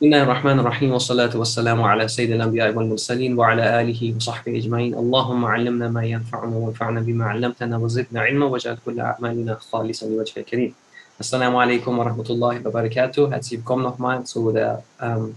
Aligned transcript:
بسم 0.00 0.06
الله 0.06 0.22
الرحمن 0.22 0.58
الرحيم 0.58 0.92
والصلاة 0.92 1.36
والسلام 1.36 1.82
على 1.82 2.08
سيد 2.08 2.30
الأنبياء 2.30 2.74
والمرسلين 2.74 3.38
وعلى 3.38 3.80
آله 3.80 4.16
وصحبه 4.16 4.56
أجمعين 4.56 4.94
اللهم 4.94 5.44
علمنا 5.44 5.88
ما 5.88 6.04
ينفعنا 6.04 6.56
وانفعنا 6.56 7.00
بما 7.00 7.24
علمتنا 7.24 7.76
وزدنا 7.76 8.20
علما 8.20 8.46
واجعل 8.46 8.76
كل 8.84 9.00
أعمالنا 9.00 9.54
خالصا 9.54 10.06
لوجهك 10.06 10.38
الكريم 10.38 10.74
alaikum 11.20 11.98
wa 11.98 12.04
rahmatullahi 12.04 12.64
wa 12.64 12.70
barakatuh. 12.70 13.30
Herzlich 13.30 13.60
willkommen 13.60 13.82
nochmal 13.82 14.24
zu 14.24 14.50
der 14.52 14.82
ähm, 15.02 15.34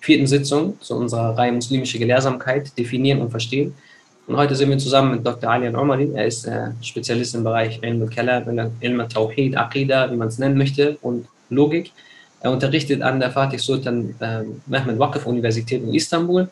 vierten 0.00 0.26
Sitzung 0.26 0.74
zu 0.80 0.96
unserer 0.96 1.38
Reihe 1.38 1.52
Muslimische 1.52 2.00
Gelehrsamkeit, 2.00 2.76
definieren 2.76 3.20
und 3.20 3.30
verstehen. 3.30 3.74
Und 4.26 4.36
heute 4.36 4.56
sind 4.56 4.70
wir 4.70 4.78
zusammen 4.78 5.12
mit 5.12 5.24
Dr. 5.24 5.48
Ali 5.48 5.68
Al-Umari. 5.68 6.10
Er 6.16 6.26
ist 6.26 6.46
äh, 6.46 6.72
Spezialist 6.82 7.36
im 7.36 7.44
Bereich 7.44 7.78
Ilm 7.80 8.02
al-Kalam, 8.02 8.72
Ilm 8.80 9.00
al-Tawhid, 9.00 9.56
Aqidah, 9.56 10.10
wie 10.10 10.16
man 10.16 10.26
es 10.26 10.38
nennen 10.40 10.58
möchte, 10.58 10.98
und 11.00 11.28
Logik. 11.48 11.92
Er 12.41 12.51
unterrichtet 12.51 13.01
an 13.01 13.19
der 13.19 13.31
Fatih 13.31 13.59
Sultan 13.59 14.15
äh, 14.19 14.43
Mehmed 14.67 14.99
Waqif 14.99 15.25
Universität 15.25 15.81
in 15.81 15.93
Istanbul. 15.93 16.47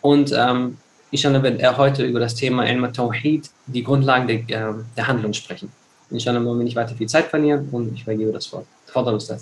Und 0.00 0.32
ähm, 0.36 0.76
inshallah 1.10 1.42
wird 1.42 1.60
er 1.60 1.76
heute 1.78 2.04
über 2.04 2.20
das 2.20 2.34
Thema 2.34 2.66
Ilm 2.66 2.84
al-Tawhid, 2.84 3.50
die 3.66 3.82
Grundlagen 3.82 4.26
der, 4.26 4.36
äh, 4.36 4.74
der 4.96 5.08
Handlung 5.08 5.32
sprechen. 5.32 5.72
Inshallah 6.10 6.44
wollen 6.44 6.58
wir 6.58 6.64
nicht 6.64 6.76
weiter 6.76 6.94
viel 6.94 7.08
Zeit 7.08 7.26
verlieren 7.26 7.68
und 7.72 7.94
ich 7.94 8.02
übergebe 8.02 8.32
das 8.32 8.52
Wort. 8.52 8.66
تفضل 8.86 9.16
أستاذ. 9.16 9.40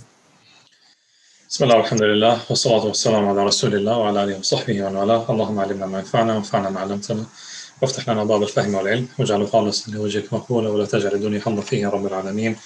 بسم 1.51 1.65
الله 1.65 1.77
والحمد 1.77 2.03
لله 2.03 2.39
والصلاة 2.51 2.85
والسلام 2.85 3.29
على 3.29 3.45
رسول 3.45 3.75
الله 3.75 3.99
وعلى 3.99 4.25
آله 4.25 4.39
وصحبه 4.39 4.83
ومن 4.83 4.97
والاه 4.97 5.31
اللهم 5.31 5.59
علمنا 5.59 5.87
ما 5.87 5.99
ينفعنا 5.99 6.35
وانفعنا 6.35 6.71
ما 6.71 6.81
علمتنا 6.81 7.25
وافتح 7.83 8.09
لنا 8.09 8.25
باب 8.25 8.43
الفهم 8.43 8.75
والعلم 8.75 9.09
واجعله 9.19 9.47
خالصا 9.47 9.91
لوجهك 9.91 10.33
مقبولا 10.33 10.69
ولا 10.71 10.87
تجعل 10.87 11.15
الدنيا 11.15 11.41
حظا 11.41 11.61
فيه 11.61 11.81
يا 11.83 11.89
رب 11.89 12.07
العالمين 12.07 12.57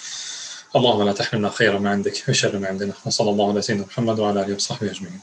اللهم 0.76 1.04
لا 1.04 1.12
تحرمنا 1.12 1.50
خير 1.50 1.80
ما 1.80 1.90
عندك 1.90 2.24
وشر 2.30 2.58
ما 2.58 2.68
عندنا. 2.68 2.94
وصلى 3.06 3.30
الله 3.30 3.50
على 3.50 3.62
سيدنا 3.62 3.86
محمد 3.86 4.20
وعلى 4.20 4.42
آله 4.42 4.56
وصحبه 4.56 4.92
أجمعين. 4.92 5.20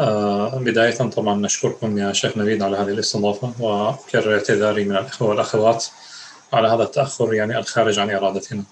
آه 0.00 0.58
بداية 0.58 0.96
طبعا 0.96 1.40
نشكركم 1.40 1.98
يا 1.98 2.12
شيخ 2.12 2.36
نبيل 2.38 2.62
على 2.62 2.76
هذه 2.76 2.88
الاستضافة 2.88 3.52
وأكرر 3.60 4.34
اعتذاري 4.34 4.84
من 4.84 4.96
الإخوة 4.96 5.28
والأخوات 5.28 5.84
على 6.52 6.68
هذا 6.68 6.82
التأخر 6.82 7.34
يعني 7.34 7.58
الخارج 7.58 7.98
عن 7.98 8.10
إرادتنا. 8.10 8.62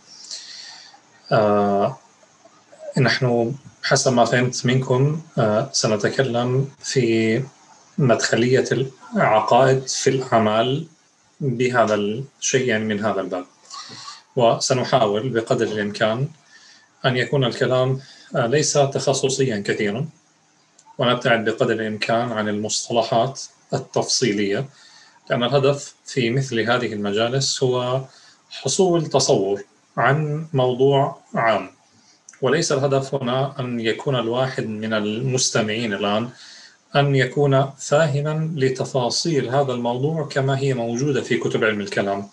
آه 1.32 1.98
نحن 2.98 3.54
حسب 3.82 4.12
ما 4.12 4.24
فهمت 4.24 4.66
منكم 4.66 5.20
آه 5.38 5.70
سنتكلم 5.72 6.68
في 6.82 7.42
مدخلية 7.98 8.64
العقائد 9.16 9.88
في 9.88 10.10
الأعمال 10.10 10.86
بهذا 11.40 11.94
الشيء 11.94 12.68
يعني 12.68 12.84
من 12.84 13.04
هذا 13.04 13.20
الباب. 13.20 13.44
وسنحاول 14.36 15.28
بقدر 15.28 15.66
الإمكان 15.66 16.28
أن 17.06 17.16
يكون 17.16 17.44
الكلام 17.44 18.00
آه 18.36 18.46
ليس 18.46 18.72
تخصصيا 18.72 19.62
كثيرا. 19.66 20.08
ونبتعد 20.98 21.44
بقدر 21.44 21.72
الإمكان 21.72 22.32
عن 22.32 22.48
المصطلحات 22.48 23.42
التفصيلية 23.74 24.66
لأن 25.30 25.44
الهدف 25.44 25.94
في 26.04 26.30
مثل 26.30 26.60
هذه 26.60 26.92
المجالس 26.92 27.62
هو 27.62 28.04
حصول 28.50 29.06
تصور 29.06 29.62
عن 29.96 30.46
موضوع 30.52 31.20
عام. 31.34 31.70
وليس 32.42 32.72
الهدف 32.72 33.14
هنا 33.14 33.60
أن 33.60 33.80
يكون 33.80 34.16
الواحد 34.16 34.66
من 34.66 34.92
المستمعين 34.94 35.92
الآن 35.92 36.28
أن 36.96 37.14
يكون 37.14 37.70
فاهما 37.78 38.50
لتفاصيل 38.56 39.48
هذا 39.48 39.72
الموضوع 39.72 40.24
كما 40.24 40.58
هي 40.58 40.74
موجودة 40.74 41.22
في 41.22 41.36
كتب 41.36 41.64
علم 41.64 41.80
الكلام 41.80 42.28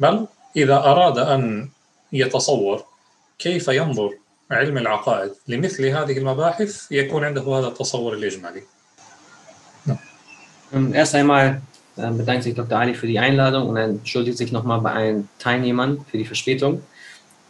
بل 0.00 0.26
إذا 0.55 0.75
أراد 0.75 1.17
أن 1.17 1.69
يتصور 2.13 2.83
كيف 3.39 3.67
ينظر 3.67 4.13
علم 4.51 4.77
العقائد 4.77 5.31
لمثل 5.47 5.85
هذه 5.85 6.17
المباحث 6.17 6.91
يكون 6.91 7.23
عنده 7.23 7.41
هذا 7.41 7.67
التصور 7.67 8.13
الإجمالي 8.13 8.63
Erst 10.93 11.15
einmal 11.15 11.61
bedankt 11.95 12.43
sich 12.43 12.53
Dr. 12.53 12.77
Ali 12.77 12.95
für 12.95 13.07
die 13.07 13.19
Einladung 13.19 13.69
und 13.69 13.77
entschuldigt 13.77 14.37
sich 14.37 14.51
nochmal 14.51 14.81
bei 14.81 14.91
allen 14.91 15.29
Teilnehmern 15.39 16.03
für 16.09 16.17
die 16.17 16.25
Verspätung. 16.25 16.81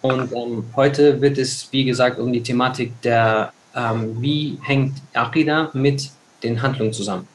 Und 0.02 0.32
ähm, 0.34 0.66
heute 0.76 1.22
wird 1.22 1.40
es, 1.40 1.68
wie 1.72 1.86
gesagt, 1.86 2.20
um 2.20 2.32
die 2.32 2.44
Thematik 2.44 3.02
der, 3.02 3.52
ähm, 3.76 4.22
wie 4.22 4.60
hängt 4.62 5.02
Aqidah 5.14 5.72
mit 5.74 6.12
den 6.44 6.62
Handlungen 6.62 6.94
zusammen. 6.94 7.28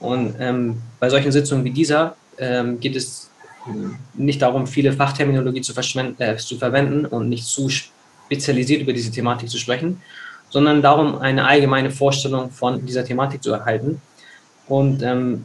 Und 0.00 0.34
ähm, 0.38 0.82
bei 1.00 1.08
solchen 1.08 1.32
Sitzungen 1.32 1.64
wie 1.64 1.70
dieser 1.70 2.16
geht 2.78 2.94
es 2.94 3.30
nicht 4.14 4.42
darum, 4.42 4.66
viele 4.66 4.92
Fachterminologie 4.92 5.60
zu, 5.60 5.72
äh, 6.18 6.36
zu 6.36 6.56
verwenden 6.56 7.06
und 7.06 7.28
nicht 7.28 7.44
zu 7.44 7.68
spezialisiert 7.68 8.82
über 8.82 8.92
diese 8.92 9.10
Thematik 9.10 9.48
zu 9.48 9.58
sprechen, 9.58 10.00
sondern 10.50 10.82
darum, 10.82 11.18
eine 11.18 11.46
allgemeine 11.46 11.90
Vorstellung 11.90 12.50
von 12.50 12.84
dieser 12.86 13.04
Thematik 13.04 13.42
zu 13.42 13.52
erhalten. 13.52 14.00
Und 14.66 15.02
ähm, 15.02 15.44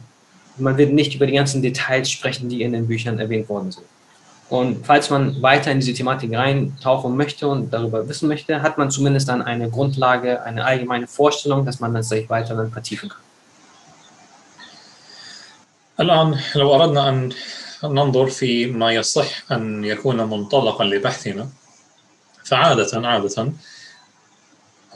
man 0.56 0.76
wird 0.76 0.92
nicht 0.92 1.14
über 1.14 1.26
die 1.26 1.34
ganzen 1.34 1.62
Details 1.62 2.10
sprechen, 2.10 2.48
die 2.48 2.62
in 2.62 2.72
den 2.72 2.86
Büchern 2.86 3.18
erwähnt 3.18 3.48
worden 3.48 3.72
sind. 3.72 3.86
Und 4.50 4.86
falls 4.86 5.10
man 5.10 5.40
weiter 5.42 5.72
in 5.72 5.80
diese 5.80 5.94
Thematik 5.94 6.34
reintauchen 6.36 7.16
möchte 7.16 7.48
und 7.48 7.72
darüber 7.72 8.08
wissen 8.08 8.28
möchte, 8.28 8.62
hat 8.62 8.76
man 8.76 8.90
zumindest 8.90 9.28
dann 9.28 9.42
eine 9.42 9.70
Grundlage, 9.70 10.42
eine 10.42 10.64
allgemeine 10.64 11.06
Vorstellung, 11.06 11.64
dass 11.64 11.80
man 11.80 11.94
das 11.94 12.10
sich 12.10 12.28
weiter 12.28 12.54
dann 12.54 12.70
vertiefen 12.70 13.08
kann. 13.08 13.18
الآن 16.00 16.38
لو 16.54 16.74
أردنا 16.74 17.08
أن 17.08 17.32
ننظر 17.83 18.29
في 18.29 18.65
ما 18.65 18.91
يصح 18.91 19.51
أن 19.51 19.85
يكون 19.85 20.17
منطلقا 20.17 20.83
لبحثنا. 20.83 21.49
فعادة 22.43 23.07
عادة 23.07 23.51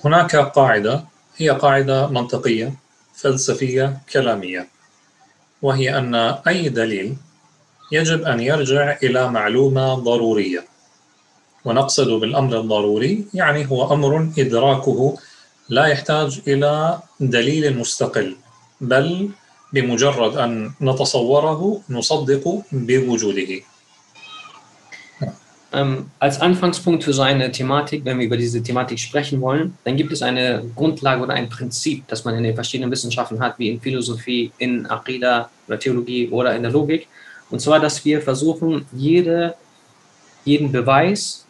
هناك 0.06 0.36
قاعدة 0.36 1.06
هي 1.38 1.50
قاعدة 1.50 2.08
منطقية 2.08 2.74
فلسفية 3.16 3.98
كلامية 4.14 4.68
وهي 5.62 5.98
أن 5.98 6.16
أي 6.48 6.70
دليل 6.70 7.16
يجب 7.92 8.22
أن 8.22 8.40
يرجع 8.40 8.98
إلى 9.04 9.30
معلومة 9.30 9.94
ضرورية. 9.96 10.66
ونقصد 11.66 12.08
بالأمر 12.08 12.60
الضروري 12.60 13.26
يعني 13.34 13.72
هو 13.72 13.94
أمر 13.94 14.30
إدراكه 14.38 15.18
لا 15.70 15.86
يحتاج 15.86 16.42
إلى 16.48 17.00
دليل 17.20 17.78
مستقل 17.78 18.36
بل 18.82 19.30
بمجرد 19.73 20.37
أن 20.37 20.73
نتصوره 20.81 21.81
نصدق 21.91 22.63
بوجوده 22.73 23.63
Ähm, 25.71 26.11
als 26.19 26.41
Anfangspunkt 26.41 27.05
für 27.05 27.13
so 27.13 27.21
eine 27.21 27.53
Thematik, 27.53 28.03
wenn 28.07 28.19
wir 28.19 28.25
über 28.25 28.39
diese 28.39 28.63
Thematik 28.63 28.99
sprechen 28.99 29.39
wollen, 29.43 29.77
dann 29.85 29.99
gibt 29.99 30.13
es 30.13 30.23
eine 30.23 30.65
Grundlage 30.75 31.23
oder 31.23 31.35
ein 31.35 31.51
Prinzip, 31.51 32.09
das 32.09 32.25
man 32.25 32.35
in 32.37 32.45
den 32.45 32.55
verschiedenen 32.55 32.91
Wissenschaften 32.91 33.39
hat, 33.39 33.59
wie 33.59 33.69
in 33.69 33.79
Philosophie, 33.79 34.51
in 34.57 34.87
Aqidah 34.87 35.51
oder 35.67 35.79
Theologie 35.79 36.31
oder 36.31 36.57
in 36.57 36.63
der 36.63 36.73
Logik. 36.73 37.07
Und 37.51 37.61
zwar, 37.61 37.81
dass 37.81 38.03
wir 38.03 38.23
versuchen, 38.23 38.87
jede, 38.93 39.57
jeden 40.47 40.73
Beweis, 40.73 41.42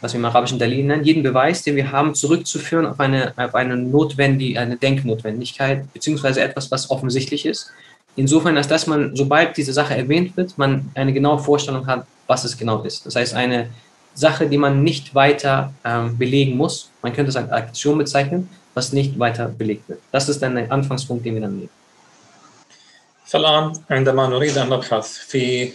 was 0.00 0.12
wir 0.12 0.18
im 0.18 0.24
arabischen 0.26 0.58
Dalil 0.58 0.84
nennen, 0.84 1.04
jeden 1.04 1.22
Beweis, 1.22 1.62
den 1.62 1.76
wir 1.76 1.90
haben, 1.90 2.14
zurückzuführen 2.14 2.84
auf 2.86 3.00
eine, 3.00 3.32
auf 3.36 3.54
eine 3.54 3.76
notwendige, 3.76 4.60
eine 4.60 4.76
Denknotwendigkeit, 4.76 5.90
beziehungsweise 5.92 6.42
etwas, 6.42 6.70
was 6.70 6.90
offensichtlich 6.90 7.46
ist. 7.46 7.70
Insofern, 8.16 8.56
als 8.56 8.68
dass 8.68 8.86
man, 8.86 9.16
sobald 9.16 9.56
diese 9.56 9.72
Sache 9.72 9.96
erwähnt 9.96 10.36
wird, 10.36 10.56
man 10.58 10.90
eine 10.94 11.12
genaue 11.12 11.38
Vorstellung 11.38 11.86
hat, 11.86 12.06
was 12.26 12.44
es 12.44 12.56
genau 12.56 12.82
ist. 12.82 13.06
Das 13.06 13.16
heißt, 13.16 13.34
eine 13.34 13.70
Sache, 14.14 14.46
die 14.48 14.58
man 14.58 14.84
nicht 14.84 15.14
weiter 15.14 15.72
ähm, 15.84 16.16
belegen 16.16 16.56
muss. 16.56 16.90
Man 17.02 17.12
könnte 17.12 17.30
es 17.30 17.36
als 17.36 17.50
Aktion 17.50 17.98
bezeichnen, 17.98 18.48
was 18.74 18.92
nicht 18.92 19.18
weiter 19.18 19.48
belegt 19.48 19.88
wird. 19.88 20.00
Das 20.12 20.28
ist 20.28 20.40
dann 20.42 20.54
der 20.54 20.70
Anfangspunkt, 20.70 21.24
den 21.24 21.34
wir 21.34 21.42
dann 21.42 21.56
nehmen. 21.56 21.70
فالآن 23.24 23.72
عندما 23.90 24.26
نريد 24.26 24.58
أن 24.58 24.68
نبحث 24.68 25.18
في 25.18 25.72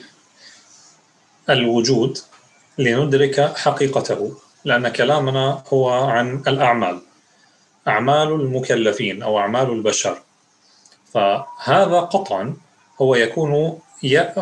الوجود 1.49 2.19
لندرك 2.78 3.56
حقيقته 3.56 4.36
لأن 4.64 4.88
كلامنا 4.88 5.62
هو 5.72 5.90
عن 5.90 6.42
الأعمال 6.46 7.00
أعمال 7.88 8.28
المكلفين 8.28 9.22
أو 9.22 9.38
أعمال 9.38 9.70
البشر. 9.70 10.18
فهذا 11.12 12.00
قطعا 12.00 12.56
هو 13.00 13.14
يكون 13.14 13.78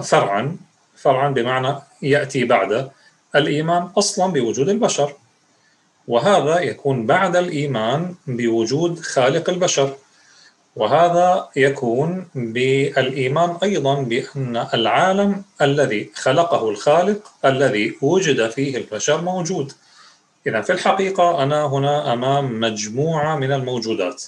فرعا 0.03 0.57
فرعا 0.97 1.29
بمعنى 1.29 1.77
يأتي 2.03 2.45
بعد 2.45 2.91
الإيمان 3.35 3.83
أصلا 3.99 4.33
بوجود 4.33 4.69
البشر. 4.69 5.13
وهذا 6.09 6.61
يكون 6.61 7.07
بعد 7.07 7.37
الإيمان 7.37 8.15
بوجود 8.27 8.99
خالق 8.99 9.51
البشر. 9.51 9.97
وهذا 10.77 11.49
يكون 11.57 12.29
بالإيمان 12.35 13.57
أيضا 13.63 14.03
بأن 14.03 14.67
العالم 14.75 15.43
الذي 15.63 16.11
خلقه 16.15 16.71
الخالق 16.71 17.33
الذي 17.45 17.97
وجد 18.03 18.51
فيه 18.51 18.77
البشر 18.77 19.21
موجود. 19.21 19.73
إذا 20.47 20.61
في 20.61 20.73
الحقيقة 20.73 21.43
أنا 21.43 21.65
هنا 21.67 22.13
أمام 22.13 22.61
مجموعة 22.61 23.37
من 23.37 23.53
الموجودات 23.53 24.25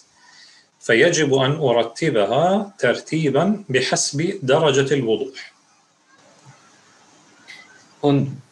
فيجب 0.81 1.35
أن 1.35 1.53
أرتبها 1.53 2.73
ترتيبا 2.79 3.65
بحسب 3.69 4.39
درجة 4.43 4.95
الوضوح. 4.95 5.55
Und 8.03 8.44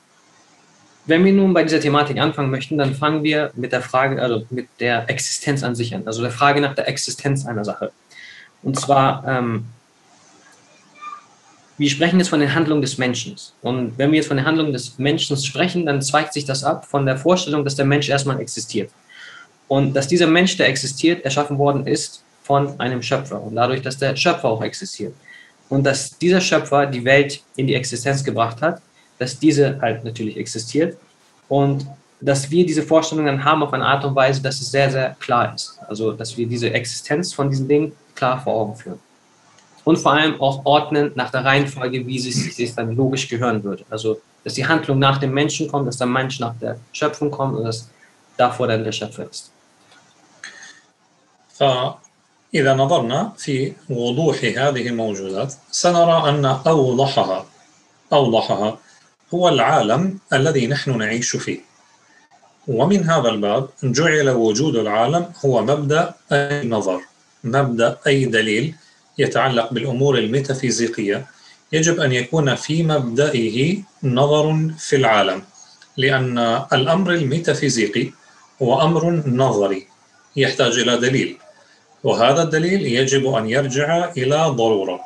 wenn 1.06 1.25
wir 1.25 1.32
nun 1.32 1.52
bei 1.52 1.64
dieser 1.64 1.81
Thematik 1.81 2.19
anfangen 2.19 2.50
möchten, 2.50 2.78
dann 2.78 2.94
fangen 2.94 3.22
wir 3.22 3.50
mit 3.54 3.72
der 3.72 3.82
Frage, 3.82 4.22
also 4.22 4.46
mit 4.50 4.69
der 4.78 5.08
Existenz 5.10 5.62
an 5.62 5.75
sich 5.75 5.94
an, 5.94 6.06
also 6.06 6.22
der 6.22 6.31
Frage 6.31 6.60
nach 6.60 6.75
der 6.75 6.88
Existenz 6.88 7.44
einer 7.44 7.64
Sache. 7.64 7.93
Und 8.62 8.78
zwar, 8.78 9.26
ähm, 9.26 9.64
wir 11.76 11.90
sprechen 11.90 12.20
jetzt 12.20 12.28
von 12.28 12.38
den 12.38 12.54
Handlungen 12.54 12.82
des 12.82 12.99
Menschen. 12.99 13.34
Und 13.62 13.99
wenn 13.99 14.12
wir 14.12 14.19
jetzt 14.19 14.28
von 14.28 14.37
den 14.37 14.46
Handlungen 14.46 14.72
des 14.72 14.99
Menschen 14.99 15.37
sprechen, 15.37 15.87
dann 15.87 16.00
zweigt 16.00 16.32
sich 16.32 16.44
das 16.44 16.62
ab 16.62 16.87
von 16.87 17.04
der 17.04 17.16
Vorstellung, 17.16 17.64
dass 17.64 17.75
der 17.75 17.84
Mensch 17.87 18.08
erstmal 18.08 18.38
existiert. 18.38 18.90
Und 19.66 19.94
dass 19.94 20.06
dieser 20.06 20.28
Mensch, 20.28 20.56
der 20.56 20.69
existiert, 20.69 21.25
erschaffen 21.25 21.58
worden 21.58 21.87
ist 21.87 22.22
von 22.44 22.78
einem 22.78 23.02
Schöpfer. 23.02 23.43
Und 23.43 23.56
dadurch, 23.56 23.82
dass 23.82 23.99
der 23.99 24.14
Schöpfer 24.14 24.49
auch 24.49 24.62
existiert. 24.62 25.14
Und 25.69 25.84
dass 25.84 26.16
dieser 26.19 26.40
Schöpfer 26.40 26.87
die 26.87 27.04
Welt 27.04 27.43
in 27.56 27.66
die 27.66 27.75
Existenz 27.75 28.22
gebracht 28.22 28.60
hat, 28.60 28.81
dass 29.19 29.39
diese 29.39 29.80
halt 29.81 30.04
natürlich 30.04 30.38
existiert. 30.38 30.98
Und 31.50 31.88
dass 32.19 32.50
wir 32.50 32.66
diese 32.66 32.84
Vorstellung 32.84 33.25
dann 33.25 33.44
haben 33.44 33.63
auf 33.63 33.74
eine 33.74 33.86
Art 33.86 34.04
und 34.04 34.16
Weise, 34.16 34.42
dass 34.42 34.60
es 34.60 34.72
sehr, 34.72 34.89
sehr 34.89 35.16
klar 35.19 35.54
ist. 35.54 35.80
Also, 35.88 36.12
dass 36.13 36.36
wir 36.38 36.48
diese 36.48 36.74
Existenz 36.74 37.34
von 37.34 37.50
diesen 37.50 37.68
Dingen 37.68 37.94
klar 38.16 38.42
vor 38.42 38.54
Augen 38.54 38.75
führen. 38.75 39.00
Und 39.84 39.98
vor 39.98 40.13
allem 40.13 40.42
auch 40.42 40.66
ordnen 40.66 41.12
nach 41.16 41.30
der 41.30 41.45
Reihenfolge, 41.45 42.06
wie 42.06 42.18
es 42.18 42.56
sich 42.56 42.75
dann 42.75 42.95
logisch 42.95 43.30
gehören 43.30 43.63
würde. 43.63 43.84
Also, 43.89 44.19
dass 44.44 44.56
die 44.56 44.66
Handlung 44.66 45.00
nach 45.00 45.18
dem 45.18 45.34
Menschen 45.34 45.68
kommt, 45.68 45.88
dass 45.88 45.98
der 45.98 46.07
Mensch 46.07 46.39
nach 46.39 46.56
der 46.60 46.78
Schöpfung 46.92 47.31
kommt 47.31 47.57
und 47.57 47.63
dass 47.63 47.89
davor 48.36 48.68
dann 48.68 48.84
der 48.84 48.92
Schöpfer 48.92 49.30
ist. 49.30 49.51
فإذا 51.57 52.74
نظرنا 52.74 53.34
في 53.38 53.74
وضوح 53.89 54.38
هذه 54.44 54.88
الموجودات 54.88 55.54
سنرى 55.72 56.30
أن 56.30 56.45
أوضحها 56.45 57.45
أوضحها 58.13 58.80
هو 59.34 59.49
العالم 59.49 60.19
الذي 60.32 60.67
نحن 60.67 60.99
نعيش 60.99 61.37
فيه. 61.37 61.61
ومن 62.69 63.05
هذا 63.05 63.29
الباب 63.29 63.69
جعل 63.82 64.31
وجود 64.31 64.76
العالم 64.76 65.32
هو 65.44 65.62
مبدأ 65.62 66.14
أي 66.32 66.69
نظر 66.69 67.00
مبدأ 67.44 67.99
أي 68.06 68.25
دليل 68.25 68.75
يتعلق 69.19 69.73
بالأمور 69.73 70.19
الميتافيزيقية. 70.19 71.26
يجب 71.73 72.00
أن 72.00 72.12
يكون 72.12 72.55
في 72.55 72.82
مبدئه 72.82 73.79
نظر 74.02 74.70
في 74.79 74.96
العالم 74.96 75.43
لأن 75.96 76.38
الأمر 76.73 77.11
الميتافيزيقي 77.14 78.11
هو 78.62 78.82
أمر 78.82 79.23
نظري 79.26 79.87
يحتاج 80.37 80.78
إلى 80.78 80.96
دليل 80.96 81.37
وهذا 82.05 82.43
الدليل 82.43 82.87
يجب 82.87 83.35
أن 83.35 83.49
يرجع 83.49 84.11
إلى 84.17 84.46
ضرورة. 84.49 85.00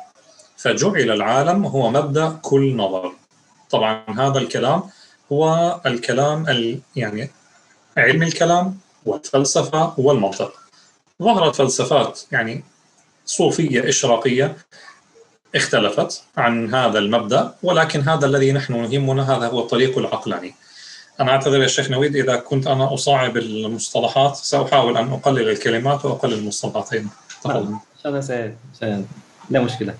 فجعل 0.57 1.11
العالم 1.11 1.65
هو 1.65 1.89
مبدأ 1.89 2.39
كل 2.41 2.75
نظر. 2.75 3.11
طبعا 3.69 4.03
هذا 4.19 4.39
الكلام 4.39 4.83
هو 5.31 5.79
الكلام 5.85 6.45
يعني 6.95 7.31
علم 7.97 8.23
الكلام 8.23 8.77
والفلسفة 9.05 9.93
والمنطق 9.97 10.53
ظهرت 11.23 11.55
فلسفات 11.55 12.21
يعني 12.31 12.63
صوفية 13.25 13.89
إشراقية 13.89 14.57
اختلفت 15.55 16.23
عن 16.37 16.75
هذا 16.75 16.99
المبدأ 16.99 17.55
ولكن 17.63 18.01
هذا 18.01 18.25
الذي 18.25 18.51
نحن 18.51 18.75
يهمنا 18.75 19.37
هذا 19.37 19.47
هو 19.47 19.59
الطريق 19.59 19.97
العقلاني 19.97 20.53
أنا 21.19 21.31
أعتذر 21.31 21.61
يا 21.61 21.67
شيخ 21.67 21.89
نويد 21.91 22.15
إذا 22.15 22.35
كنت 22.35 22.67
أنا 22.67 22.93
أصعب 22.93 23.37
المصطلحات 23.37 24.35
سأحاول 24.35 24.97
أن 24.97 25.13
أقلل 25.13 25.49
الكلمات 25.49 26.05
وأقلل 26.05 26.33
المصطلحات 26.33 26.89
تفضل. 27.43 27.75
لا 29.49 29.59
مشكلة. 29.59 29.95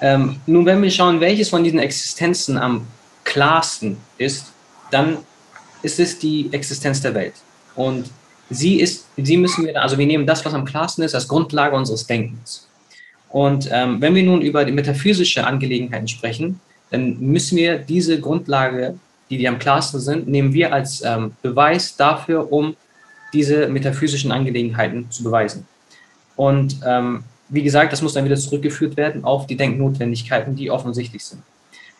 Ähm, 0.00 0.36
nun, 0.46 0.66
wenn 0.66 0.82
wir 0.82 0.90
schauen, 0.90 1.20
welches 1.20 1.48
von 1.48 1.64
diesen 1.64 1.78
Existenzen 1.78 2.58
am 2.58 2.86
klarsten 3.24 3.96
ist, 4.18 4.52
dann 4.90 5.18
ist 5.82 5.98
es 5.98 6.18
die 6.18 6.48
Existenz 6.52 7.00
der 7.00 7.14
Welt. 7.14 7.34
Und 7.74 8.10
sie 8.50 8.80
ist, 8.80 9.06
sie 9.16 9.36
müssen 9.36 9.66
wir, 9.66 9.80
also 9.80 9.98
wir 9.98 10.06
nehmen 10.06 10.26
das, 10.26 10.44
was 10.44 10.54
am 10.54 10.64
klarsten 10.64 11.04
ist, 11.04 11.14
als 11.14 11.28
Grundlage 11.28 11.76
unseres 11.76 12.06
Denkens. 12.06 12.66
Und 13.28 13.68
ähm, 13.72 14.00
wenn 14.00 14.14
wir 14.14 14.22
nun 14.22 14.40
über 14.40 14.64
die 14.64 14.72
metaphysische 14.72 15.46
Angelegenheiten 15.46 16.08
sprechen, 16.08 16.60
dann 16.90 17.18
müssen 17.20 17.56
wir 17.56 17.78
diese 17.78 18.20
Grundlage, 18.20 18.98
die, 19.28 19.38
die 19.38 19.48
am 19.48 19.58
klarsten 19.58 20.00
sind, 20.00 20.28
nehmen 20.28 20.52
wir 20.52 20.72
als 20.72 21.02
ähm, 21.04 21.32
Beweis 21.42 21.96
dafür, 21.96 22.52
um 22.52 22.76
diese 23.32 23.68
metaphysischen 23.68 24.30
Angelegenheiten 24.30 25.10
zu 25.10 25.24
beweisen. 25.24 25.66
Und 26.36 26.76
ähm, 26.86 27.24
wie 27.49 27.63
gesagt, 27.63 27.91
das 27.91 28.01
muss 28.01 28.13
dann 28.13 28.25
wieder 28.25 28.37
zurückgeführt 28.37 28.95
werden 28.97 29.23
auf 29.23 29.45
die 29.47 29.57
Denknotwendigkeiten, 29.57 30.55
die 30.55 30.71
offensichtlich 30.71 31.23
sind. 31.23 31.41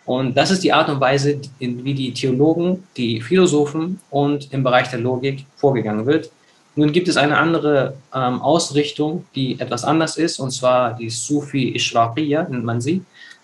Und 0.05 0.35
das 0.35 0.49
ist 0.49 0.63
die 0.63 0.73
Art 0.73 0.89
und 0.89 0.99
Weise, 0.99 1.39
wie 1.59 1.93
die 1.93 2.13
Theologen, 2.13 2.83
die 2.97 3.21
Philosophen 3.21 3.99
und 4.09 4.51
im 4.51 4.63
Bereich 4.63 4.89
der 4.89 4.99
Logik 4.99 5.45
vorgegangen 5.57 6.05
wird. 6.05 6.31
Nun 6.75 6.91
gibt 6.91 7.07
es 7.07 7.17
eine 7.17 7.37
andere 7.37 7.95
ähm, 8.15 8.41
Ausrichtung, 8.41 9.25
die 9.35 9.59
etwas 9.59 9.83
anders 9.83 10.17
ist, 10.17 10.39
und 10.39 10.51
zwar 10.51 10.95
die 10.95 11.09
Sufi 11.09 11.75
Ishraqiya 11.75 12.47
nennt 12.49 12.63
man 12.63 12.79
sie. 12.79 13.03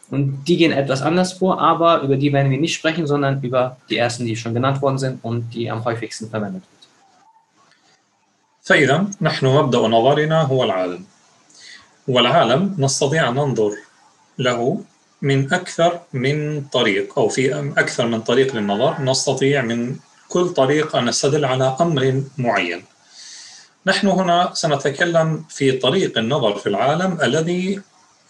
Und 0.10 0.46
die 0.48 0.56
gehen 0.56 0.72
etwas 0.72 1.02
anders 1.02 1.34
vor, 1.34 1.60
aber 1.60 2.02
über 2.02 2.16
die 2.16 2.32
werden 2.32 2.50
wir 2.50 2.58
nicht 2.58 2.74
sprechen, 2.74 3.06
sondern 3.06 3.42
über 3.44 3.76
die 3.90 3.98
ersten, 3.98 4.26
die 4.26 4.38
schon 4.38 4.54
genannt 4.54 4.82
worden 4.82 4.98
sind 4.98 5.20
und 5.24 5.54
die 5.54 5.70
am 5.70 5.84
häufigsten 5.84 6.30
verwendet 6.30 6.64
wird. 6.64 6.78
فإذا 8.68 9.08
نحن 9.22 9.46
مبدأ 9.46 9.88
نظرنا 9.88 10.42
هو 10.42 10.64
العالم 10.64 11.06
والعالم 12.09 12.77
نستطيع 12.79 13.29
أن 13.29 13.35
ننظر 13.35 13.73
له 14.39 14.81
من 15.23 15.53
أكثر 15.53 16.01
من 16.13 16.63
طريق 16.73 17.19
أو 17.19 17.29
في 17.29 17.73
أكثر 17.79 18.07
من 18.07 18.21
طريق 18.21 18.55
للنظر. 18.57 19.03
نستطيع 19.03 19.63
من 19.63 19.97
كل 20.29 20.49
طريق 20.49 20.97
أن 20.97 21.05
نستدل 21.05 21.45
على 21.45 21.77
أمر 21.81 22.23
معين. 22.39 22.85
نحن 23.87 24.07
هنا 24.09 24.51
سنتكلم 24.55 25.45
في 25.49 25.73
طريق 25.73 26.19
النظر 26.19 26.55
في 26.59 26.69
العالم 26.69 27.19
الذي 27.23 27.81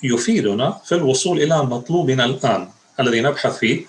يفيدنا 0.03 0.81
في 0.85 0.95
الوصول 0.95 1.43
إلى 1.43 1.63
مطلوبنا 1.63 2.25
الآن 2.25 2.69
الذي 3.01 3.21
نبحث 3.21 3.59
فيه 3.59 3.87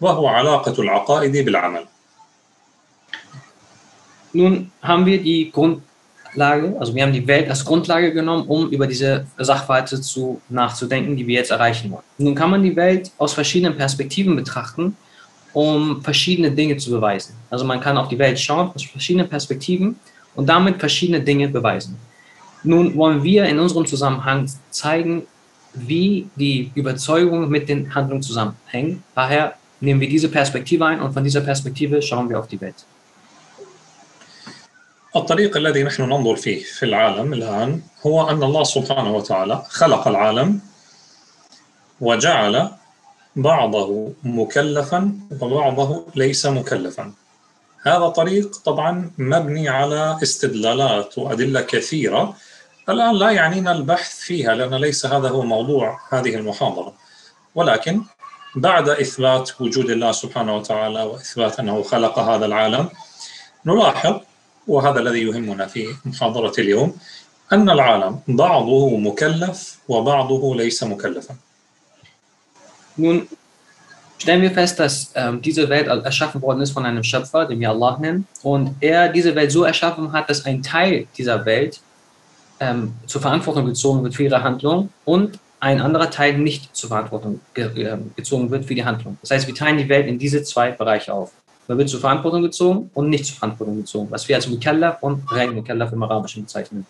وهو 0.00 0.26
علاقة 0.28 0.82
العقائد 0.82 1.36
بالعمل. 1.36 1.86
Nun 4.34 4.70
haben 4.82 5.06
wir 5.06 5.22
die 5.22 5.50
Grund, 5.50 5.80
Lage, 6.36 6.76
also 6.78 6.94
wir 6.94 7.02
haben 7.02 7.12
die 7.12 7.26
Welt 7.26 7.48
als 7.48 7.64
Grundlage 7.64 8.12
genommen, 8.12 8.46
um 8.46 8.68
über 8.70 8.86
diese 8.86 9.26
Sachverhalte 9.38 10.00
zu, 10.00 10.40
nachzudenken, 10.48 11.16
die 11.16 11.26
wir 11.26 11.36
jetzt 11.36 11.50
erreichen 11.50 11.90
wollen. 11.90 12.04
Nun 12.18 12.34
kann 12.34 12.50
man 12.50 12.62
die 12.62 12.76
Welt 12.76 13.10
aus 13.18 13.32
verschiedenen 13.32 13.76
Perspektiven 13.76 14.36
betrachten, 14.36 14.96
um 15.52 16.02
verschiedene 16.02 16.50
Dinge 16.50 16.76
zu 16.76 16.90
beweisen. 16.90 17.34
Also 17.50 17.64
man 17.64 17.80
kann 17.80 17.96
auf 17.96 18.08
die 18.08 18.18
Welt 18.18 18.38
schauen 18.38 18.70
aus 18.74 18.84
verschiedenen 18.84 19.28
Perspektiven 19.28 19.98
und 20.34 20.46
damit 20.48 20.78
verschiedene 20.78 21.20
Dinge 21.20 21.48
beweisen. 21.48 21.96
Nun 22.62 22.94
wollen 22.96 23.22
wir 23.22 23.44
in 23.44 23.58
unserem 23.58 23.86
Zusammenhang 23.86 24.50
zeigen, 24.70 25.22
wie 25.72 26.28
die 26.36 26.70
Überzeugungen 26.74 27.48
mit 27.48 27.68
den 27.68 27.94
Handlungen 27.94 28.22
zusammenhängen. 28.22 29.02
Daher 29.14 29.54
nehmen 29.80 30.00
wir 30.00 30.08
diese 30.08 30.28
Perspektive 30.28 30.84
ein 30.86 31.00
und 31.00 31.12
von 31.12 31.22
dieser 31.22 31.40
Perspektive 31.40 32.00
schauen 32.02 32.28
wir 32.28 32.38
auf 32.38 32.48
die 32.48 32.60
Welt. 32.60 32.84
الطريق 35.18 35.56
الذي 35.56 35.82
نحن 35.82 36.02
ننظر 36.02 36.36
فيه 36.36 36.64
في 36.64 36.82
العالم 36.82 37.32
الآن 37.32 37.80
هو 38.06 38.30
أن 38.30 38.42
الله 38.42 38.64
سبحانه 38.64 39.14
وتعالى 39.14 39.62
خلق 39.68 40.08
العالم 40.08 40.60
وجعل 42.00 42.70
بعضه 43.36 44.12
مكلفا 44.22 45.18
وبعضه 45.40 46.06
ليس 46.16 46.46
مكلفا. 46.46 47.12
هذا 47.82 48.08
طريق 48.08 48.56
طبعا 48.56 49.10
مبني 49.18 49.68
على 49.68 50.18
استدلالات 50.22 51.18
وأدلة 51.18 51.60
كثيرة. 51.60 52.36
الآن 52.88 53.14
لا 53.14 53.30
يعنينا 53.30 53.72
البحث 53.72 54.18
فيها 54.18 54.54
لأن 54.54 54.74
ليس 54.74 55.06
هذا 55.06 55.28
هو 55.28 55.42
موضوع 55.42 56.00
هذه 56.12 56.34
المحاضرة. 56.34 56.92
ولكن 57.54 58.02
بعد 58.56 58.88
إثبات 58.88 59.60
وجود 59.60 59.90
الله 59.90 60.12
سبحانه 60.12 60.56
وتعالى 60.56 61.02
وإثبات 61.02 61.60
أنه 61.60 61.82
خلق 61.82 62.18
هذا 62.18 62.46
العالم 62.46 62.88
نلاحظ 63.66 64.20
وهذا 64.67 64.99
الذي 64.99 65.21
يهمنا 65.23 65.67
في 65.67 65.87
محاضرة 66.05 66.53
اليوم 66.59 66.97
أن 67.51 67.69
العالم 67.69 68.19
بعضه 68.27 68.97
مكلف 68.97 69.79
وبعضه 69.87 70.55
ليس 70.55 70.83
مكلفا. 70.83 71.35
Nun 72.97 73.27
stellen 74.21 74.41
wir 74.41 74.51
fest, 74.51 74.79
dass 74.79 75.11
ähm, 75.15 75.41
diese 75.41 75.69
Welt 75.69 75.87
erschaffen 75.87 76.41
worden 76.41 76.61
ist 76.61 76.71
von 76.71 76.85
einem 76.85 77.03
Schöpfer, 77.03 77.45
den 77.45 77.59
wir 77.59 77.69
Allah 77.69 77.97
nennen, 77.99 78.27
und 78.43 78.75
er 78.79 79.09
diese 79.09 79.33
Welt 79.35 79.51
so 79.51 79.63
erschaffen 79.63 80.11
hat, 80.11 80.29
dass 80.29 80.45
ein 80.45 80.61
Teil 80.61 81.07
dieser 81.17 81.45
Welt 81.45 81.81
ähm, 82.59 82.93
zur 83.07 83.21
Verantwortung 83.21 83.65
gezogen 83.65 84.03
wird 84.03 84.13
für 84.15 84.23
ihre 84.23 84.43
Handlung 84.43 84.89
und 85.05 85.39
ein 85.59 85.81
anderer 85.81 86.09
Teil 86.09 86.37
nicht 86.37 86.75
zur 86.75 86.89
Verantwortung 86.89 87.39
ge 87.53 87.65
äh, 87.83 87.97
gezogen 88.15 88.49
wird 88.51 88.65
für 88.65 88.75
die 88.75 88.85
Handlung. 88.85 89.17
Das 89.21 89.31
heißt, 89.31 89.47
wir 89.47 89.55
teilen 89.55 89.77
die 89.77 89.89
Welt 89.89 90.07
in 90.07 90.17
diese 90.19 90.43
zwei 90.43 90.71
Bereiche 90.71 91.13
auf. 91.13 91.31
Man 91.68 91.78
wird 91.78 91.88
zur 91.88 92.00
Verantwortung 92.00 92.42
gezogen 92.42 92.90
und 92.94 93.10
nicht 93.10 93.26
zur 93.26 93.36
Verantwortung 93.36 93.76
gezogen, 93.76 94.06
was 94.10 94.28
wir 94.28 94.36
als 94.36 94.48
Mukallaf 94.48 95.02
und 95.02 95.30
rein 95.30 95.54
Mukallaf 95.54 95.92
im 95.92 96.02
Arabischen 96.02 96.42
bezeichnen. 96.42 96.86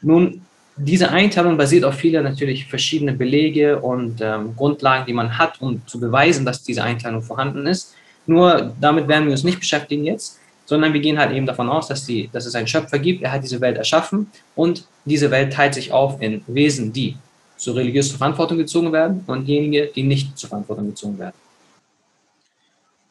Nun, 0.00 0.42
diese 0.76 1.10
Einteilung 1.10 1.56
basiert 1.56 1.84
auf 1.84 1.94
viele 1.94 2.22
natürlich 2.22 2.66
verschiedene 2.66 3.12
Belege 3.12 3.78
und 3.78 4.20
ähm, 4.20 4.54
Grundlagen, 4.56 5.06
die 5.06 5.12
man 5.12 5.38
hat, 5.38 5.60
um 5.60 5.80
zu 5.86 5.98
beweisen, 5.98 6.44
dass 6.44 6.62
diese 6.62 6.82
Einteilung 6.82 7.22
vorhanden 7.22 7.66
ist. 7.66 7.94
Nur 8.26 8.74
damit 8.80 9.08
werden 9.08 9.24
wir 9.24 9.32
uns 9.32 9.44
nicht 9.44 9.60
beschäftigen 9.60 10.04
jetzt, 10.04 10.38
sondern 10.66 10.92
wir 10.92 11.00
gehen 11.00 11.18
halt 11.18 11.32
eben 11.32 11.46
davon 11.46 11.70
aus, 11.70 11.88
dass, 11.88 12.04
die, 12.04 12.28
dass 12.30 12.44
es 12.44 12.54
einen 12.54 12.66
Schöpfer 12.66 12.98
gibt, 12.98 13.22
er 13.22 13.32
hat 13.32 13.42
diese 13.42 13.60
Welt 13.60 13.78
erschaffen 13.78 14.30
und 14.54 14.84
diese 15.04 15.30
Welt 15.30 15.52
teilt 15.52 15.74
sich 15.74 15.92
auf 15.92 16.20
in 16.20 16.42
Wesen, 16.46 16.92
die 16.92 17.16
zur 17.56 17.76
religiösen 17.76 18.18
Verantwortung 18.18 18.58
gezogen 18.58 18.92
werden 18.92 19.24
und 19.26 19.46
diejenigen, 19.46 19.88
die 19.94 20.02
nicht 20.02 20.36
zur 20.36 20.50
Verantwortung 20.50 20.88
gezogen 20.88 21.18
werden. 21.18 21.34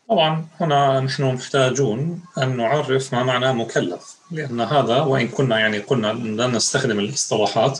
طبعا 0.08 0.46
هنا 0.60 1.00
نحن 1.00 1.34
محتاجون 1.34 2.22
أن 2.38 2.56
نعرف 2.56 3.14
ما 3.14 3.22
معنى 3.22 3.52
مكلف 3.52 4.16
لأن 4.30 4.60
هذا 4.60 5.00
وإن 5.00 5.28
كنا 5.28 5.58
يعني 5.58 5.78
قلنا 5.78 6.12
لا 6.12 6.46
نستخدم 6.46 6.98
الاصطلاحات 6.98 7.78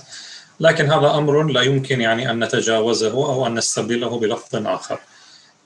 لكن 0.61 0.91
هذا 0.91 1.15
أمر 1.15 1.43
لا 1.43 1.63
يمكن 1.63 2.01
يعني 2.01 2.31
أن 2.31 2.45
نتجاوزه 2.45 3.13
أو 3.13 3.47
أن 3.47 3.55
نستبدله 3.55 4.19
بلفظ 4.21 4.67
آخر 4.67 4.99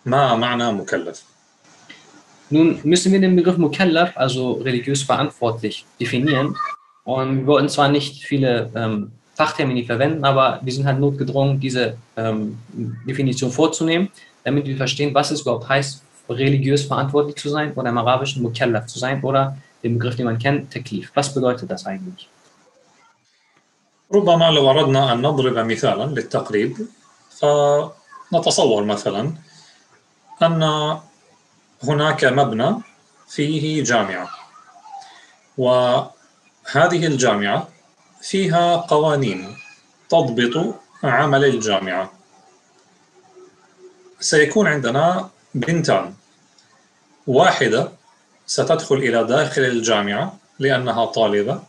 ما 0.06 0.36
معنى 0.36 0.72
مكلف 0.72 1.24
Nun 2.50 2.78
müssen 2.84 3.10
wir 3.10 3.20
den 3.20 3.36
Begriff 3.36 3.56
Mukallaf, 3.56 4.16
also 4.16 4.52
religiös 4.52 5.02
verantwortlich, 5.02 5.86
definieren. 5.98 6.54
Und 7.04 7.38
wir 7.38 7.46
wollten 7.46 7.68
zwar 7.70 7.88
nicht 7.88 8.22
viele 8.22 8.70
ähm, 8.74 9.12
Fachtermini 9.34 9.84
verwenden, 9.84 10.24
aber 10.24 10.60
wir 10.62 10.72
sind 10.72 10.84
halt 10.84 11.00
notgedrungen, 11.00 11.58
diese 11.58 11.96
ähm, 12.16 12.58
Definition 13.08 13.50
vorzunehmen, 13.50 14.08
damit 14.44 14.66
wir 14.66 14.76
verstehen, 14.76 15.14
was 15.14 15.30
es 15.30 15.40
überhaupt 15.40 15.68
heißt, 15.68 16.02
religiös 16.29 16.85
verantwortlich 16.85 17.35
zu 17.35 17.49
sein 17.49 17.73
oder 17.73 17.89
im 17.89 17.97
Arabischen 17.97 18.41
Mukallaf 18.43 18.85
zu 18.85 18.99
sein 18.99 19.21
oder 19.23 19.57
den 19.83 19.97
Begriff, 19.97 20.15
den 20.15 20.25
man 20.25 20.37
kennt, 20.37 20.71
Teklif. 20.71 21.11
Was 21.15 21.33
bedeutet 21.33 21.69
das 21.71 21.85
eigentlich? 21.85 22.27
ربما 24.13 24.51
لو 24.51 24.71
أردنا 24.71 25.13
أن 25.13 25.21
نضرب 25.21 25.57
مثالا 25.57 26.03
للتقريب 26.03 26.87
فنتصور 27.39 28.83
مثلا 28.83 29.33
أن 30.41 30.61
هناك 31.83 32.25
مبنى 32.25 32.75
فيه 33.27 33.83
جامعة 33.83 34.29
وهذه 35.57 37.05
الجامعة 37.05 37.67
فيها 38.21 38.75
قوانين 38.75 39.57
تضبط 40.09 40.75
عمل 41.03 41.45
الجامعة 41.45 42.11
سيكون 44.19 44.67
عندنا 44.67 45.29
بنتان 45.53 46.13
واحدة 47.29 47.91
ستدخل 48.47 48.95
إلى 48.95 49.23
داخل 49.23 49.61
الجامعة 49.61 50.37
لأنها 50.59 51.05
طالبة 51.05 51.61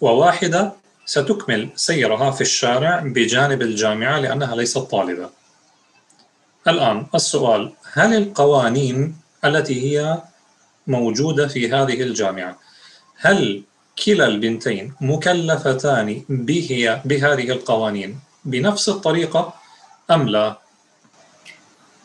وواحدة 0.00 0.72
ستكمل 1.06 1.68
سيرها 1.74 2.30
في 2.30 2.40
الشارع 2.40 3.00
بجانب 3.00 3.62
الجامعة 3.62 4.18
لأنها 4.18 4.56
ليست 4.56 4.78
طالبة 4.78 5.30
الآن 6.68 7.06
السؤال 7.14 7.72
هل 7.92 8.16
القوانين 8.16 9.16
التي 9.44 9.76
هي 9.86 10.22
موجودة 10.86 11.48
في 11.48 11.72
هذه 11.72 12.02
الجامعة 12.02 12.58
هل 13.16 13.62
كلا 14.04 14.26
البنتين 14.26 14.94
مكلفتان 15.00 16.24
به 16.28 17.00
بهذه 17.04 17.50
القوانين 17.50 18.20
بنفس 18.44 18.88
الطريقة 18.88 19.54
أم 20.10 20.28
لا؟ 20.28 20.67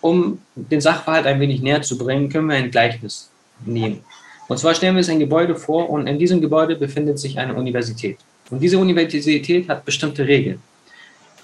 Um 0.03 0.39
den 0.55 0.81
Sachverhalt 0.81 1.25
ein 1.25 1.39
wenig 1.39 1.61
näher 1.61 1.81
zu 1.81 1.97
bringen, 1.97 2.27
können 2.27 2.49
wir 2.49 2.57
ein 2.57 2.69
Gleichnis 2.69 3.29
nehmen. 3.65 4.03
Und 4.49 4.57
zwar 4.57 4.75
stellen 4.75 4.95
wir 4.95 4.99
uns 4.99 5.07
ein 5.07 5.19
Gebäude 5.19 5.55
vor 5.55 5.89
und 5.89 6.07
in 6.07 6.19
diesem 6.19 6.41
Gebäude 6.41 6.75
befindet 6.75 7.19
sich 7.19 7.39
eine 7.39 7.53
Universität. 7.53 8.17
Und 8.49 8.59
diese 8.59 8.77
Universität 8.77 9.69
hat 9.69 9.85
bestimmte 9.85 10.27
Regeln. 10.27 10.61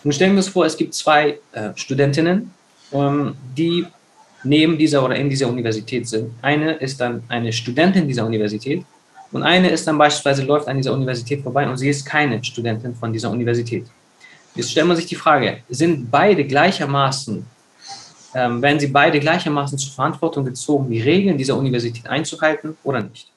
Nun 0.03 0.11
stellen 0.11 0.33
wir 0.33 0.39
uns 0.39 0.49
vor, 0.49 0.65
es 0.65 0.75
gibt 0.75 0.93
zwei 0.93 1.39
äh, 1.53 1.69
Studentinnen, 1.75 2.51
ähm, 2.91 3.35
die 3.57 3.85
neben 4.43 4.77
dieser 4.77 5.05
oder 5.05 5.15
in 5.15 5.29
dieser 5.29 5.47
Universität 5.47 6.09
sind. 6.09 6.33
Eine 6.41 6.73
ist 6.73 6.99
dann 6.99 7.23
eine 7.29 7.53
Studentin 7.53 8.09
dieser 8.09 8.25
Universität 8.25 8.83
und 9.31 9.43
eine 9.43 9.69
ist 9.69 9.87
dann 9.87 9.97
beispielsweise 9.97 10.43
läuft 10.43 10.67
an 10.67 10.75
dieser 10.75 10.91
Universität 10.91 11.43
vorbei 11.43 11.65
und 11.65 11.77
sie 11.77 11.87
ist 11.87 12.05
keine 12.05 12.43
Studentin 12.43 12.93
von 12.93 13.13
dieser 13.13 13.31
Universität. 13.31 13.85
Jetzt 14.53 14.71
stellt 14.71 14.87
man 14.87 14.97
sich 14.97 15.05
die 15.05 15.15
Frage, 15.15 15.59
sind 15.69 16.11
beide 16.11 16.43
gleichermaßen, 16.43 17.45
ähm, 18.35 18.61
werden 18.61 18.79
sie 18.79 18.87
beide 18.87 19.19
gleichermaßen 19.19 19.77
zur 19.77 19.93
Verantwortung 19.93 20.45
gezogen, 20.45 20.89
die 20.89 21.01
Regeln 21.01 21.37
dieser 21.37 21.55
Universität 21.55 22.07
einzuhalten 22.07 22.77
oder 22.83 23.01
nicht? 23.01 23.27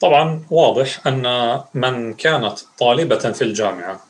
طبعا 0.00 0.40
واضح 0.50 1.06
أن 1.06 1.24
من 1.74 2.14
كانت 2.14 2.58
طالبة 2.78 3.32
في 3.32 3.42
الجامعة 3.42 4.00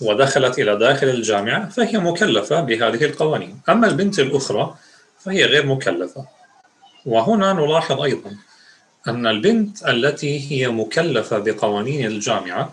ودخلت 0.00 0.58
إلى 0.58 0.76
داخل 0.76 1.08
الجامعة 1.08 1.68
فهي 1.68 1.98
مكلفة 1.98 2.60
بهذه 2.60 3.04
القوانين. 3.04 3.60
أما 3.68 3.86
البنت 3.86 4.18
الأخرى 4.18 4.74
فهي 5.18 5.44
غير 5.44 5.66
مكلفة. 5.66 6.26
وهنا 7.06 7.52
نلاحظ 7.52 8.02
أيضا 8.02 8.36
أن 9.08 9.26
البنت 9.26 9.88
التي 9.88 10.50
هي 10.50 10.68
مكلفة 10.68 11.38
بقوانين 11.38 12.06
الجامعة 12.06 12.72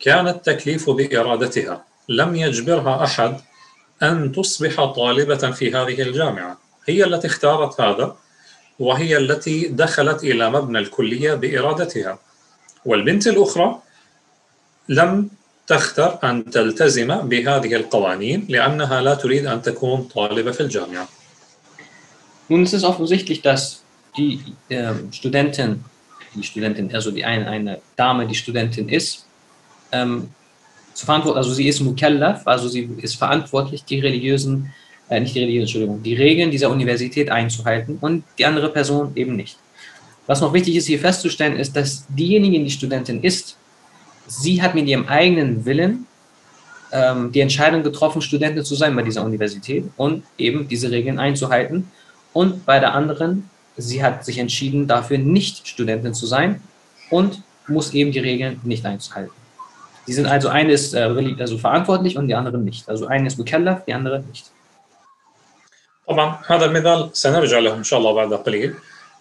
كان 0.00 0.28
التكليف 0.28 0.90
بإرادتها. 0.90 1.84
لم 2.08 2.36
يجبرها 2.36 3.04
أحد 3.04 3.40
أن 4.02 4.32
تصبح 4.32 4.84
طالبة 4.84 5.50
في 5.50 5.72
هذه 5.74 6.02
الجامعة 6.02 6.58
هي 6.86 7.04
التي 7.04 7.26
اختارت 7.26 7.80
هذا 7.80 8.16
وهي 8.78 9.16
التي 9.16 9.68
دخلت 9.68 10.24
إلى 10.24 10.50
مبنى 10.50 10.78
الكلية 10.78 11.34
بإرادتها 11.34 12.18
والبنت 12.84 13.26
الأخرى 13.26 13.78
لم 14.88 15.28
تختر 15.66 16.18
أن 16.24 16.50
تلتزم 16.50 17.16
بهذه 17.16 17.74
القوانين 17.74 18.46
لأنها 18.48 19.00
لا 19.00 19.14
تريد 19.14 19.46
أن 19.46 19.62
تكون 19.62 20.02
طالبة 20.14 20.50
في 20.52 20.60
الجامعة. 20.60 21.08
Nun 22.48 22.62
ist 22.62 22.74
es 22.74 22.84
offensichtlich, 22.84 23.40
dass 23.40 23.82
die 24.18 24.38
äh, 24.68 24.92
Studentin, 25.12 25.82
die 26.34 26.42
Studentin, 26.42 26.94
also 26.94 27.10
die 27.10 27.24
eine, 27.24 27.48
eine 27.48 27.80
Dame, 27.96 28.26
die 28.26 28.34
Studentin 28.34 28.90
ist, 28.90 29.24
ähm, 29.92 30.28
zu 30.94 31.04
verantworten, 31.04 31.38
also 31.38 31.52
sie 31.52 31.68
ist 31.68 31.80
Mukallaf, 31.80 32.46
also 32.46 32.68
sie 32.68 32.88
ist 32.98 33.16
verantwortlich, 33.16 33.84
die 33.84 34.00
religiösen, 34.00 34.72
äh, 35.10 35.20
nicht 35.20 35.34
die 35.34 35.40
religiösen, 35.40 35.64
Entschuldigung, 35.64 36.02
die 36.02 36.14
Regeln 36.14 36.50
dieser 36.50 36.70
Universität 36.70 37.30
einzuhalten 37.30 37.98
und 38.00 38.24
die 38.38 38.46
andere 38.46 38.70
Person 38.70 39.12
eben 39.14 39.36
nicht. 39.36 39.58
Was 40.26 40.40
noch 40.40 40.52
wichtig 40.54 40.76
ist 40.76 40.86
hier 40.86 40.98
festzustellen, 40.98 41.56
ist, 41.56 41.76
dass 41.76 42.06
diejenige, 42.08 42.58
die 42.62 42.70
Studentin 42.70 43.22
ist, 43.22 43.56
sie 44.26 44.62
hat 44.62 44.74
mit 44.74 44.86
ihrem 44.86 45.06
eigenen 45.06 45.64
Willen 45.66 46.06
ähm, 46.92 47.30
die 47.32 47.40
Entscheidung 47.40 47.82
getroffen, 47.82 48.22
Studentin 48.22 48.64
zu 48.64 48.74
sein 48.74 48.96
bei 48.96 49.02
dieser 49.02 49.24
Universität 49.24 49.84
und 49.96 50.24
eben 50.38 50.66
diese 50.68 50.90
Regeln 50.90 51.18
einzuhalten. 51.18 51.90
Und 52.32 52.64
bei 52.64 52.80
der 52.80 52.94
anderen, 52.94 53.50
sie 53.76 54.02
hat 54.02 54.24
sich 54.24 54.38
entschieden, 54.38 54.86
dafür 54.86 55.18
nicht 55.18 55.68
Studentin 55.68 56.14
zu 56.14 56.26
sein 56.26 56.60
und 57.10 57.42
muss 57.68 57.92
eben 57.92 58.12
die 58.12 58.20
Regeln 58.20 58.60
nicht 58.62 58.86
einzuhalten. 58.86 59.43
Die 60.06 60.12
sind 60.12 60.26
also 60.26 60.48
eine 60.48 60.72
ist 60.72 60.94
äh, 60.94 61.36
also 61.38 61.58
verantwortlich 61.58 62.16
und 62.18 62.28
die 62.28 62.34
andere 62.34 62.58
nicht. 62.58 62.88
Also 62.88 63.06
eine 63.06 63.26
ist 63.26 63.38
mukallaf, 63.38 63.84
die 63.84 63.94
andere 63.94 64.20
nicht. 64.20 64.50
طبعا 66.08 66.38
هذا 66.46 66.64
المثال 66.64 67.10
سنرجع 67.12 67.58
له 67.58 67.74
إن 67.74 67.84
شاء 67.84 67.98
الله 67.98 68.12
بعد 68.12 68.34
قليل 68.34 68.74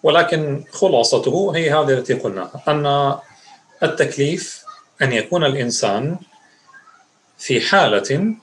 ولكن 0.04 0.64
خلاصته 0.72 1.52
هي 1.56 1.72
هذه 1.72 1.94
التي 1.94 2.14
قلناها 2.14 2.64
أن 2.68 3.16
التكليف 3.84 4.64
أن 5.02 5.14
يكون 5.14 5.44
الإنسان 5.44 6.18
في 7.38 7.62
حالة 7.62 8.36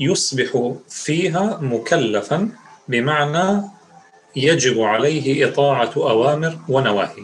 يصبح 0.00 0.72
فيها 0.88 1.58
مكلفا 1.62 2.50
بمعنى 2.88 3.62
يجب 4.36 4.80
عليه 4.80 5.48
إطاعة 5.48 5.92
أوامر 5.96 6.58
ونواهي 6.68 7.22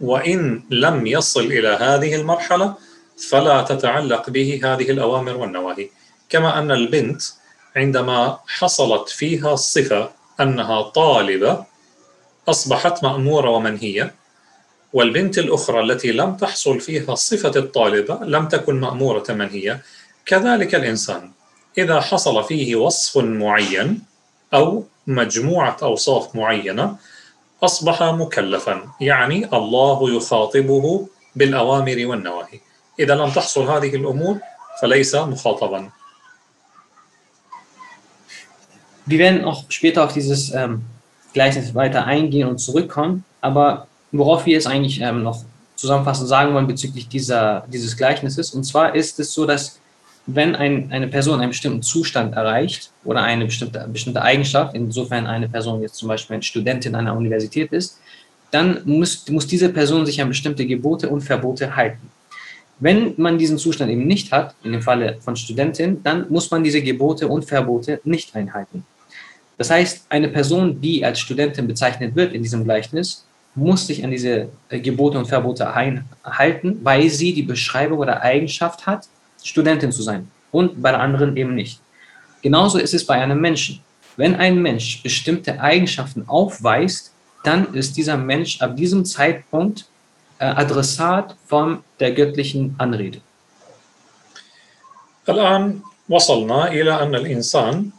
وإن 0.00 0.62
لم 0.70 1.06
يصل 1.06 1.40
إلى 1.40 1.68
هذه 1.68 2.14
المرحلة 2.14 2.74
فلا 3.28 3.62
تتعلق 3.62 4.30
به 4.30 4.60
هذه 4.64 4.90
الأوامر 4.90 5.36
والنواهي. 5.36 5.88
كما 6.28 6.58
أن 6.58 6.70
البنت 6.70 7.22
عندما 7.76 8.38
حصلت 8.46 9.08
فيها 9.08 9.52
الصفة 9.52 10.10
أنها 10.40 10.82
طالبة 10.82 11.64
أصبحت 12.48 13.04
مأمورة 13.04 13.50
ومنهية 13.50 14.14
والبنت 14.92 15.38
الأخرى 15.38 15.80
التي 15.80 16.12
لم 16.12 16.36
تحصل 16.36 16.80
فيها 16.80 17.14
صفة 17.14 17.52
الطالبة 17.56 18.18
لم 18.22 18.48
تكن 18.48 18.80
مأمورة 18.80 19.24
من 19.28 19.48
هي 19.48 19.78
كذلك 20.26 20.74
الإنسان. 20.74 21.30
إذا 21.78 22.00
حصل 22.00 22.44
فيه 22.44 22.76
وصف 22.76 23.18
معين 23.18 24.02
أو 24.54 24.84
مجموعة 25.06 25.76
أوصاف 25.82 26.36
معينة 26.36 26.96
أصبح 27.62 28.02
مكلفا 28.02 28.88
يعني 29.00 29.48
الله 29.52 30.16
يخاطبه 30.16 31.08
بالأوامر 31.36 32.06
والنواهي. 32.06 32.60
إذا 32.99 33.15
لم 33.15 33.29
تحصل 33.31 33.67
هذه 33.67 33.95
الأمور 33.95 34.39
فليس 34.81 35.15
مخاطبا 35.15 35.89
Wir 39.07 39.19
werden 39.19 39.45
auch 39.45 39.65
später 39.69 40.03
auf 40.03 40.13
dieses 40.13 40.51
ähm, 40.51 40.81
Gleichnis 41.33 41.75
weiter 41.75 42.05
eingehen 42.05 42.47
und 42.47 42.57
zurückkommen, 42.57 43.23
aber 43.39 43.87
worauf 44.11 44.47
wir 44.47 44.57
es 44.57 44.65
eigentlich 44.65 44.99
ähm, 44.99 45.21
noch 45.21 45.43
zusammenfassend 45.75 46.27
sagen 46.27 46.53
wollen 46.55 46.65
bezüglich 46.65 47.07
dieser, 47.07 47.65
dieses 47.67 47.97
Gleichnisses. 47.97 48.51
Und 48.55 48.63
zwar 48.63 48.95
ist 48.95 49.19
es 49.19 49.33
so, 49.33 49.45
dass 49.45 49.79
wenn 50.25 50.55
ein, 50.55 50.91
eine 50.91 51.07
Person 51.07 51.39
einen 51.39 51.51
bestimmten 51.51 51.83
Zustand 51.83 52.35
erreicht 52.35 52.89
oder 53.03 53.21
eine 53.21 53.45
bestimmte, 53.45 53.87
bestimmte 53.91 54.21
Eigenschaft, 54.21 54.73
insofern 54.73 55.27
eine 55.27 55.47
Person 55.47 55.81
jetzt 55.81 55.95
zum 55.95 56.07
Beispiel 56.07 56.35
eine 56.35 56.43
Studentin 56.43 56.95
an 56.95 57.07
einer 57.07 57.15
Universität 57.15 57.71
ist, 57.71 57.99
dann 58.49 58.81
muss, 58.85 59.27
muss 59.29 59.45
diese 59.45 59.69
Person 59.69 60.05
sich 60.05 60.21
an 60.21 60.29
bestimmte 60.29 60.65
Gebote 60.65 61.09
und 61.09 61.21
Verbote 61.21 61.75
halten. 61.75 62.09
Wenn 62.80 63.14
man 63.18 63.36
diesen 63.36 63.58
Zustand 63.58 63.90
eben 63.90 64.06
nicht 64.06 64.32
hat, 64.32 64.54
in 64.64 64.72
dem 64.72 64.82
Falle 64.82 65.18
von 65.20 65.36
Studentin, 65.36 66.02
dann 66.02 66.26
muss 66.30 66.50
man 66.50 66.64
diese 66.64 66.82
Gebote 66.82 67.28
und 67.28 67.44
Verbote 67.44 68.00
nicht 68.04 68.34
einhalten. 68.34 68.84
Das 69.58 69.70
heißt, 69.70 70.06
eine 70.08 70.28
Person, 70.28 70.80
die 70.80 71.04
als 71.04 71.20
Studentin 71.20 71.66
bezeichnet 71.66 72.16
wird 72.16 72.32
in 72.32 72.42
diesem 72.42 72.64
Gleichnis, 72.64 73.26
muss 73.54 73.86
sich 73.86 74.02
an 74.02 74.10
diese 74.10 74.48
äh, 74.70 74.80
Gebote 74.80 75.18
und 75.18 75.26
Verbote 75.26 75.74
halten, 75.74 76.80
weil 76.82 77.10
sie 77.10 77.34
die 77.34 77.42
Beschreibung 77.42 77.98
oder 77.98 78.22
Eigenschaft 78.22 78.86
hat, 78.86 79.06
Studentin 79.42 79.92
zu 79.92 80.02
sein 80.02 80.28
und 80.50 80.80
bei 80.80 80.90
der 80.90 81.00
anderen 81.00 81.36
eben 81.36 81.54
nicht. 81.54 81.80
Genauso 82.42 82.78
ist 82.78 82.94
es 82.94 83.04
bei 83.04 83.20
einem 83.20 83.40
Menschen. 83.40 83.80
Wenn 84.16 84.34
ein 84.34 84.60
Mensch 84.62 85.02
bestimmte 85.02 85.60
Eigenschaften 85.60 86.24
aufweist, 86.26 87.12
dann 87.44 87.74
ist 87.74 87.96
dieser 87.96 88.16
Mensch 88.16 88.60
ab 88.60 88.76
diesem 88.76 89.04
Zeitpunkt 89.04 89.86
Adressat 90.40 91.36
von 91.46 91.84
der 92.00 92.12
göttlichen 92.12 92.74
Anrede. 92.78 93.20
الآن 95.28 95.80
وصلنا 96.08 96.68
إلى 96.68 97.02
أن 97.02 97.14
الإنسان 97.14 97.90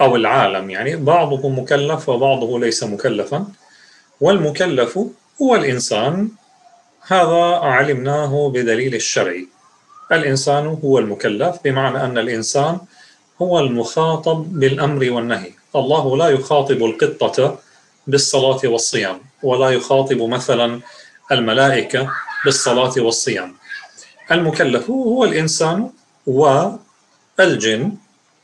أو 0.00 0.16
العالم 0.16 0.70
يعني 0.70 0.96
بعضه 0.96 1.48
مكلف 1.48 2.08
وبعضه 2.08 2.58
ليس 2.58 2.84
مكلفا 2.84 3.46
والمكلف 4.20 4.98
هو 5.42 5.54
الإنسان. 5.54 6.28
هذا 7.06 7.44
علمناه 7.62 8.50
بدليل 8.54 8.94
الشرعي. 8.94 9.48
الإنسان 10.12 10.66
هو 10.84 10.98
المكلف 10.98 11.56
بمعنى 11.64 12.04
أن 12.04 12.18
الإنسان 12.18 12.78
هو 13.42 13.58
المخاطب 13.60 14.60
بالأمر 14.60 15.10
والنهي. 15.10 15.50
الله 15.76 16.16
لا 16.16 16.28
يخاطب 16.28 16.84
القطة 16.84 17.58
بالصلاة 18.06 18.60
والصيام 18.64 19.18
ولا 19.42 19.70
يخاطب 19.70 20.22
مثلا 20.22 20.80
الملائكة 21.34 22.10
بالصلاة 22.44 22.94
والصيام. 22.96 23.54
المكلف 24.32 24.90
هو 24.90 25.24
الإنسان 25.24 25.90
والجن 26.26 27.92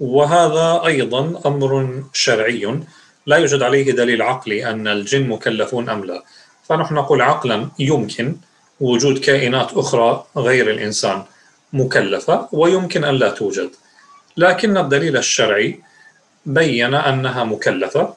وهذا 0.00 0.82
أيضا 0.86 1.40
أمر 1.46 2.02
شرعي. 2.12 2.80
لا 3.26 3.36
يوجد 3.36 3.62
عليه 3.62 3.92
دليل 3.92 4.22
عقلي 4.22 4.70
أن 4.70 4.88
الجن 4.88 5.28
مكلفون 5.28 5.88
أم 5.88 6.04
لا. 6.04 6.22
فنحن 6.68 6.94
نقول 6.94 7.22
عقلا 7.22 7.68
يمكن 7.78 8.36
وجود 8.80 9.18
كائنات 9.18 9.72
أخرى 9.72 10.24
غير 10.36 10.70
الإنسان 10.70 11.22
مكلفة 11.72 12.48
ويمكن 12.52 13.04
أن 13.04 13.14
لا 13.14 13.30
توجد. 13.30 13.70
لكن 14.36 14.76
الدليل 14.76 15.16
الشرعي 15.16 15.80
بين 16.46 16.94
أنها 16.94 17.44
مكلفة 17.44 18.14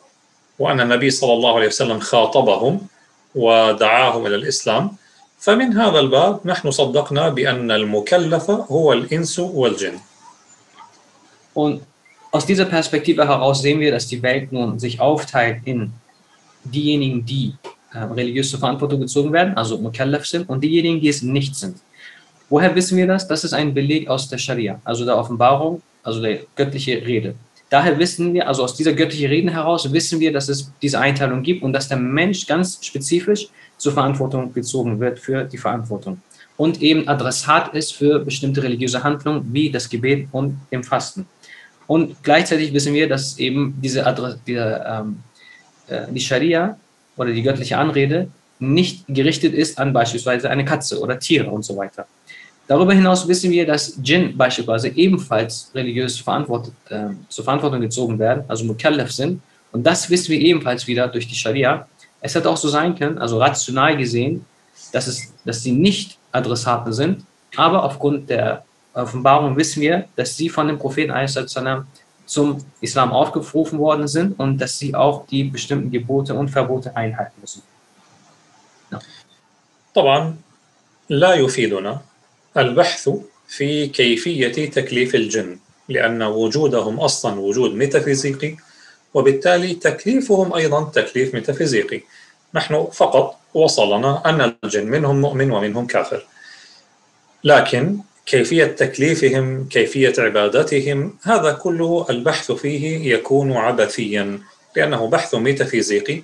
وأن 0.59 0.81
النبي 0.81 1.09
صلى 1.09 1.33
الله 1.33 1.55
عليه 1.55 1.67
وسلم 1.67 1.99
خاطبهم 1.99 2.87
ودعاهم 3.34 4.26
إلى 4.26 4.36
الإسلام 4.36 4.90
فمن 5.38 5.78
هذا 5.78 6.00
الباب 6.00 6.40
نحن 6.44 6.70
صدقنا 6.70 7.28
بأن 7.28 7.70
المكلف 7.70 8.50
هو 8.50 8.92
الإنس 8.92 9.38
والجن 9.38 9.98
Und 11.54 11.80
aus 12.30 12.46
dieser 12.46 12.66
Perspektive 12.66 13.26
heraus 13.26 13.62
sehen 13.62 13.80
wir, 13.80 13.90
dass 13.90 14.06
die 14.06 14.22
Welt 14.22 14.52
nun 14.52 14.78
sich 14.78 15.00
aufteilt 15.00 15.62
in 15.64 15.92
diejenigen, 16.62 17.24
die 17.24 17.54
äh, 17.92 17.98
religiös 17.98 18.50
zur 18.50 18.60
Verantwortung 18.60 19.00
gezogen 19.00 19.32
werden, 19.32 19.56
also 19.56 19.78
Mukallaf 19.78 20.26
sind, 20.26 20.48
und 20.48 20.62
diejenigen, 20.62 21.00
die 21.00 21.08
es 21.08 21.22
nicht 21.22 21.56
sind. 21.56 21.78
Woher 22.48 22.74
wissen 22.74 22.96
wir 22.96 23.06
das? 23.06 23.26
Das 23.26 23.44
ist 23.44 23.52
ein 23.52 23.74
Beleg 23.74 24.08
aus 24.08 24.28
der 24.28 24.38
Scharia, 24.38 24.80
also 24.84 25.04
der 25.04 25.16
Offenbarung, 25.16 25.82
also 26.02 26.20
der 26.20 26.40
göttliche 26.54 27.04
Rede. 27.04 27.34
Daher 27.73 27.97
wissen 27.97 28.35
wir, 28.35 28.47
also 28.47 28.63
aus 28.63 28.75
dieser 28.75 28.93
göttlichen 28.93 29.29
Reden 29.29 29.49
heraus, 29.49 29.91
wissen 29.91 30.19
wir, 30.19 30.31
dass 30.31 30.47
es 30.47 30.71
diese 30.79 30.99
Einteilung 30.99 31.41
gibt 31.41 31.63
und 31.63 31.73
dass 31.73 31.87
der 31.87 31.97
Mensch 31.97 32.45
ganz 32.45 32.77
spezifisch 32.85 33.47
zur 33.77 33.93
Verantwortung 33.93 34.53
gezogen 34.53 34.99
wird 34.99 35.17
für 35.17 35.43
die 35.43 35.57
Verantwortung 35.57 36.21
und 36.55 36.83
eben 36.83 37.07
Adressat 37.07 37.73
ist 37.73 37.95
für 37.95 38.19
bestimmte 38.19 38.61
religiöse 38.61 39.03
Handlungen 39.03 39.51
wie 39.51 39.71
das 39.71 39.89
Gebet 39.89 40.27
und 40.31 40.59
im 40.69 40.83
Fasten. 40.83 41.25
Und 41.87 42.21
gleichzeitig 42.21 42.71
wissen 42.73 42.93
wir, 42.93 43.09
dass 43.09 43.39
eben 43.39 43.75
diese 43.81 44.05
Adresse, 44.05 44.39
die, 44.45 44.53
ähm, 44.53 45.23
äh, 45.87 46.11
die 46.11 46.21
Scharia 46.21 46.77
oder 47.17 47.31
die 47.31 47.41
göttliche 47.41 47.79
Anrede 47.79 48.27
nicht 48.59 49.03
gerichtet 49.07 49.55
ist 49.55 49.79
an 49.79 49.93
beispielsweise 49.93 50.47
eine 50.47 50.63
Katze 50.63 50.99
oder 50.99 51.17
Tiere 51.17 51.49
und 51.49 51.65
so 51.65 51.75
weiter. 51.75 52.05
Darüber 52.66 52.92
hinaus 52.92 53.26
wissen 53.26 53.50
wir, 53.50 53.66
dass 53.66 53.94
Djinn 53.96 54.36
beispielsweise 54.36 54.88
ebenfalls 54.88 55.70
religiös 55.74 56.18
verantwortet, 56.18 56.74
äh, 56.90 57.08
zur 57.28 57.44
Verantwortung 57.44 57.80
gezogen 57.80 58.18
werden, 58.18 58.44
also 58.46 58.64
Mukallaf 58.64 59.10
sind. 59.10 59.40
Und 59.72 59.86
das 59.86 60.10
wissen 60.10 60.32
wir 60.32 60.40
ebenfalls 60.40 60.86
wieder 60.86 61.08
durch 61.08 61.26
die 61.26 61.34
Scharia. 61.34 61.88
Es 62.20 62.34
hätte 62.34 62.50
auch 62.50 62.56
so 62.56 62.68
sein 62.68 62.94
können, 62.94 63.18
also 63.18 63.38
rational 63.38 63.96
gesehen, 63.96 64.44
dass, 64.92 65.06
es, 65.06 65.32
dass 65.44 65.62
sie 65.62 65.72
nicht 65.72 66.18
Adressaten 66.30 66.92
sind, 66.92 67.24
aber 67.56 67.84
aufgrund 67.84 68.28
der 68.28 68.64
Offenbarung 68.92 69.56
wissen 69.56 69.80
wir, 69.80 70.04
dass 70.16 70.36
sie 70.36 70.48
von 70.48 70.66
dem 70.68 70.78
Propheten 70.78 71.14
zum 72.26 72.58
Islam 72.82 73.12
aufgerufen 73.12 73.78
worden 73.78 74.06
sind 74.06 74.38
und 74.38 74.58
dass 74.58 74.78
sie 74.78 74.94
auch 74.94 75.26
die 75.26 75.44
bestimmten 75.44 75.90
Gebote 75.90 76.34
und 76.34 76.50
Verbote 76.50 76.94
einhalten 76.94 77.40
müssen. 77.40 77.62
Ja. 78.92 78.98
طبعا 79.94 80.36
لا 81.10 81.34
يفيدنا 81.34 82.00
البحث 82.57 83.09
في 83.47 83.87
كيفية 83.87 84.69
تكليف 84.69 85.15
الجن 85.15 85.57
لأن 85.89 86.23
وجودهم 86.23 86.99
أصلا 86.99 87.39
وجود 87.39 87.73
ميتافيزيقي 87.73 88.55
وبالتالي 89.13 89.73
تكليفهم 89.73 90.53
أيضا 90.53 90.83
تكليف 90.83 91.33
ميتافيزيقي. 91.33 92.01
نحن 92.53 92.87
فقط 92.93 93.39
وصلنا 93.53 94.29
أن 94.29 94.55
الجن 94.63 94.85
منهم 94.87 95.21
مؤمن 95.21 95.51
ومنهم 95.51 95.87
كافر. 95.87 96.25
لكن 97.43 97.97
كيفية 98.25 98.65
تكليفهم 98.65 99.67
كيفية 99.69 100.13
عبادتهم 100.17 101.17
هذا 101.23 101.53
كله 101.53 102.05
البحث 102.09 102.51
فيه 102.51 103.13
يكون 103.13 103.51
عبثيا 103.51 104.39
لأنه 104.75 105.07
بحث 105.07 105.35
ميتافيزيقي 105.35 106.21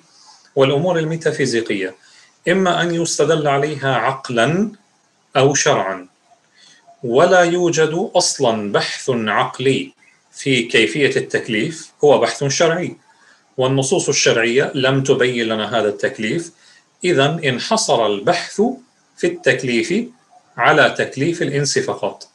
والأمور 0.56 1.00
الميتافيزيقية 1.00 1.96
إما 2.48 2.82
أن 2.82 2.96
يستدل 2.96 3.48
عليها 3.48 3.96
عقلا 3.96 4.72
أو 5.38 5.54
شرعا. 5.54 6.09
ولا 7.03 7.41
يوجد 7.41 8.11
اصلا 8.15 8.73
بحث 8.73 9.11
عقلي 9.11 9.93
في 10.33 10.63
كيفيه 10.63 11.17
التكليف 11.17 11.93
هو 12.05 12.19
بحث 12.19 12.45
شرعي 12.45 12.97
والنصوص 13.57 14.09
الشرعيه 14.09 14.73
لم 14.75 15.03
تبين 15.03 15.47
لنا 15.47 15.79
هذا 15.79 15.89
التكليف 15.89 16.53
اذا 17.05 17.41
انحصر 17.45 18.07
البحث 18.07 18.61
في 19.17 19.27
التكليف 19.27 20.05
على 20.57 20.95
تكليف 20.99 21.43
الانس 21.43 21.79
فقط 21.79 22.29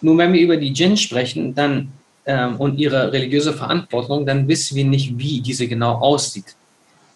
Nun, 0.00 0.16
wenn 0.16 0.32
wir 0.32 0.40
über 0.40 0.56
die 0.56 0.72
Djinn 0.72 0.96
sprechen 0.96 1.56
dann, 1.56 1.88
ähm, 2.28 2.56
und 2.60 2.78
ihre 2.78 3.12
religiöse 3.12 3.52
Verantwortung, 3.54 4.26
dann 4.26 4.46
wissen 4.46 4.76
wir 4.76 4.84
nicht, 4.84 5.18
wie 5.18 5.40
diese 5.40 5.66
genau 5.66 5.94
aussieht. 5.94 6.54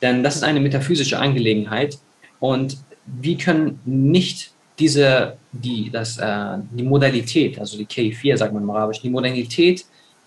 Denn 0.01 0.25
das 0.25 0.37
ist 0.37 0.43
eine 0.43 0.59
metaphysische 0.59 1.19
Angelegenheit 1.19 1.99
und 2.41 2.79
wir 3.07 3.37
können 3.37 3.79
nicht 3.85 4.53
diese, 4.80 5.38
die, 5.52 5.90
das, 5.90 6.18
äh, 6.18 6.58
die 6.72 6.84
Modalität, 6.84 7.60
also 7.60 7.78
die 7.78 7.86
K4, 7.86 8.38
sagt 8.38 8.54
man 8.54 8.64
im 8.64 8.70
Arabisch, 8.70 9.02
die 9.02 9.10
Modalität 9.10 9.86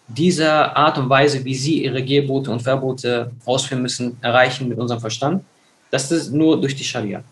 dieser 0.09 0.77
Art 0.77 0.99
und 0.99 1.09
Weise, 1.09 1.45
wie 1.45 1.55
sie 1.55 1.85
ihre 1.85 2.03
Gebote 2.03 2.51
und 2.51 2.61
Verbote 2.61 3.31
ausführen 3.45 3.83
müssen, 3.83 4.17
erreichen 4.21 4.69
mit 4.69 4.79
unserem 4.79 5.01
Verstand, 5.01 5.45
das 5.91 6.11
ist 6.11 6.33
nur 6.33 6.61
durch 6.61 6.75
die 6.75 6.85
Scharia. 6.85 7.23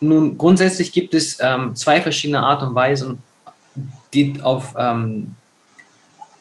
Nun, 0.00 0.36
grundsätzlich 0.38 0.92
gibt 0.92 1.14
es 1.14 1.38
ähm, 1.40 1.74
zwei 1.74 2.00
verschiedene 2.00 2.40
Art 2.40 2.62
und 2.62 2.74
Weisen, 2.74 3.18
die 4.12 4.40
auf 4.42 4.74
ähm, 4.78 5.34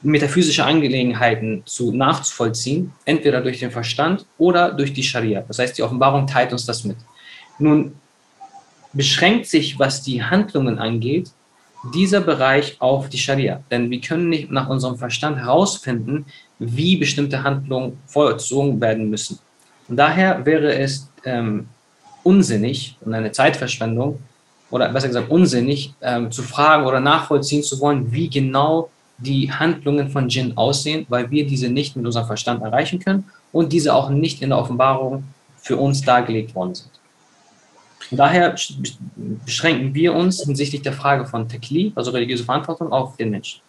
metaphysische 0.03 0.65
Angelegenheiten 0.65 1.63
zu 1.65 1.91
nachzuvollziehen, 1.91 2.91
entweder 3.05 3.41
durch 3.41 3.59
den 3.59 3.71
Verstand 3.71 4.25
oder 4.37 4.71
durch 4.71 4.93
die 4.93 5.03
Scharia. 5.03 5.43
Das 5.47 5.59
heißt, 5.59 5.77
die 5.77 5.83
Offenbarung 5.83 6.27
teilt 6.27 6.51
uns 6.51 6.65
das 6.65 6.83
mit. 6.83 6.97
Nun, 7.57 7.95
beschränkt 8.93 9.47
sich, 9.47 9.79
was 9.79 10.01
die 10.03 10.23
Handlungen 10.23 10.79
angeht, 10.79 11.31
dieser 11.93 12.21
Bereich 12.21 12.77
auf 12.79 13.09
die 13.09 13.17
Scharia. 13.17 13.61
Denn 13.69 13.89
wir 13.91 13.99
können 13.99 14.29
nicht 14.29 14.51
nach 14.51 14.69
unserem 14.69 14.97
Verstand 14.97 15.37
herausfinden, 15.37 16.25
wie 16.59 16.95
bestimmte 16.95 17.43
Handlungen 17.43 17.97
vollzogen 18.05 18.79
werden 18.79 19.09
müssen. 19.09 19.39
Und 19.89 19.97
daher 19.97 20.45
wäre 20.45 20.73
es 20.75 21.09
ähm, 21.25 21.67
unsinnig 22.23 22.95
und 23.01 23.13
eine 23.13 23.31
Zeitverschwendung, 23.31 24.19
oder 24.71 24.89
besser 24.89 25.07
gesagt 25.07 25.29
unsinnig, 25.29 25.93
ähm, 26.01 26.31
zu 26.31 26.41
fragen 26.41 26.85
oder 26.85 26.99
nachvollziehen 26.99 27.61
zu 27.61 27.79
wollen, 27.79 28.11
wie 28.11 28.29
genau 28.29 28.89
die 29.19 29.51
Handlungen 29.51 30.09
von 30.09 30.29
Jinn 30.29 30.57
aussehen, 30.57 31.05
weil 31.09 31.29
wir 31.29 31.45
diese 31.45 31.69
nicht 31.69 31.95
mit 31.95 32.05
unserem 32.05 32.25
Verstand 32.25 32.63
erreichen 32.63 32.99
können 32.99 33.25
und 33.51 33.71
diese 33.71 33.93
auch 33.93 34.09
nicht 34.09 34.41
in 34.41 34.49
der 34.49 34.57
Offenbarung 34.57 35.25
für 35.57 35.77
uns 35.77 36.01
dargelegt 36.01 36.55
worden 36.55 36.73
sind. 36.73 36.89
Daher 38.11 38.55
beschränken 39.45 39.93
wir 39.93 40.13
uns 40.13 40.43
hinsichtlich 40.43 40.81
der 40.81 40.93
Frage 40.93 41.25
von 41.25 41.49
Taklif, 41.49 41.97
also 41.97 42.11
religiöse 42.11 42.43
Verantwortung, 42.43 42.91
auf 42.91 43.17
den 43.17 43.29
Menschen. 43.29 43.61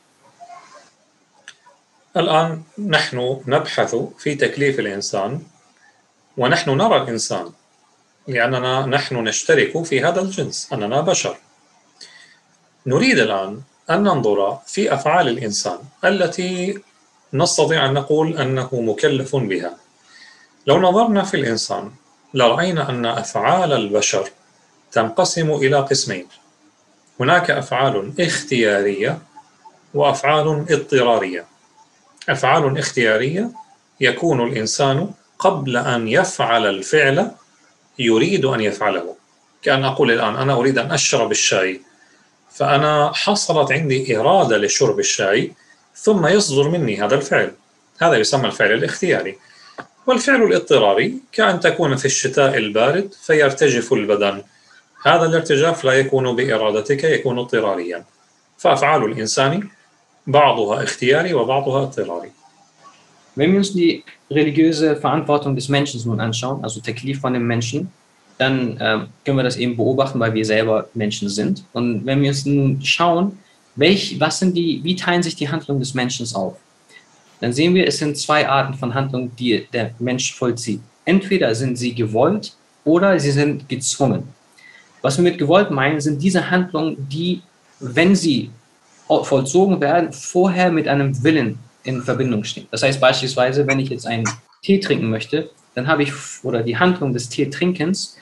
الآن 2.17 2.63
نحن 2.79 3.43
نبحث 3.47 3.97
في 4.19 4.35
تكليف 4.35 4.81
الإنسان 4.81 5.43
ونحن 6.37 6.71
نرى 6.71 6.97
الإنسان 7.03 7.51
لأننا 8.29 8.87
نحن 8.87 9.17
نشترك 9.25 9.83
في 9.83 10.05
هذا 10.05 10.21
الجنس 10.21 10.73
أننا 10.73 11.01
بشر 11.01 11.37
نريد 12.87 13.19
الآن 13.19 13.61
أن 13.91 14.03
ننظر 14.03 14.59
في 14.67 14.95
أفعال 14.95 15.29
الإنسان 15.29 15.79
التي 16.05 16.79
نستطيع 17.33 17.87
أن 17.87 17.95
نقول 17.95 18.39
أنه 18.39 18.69
مكلف 18.73 19.37
بها 19.37 19.77
لو 20.67 20.81
نظرنا 20.81 21.23
في 21.23 21.37
الإنسان 21.37 21.91
لرأينا 22.35 22.91
أن 22.91 23.07
أفعال 23.07 23.73
البشر 23.73 24.29
تنقسم 24.93 25.51
إلى 25.51 25.77
قسمين. 25.77 26.27
هناك 27.21 27.51
أفعال 27.51 28.13
اختيارية 28.21 29.19
وأفعال 29.95 30.67
اضطرارية. 30.71 31.45
أفعال 32.29 32.79
اختيارية 32.79 33.51
يكون 34.01 34.49
الإنسان 34.49 35.11
قبل 35.39 35.77
أن 35.77 36.09
يفعل 36.09 36.67
الفعل 36.67 37.31
يريد 37.99 38.45
أن 38.45 38.61
يفعله. 38.61 39.17
كأن 39.63 39.85
أقول 39.85 40.11
الآن 40.11 40.37
أنا 40.37 40.55
أريد 40.55 40.79
أن 40.79 40.91
أشرب 40.91 41.31
الشاي 41.31 41.81
فأنا 42.51 43.13
حصلت 43.15 43.73
عندي 43.73 44.19
إرادة 44.19 44.59
لشرب 44.59 44.99
الشاي 44.99 45.53
ثم 45.97 46.27
يصدر 46.27 46.69
مني 46.69 47.03
هذا 47.03 47.15
الفعل. 47.15 47.53
هذا 48.03 48.17
يسمى 48.17 48.47
الفعل 48.47 48.73
الاختياري. 48.73 49.39
والفعل 50.08 50.44
الاضطراري 50.44 51.14
كأن 51.32 51.60
تكون 51.60 51.96
في 51.96 52.06
الشتاء 52.06 52.58
البارد 52.58 53.14
فيرتجف 53.22 53.94
البدن 53.94 54.44
هذا 55.06 55.26
الارتجاف 55.26 55.84
لا 55.86 55.94
يكون 55.94 56.36
بإرادتك 56.36 57.04
يكون 57.04 57.40
اضطراريا 57.40 58.04
فأفعال 58.58 59.04
الإنسان 59.04 59.68
بعضها 60.28 60.84
اختياري 60.84 61.34
وبعضها 61.34 61.82
اضطراري 61.82 62.32
Wenn 63.36 63.52
wir 63.52 63.60
uns 63.60 63.74
die 63.74 64.04
religiöse 64.30 64.98
Verantwortung 64.98 65.56
des 65.56 65.70
Menschen 65.70 66.02
nun 66.06 66.20
anschauen, 66.20 66.62
also 66.62 66.82
Taklif 66.82 67.22
von 67.22 67.34
dem 67.34 67.48
Menschen, 67.48 67.90
dann 68.38 68.78
ähm, 68.82 69.08
können 69.24 69.38
wir 69.38 69.44
das 69.44 69.58
eben 69.58 69.78
beobachten, 69.78 70.20
weil 70.20 70.34
wir 70.34 70.44
selber 70.44 70.90
Menschen 70.94 71.30
sind. 71.30 71.64
Und 71.72 72.06
wenn 72.06 72.22
wir 72.22 72.30
uns 72.30 72.46
nun 72.46 72.82
schauen, 72.84 73.38
welch, 73.76 74.20
was 74.20 74.40
sind 74.40 74.58
die, 74.58 74.82
wie 74.84 74.96
teilen 74.96 75.24
sich 75.24 75.36
die 75.36 75.50
Handlungen 75.50 75.80
des 75.80 75.94
Menschen 75.94 76.26
auf? 76.36 76.58
Dann 77.45 77.53
sehen 77.53 77.75
wir, 77.75 77.87
es 77.87 77.99
sind 77.99 78.17
zwei 78.17 78.49
Arten 78.49 78.73
von 78.73 78.95
Handlungen, 78.95 79.31
die 79.37 79.67
der 79.71 79.91
Mensch 79.99 80.33
vollzieht. 80.33 80.81
Entweder 81.05 81.55
sind 81.55 81.77
sie 81.77 81.95
gewollt 81.95 82.55
oder 82.87 83.21
sie 83.21 83.33
sind 83.33 83.69
gezwungen. 83.69 84.23
Was 85.03 85.19
wir 85.19 85.25
mit 85.25 85.37
gewollt 85.37 85.71
meinen, 85.71 86.01
sind 86.01 86.23
diese 86.23 86.51
Handlungen, 86.51 87.07
die, 87.11 87.43
wenn 87.81 88.17
sie 88.17 88.49
vollzogen 89.07 89.79
werden, 89.83 90.11
vorher 90.15 90.73
mit 90.73 90.89
einem 90.89 91.23
Willen 91.23 91.59
in 91.83 92.01
Verbindung 92.01 92.45
stehen. 92.45 92.67
Das 92.71 92.83
heißt 92.83 92.99
beispielsweise, 92.99 93.67
wenn 93.67 93.79
ich 93.79 93.91
jetzt 93.91 94.07
einen 94.07 94.25
Tee 94.63 94.81
trinken 94.81 95.11
möchte, 95.11 95.51
dann 95.75 95.87
habe 95.87 96.05
ich, 96.05 96.15
oder 96.45 96.63
die 96.63 96.79
Handlung 96.79 97.13
des 97.13 97.29
Teetrinkens, 97.29 98.17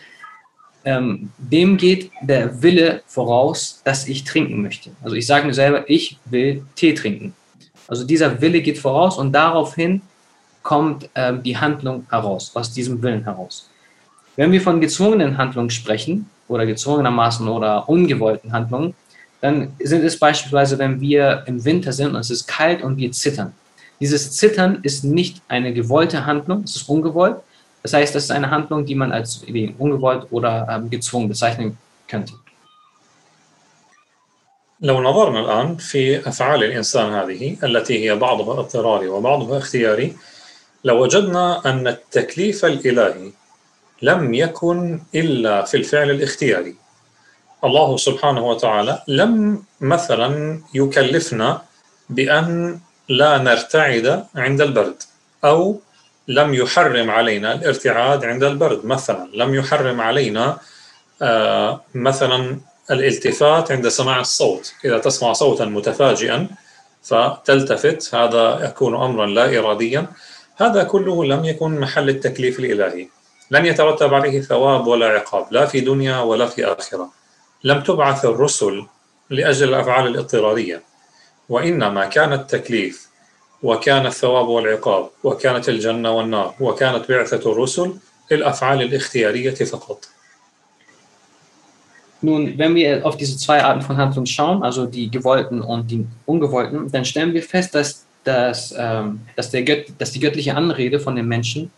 ähm, 0.84 1.30
dem 1.38 1.76
geht 1.76 2.10
der 2.22 2.60
Wille 2.60 3.04
voraus, 3.06 3.82
dass 3.84 4.08
ich 4.08 4.24
trinken 4.24 4.62
möchte. 4.62 4.90
Also 5.00 5.14
ich 5.14 5.28
sage 5.28 5.46
mir 5.46 5.54
selber, 5.54 5.88
ich 5.88 6.18
will 6.24 6.64
Tee 6.74 6.94
trinken. 6.94 7.34
Also 7.92 8.04
dieser 8.04 8.40
Wille 8.40 8.62
geht 8.62 8.78
voraus 8.78 9.18
und 9.18 9.32
daraufhin 9.32 10.00
kommt 10.62 11.10
ähm, 11.14 11.42
die 11.42 11.58
Handlung 11.58 12.06
heraus, 12.08 12.50
aus 12.54 12.72
diesem 12.72 13.02
Willen 13.02 13.24
heraus. 13.24 13.68
Wenn 14.34 14.50
wir 14.50 14.62
von 14.62 14.80
gezwungenen 14.80 15.36
Handlungen 15.36 15.68
sprechen, 15.68 16.24
oder 16.48 16.64
gezwungenermaßen 16.64 17.46
oder 17.48 17.86
ungewollten 17.90 18.50
Handlungen, 18.50 18.94
dann 19.42 19.72
sind 19.78 20.04
es 20.04 20.18
beispielsweise, 20.18 20.78
wenn 20.78 21.02
wir 21.02 21.44
im 21.46 21.62
Winter 21.66 21.92
sind 21.92 22.14
und 22.14 22.16
es 22.16 22.30
ist 22.30 22.46
kalt 22.46 22.82
und 22.82 22.96
wir 22.96 23.12
zittern. 23.12 23.52
Dieses 24.00 24.32
Zittern 24.32 24.78
ist 24.82 25.04
nicht 25.04 25.42
eine 25.48 25.74
gewollte 25.74 26.24
Handlung, 26.24 26.62
es 26.62 26.76
ist 26.76 26.88
ungewollt. 26.88 27.36
Das 27.82 27.92
heißt, 27.92 28.14
das 28.14 28.24
ist 28.24 28.30
eine 28.30 28.50
Handlung, 28.50 28.86
die 28.86 28.94
man 28.94 29.12
als 29.12 29.44
ungewollt 29.78 30.28
oder 30.30 30.66
ähm, 30.70 30.88
gezwungen 30.88 31.28
bezeichnen 31.28 31.76
könnte. 32.08 32.32
لو 34.82 35.02
نظرنا 35.02 35.40
الآن 35.40 35.76
في 35.76 36.28
أفعال 36.28 36.64
الإنسان 36.64 37.12
هذه 37.12 37.56
التي 37.64 38.04
هي 38.04 38.16
بعضها 38.16 38.60
اضطراري 38.60 39.08
وبعضها 39.08 39.58
اختياري 39.58 40.16
لوجدنا 40.84 41.70
أن 41.70 41.88
التكليف 41.88 42.64
الإلهي 42.64 43.30
لم 44.02 44.34
يكن 44.34 45.00
إلا 45.14 45.62
في 45.62 45.76
الفعل 45.76 46.10
الاختياري 46.10 46.74
الله 47.64 47.96
سبحانه 47.96 48.46
وتعالى 48.46 49.02
لم 49.08 49.62
مثلا 49.80 50.60
يكلفنا 50.74 51.62
بأن 52.10 52.80
لا 53.08 53.38
نرتعد 53.38 54.26
عند 54.36 54.60
البرد 54.60 55.02
أو 55.44 55.80
لم 56.28 56.54
يحرم 56.54 57.10
علينا 57.10 57.54
الارتعاد 57.54 58.24
عند 58.24 58.44
البرد 58.44 58.86
مثلا 58.86 59.28
لم 59.34 59.54
يحرم 59.54 60.00
علينا 60.00 60.58
آه 61.22 61.80
مثلا 61.94 62.60
الالتفات 62.90 63.72
عند 63.72 63.88
سماع 63.88 64.20
الصوت. 64.20 64.74
إذا 64.84 64.98
تسمع 64.98 65.32
صوتا 65.32 65.64
متفاجئا 65.64 66.48
فتلتفت 67.02 68.14
هذا 68.14 68.64
يكون 68.64 68.94
أمرا 68.94 69.26
لا 69.26 69.58
إراديا. 69.58 70.06
هذا 70.56 70.82
كله 70.82 71.24
لم 71.24 71.44
يكن 71.44 71.80
محل 71.80 72.08
التكليف 72.08 72.58
الإلهي. 72.58 73.08
لن 73.50 73.66
يترتب 73.66 74.14
عليه 74.14 74.40
ثواب 74.40 74.86
ولا 74.86 75.06
عقاب 75.06 75.46
لا 75.50 75.66
في 75.66 75.80
دنيا 75.80 76.20
ولا 76.20 76.46
في 76.46 76.64
آخرة. 76.64 77.10
لم 77.64 77.82
تبعث 77.82 78.24
الرسل 78.24 78.86
لأجل 79.30 79.68
الأفعال 79.68 80.06
الاضطرارية. 80.06 80.82
وإنما 81.48 82.04
كان 82.04 82.32
التكليف 82.32 83.08
وكان 83.62 84.06
الثواب 84.06 84.48
والعقاب 84.48 85.10
وكانت 85.24 85.68
الجنة 85.68 86.10
والنار 86.12 86.54
وكانت 86.60 87.08
بعثة 87.08 87.52
الرسل 87.52 87.94
للأفعال 88.30 88.82
الاختيارية 88.82 89.54
فقط. 89.54 90.04
Nun, 92.22 92.56
wenn 92.56 92.74
wir 92.76 93.04
auf 93.04 93.16
diese 93.16 93.36
zwei 93.36 93.62
Arten 93.62 93.82
von 93.82 93.96
Handlungen 93.96 94.26
schauen, 94.26 94.62
also 94.62 94.86
die 94.86 95.10
gewollten 95.10 95.60
und 95.60 95.90
die 95.90 96.06
ungewollten, 96.24 96.90
dann 96.90 97.04
stellen 97.04 97.34
wir 97.34 97.42
fest, 97.42 97.74
dass, 97.74 98.06
dass, 98.22 98.72
ähm, 98.78 99.20
dass, 99.34 99.50
der 99.50 99.64
Gött, 99.64 99.92
dass 99.98 100.12
die 100.12 100.20
göttliche 100.20 100.54
Anrede 100.54 101.00
von 101.00 101.16
den 101.16 101.26
Menschen 101.26 101.72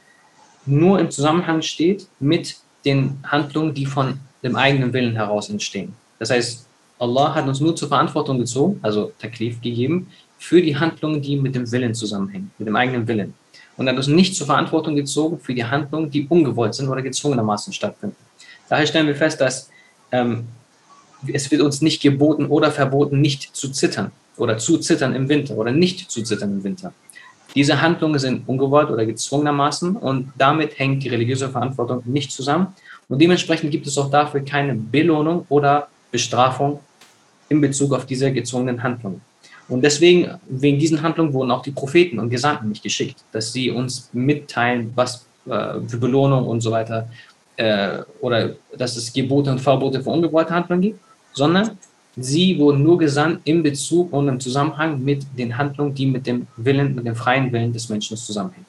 nur 0.67 0.99
im 0.99 1.11
Zusammenhang 1.11 1.63
steht 1.63 2.07
mit 2.21 2.57
den 2.85 3.19
Handlungen, 3.25 3.73
die 3.73 3.87
von 3.87 4.21
dem 4.43 4.57
eigenen 4.57 4.93
Willen 4.93 5.17
heraus 5.17 5.49
entstehen. 5.49 5.95
Das 6.19 6.29
heißt, 6.29 6.67
Allah 6.99 7.35
hat 7.35 7.49
uns 7.49 7.61
nur 7.61 7.75
zur 7.75 7.89
Verantwortung 7.89 8.39
gezogen, 8.39 8.79
also 8.83 9.13
Taklif 9.19 9.61
gegeben, 9.63 10.09
für 10.39 10.61
die 10.61 10.77
Handlungen, 10.77 11.23
die 11.23 11.37
mit 11.37 11.55
dem 11.55 11.71
Willen 11.73 11.95
zusammenhängen, 11.95 12.51
mit 12.59 12.69
dem 12.69 12.77
eigenen 12.77 13.09
Willen. 13.09 13.33
Und 13.77 13.89
hat 13.89 13.97
uns 13.97 14.07
nicht 14.07 14.37
zur 14.37 14.47
Verantwortung 14.47 14.95
gezogen 14.95 15.41
für 15.41 15.55
die 15.55 15.65
Handlungen, 15.65 16.11
die 16.11 16.27
ungewollt 16.29 16.75
sind 16.75 16.89
oder 16.89 17.03
gezwungenermaßen 17.03 17.73
stattfinden. 17.73 18.17
Daher 18.69 18.87
stellen 18.87 19.07
wir 19.07 19.17
fest, 19.17 19.41
dass 19.41 19.71
ähm, 20.15 20.45
es 21.33 21.51
wird 21.51 21.63
uns 21.63 21.81
nicht 21.81 22.03
geboten 22.03 22.47
oder 22.47 22.71
verboten, 22.71 23.21
nicht 23.21 23.57
zu 23.57 23.71
zittern 23.71 24.13
oder 24.37 24.59
zu 24.59 24.79
zittern 24.79 25.15
im 25.15 25.29
Winter 25.29 25.57
oder 25.57 25.73
nicht 25.73 26.11
zu 26.11 26.23
zittern 26.23 26.53
im 26.53 26.65
Winter. 26.65 26.93
Diese 27.55 27.81
Handlungen 27.81 28.19
sind 28.19 28.49
ungewollt 28.49 28.91
oder 28.91 29.07
gezwungenermaßen 29.07 29.97
und 29.97 30.33
damit 30.37 30.79
hängt 30.79 31.05
die 31.05 31.09
religiöse 31.09 31.49
Verantwortung 31.49 32.03
nicht 32.05 32.33
zusammen. 32.33 32.69
Und 33.09 33.21
dementsprechend 33.21 33.71
gibt 33.71 33.87
es 33.87 33.97
auch 33.97 34.11
dafür 34.11 34.41
keine 34.41 34.75
Belohnung 34.75 35.47
oder 35.49 35.89
Bestrafung 36.11 36.81
in 37.49 37.61
Bezug 37.61 37.93
auf 37.93 38.07
diese 38.07 38.33
gezwungenen 38.33 38.83
Handlungen. 38.83 39.21
Und 39.69 39.83
deswegen, 39.83 40.31
wegen 40.49 40.79
diesen 40.79 41.01
Handlungen 41.01 41.33
wurden 41.33 41.51
auch 41.51 41.63
die 41.63 41.71
Propheten 41.71 42.19
und 42.19 42.29
Gesandten 42.29 42.69
nicht 42.69 42.83
geschickt, 42.83 43.19
dass 43.33 43.53
sie 43.53 43.71
uns 43.71 44.11
mitteilen, 44.13 44.93
was 44.95 45.25
äh, 45.47 45.81
für 45.87 45.99
Belohnung 45.99 46.47
und 46.47 46.61
so 46.61 46.71
weiter 46.71 47.09
äh, 47.57 47.99
oder 48.21 48.51
dass 48.77 48.97
es 48.97 49.13
Gebote 49.13 49.51
und 49.51 49.61
Verbote 49.61 50.03
für 50.03 50.11
ungewollte 50.11 50.55
Handlungen 50.55 50.83
gibt, 50.83 51.01
sondern 51.33 51.79
Sie 52.17 52.59
wurden 52.61 52.85
nur 52.85 52.99
gesandt 52.99 53.41
in 53.45 53.63
Bezug 53.63 54.13
und 54.13 54.29
im 54.29 54.39
Zusammenhang 54.39 55.03
mit 55.03 55.27
den 55.37 55.59
Handlungen, 55.59 55.95
die 55.95 56.07
mit 56.07 56.27
dem 56.29 56.47
Willen, 56.57 56.95
mit 56.95 57.07
dem 57.07 57.17
freien 57.17 57.53
Willen 57.53 57.73
des 57.73 57.89
Menschen 57.89 58.17
zusammenhängen. 58.17 58.67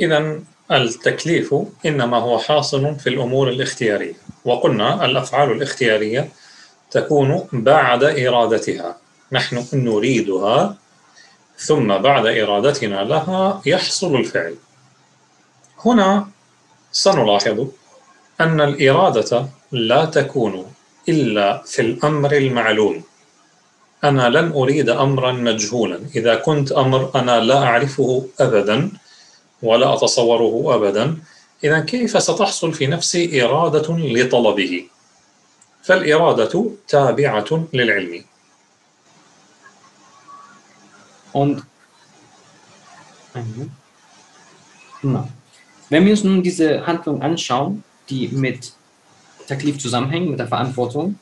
إذا 0.00 0.40
التكليف 0.70 1.54
إنما 1.86 2.16
هو 2.16 2.38
حاصل 2.38 2.96
في 2.98 3.08
الأمور 3.08 3.48
الاختيارية 3.48 4.14
وقلنا 4.44 5.04
الأفعال 5.04 5.52
الاختيارية 5.52 6.28
تكون 6.90 7.48
بعد 7.52 8.04
إرادتها 8.04 8.96
نحن 9.32 9.64
نريدها 9.72 10.76
ثم 11.58 11.98
بعد 11.98 12.26
إرادتنا 12.26 13.04
لها 13.04 13.62
يحصل 13.66 14.16
الفعل 14.16 14.54
هنا 15.86 16.28
سنلاحظ 16.92 17.66
أن 18.40 18.60
الإرادة 18.60 19.48
لا 19.72 20.04
تكون 20.04 20.72
إلا 21.08 21.62
في 21.62 21.82
الأمر 21.82 22.32
المعلوم 22.32 23.02
أنا 24.04 24.28
لن 24.28 24.52
أريد 24.52 24.88
أمرا 24.88 25.32
مجهولا 25.32 26.00
إذا 26.16 26.34
كنت 26.34 26.72
أمر 26.72 27.10
أنا 27.14 27.40
لا 27.40 27.62
أعرفه 27.62 28.26
أبدا 28.40 28.90
ولا 29.62 29.94
أتصوره 29.94 30.74
أبدا 30.74 31.16
إذا 31.64 31.80
كيف 31.80 32.22
ستحصل 32.22 32.72
في 32.72 32.86
نفسي 32.86 33.44
إرادة 33.44 33.96
لطلبه؟ 33.98 34.84
فالإرادة 35.82 36.70
تابعة 36.88 37.66
للعلم. 37.72 38.24
Und 41.34 41.66
genau. 45.02 45.28
Wenn 45.90 46.04
wir 46.04 46.12
uns 46.12 46.24
nun 46.24 46.42
diese 46.42 46.86
Handlung 46.86 47.22
anschauen, 47.22 47.84
die 48.08 48.28
mit 48.28 48.72
Taklif 49.46 49.78
zusammenhängen, 49.78 50.30
mit 50.30 50.38
der 50.38 50.48
Verantwortung, 50.48 51.18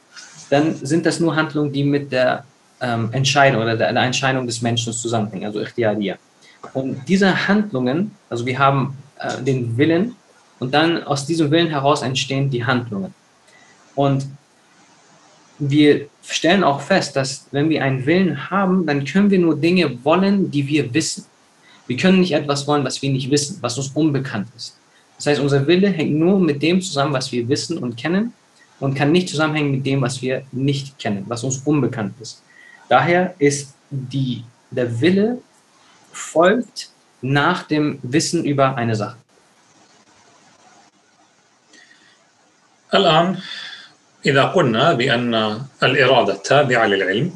dann 0.51 0.77
sind 0.77 1.07
das 1.07 1.19
nur 1.21 1.35
Handlungen, 1.35 1.73
die 1.73 1.85
mit 1.85 2.13
der 2.13 2.45
ähm, 2.81 3.09
Entscheidung 3.13 3.63
oder 3.63 3.77
der, 3.77 3.93
der, 3.93 4.03
Entscheidung 4.03 4.47
des 4.47 4.61
Menschen 4.61 4.93
zusammenhängen, 4.93 5.47
also 5.47 5.61
Ikhtiariya. 5.61 6.17
Und 6.75 7.09
diese 7.09 7.49
Handlungen, 7.49 8.13
also 8.29 8.45
wir 8.45 8.59
haben 8.59 8.97
äh, 9.19 9.43
den 9.43 9.77
Willen 9.77 10.15
und 10.59 10.73
dann 10.75 11.03
aus 11.05 11.27
diesem 11.27 11.51
Willen 11.51 11.69
heraus 11.69 12.03
entstehen 12.03 12.51
die 12.51 12.65
Handlungen. 12.65 13.15
Und 13.95 14.27
wir 15.59 16.09
stellen 16.23 16.65
auch 16.65 16.81
fest, 16.81 17.17
dass 17.17 17.47
wenn 17.51 17.69
wir 17.69 17.83
einen 17.83 18.05
Willen 18.07 18.51
haben, 18.51 18.87
dann 18.87 19.05
können 19.05 19.31
wir 19.31 19.39
nur 19.39 19.57
Dinge 19.57 20.05
wollen, 20.05 20.51
die 20.51 20.67
wir 20.67 20.93
wissen. 20.93 21.25
Wir 21.88 21.98
können 21.98 22.20
nicht 22.20 22.34
etwas 22.34 22.68
wollen, 22.68 22.84
was 22.84 23.02
wir 23.02 23.10
nicht 23.10 23.32
wissen, 23.32 23.58
was 23.62 23.78
uns 23.78 23.90
unbekannt 23.90 24.48
ist. 24.56 24.78
Das 25.18 25.28
heißt, 25.28 25.42
unser 25.42 25.66
Wille 25.68 25.90
hängt 25.90 26.14
nur 26.14 26.40
mit 26.40 26.62
dem 26.62 26.82
zusammen, 26.82 27.14
was 27.14 27.32
wir 27.32 27.48
wissen 27.50 27.78
und 27.78 27.98
kennen 27.98 28.34
und 28.80 28.94
kann 28.94 29.12
nicht 29.12 29.30
zusammenhängen 29.30 29.72
mit 29.72 29.86
dem, 29.86 30.02
was 30.02 30.22
wir 30.22 30.44
nicht 30.52 31.00
kennen, 31.00 31.26
was 31.28 31.44
uns 31.44 31.58
unbekannt 31.66 32.14
ist. 32.20 32.44
Daher 32.90 33.34
ist 33.40 33.74
die, 33.90 34.44
der 34.70 35.02
Wille 35.02 35.40
folgt 36.12 36.90
nach 37.22 37.64
dem 37.64 38.00
Wissen 38.04 38.44
über 38.46 38.76
eine 38.76 38.96
Sache. 38.96 39.18
الآن 42.94 43.38
إذا 44.26 44.44
قلنا 44.44 44.94
بأن 44.94 45.62
الإرادة 45.84 46.34
تابعة 46.34 46.86
للعلم 46.86 47.36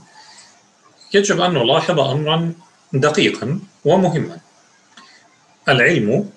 يجب 1.13 1.41
أن 1.41 1.53
نلاحظ 1.53 1.99
أمرا 1.99 2.53
دقيقا 2.92 3.60
ومهما. 3.84 4.38
العلم 5.68 6.30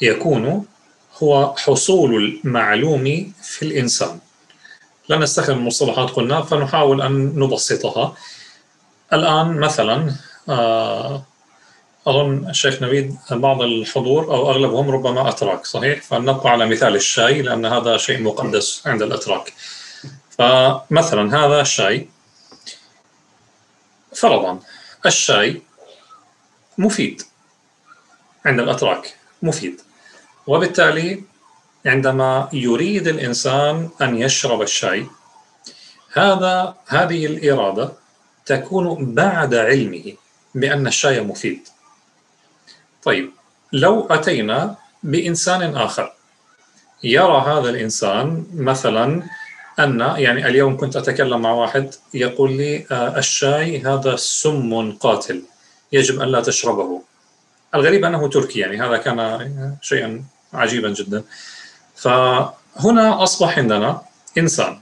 يكون 0.00 0.66
هو 1.22 1.54
حصول 1.56 2.14
المعلوم 2.14 3.32
في 3.42 3.62
الإنسان. 3.62 4.18
لا 5.08 5.18
نستخدم 5.18 5.66
مصطلحات 5.66 6.10
قلنا 6.10 6.42
فنحاول 6.42 7.02
أن 7.02 7.38
نبسطها. 7.38 8.14
الآن 9.12 9.60
مثلا 9.60 10.14
آه، 10.48 11.22
أظن 12.06 12.50
الشيخ 12.50 12.82
نبيد 12.82 13.16
بعض 13.30 13.62
الحضور 13.62 14.24
أو 14.34 14.50
أغلبهم 14.50 14.90
ربما 14.90 15.28
أتراك 15.28 15.66
صحيح؟ 15.66 16.02
فنبقى 16.02 16.50
على 16.50 16.66
مثال 16.66 16.96
الشاي 16.96 17.42
لأن 17.42 17.66
هذا 17.66 17.96
شيء 17.96 18.22
مقدس 18.22 18.82
عند 18.86 19.02
الأتراك. 19.02 19.52
فمثلا 20.30 21.44
هذا 21.44 21.60
الشاي 21.60 22.08
فرضا 24.14 24.58
الشاي 25.06 25.62
مفيد 26.78 27.22
عند 28.46 28.60
الأتراك 28.60 29.16
مفيد. 29.42 29.80
وبالتالي 30.46 31.22
عندما 31.86 32.48
يريد 32.52 33.08
الإنسان 33.08 33.90
أن 34.02 34.18
يشرب 34.18 34.62
الشاي 34.62 35.06
هذا 36.12 36.74
هذه 36.86 37.26
الإرادة 37.26 37.92
تكون 38.46 39.14
بعد 39.14 39.54
علمه 39.54 40.12
بأن 40.54 40.86
الشاي 40.86 41.20
مفيد. 41.20 41.68
طيب 43.02 43.30
لو 43.72 44.06
أتينا 44.10 44.76
بإنسان 45.02 45.76
آخر 45.76 46.12
يرى 47.04 47.40
هذا 47.46 47.70
الإنسان 47.70 48.46
مثلا 48.54 49.22
أن 49.78 50.00
يعني 50.00 50.46
اليوم 50.46 50.76
كنت 50.76 50.96
أتكلم 50.96 51.42
مع 51.42 51.52
واحد 51.52 51.94
يقول 52.14 52.52
لي 52.52 52.86
آه، 52.90 53.18
الشاي 53.18 53.82
هذا 53.82 54.16
سم 54.16 54.92
قاتل 54.92 55.42
يجب 55.92 56.20
أن 56.20 56.28
لا 56.28 56.40
تشربه. 56.40 57.02
الغريب 57.74 58.04
أنه 58.04 58.28
تركي 58.28 58.58
يعني 58.58 58.80
هذا 58.82 58.96
كان 58.96 59.76
شيئا 59.82 60.24
عجيبا 60.52 60.88
جدا. 60.88 61.24
فهنا 61.96 63.22
أصبح 63.22 63.58
عندنا 63.58 64.02
إنسان 64.38 64.80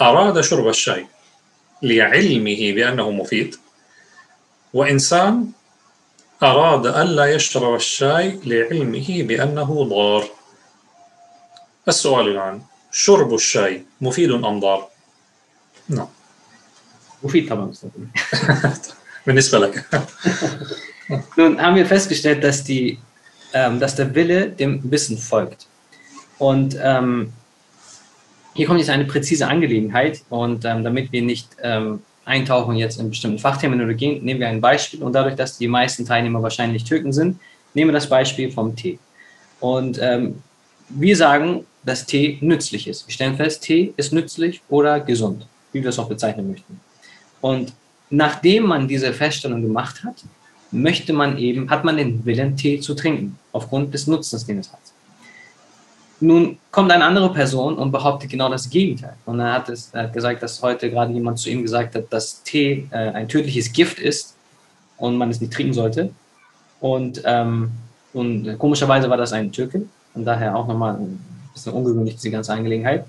أراد 0.00 0.40
شرب 0.40 0.68
الشاي 0.68 1.06
لعلمه 1.82 2.72
بأنه 2.72 3.10
مفيد 3.10 3.56
وإنسان 4.74 5.50
أراد 6.42 6.86
ألا 6.86 7.26
يشرب 7.26 7.74
الشاي 7.74 8.40
لعلمه 8.44 9.06
بأنه 9.22 9.84
ضار. 9.88 10.24
السؤال 11.88 12.28
الآن 12.28 12.62
شرب 12.95 13.33
الشاي 13.33 13.83
مفيد 14.01 14.31
أم 14.31 14.59
ضار؟ 14.59 14.87
نعم 15.89 16.07
مفيد 17.23 17.49
طبعا 17.49 17.73
بالنسبة 19.27 19.59
لك 19.59 19.85
Nun 21.35 21.61
haben 21.61 21.75
wir 21.75 21.85
festgestellt, 21.85 22.41
dass, 22.41 22.63
die, 22.63 22.97
ähm, 23.53 23.81
dass 23.81 23.95
der 23.95 24.15
Wille 24.15 24.49
dem 24.49 24.79
Wissen 24.89 25.17
folgt. 25.17 25.67
Und 26.37 26.77
ähm, 26.81 27.33
hier 28.53 28.65
kommt 28.65 28.79
jetzt 28.79 28.89
eine 28.89 29.05
präzise 29.05 29.47
Angelegenheit 29.47 30.23
und 30.29 30.63
ähm, 30.63 30.83
damit 30.83 31.11
wir 31.11 31.21
nicht 31.21 31.49
ähm, 31.61 32.01
eintauchen 32.25 32.75
jetzt 32.75 32.99
in 32.99 33.09
bestimmten 33.09 33.39
Fachterminologien, 33.39 34.23
nehmen 34.23 34.39
wir 34.39 34.47
ein 34.47 34.61
Beispiel 34.61 35.03
und 35.03 35.13
dadurch, 35.13 35.35
dass 35.35 35.57
die 35.57 35.67
meisten 35.67 36.05
Teilnehmer 36.05 36.41
wahrscheinlich 36.41 36.83
Türken 36.83 37.11
sind, 37.11 37.39
nehmen 37.73 37.89
wir 37.89 37.93
das 37.93 38.09
Beispiel 38.09 38.51
vom 38.51 38.75
Tee. 38.75 38.99
Und 39.59 39.99
ähm, 40.01 40.41
wir 40.88 41.16
sagen, 41.16 41.66
dass 41.84 42.04
Tee 42.04 42.38
nützlich 42.40 42.88
ist. 42.88 43.06
Wir 43.06 43.12
stellen 43.12 43.36
fest, 43.36 43.62
Tee 43.62 43.94
ist 43.96 44.12
nützlich 44.12 44.60
oder 44.68 45.00
gesund, 45.00 45.46
wie 45.72 45.82
wir 45.82 45.90
es 45.90 45.98
auch 45.98 46.08
bezeichnen 46.08 46.50
möchten. 46.50 46.80
Und 47.40 47.72
nachdem 48.10 48.64
man 48.64 48.88
diese 48.88 49.12
Feststellung 49.12 49.62
gemacht 49.62 50.02
hat, 50.04 50.16
möchte 50.72 51.12
man 51.12 51.38
eben, 51.38 51.70
hat 51.70 51.84
man 51.84 51.96
den 51.96 52.24
Willen, 52.24 52.56
Tee 52.56 52.80
zu 52.80 52.94
trinken, 52.94 53.38
aufgrund 53.52 53.94
des 53.94 54.06
Nutzens, 54.06 54.44
den 54.46 54.58
es 54.58 54.72
hat. 54.72 54.80
Nun 56.18 56.58
kommt 56.70 56.90
eine 56.90 57.04
andere 57.04 57.32
Person 57.32 57.76
und 57.76 57.92
behauptet 57.92 58.30
genau 58.30 58.48
das 58.48 58.68
Gegenteil. 58.70 59.14
Und 59.26 59.38
er 59.38 59.52
hat, 59.52 59.68
es, 59.68 59.90
er 59.92 60.04
hat 60.04 60.12
gesagt, 60.12 60.42
dass 60.42 60.62
heute 60.62 60.90
gerade 60.90 61.12
jemand 61.12 61.38
zu 61.38 61.50
ihm 61.50 61.62
gesagt 61.62 61.94
hat, 61.94 62.04
dass 62.10 62.42
Tee 62.42 62.88
äh, 62.90 63.10
ein 63.10 63.28
tödliches 63.28 63.72
Gift 63.72 63.98
ist 63.98 64.34
und 64.96 65.18
man 65.18 65.30
es 65.30 65.40
nicht 65.40 65.52
trinken 65.52 65.74
sollte. 65.74 66.10
Und, 66.80 67.22
ähm, 67.24 67.70
und 68.12 68.58
komischerweise 68.58 69.10
war 69.10 69.18
das 69.18 69.32
ein 69.32 69.52
Türke 69.52 69.86
und 70.15 70.25
daher 70.25 70.55
auch 70.55 70.67
nochmal 70.67 70.95
ein 70.95 71.19
bisschen 71.53 71.73
ungewöhnlich, 71.73 72.15
diese 72.15 72.31
ganze 72.31 72.53
Angelegenheit. 72.53 73.05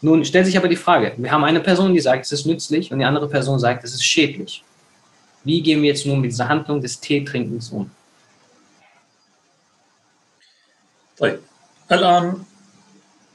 Nun 0.00 0.24
stellt 0.24 0.46
sich 0.46 0.56
aber 0.56 0.68
die 0.68 0.76
Frage, 0.76 1.14
wir 1.16 1.30
haben 1.30 1.44
eine 1.44 1.60
Person, 1.60 1.94
die 1.94 2.00
sagt, 2.00 2.24
es 2.24 2.32
ist 2.32 2.46
nützlich 2.46 2.90
und 2.90 2.98
die 2.98 3.04
andere 3.04 3.28
Person 3.28 3.58
sagt, 3.58 3.84
es 3.84 3.94
ist 3.94 4.04
schädlich. 4.04 4.64
Wie 5.44 5.62
gehen 5.62 5.82
wir 5.82 5.90
jetzt 5.90 6.06
nun 6.06 6.20
mit 6.20 6.32
dieser 6.32 6.48
Handlung 6.48 6.80
des 6.80 7.00
Teetrinkens 7.00 7.70
um? 7.70 7.90
طيب 11.18 11.40
الآن 11.92 12.42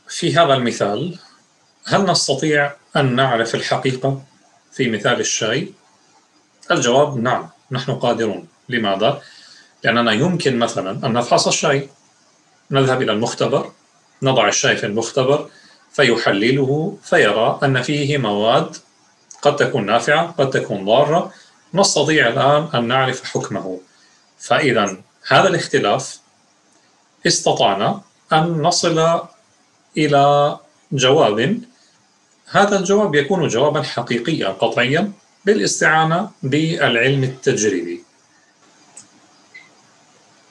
في 0.08 0.36
هذا 0.36 0.53
المثال 0.53 1.19
هل 1.86 2.06
نستطيع 2.06 2.71
أن 2.95 3.15
نعرف 3.15 3.56
الحقيقة 3.56 4.23
في 4.71 4.89
مثال 4.89 5.19
الشاي؟ 5.19 5.73
الجواب 6.71 7.17
نعم 7.17 7.49
نحن 7.71 7.91
قادرون 7.91 8.47
لماذا؟ 8.69 9.21
لأننا 9.84 10.12
يمكن 10.12 10.60
مثلا 10.60 11.08
أن 11.08 11.13
نفحص 11.13 11.47
الشاي 11.47 11.89
نذهب 12.72 13.02
إلى 13.02 13.12
المختبر 13.12 13.72
نضع 14.22 14.48
الشاي 14.48 14.76
في 14.76 14.87
المختبر 14.87 15.48
فيحلله 15.92 16.98
فيرى 17.02 17.58
أن 17.62 17.82
فيه 17.82 18.18
مواد 18.18 18.76
قد 19.42 19.56
تكون 19.56 19.87
نافعة 19.87 20.30
قد 20.38 20.50
تكون 20.50 20.85
ضارة. 20.85 21.32
نستطيع 21.74 22.28
الآن 22.28 22.68
أن 22.74 22.88
نعرف 22.88 23.24
حكمه. 23.24 23.80
فإذا 24.38 24.96
هذا 25.28 25.48
الاختلاف 25.48 26.18
استطعنا 27.26 28.00
أن 28.32 28.62
نصل 28.62 29.20
إلى 29.96 30.58
جواب. 30.92 31.61
هذا 32.50 32.78
الجواب 32.78 33.14
يكون 33.14 33.48
جوابا 33.48 33.82
حقيقيا 33.82 34.48
قطعيا 34.48 35.12
بالاستعانة 35.44 36.30
بالعلم 36.42 37.24
التجريبي. 37.24 38.01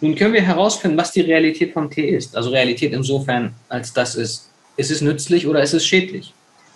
Nun 0.01 0.15
können 0.15 0.33
wir 0.33 0.41
herausfinden, 0.41 0.97
was 0.97 1.11
die 1.11 1.21
Realität 1.21 1.73
vom 1.73 1.89
Tee 1.89 2.09
ist. 2.09 2.35
Also 2.35 2.49
Realität 2.49 2.91
insofern, 2.91 3.53
als 3.69 3.93
das 3.93 4.15
ist, 4.15 4.49
ist 4.75 4.89
es 4.89 5.01
nützlich 5.01 5.47
oder 5.47 5.61
ist 5.61 5.73
es 5.73 5.85
schädlich? 5.85 6.33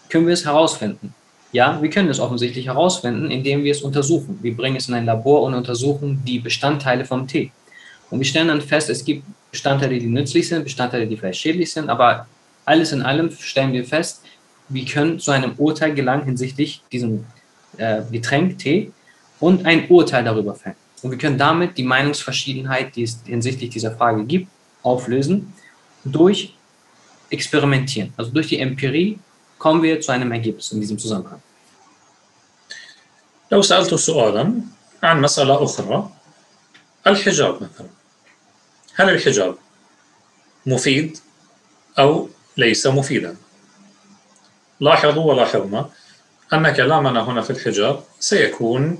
Können 0.09 0.27
wir 0.27 0.33
es 0.33 0.45
herausfinden? 0.45 1.13
Ja, 1.51 1.81
wir 1.81 1.89
können 1.89 2.09
es 2.09 2.19
offensichtlich 2.19 2.67
herausfinden, 2.67 3.31
indem 3.31 3.63
wir 3.63 3.71
es 3.71 3.81
untersuchen. 3.81 4.37
Wir 4.41 4.55
bringen 4.55 4.75
es 4.75 4.89
in 4.89 4.93
ein 4.93 5.05
Labor 5.05 5.41
und 5.41 5.55
untersuchen 5.55 6.21
die 6.25 6.39
Bestandteile 6.39 7.05
vom 7.05 7.27
Tee. 7.27 7.51
Und 8.11 8.19
wir 8.19 8.25
stellen 8.25 8.49
dann 8.49 8.61
fest, 8.61 8.89
es 8.89 9.03
gibt 9.03 9.23
Bestandteile, 9.51 9.97
die 9.97 10.05
nützlich 10.05 10.47
sind, 10.47 10.63
Bestandteile, 10.63 11.07
die 11.07 11.17
vielleicht 11.17 11.39
schädlich 11.39 11.71
sind, 11.71 11.89
aber 11.89 12.27
alles 12.65 12.91
in 12.91 13.01
allem 13.01 13.31
stellen 13.31 13.73
wir 13.73 13.85
fest, 13.85 14.21
wir 14.69 14.85
können 14.85 15.19
zu 15.19 15.31
einem 15.31 15.53
Urteil 15.57 15.93
gelangen 15.93 16.25
hinsichtlich 16.25 16.83
diesem 16.91 17.25
äh, 17.77 18.01
Getränk, 18.11 18.59
Tee, 18.59 18.91
und 19.39 19.65
ein 19.65 19.87
Urteil 19.89 20.23
darüber 20.23 20.55
fällen. 20.55 20.75
Und 21.04 21.10
wir 21.10 21.18
können 21.18 21.38
damit 21.38 21.78
die 21.78 21.82
Meinungsverschiedenheit, 21.82 22.94
die 22.96 23.04
es 23.04 23.20
hinsichtlich 23.24 23.70
dieser 23.70 23.96
Frage 23.96 24.24
gibt, 24.24 24.48
auflösen 24.82 25.52
durch 26.04 26.54
Experimentieren. 27.30 28.12
Also 28.16 28.32
durch 28.32 28.48
die 28.48 28.58
Empirie 28.58 29.18
kommen 29.58 29.82
wir 29.82 30.00
zu 30.00 30.10
einem 30.10 30.32
Ergebnis 30.32 30.72
in 30.72 30.80
diesem 30.80 30.98
Zusammenhang. 30.98 31.40
لو 33.52 33.62
سألت 33.62 33.94
سؤالا 33.94 34.62
عن 35.02 35.20
مسألة 35.20 35.64
أخرى 35.64 36.10
الحجاب 37.06 37.54
مثلا 37.62 37.86
هل 38.94 39.10
الحجاب 39.10 39.56
مفيد 40.66 41.18
أو 41.98 42.28
ليس 42.56 42.86
مفيدا 42.86 43.36
لاحظوا 44.80 45.32
ولاحظنا 45.32 45.90
أن 46.52 46.70
كلامنا 46.72 47.24
هنا 47.24 47.42
في 47.42 47.50
الحجاب 47.50 48.04
سيكون 48.20 48.98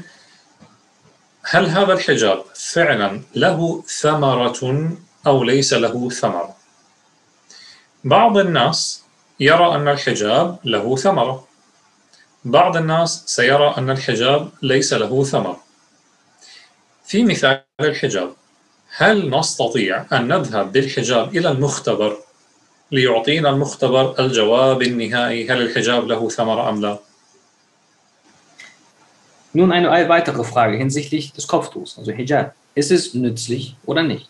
هل 1.50 1.66
هذا 1.66 1.94
الحجاب 1.94 2.44
فعلا 2.56 3.22
له 3.36 3.84
ثمرة 3.88 4.92
أو 5.28 5.44
ليس 5.44 5.74
له 5.74 6.10
ثمرة؟ 6.10 6.56
بعض 8.04 8.38
الناس 8.38 9.04
يرى 9.40 9.76
أن 9.76 9.88
الحجاب 9.88 10.60
له 10.64 10.96
ثمرة. 10.96 11.48
بعض 12.46 12.78
الناس 12.78 13.24
سيرى 13.26 13.74
أن 13.78 13.90
الحجاب 13.90 14.50
ليس 14.62 14.94
له 14.94 15.24
ثمر 15.24 15.58
في 17.06 17.24
مثال 17.24 17.62
الحجاب 17.80 18.34
هل 18.96 19.30
نستطيع 19.30 20.06
أن 20.14 20.28
نذهب 20.28 20.72
بالحجاب 20.72 21.38
إلى 21.38 21.52
المختبر 21.52 22.18
ليعطينا 22.92 23.50
المختبر 23.50 24.20
الجواب 24.20 24.82
النهائي 24.82 25.50
هل 25.50 25.62
الحجاب 25.62 26.08
له 26.08 26.30
ثمرة 26.30 26.70
أم 26.70 26.82
لا؟ 26.82 27.00
Nun 29.55 29.73
eine 29.73 29.91
weitere 30.09 30.45
Frage 30.45 30.77
hinsichtlich 30.77 31.33
des 31.33 31.49
Kopftuchs, 31.49 31.99
also 31.99 32.13
Hijab. 32.13 32.55
Ist 32.75 32.93
es 32.93 33.15
nützlich 33.15 33.75
oder 33.85 34.03
nicht? 34.03 34.29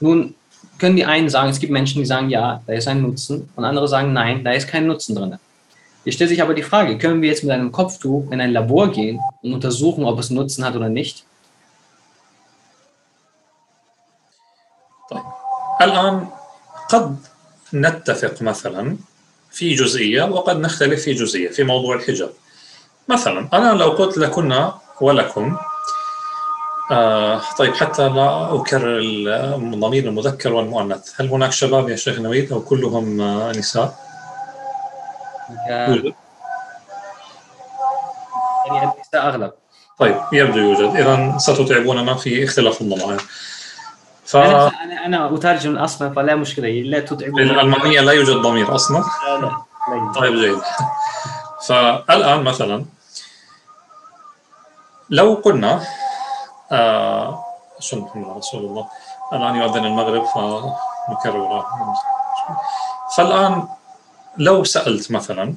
Nun 0.00 0.34
können 0.78 0.96
die 0.96 1.04
einen 1.04 1.28
sagen, 1.28 1.50
es 1.50 1.60
gibt 1.60 1.72
Menschen, 1.72 2.00
die 2.00 2.06
sagen, 2.06 2.28
ja, 2.28 2.62
da 2.66 2.72
ist 2.72 2.88
ein 2.88 3.02
Nutzen, 3.02 3.48
und 3.54 3.64
andere 3.64 3.86
sagen, 3.86 4.12
nein, 4.12 4.42
da 4.42 4.52
ist 4.52 4.66
kein 4.66 4.86
Nutzen 4.86 5.14
drin. 5.14 5.38
Hier 6.02 6.12
stellt 6.12 6.30
sich 6.30 6.42
aber 6.42 6.54
die 6.54 6.62
Frage, 6.62 6.98
können 6.98 7.22
wir 7.22 7.28
jetzt 7.28 7.44
mit 7.44 7.52
einem 7.52 7.72
Kopftuch 7.72 8.30
in 8.30 8.40
ein 8.40 8.52
Labor 8.52 8.90
gehen 8.90 9.20
und 9.42 9.54
untersuchen, 9.54 10.04
ob 10.04 10.18
es 10.18 10.30
Nutzen 10.30 10.64
hat 10.64 10.76
oder 10.76 10.88
nicht? 10.88 11.24
طيب 15.10 15.22
الآن 15.82 16.28
قد 16.88 17.16
نتفق 17.74 18.42
مثلا 18.42 18.96
في 19.50 19.74
جزئية 19.74 20.22
وقد 20.22 20.60
نختلف 20.60 21.02
في 21.02 21.14
جزئية 21.14 21.48
في 21.48 21.64
موضوع 21.64 21.96
الحجاب 21.96 22.30
مثلا 23.09 23.47
أنا 23.53 23.73
لو 23.73 23.89
قلت 23.89 24.17
لكنا 24.17 24.73
ولكم 25.01 25.57
آه 26.91 27.41
طيب 27.57 27.75
حتى 27.75 28.09
لا 28.09 28.55
أكرر 28.55 28.99
الضمير 29.55 30.03
المذكر 30.03 30.53
والمؤنث. 30.53 31.21
هل 31.21 31.29
هناك 31.29 31.51
شباب 31.51 31.89
يا 31.89 31.95
شيخ 31.95 32.19
نويد 32.19 32.51
أو 32.51 32.61
كلهم 32.61 33.21
آه 33.21 33.51
نساء؟ 33.51 33.95
يوجد. 35.69 36.13
يعني 38.67 38.83
النساء 38.83 39.27
أغلب. 39.27 39.51
طيب 39.99 40.15
يبدو 40.33 40.59
يوجد. 40.59 40.95
إذا 40.95 41.37
ستتعبوننا 41.37 42.15
في 42.15 42.43
اختلاف 42.43 42.81
الضمائر. 42.81 43.21
ف... 44.25 44.37
أنا 44.37 45.05
أنا 45.05 45.35
أترجم 45.35 45.77
أصلا 45.77 46.13
فلا 46.13 46.35
مشكلة. 46.35 46.69
لا 46.69 46.99
تتعب 46.99 47.31
بالألمانية 47.31 48.01
لا 48.01 48.11
يوجد 48.11 48.35
ضمير 48.35 48.75
أصلا. 48.75 49.03
لا 49.27 49.37
لا 49.41 49.51
طيب 50.15 50.35
جيد. 50.35 50.59
فالآن 51.67 52.43
مثلا 52.43 52.85
لو 55.09 55.41
قلنا 55.45 55.83
آه 56.71 57.45
شو 57.79 57.99
محمد 57.99 58.37
رسول 58.37 58.65
الله؟ 58.65 58.87
الآن 59.33 59.55
يؤذن 59.55 59.85
المغرب 59.85 60.25
فنكرر 60.25 61.65
فالآن 63.17 63.67
لو 64.37 64.63
سألت 64.63 65.11
مثلا 65.11 65.53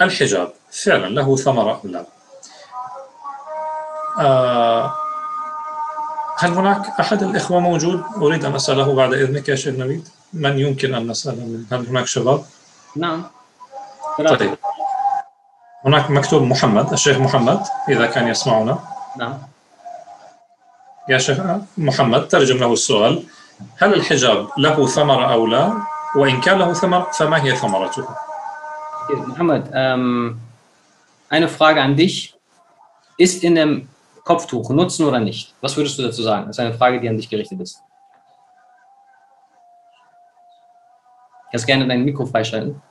الحجاب 0.00 0.52
فعلا 0.84 1.06
له 1.06 1.36
ثمرة 1.36 1.80
أم 1.84 1.90
لا؟ 1.90 2.04
آه 4.20 4.92
هل 6.38 6.52
هناك 6.52 7.00
أحد 7.00 7.22
الإخوة 7.22 7.60
موجود؟ 7.60 8.04
أريد 8.16 8.44
أن 8.44 8.54
أسأله 8.54 8.94
بعد 8.94 9.12
إذنك 9.12 9.48
يا 9.48 9.54
شيخ 9.54 9.74
نبيل. 9.74 10.04
من 10.32 10.58
يمكن 10.58 10.94
أن 10.94 11.10
نسأله 11.10 11.64
هل 11.72 11.86
هناك 11.86 12.06
شباب؟ 12.06 12.44
نعم. 12.96 13.24
طيب. 14.18 14.58
هناك 15.86 16.10
مكتوب 16.10 16.42
محمد 16.42 16.92
الشيخ 16.92 17.18
محمد 17.18 17.62
إذا 17.88 18.06
كان 18.06 18.28
يسمعنا. 18.28 18.91
نعم 19.17 19.37
يا 21.09 21.17
شيخ 21.17 21.39
محمد 21.77 22.27
ترجم 22.27 22.57
له 22.57 22.73
السؤال 22.73 23.23
هل 23.77 23.93
الحجاب 23.93 24.47
له 24.57 24.87
ثمرة 24.87 25.33
أو 25.33 25.47
لا 25.47 25.73
وإن 26.15 26.41
كان 26.41 26.59
له 26.59 26.73
ثمر 26.73 27.01
فما 27.01 27.43
هي 27.43 27.55
ثمرته 27.55 28.07
Mohammed, 29.09 29.71
ähm, 29.73 30.37
eine 31.29 31.47
Frage 31.47 31.81
an 31.81 31.95
dich. 31.95 32.35
Ist 33.17 33.43
in 33.43 33.55
dem 33.55 33.89
Kopftuch 34.23 34.69
Nutzen 34.69 35.05
oder 35.05 35.19
nicht? 35.19 35.55
Was 35.61 35.75
würdest 35.77 35.97
du 35.97 36.03
dazu 36.03 36.21
sagen? 36.21 36.47
Das 36.47 36.57
ist 36.57 36.59
eine 36.59 36.73
Frage, 36.73 36.99
die 36.99 37.09
an 37.09 37.17
dich 37.17 37.29
gerichtet 37.29 37.59
ist. 37.61 37.81
Kannst 41.49 41.65
gerne 41.65 41.87
dein 41.87 42.03
Mikro 42.03 42.25
freischalten. 42.25 42.81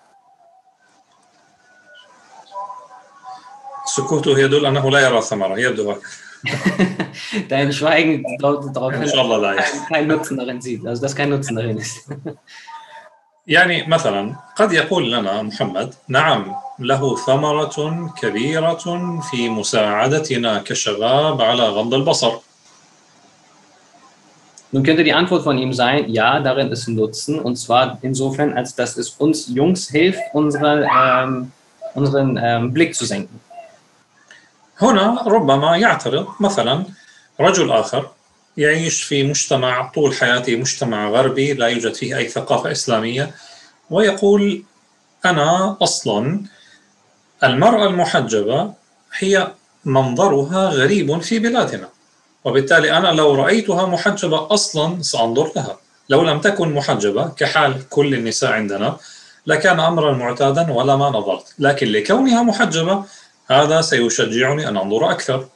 سكوته 3.90 4.38
يدل 4.38 4.66
أنه 4.66 4.90
لا 4.90 5.00
يرى 5.00 5.20
ثمرة 5.20 5.58
يبدو 5.58 5.94
Dein 7.48 7.72
Schweigen 7.72 8.24
deutet 8.38 8.76
darauf 8.76 8.92
hin, 8.92 9.02
dass 9.02 9.88
kein 9.88 10.06
Nutzen 10.06 10.36
darin 10.36 10.60
sieht, 10.60 10.86
also 10.86 11.02
dass 11.02 11.16
kein 11.16 11.30
Nutzen 11.30 11.56
darin 11.56 11.78
ist. 11.78 12.08
يعني 13.46 13.86
مثلا 13.86 14.36
قد 14.56 14.72
يقول 14.72 15.12
لنا 15.12 15.42
محمد 15.42 15.94
نعم 16.08 16.54
له 16.78 17.16
ثمرة 17.16 18.10
كبيرة 18.20 19.20
في 19.30 19.48
مساعدتنا 19.48 20.58
كشباب 20.58 21.42
على 21.42 21.68
غض 21.68 21.94
البصر. 21.94 22.32
Nun 24.72 24.82
könnte 24.82 25.04
die 25.04 25.12
Antwort 25.12 25.44
von 25.44 25.58
ihm 25.58 25.72
sein, 25.72 26.10
ja, 26.10 26.40
darin 26.40 26.72
ist 26.72 26.88
Nutzen, 26.88 27.38
und 27.38 27.56
zwar 27.56 27.98
insofern, 28.02 28.52
als 28.52 28.74
dass 28.74 28.96
es 28.96 29.10
uns 29.10 29.48
Jungs 29.48 29.88
hilft, 29.88 30.20
unsere, 30.32 30.86
ähm, 30.92 31.52
unseren 31.94 32.38
ähm, 32.42 32.72
Blick 32.72 32.94
zu 32.94 33.06
senken. 33.06 33.40
هنا 34.81 35.23
ربما 35.27 35.77
يعترض 35.77 36.27
مثلا 36.39 36.85
رجل 37.39 37.71
آخر 37.71 38.09
يعيش 38.57 39.03
في 39.03 39.23
مجتمع 39.23 39.91
طول 39.91 40.13
حياته 40.13 40.55
مجتمع 40.55 41.09
غربي 41.09 41.53
لا 41.53 41.67
يوجد 41.67 41.93
فيه 41.93 42.17
أي 42.17 42.27
ثقافة 42.27 42.71
إسلامية 42.71 43.31
ويقول 43.89 44.63
أنا 45.25 45.77
أصلا 45.81 46.41
المرأة 47.43 47.87
المحجبة 47.87 48.73
هي 49.17 49.51
منظرها 49.85 50.69
غريب 50.69 51.21
في 51.21 51.39
بلادنا 51.39 51.89
وبالتالي 52.43 52.97
أنا 52.97 53.07
لو 53.07 53.35
رأيتها 53.35 53.85
محجبة 53.85 54.53
أصلا 54.53 55.01
سأنظر 55.01 55.51
لها. 55.55 55.77
لو 56.09 56.23
لم 56.23 56.39
تكن 56.39 56.73
محجبة 56.73 57.27
كحال 57.27 57.89
كل 57.89 58.13
النساء 58.13 58.51
عندنا 58.51 58.97
لكان 59.47 59.79
أمرا 59.79 60.13
معتادا 60.13 60.71
ولا 60.71 60.95
ما 60.95 61.09
نظرت. 61.09 61.53
لكن 61.59 61.87
لكونها 61.87 62.43
محجبة 62.43 63.03
هذا 63.50 63.80
سيشجعني 63.80 64.68
أن 64.68 64.76
أنظر 64.76 65.10
أكثر 65.10 65.48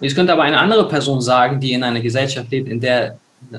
Es 0.00 0.14
könnte 0.14 0.32
aber 0.34 0.42
eine 0.42 0.58
andere 0.58 0.86
Person 0.88 1.22
sagen, 1.22 1.58
die 1.58 1.72
in 1.72 1.82
einer 1.82 2.00
Gesellschaft 2.00 2.50
lebt, 2.50 2.68
in 2.68 2.80
der 2.80 3.16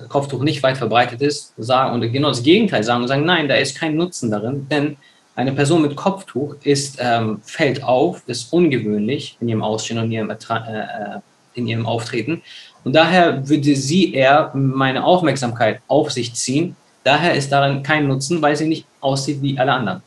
Kopftuch 0.07 0.43
nicht 0.43 0.62
weit 0.62 0.77
verbreitet 0.77 1.19
ist, 1.21 1.53
sagen 1.57 1.93
und 1.93 2.12
genau 2.12 2.29
das 2.29 2.43
Gegenteil 2.43 2.83
sagen 2.83 3.01
und 3.01 3.07
sagen, 3.07 3.25
nein, 3.25 3.47
da 3.47 3.55
ist 3.55 3.75
kein 3.75 3.95
Nutzen 3.95 4.29
darin, 4.29 4.67
denn 4.69 4.97
eine 5.36 5.51
Person 5.51 5.83
mit 5.83 5.95
Kopftuch 5.95 6.55
ist, 6.63 6.97
ähm, 6.99 7.39
fällt 7.43 7.83
auf, 7.83 8.23
ist 8.27 8.51
ungewöhnlich 8.51 9.38
in 9.39 9.49
ihrem 9.49 9.63
Aussehen 9.63 9.99
und 9.99 10.05
in 10.05 10.12
ihrem, 10.12 10.29
äh, 10.31 10.36
in 11.53 11.67
ihrem 11.67 11.86
Auftreten. 11.86 12.41
Und 12.83 12.95
daher 12.95 13.47
würde 13.47 13.75
sie 13.75 14.13
eher 14.13 14.51
meine 14.53 15.03
Aufmerksamkeit 15.03 15.81
auf 15.88 16.12
sich 16.12 16.33
ziehen. 16.33 16.75
Daher 17.03 17.36
ist 17.36 17.51
darin 17.51 17.83
kein 17.83 18.07
Nutzen, 18.07 18.41
weil 18.41 18.55
sie 18.55 18.67
nicht 18.67 18.86
aussieht 18.99 19.41
wie 19.41 19.60
alle 19.60 19.73
anderen. 19.73 20.01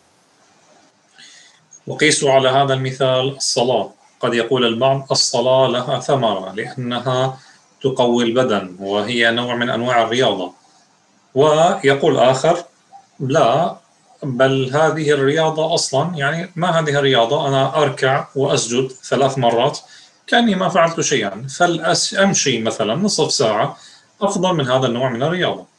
وقيسوا 1.87 2.31
على 2.31 2.49
هذا 2.49 2.73
المثال 2.73 3.35
الصلاة. 3.37 3.89
قد 4.19 4.33
يقول 4.33 4.65
البعض 4.65 5.07
الصلاة 5.11 5.67
لها 5.67 5.99
ثمرة 5.99 6.53
لأنها 6.53 7.37
تقوي 7.81 8.23
البدن 8.23 8.75
وهي 8.79 9.31
نوع 9.31 9.55
من 9.55 9.69
أنواع 9.69 10.01
الرياضة. 10.01 10.51
ويقول 11.35 12.17
آخر 12.17 12.63
لا 13.19 13.75
بل 14.23 14.71
هذه 14.73 15.11
الرياضة 15.11 15.73
أصلا 15.73 16.11
يعني 16.15 16.51
ما 16.55 16.79
هذه 16.79 16.99
الرياضة؟ 16.99 17.47
أنا 17.47 17.81
أركع 17.81 18.27
وأسجد 18.35 18.91
ثلاث 18.91 19.37
مرات 19.37 19.79
كأني 20.27 20.55
ما 20.55 20.69
فعلت 20.69 21.01
شيئا. 21.01 21.47
فالأمشي 21.57 22.61
مثلا 22.61 22.95
نصف 22.95 23.31
ساعة 23.31 23.77
أفضل 24.21 24.53
من 24.53 24.67
هذا 24.67 24.87
النوع 24.87 25.09
من 25.09 25.23
الرياضة. 25.23 25.74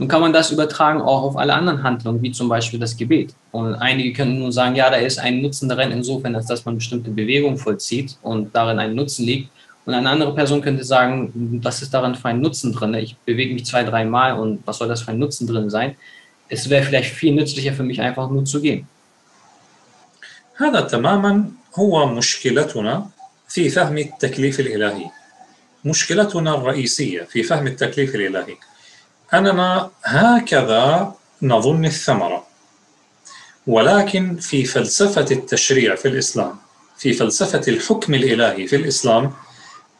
Nun 0.00 0.08
kann 0.08 0.20
man 0.20 0.32
das 0.32 0.50
übertragen 0.50 1.00
auch 1.00 1.22
auf 1.22 1.36
alle 1.36 1.54
anderen 1.54 1.82
Handlungen, 1.82 2.20
wie 2.20 2.30
zum 2.30 2.48
Beispiel 2.48 2.78
das 2.78 2.96
Gebet. 2.96 3.34
Und 3.50 3.74
einige 3.76 4.12
können 4.12 4.38
nun 4.38 4.52
sagen, 4.52 4.76
ja, 4.76 4.90
da 4.90 4.96
ist 4.96 5.18
ein 5.18 5.40
Nutzen 5.40 5.68
darin, 5.70 5.90
insofern, 5.90 6.36
als 6.36 6.46
dass 6.46 6.64
man 6.66 6.76
bestimmte 6.76 7.10
Bewegungen 7.10 7.56
vollzieht 7.56 8.18
und 8.22 8.54
darin 8.54 8.78
ein 8.78 8.94
Nutzen 8.94 9.24
liegt. 9.24 9.50
Und 9.86 9.94
eine 9.94 10.10
andere 10.10 10.34
Person 10.34 10.60
könnte 10.60 10.84
sagen, 10.84 11.60
was 11.62 11.80
ist 11.80 11.94
daran 11.94 12.14
für 12.14 12.28
ein 12.28 12.40
Nutzen 12.40 12.72
drin? 12.72 12.92
Ich 12.94 13.16
bewege 13.24 13.54
mich 13.54 13.64
zwei, 13.64 13.84
drei 13.84 14.04
Mal 14.04 14.38
und 14.38 14.60
was 14.66 14.78
soll 14.78 14.88
das 14.88 15.02
für 15.02 15.12
ein 15.12 15.18
Nutzen 15.18 15.46
drin 15.46 15.70
sein? 15.70 15.96
Es 16.48 16.68
wäre 16.68 16.84
vielleicht 16.84 17.14
viel 17.14 17.34
nützlicher 17.34 17.72
für 17.72 17.82
mich, 17.82 18.00
einfach 18.00 18.28
nur 18.28 18.44
zu 18.44 18.60
gehen. 18.60 18.86
هذا 20.56 20.80
تماما 20.80 21.50
هو 21.74 22.06
مشكلتنا 22.06 23.10
في 23.48 23.68
فهم 23.68 23.98
التكليف 23.98 24.60
الإلهي 24.60 25.10
مشكلتنا 25.84 26.54
الرئيسية 26.54 27.22
في 27.22 27.42
فهم 27.42 27.66
التكليف 27.66 28.14
الإلهي 28.14 28.56
أننا 29.33 29.89
هكذا 30.03 31.13
نظن 31.41 31.85
الثمرة. 31.85 32.47
ولكن 33.67 34.35
في 34.37 34.65
فلسفة 34.65 35.25
التشريع 35.31 35.95
في 35.95 36.07
الإسلام 36.07 36.55
في 36.97 37.13
فلسفة 37.13 37.61
الحكم 37.67 38.13
الإلهي 38.13 38.67
في 38.67 38.75
الإسلام 38.75 39.33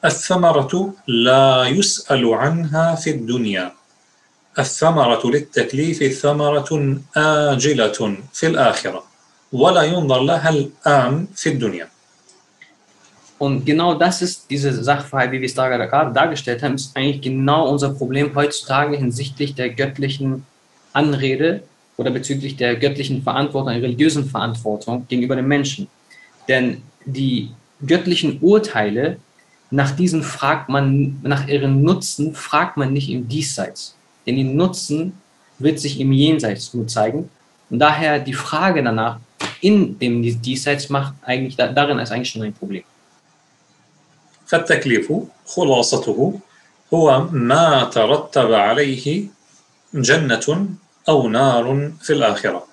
الثمرة 0.05 0.93
لا 1.07 1.65
يسأل 1.65 2.34
عنها 2.34 2.95
في 2.95 3.09
الدنيا. 3.09 3.73
الثمرة 4.59 5.21
للتكليف 5.25 6.19
ثمرة 6.21 6.97
آجلة 7.17 8.17
في 8.34 8.47
الآخرة 8.47 9.03
ولا 9.53 9.82
ينظر 9.82 10.19
لها 10.21 10.49
الآن 10.49 11.27
في 11.36 11.49
الدنيا. 11.49 11.89
Und 13.41 13.65
genau 13.65 13.95
das 13.95 14.21
ist 14.21 14.51
diese 14.51 14.71
Sachverhalt, 14.83 15.31
wie 15.31 15.41
wir 15.41 15.47
es 15.47 15.55
da 15.55 15.67
gerade 15.67 16.13
dargestellt 16.13 16.61
haben, 16.61 16.75
ist 16.75 16.95
eigentlich 16.95 17.21
genau 17.21 17.67
unser 17.71 17.89
Problem 17.89 18.35
heutzutage 18.35 18.95
hinsichtlich 18.95 19.55
der 19.55 19.71
göttlichen 19.71 20.45
Anrede 20.93 21.63
oder 21.97 22.11
bezüglich 22.11 22.55
der 22.55 22.75
göttlichen 22.75 23.23
Verantwortung, 23.23 23.73
der 23.73 23.81
religiösen 23.81 24.25
Verantwortung 24.25 25.07
gegenüber 25.07 25.35
den 25.35 25.47
Menschen. 25.47 25.87
Denn 26.47 26.83
die 27.03 27.49
göttlichen 27.83 28.37
Urteile, 28.41 29.17
nach 29.71 29.89
diesen 29.89 30.21
fragt 30.21 30.69
man, 30.69 31.19
nach 31.23 31.47
ihren 31.47 31.81
Nutzen 31.81 32.35
fragt 32.35 32.77
man 32.77 32.93
nicht 32.93 33.09
im 33.09 33.27
Diesseits. 33.27 33.95
Denn 34.27 34.35
die 34.35 34.43
Nutzen 34.43 35.13
wird 35.57 35.79
sich 35.79 35.99
im 35.99 36.11
Jenseits 36.11 36.75
nur 36.75 36.85
zeigen. 36.85 37.27
Und 37.71 37.79
daher 37.79 38.19
die 38.19 38.33
Frage 38.33 38.83
danach 38.83 39.17
in 39.61 39.97
dem 39.97 40.21
Diesseits 40.43 40.89
macht 40.89 41.15
eigentlich, 41.23 41.55
darin 41.55 41.97
ist 41.97 42.11
eigentlich 42.11 42.29
schon 42.29 42.43
ein 42.43 42.53
Problem. 42.53 42.83
فالتكليف 44.51 45.13
خلاصته 45.45 46.39
هو 46.93 47.27
ما 47.31 47.83
ترتب 47.83 48.53
عليه 48.53 49.25
جنة 49.93 50.67
أو 51.09 51.27
نار 51.27 51.91
في 52.01 52.13
الآخرة 52.13 52.67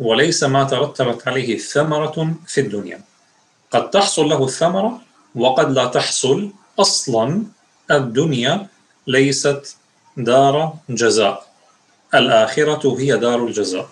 وليس 0.00 0.42
ما 0.42 0.64
ترتبت 0.64 1.28
عليه 1.28 1.58
ثمرة 1.58 2.34
في 2.46 2.60
الدنيا. 2.60 3.00
قد 3.70 3.90
تحصل 3.90 4.28
له 4.28 4.44
الثمرة 4.44 5.00
وقد 5.34 5.70
لا 5.72 5.86
تحصل 5.86 6.50
أصلا 6.78 7.42
الدنيا 7.90 8.66
ليست 9.06 9.76
دار 10.16 10.74
جزاء 10.88 11.46
الآخرة 12.14 12.98
هي 12.98 13.16
دار 13.16 13.46
الجزاء. 13.46 13.88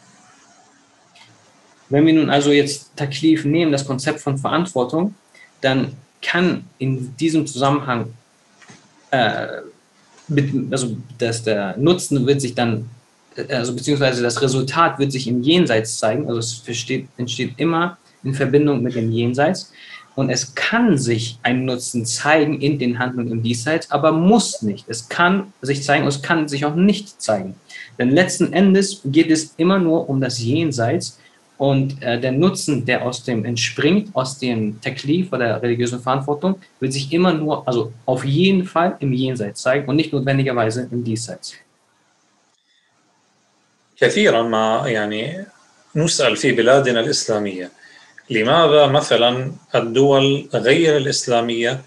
Wenn 1.91 2.07
wir 2.07 2.15
nun 2.15 2.31
also 2.31 2.51
jetzt 2.51 2.97
Taklif 2.97 3.45
nehmen, 3.45 3.71
das 3.71 3.87
Konzept 3.87 4.21
von 4.21 4.39
Verantwortung, 4.39 5.15
dann 5.61 5.97
kann 6.27 6.65
in 6.79 7.17
diesem 7.17 7.47
Zusammenhang, 7.47 8.07
äh, 9.11 9.47
also 10.71 10.97
dass 11.19 11.45
der 11.45 11.77
Nutzen 11.77 12.27
wird 12.27 12.41
sich 12.41 12.55
dann, 12.55 12.89
also 13.49 13.75
beziehungsweise 13.75 14.23
das 14.23 14.43
Resultat 14.43 14.99
wird 14.99 15.13
sich 15.13 15.29
im 15.29 15.43
Jenseits 15.43 15.99
zeigen, 15.99 16.27
also 16.27 16.41
es 16.41 16.55
versteht, 16.55 17.07
entsteht 17.17 17.53
immer 17.59 17.97
in 18.25 18.35
Verbindung 18.35 18.83
mit 18.83 18.97
dem 18.97 19.13
Jenseits. 19.13 19.73
Und 20.17 20.31
es 20.31 20.55
kann 20.55 20.97
sich 20.97 21.39
ein 21.43 21.67
Nutzen 21.67 22.07
zeigen 22.07 22.61
in 22.63 22.79
den 22.79 22.99
Handlungen 22.99 23.33
im 23.33 23.43
Diesseits, 23.43 23.91
aber 23.91 24.13
muss 24.13 24.63
nicht. 24.63 24.87
Es 24.89 25.11
kann 25.11 25.53
sich 25.61 25.83
zeigen 25.83 26.05
und 26.05 26.09
es 26.09 26.23
kann 26.23 26.49
sich 26.49 26.65
auch 26.65 26.75
nicht 26.75 27.21
zeigen. 27.21 27.55
Denn 27.99 28.11
letzten 28.11 28.53
Endes 28.53 29.03
geht 29.05 29.31
es 29.31 29.53
immer 29.59 29.79
nur 29.79 30.09
um 30.09 30.21
das 30.21 30.39
Jenseits 30.39 31.19
und 31.58 32.02
äh, 32.02 32.20
der 32.20 32.32
Nutzen, 32.32 32.86
der 32.86 33.06
aus 33.06 33.24
dem 33.24 33.46
entspringt, 33.46 34.16
aus 34.16 34.40
dem 34.40 34.82
Taklif 34.82 35.32
oder 35.32 35.46
der 35.46 35.62
religiösen 35.62 36.00
Verantwortung, 36.00 36.56
wird 36.80 36.92
sich 36.92 37.14
immer 37.14 37.34
nur, 37.34 37.68
also 37.68 37.94
auf 38.06 38.26
jeden 38.26 38.66
Fall 38.66 38.98
im 39.00 39.14
Jenseits 39.14 39.62
zeigen 39.62 39.88
und 39.88 39.96
nicht 39.96 40.12
notwendigerweise 40.12 40.90
im 40.92 41.04
Diesseits. 41.04 41.54
كثيرا 43.98 44.42
ما 44.42 44.84
يعني 44.86 45.46
نسأل 45.96 46.38
في 46.38 46.52
بلادنا 46.52 47.00
الإسلامية 47.00 47.72
لماذا 48.30 48.88
مثلا 48.88 49.52
الدول 49.76 50.50
غير 50.54 50.98
الإسلامية 50.98 51.82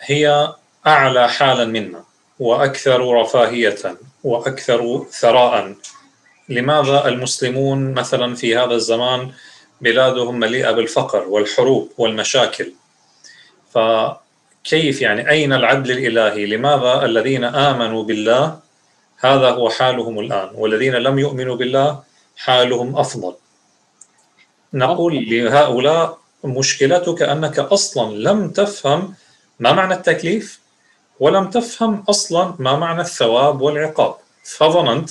هي 0.00 0.54
أعلى 0.86 1.28
حالا 1.28 1.64
منا 1.64 2.04
وأكثر 2.38 3.20
رفاهية 3.20 3.96
وأكثر 4.24 5.06
ثراء 5.10 5.74
لماذا 6.49 7.07
المسلمون 7.07 7.93
مثلا 7.93 8.35
في 8.35 8.57
هذا 8.57 8.73
الزمان 8.73 9.31
بلادهم 9.81 10.39
مليئة 10.39 10.71
بالفقر 10.71 11.27
والحروب 11.27 11.91
والمشاكل؟ 11.97 12.73
فكيف 13.73 15.01
يعني 15.01 15.29
أين 15.29 15.53
العدل 15.53 15.91
الإلهي؟ 15.91 16.45
لماذا 16.45 17.05
الذين 17.05 17.43
آمنوا 17.43 18.03
بالله 18.03 18.59
هذا 19.19 19.49
هو 19.49 19.69
حالهم 19.69 20.19
الآن 20.19 20.49
والذين 20.53 20.93
لم 20.93 21.19
يؤمنوا 21.19 21.55
بالله 21.55 22.03
حالهم 22.37 22.97
أفضل؟ 22.97 23.35
نقول 24.73 25.29
لهؤلاء 25.29 26.17
مشكلتك 26.43 27.21
أنك 27.21 27.59
أصلا 27.59 28.15
لم 28.15 28.49
تفهم 28.49 29.13
ما 29.59 29.71
معنى 29.73 29.93
التكليف 29.93 30.59
ولم 31.19 31.49
تفهم 31.49 32.03
أصلا 32.09 32.53
ما 32.59 32.75
معنى 32.75 33.01
الثواب 33.01 33.61
والعقاب. 33.61 34.15
فظننت 34.43 35.09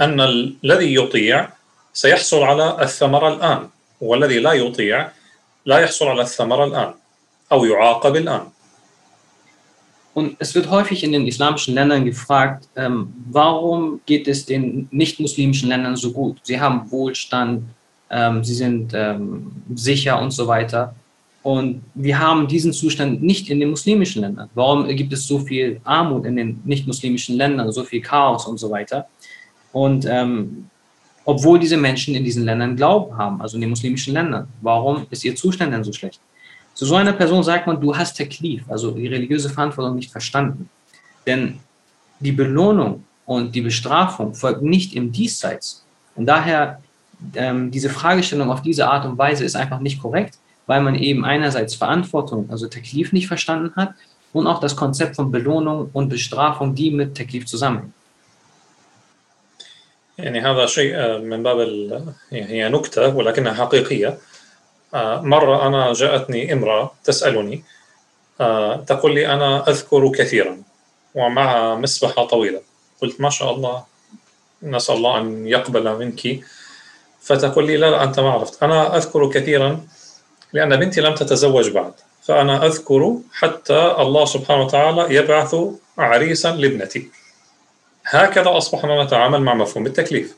أن 0.00 0.20
الذي 0.20 0.94
يطيع 0.94 1.48
سيحصل 1.92 2.42
على 2.42 2.82
الثمرة 2.82 3.28
الآن 3.34 3.68
والذي 4.00 4.38
لا 4.38 4.52
يطيع 4.52 5.08
لا 5.66 5.78
يحصل 5.78 6.08
على 6.08 6.22
الثمرة 6.22 6.64
الآن 6.64 6.94
أو 7.52 7.64
يعاقب 7.64 8.16
الآن 8.16 8.46
Und 10.12 10.36
es 10.40 10.54
wird 10.56 10.68
häufig 10.68 11.04
in 11.04 11.12
den 11.12 11.26
islamischen 11.28 11.74
Ländern 11.74 12.04
gefragt, 12.04 12.68
ähm, 12.74 13.12
warum 13.30 14.00
geht 14.06 14.26
es 14.26 14.44
den 14.44 14.88
nicht-muslimischen 14.90 15.68
Ländern 15.68 15.94
so 15.94 16.10
gut? 16.10 16.38
Sie 16.42 16.60
haben 16.60 16.90
Wohlstand, 16.90 17.62
ähm, 18.10 18.42
sie 18.42 18.54
sind 18.54 18.92
ähm, 18.92 19.52
sicher 19.74 20.20
und 20.20 20.32
so 20.32 20.48
weiter. 20.48 20.96
Und 21.42 21.82
wir 21.94 22.18
haben 22.18 22.48
diesen 22.48 22.72
Zustand 22.72 23.22
nicht 23.22 23.48
in 23.48 23.60
den 23.60 23.70
muslimischen 23.70 24.22
Ländern. 24.22 24.50
Warum 24.54 24.86
gibt 24.88 25.12
es 25.12 25.26
so 25.26 25.38
viel 25.38 25.80
Armut 25.84 26.26
in 26.26 26.36
den 26.36 26.60
nicht-muslimischen 26.64 27.36
Ländern, 27.36 27.70
so 27.72 27.84
viel 27.84 28.02
Chaos 28.02 28.46
und 28.46 28.58
so 28.58 28.70
weiter? 28.70 29.08
Und 29.75 30.05
ähm, 30.05 30.69
obwohl 31.25 31.59
diese 31.59 31.75
Menschen 31.75 32.15
in 32.15 32.23
diesen 32.23 32.45
Ländern 32.45 32.77
Glauben 32.77 33.17
haben, 33.17 33.41
also 33.41 33.57
in 33.57 33.61
den 33.61 33.71
muslimischen 33.71 34.13
Ländern, 34.13 34.47
warum 34.61 35.05
ist 35.09 35.25
ihr 35.25 35.35
Zustand 35.35 35.73
denn 35.73 35.83
so 35.83 35.91
schlecht? 35.91 36.21
Zu 36.73 36.85
so 36.85 36.95
einer 36.95 37.11
Person 37.11 37.43
sagt 37.43 37.67
man, 37.67 37.81
du 37.81 37.93
hast 37.93 38.15
Taklif, 38.15 38.63
also 38.69 38.91
die 38.91 39.07
religiöse 39.07 39.49
Verantwortung 39.49 39.97
nicht 39.97 40.13
verstanden. 40.13 40.69
Denn 41.27 41.59
die 42.21 42.31
Belohnung 42.31 43.03
und 43.25 43.53
die 43.53 43.59
Bestrafung 43.59 44.33
folgt 44.33 44.61
nicht 44.61 44.95
im 44.95 45.11
Diesseits. 45.11 45.83
Und 46.15 46.25
daher 46.25 46.81
ähm, 47.33 47.69
diese 47.69 47.89
Fragestellung 47.89 48.49
auf 48.49 48.61
diese 48.61 48.87
Art 48.87 49.05
und 49.05 49.17
Weise 49.17 49.43
ist 49.43 49.57
einfach 49.57 49.81
nicht 49.81 50.01
korrekt, 50.01 50.39
weil 50.67 50.81
man 50.81 50.95
eben 50.95 51.25
einerseits 51.25 51.75
Verantwortung, 51.75 52.49
also 52.49 52.67
Taklif 52.67 53.11
nicht 53.11 53.27
verstanden 53.27 53.75
hat 53.75 53.93
und 54.31 54.47
auch 54.47 54.61
das 54.61 54.77
Konzept 54.77 55.17
von 55.17 55.31
Belohnung 55.31 55.89
und 55.91 56.07
Bestrafung, 56.07 56.73
die 56.75 56.91
mit 56.91 57.17
Taklif 57.17 57.45
zusammenhängen. 57.45 57.93
يعني 60.17 60.41
هذا 60.41 60.65
شيء 60.65 61.17
من 61.17 61.43
باب 61.43 61.59
هي 62.31 62.69
نكتة 62.69 63.15
ولكنها 63.15 63.53
حقيقية. 63.53 64.17
مرة 65.03 65.67
أنا 65.67 65.93
جاءتني 65.93 66.53
امرأة 66.53 66.91
تسألني 67.03 67.63
تقول 68.87 69.15
لي 69.15 69.27
أنا 69.27 69.69
أذكر 69.69 70.11
كثيرا 70.11 70.57
ومعها 71.15 71.75
مسبحة 71.75 72.25
طويلة. 72.25 72.61
قلت 73.01 73.21
ما 73.21 73.29
شاء 73.29 73.51
الله 73.51 73.83
نسأل 74.63 74.95
الله 74.95 75.17
أن 75.17 75.47
يقبل 75.47 75.97
منك. 75.99 76.39
فتقول 77.21 77.67
لي 77.67 77.77
لا 77.77 77.89
لا 77.91 78.03
أنت 78.03 78.19
ما 78.19 78.31
عرفت. 78.31 78.63
أنا 78.63 78.97
أذكر 78.97 79.29
كثيرا 79.29 79.87
لأن 80.53 80.75
بنتي 80.75 81.01
لم 81.01 81.15
تتزوج 81.15 81.69
بعد. 81.69 81.93
فأنا 82.23 82.65
أذكر 82.65 83.17
حتى 83.33 83.95
الله 83.99 84.25
سبحانه 84.25 84.63
وتعالى 84.63 85.15
يبعث 85.15 85.55
عريسا 85.97 86.51
لابنتي. 86.51 87.09
هكذا 88.06 88.56
أصبحنا 88.56 89.04
نتعامل 89.04 89.42
مع 89.42 89.54
مفهوم 89.54 89.86
التكليف 89.86 90.36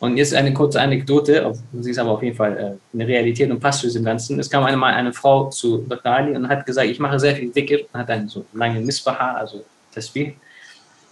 Und 0.00 0.16
jetzt 0.16 0.32
eine 0.32 0.54
kurze 0.54 0.80
Anekdote, 0.80 1.52
sie 1.80 1.90
ist 1.90 1.98
aber 1.98 2.12
auf 2.12 2.22
jeden 2.22 2.36
Fall 2.36 2.56
äh, 2.56 2.94
eine 2.94 3.08
Realität 3.08 3.50
und 3.50 3.58
passt 3.58 3.80
zu 3.80 3.88
diesem 3.88 4.04
Ganzen. 4.04 4.38
Es 4.38 4.48
kam 4.48 4.62
einmal 4.62 4.94
eine 4.94 5.12
Frau 5.12 5.50
zu 5.50 5.78
Dr. 5.88 6.12
Ali 6.12 6.36
und 6.36 6.48
hat 6.48 6.64
gesagt, 6.64 6.86
ich 6.86 7.00
mache 7.00 7.18
sehr 7.18 7.34
viel 7.34 7.50
Dhikr 7.50 7.80
und 7.92 8.00
hat 8.00 8.08
einen 8.08 8.28
so 8.28 8.44
langen 8.52 8.86
Misbaha, 8.86 9.32
also 9.32 9.64
Tasbih. 9.92 10.36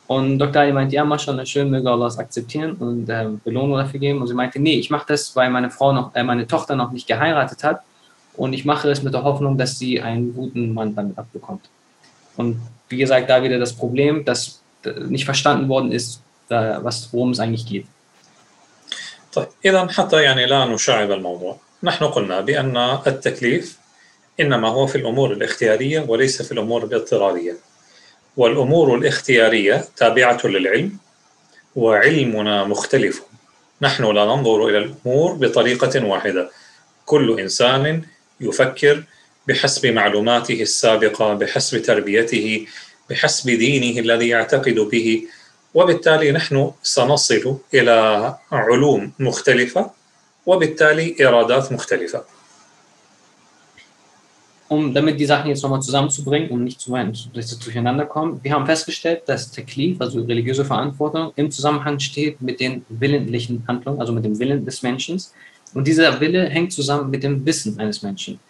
Und 0.07 0.39
Dr. 0.39 0.63
Ali 0.63 0.73
meinte, 0.73 0.95
ja, 0.95 1.05
mashallah, 1.05 1.45
schön, 1.45 1.69
möge 1.69 1.91
Allah 1.91 2.07
es 2.07 2.17
akzeptieren 2.17 2.75
und 2.75 3.09
äh, 3.09 3.27
Belohnung 3.45 3.77
dafür 3.77 3.99
geben. 3.99 4.21
Und 4.21 4.29
sie 4.29 4.35
meinte, 4.35 4.61
nee, 4.61 4.79
ich 4.79 4.89
mache 4.89 5.07
das, 5.09 5.35
weil 5.35 5.51
meine 5.51 5.71
Frau 5.71 5.93
noch, 5.93 6.15
äh, 6.15 6.23
meine 6.23 6.47
Tochter 6.47 6.77
noch 6.77 6.93
nicht 6.93 7.09
geheiratet 7.09 7.65
hat 7.65 7.83
und 8.37 8.53
ich 8.53 8.65
mache 8.65 8.89
es 8.89 9.03
mit 9.03 9.15
der 9.15 9.25
Hoffnung, 9.25 9.59
dass 9.59 9.79
sie 9.79 10.01
einen 10.01 10.33
guten 10.33 10.73
Mann 10.73 10.95
damit 10.95 11.19
abbekommt. 11.19 11.69
Und 12.37 12.61
wie 12.89 12.99
gesagt, 12.99 13.29
da 13.31 13.43
wieder 13.43 13.59
das 13.59 13.73
Problem, 13.73 14.25
dass 14.25 14.60
nicht 14.86 15.26
verstanden 15.26 15.70
worden 15.70 15.92
ist, 15.92 16.22
was, 16.50 17.10
worum 17.12 17.32
es 17.32 17.40
eigentlich 17.40 17.66
geht. 17.66 17.86
طيب 19.34 19.48
إذا 19.66 19.88
حتى 19.88 20.22
يعني 20.22 20.46
لا 20.46 20.66
نشعب 20.66 21.12
الموضوع. 21.12 21.58
نحن 21.84 22.06
قلنا 22.06 22.42
بأن 22.42 22.78
التكليف 23.08 23.78
إنما 24.40 24.68
هو 24.68 24.88
في 24.88 24.98
الأمور 24.98 25.34
الاختيارية 25.34 26.00
وليس 26.00 26.42
في 26.42 26.52
الأمور 26.52 26.84
الاضطرارية. 26.84 27.58
والأمور 28.38 28.96
الاختيارية 28.96 29.86
تابعة 29.98 30.40
للعلم 30.44 30.98
وعلمنا 31.76 32.64
مختلف. 32.64 33.22
نحن 33.82 34.04
لا 34.04 34.26
ننظر 34.26 34.68
إلى 34.68 34.78
الأمور 34.78 35.34
بطريقة 35.34 36.06
واحدة. 36.06 36.52
كل 37.06 37.40
إنسان 37.40 38.04
يفكر 38.42 39.04
بحسب 39.48 39.88
معلوماته 39.88 40.62
السابقة 40.62 41.34
بحسب 41.34 41.82
تربيته 41.82 42.68
بحسب 43.11 43.51
دينه 43.51 44.01
الذي 44.01 44.29
يعتقد 44.29 44.75
به 44.75 45.23
وبالتالي 45.75 46.33
نحن 46.33 46.73
سنصل 46.83 47.57
إلى 47.75 48.35
علوم 48.53 49.13
مختلفة 49.19 49.91
وبالتالي 50.47 51.17
إرادات 51.21 51.73
مختلفة 51.73 52.25
um 54.69 54.93
damit 54.93 55.21
die 55.21 55.27
Sachen 55.27 55.49
jetzt 55.49 55.63
nochmal 55.63 55.81
zusammenzubringen, 55.81 56.51
um 56.51 56.65
nicht 56.65 56.81
zu 56.81 56.91
meinen, 56.91 57.17
dass 57.35 57.51
sie 57.51 57.59
durcheinander 57.59 58.05
kommen. 58.05 58.41
Wir 58.43 58.53
haben 58.53 58.67
festgestellt, 58.67 59.23
dass 59.27 59.51
Teklif, 59.51 60.01
also 60.01 60.23
religiöse 60.23 60.65
Verantwortung, 60.65 61.33
im 61.37 61.51
Zusammenhang 61.51 62.01
steht 62.01 62.43
mit 62.43 62.59
den 62.59 62.85
willentlichen 62.89 63.65
Handlungen, 63.69 64.01
also 64.01 64.13
mit 64.13 64.25
dem 64.25 64.39
Willen 64.39 64.65
des 64.65 64.83
Menschen. 64.83 65.23
Und 65.75 65.87
dieser 65.87 66.21
Wille 66.21 66.49
hängt 66.49 66.73
zusammen 66.73 67.11
mit 67.11 67.23
dem 67.23 67.47
Wissen 67.47 67.79
eines 67.79 68.03
Menschen. 68.03 68.41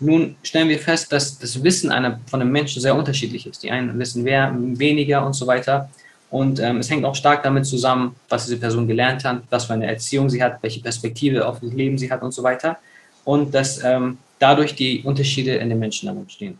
Nun 0.00 0.36
stellen 0.42 0.68
wir 0.68 0.78
fest, 0.78 1.10
dass 1.10 1.38
das 1.38 1.62
Wissen 1.62 1.90
einer, 1.90 2.20
von 2.26 2.40
einem 2.40 2.52
Menschen 2.52 2.82
sehr 2.82 2.94
unterschiedlich 2.94 3.46
ist. 3.46 3.62
Die 3.62 3.70
einen 3.70 3.98
wissen 3.98 4.22
mehr, 4.22 4.52
weniger 4.54 5.24
und 5.24 5.32
so 5.32 5.46
weiter. 5.46 5.88
Und 6.30 6.58
ähm, 6.60 6.78
es 6.78 6.90
hängt 6.90 7.04
auch 7.04 7.14
stark 7.14 7.42
damit 7.42 7.66
zusammen, 7.66 8.14
was 8.28 8.44
diese 8.44 8.58
Person 8.58 8.86
gelernt 8.86 9.24
hat, 9.24 9.42
was 9.48 9.64
für 9.64 9.72
eine 9.72 9.86
Erziehung 9.86 10.28
sie 10.28 10.42
hat, 10.42 10.62
welche 10.62 10.80
Perspektive 10.80 11.46
auf 11.46 11.60
das 11.60 11.72
Leben 11.72 11.96
sie 11.96 12.10
hat 12.10 12.22
und 12.22 12.32
so 12.32 12.42
weiter. 12.42 12.76
Und 13.24 13.54
dass 13.54 13.82
ähm, 13.82 14.18
dadurch 14.38 14.74
die 14.74 15.02
Unterschiede 15.02 15.54
in 15.54 15.70
den 15.70 15.78
Menschen 15.78 16.06
dann 16.06 16.18
entstehen. 16.18 16.58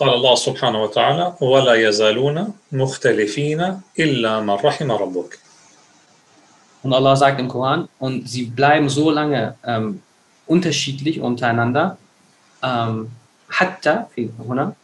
قال 0.00 0.08
الله 0.08 0.34
سبحانه 0.34 0.82
وتعالى 0.82 1.34
ولا 1.40 1.74
يزالون 1.74 2.54
مختلفين 2.72 3.80
إلا 3.98 4.40
من 4.40 4.50
رحم 4.50 4.92
ربك 4.92 5.38
Und 6.82 6.94
Allah 6.94 7.14
sagt 7.14 7.38
im 7.38 7.48
Koran, 7.48 7.88
und 7.98 8.26
sie 8.26 8.44
bleiben 8.44 8.88
so 8.88 9.10
lange 9.10 9.54
ähm, 9.66 10.00
unterschiedlich 10.46 11.20
untereinander, 11.20 11.96
ähm, 12.62 13.10
hatta, 13.48 14.08
هنا, 14.16 14.74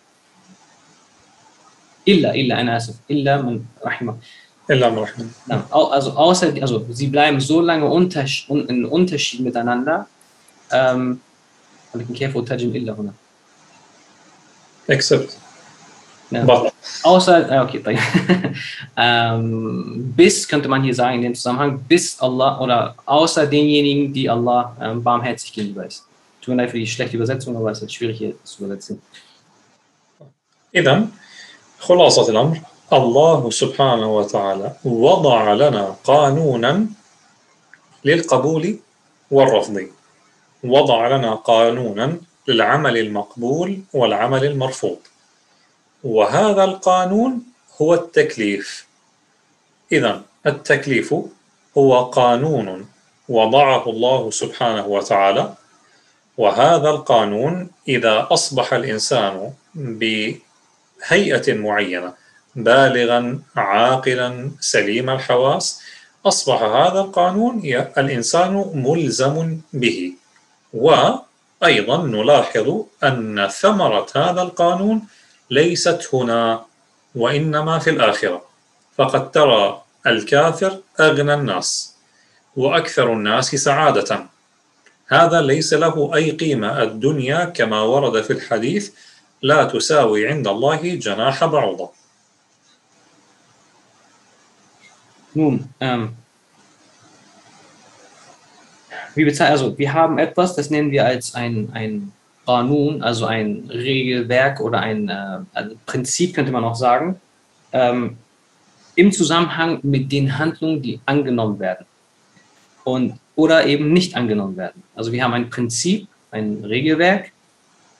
illa, 2.06 2.32
illa, 2.34 2.54
أنا 2.60 2.76
آسف, 2.76 2.94
illa 3.10 3.42
man 3.42 3.66
rahimah. 3.84 4.16
إلا 4.70 4.90
من 4.90 4.98
رحم 4.98 5.28
Also, 5.70 6.12
außer, 6.12 6.52
also 6.60 6.86
sie 6.90 7.06
bleiben 7.06 7.40
so 7.40 7.60
lange 7.60 7.86
unter, 7.86 8.24
in 8.48 8.84
Unterschied 8.84 9.40
miteinander, 9.40 10.06
ähm, 10.72 11.20
ولكن 11.94 12.14
كيف 12.14 12.36
أترجم 12.36 12.76
إلا 12.76 12.92
هنا؟ 12.92 13.12
except 14.88 15.38
Ja. 16.31 16.71
Außer, 17.03 17.51
ah, 17.51 17.63
okay, 17.63 17.79
طيب. 17.79 17.99
ähm, 18.97 20.13
bis 20.15 20.47
könnte 20.47 20.69
man 20.69 20.81
hier 20.83 20.95
sagen 20.95 21.15
in 21.17 21.21
dem 21.23 21.35
Zusammenhang, 21.35 21.79
bis 21.87 22.19
Allah 22.19 22.59
oder 22.59 22.95
außer 23.05 23.45
denjenigen, 23.47 24.13
die 24.13 24.29
Allah 24.29 24.75
ähm, 24.81 25.03
barmherzig 25.03 25.51
gegenüber 25.53 25.85
ist. 25.85 26.05
Tut 26.41 26.55
mir 26.55 26.63
leid 26.63 26.71
für 26.71 26.79
die 26.79 26.87
schlechte 26.87 27.17
Übersetzung, 27.17 27.55
aber 27.57 27.71
es 27.71 27.81
ist 27.81 27.93
schwierig 27.93 28.17
hier 28.17 28.33
zu 28.43 28.63
übersetzen. 28.63 29.01
إذا 30.75 31.07
خلاصة 31.79 32.29
الأمر 32.31 32.57
الله 32.93 33.49
سبحانه 33.49 34.07
وتعالى 34.17 34.75
وضع 34.85 35.53
لنا 35.53 35.95
قانونا 36.03 36.85
للقبول 38.05 38.75
والرفض 39.31 39.87
وضع 40.63 41.07
لنا 41.07 41.35
قانونا 41.35 42.17
للعمل 42.47 42.97
المقبول 42.97 43.79
والعمل 43.93 44.45
المرفوض 44.45 44.97
وهذا 46.03 46.63
القانون 46.63 47.43
هو 47.81 47.93
التكليف. 47.93 48.85
إذا 49.91 50.21
التكليف 50.45 51.15
هو 51.77 52.03
قانون 52.03 52.89
وضعه 53.29 53.89
الله 53.89 54.31
سبحانه 54.31 54.85
وتعالى 54.85 55.53
وهذا 56.37 56.89
القانون 56.89 57.71
إذا 57.87 58.27
أصبح 58.31 58.73
الإنسان 58.73 59.53
بهيئة 59.75 61.53
معينة 61.53 62.13
بالغا 62.55 63.39
عاقلا 63.55 64.51
سليم 64.59 65.09
الحواس 65.09 65.81
أصبح 66.25 66.61
هذا 66.61 66.99
القانون 66.99 67.61
الإنسان 67.97 68.71
ملزم 68.75 69.57
به. 69.73 70.13
وأيضا 70.73 71.97
نلاحظ 72.07 72.81
أن 73.03 73.47
ثمرة 73.47 74.07
هذا 74.15 74.41
القانون 74.41 75.01
ليست 75.51 76.09
هنا 76.13 76.65
وإنما 77.15 77.79
في 77.79 77.89
الآخرة. 77.89 78.41
فقد 78.97 79.31
ترى 79.31 79.81
الكافر 80.07 80.79
أغنى 80.99 81.33
الناس 81.33 81.95
وأكثر 82.55 83.13
الناس 83.13 83.55
سعادة. 83.55 84.25
هذا 85.07 85.41
ليس 85.41 85.73
له 85.73 86.15
أي 86.15 86.31
قيمة 86.31 86.83
الدنيا 86.83 87.45
كما 87.45 87.81
ورد 87.81 88.21
في 88.21 88.33
الحديث 88.33 88.91
لا 89.41 89.63
تساوي 89.63 90.27
عند 90.27 90.47
الله 90.47 90.95
جناح 90.95 91.45
بعوضة. 91.45 91.91
Nun, 95.33 95.69
ähm, 95.79 96.17
wie 99.15 99.23
bezeichnet, 99.23 99.51
also 99.51 99.77
wir 99.77 99.93
haben 99.93 100.17
etwas, 100.17 100.55
das 100.55 100.69
nennen 100.69 100.91
wir 100.91 101.05
als 101.05 101.35
ein, 101.35 101.69
ein 101.73 102.11
Qanun, 102.51 103.01
also 103.01 103.25
ein 103.25 103.69
Regelwerk 103.69 104.59
oder 104.59 104.79
ein, 104.79 105.07
äh, 105.07 105.39
ein 105.53 105.71
Prinzip, 105.85 106.33
könnte 106.33 106.51
man 106.51 106.63
auch 106.63 106.75
sagen, 106.75 107.19
ähm, 107.71 108.17
im 108.95 109.11
Zusammenhang 109.11 109.79
mit 109.83 110.11
den 110.11 110.37
Handlungen, 110.37 110.81
die 110.81 110.99
angenommen 111.05 111.59
werden 111.59 111.85
und, 112.83 113.13
oder 113.35 113.65
eben 113.65 113.93
nicht 113.93 114.15
angenommen 114.15 114.57
werden. 114.57 114.83
Also 114.95 115.11
wir 115.13 115.23
haben 115.23 115.33
ein 115.33 115.49
Prinzip, 115.49 116.07
ein 116.31 116.65
Regelwerk, 116.65 117.31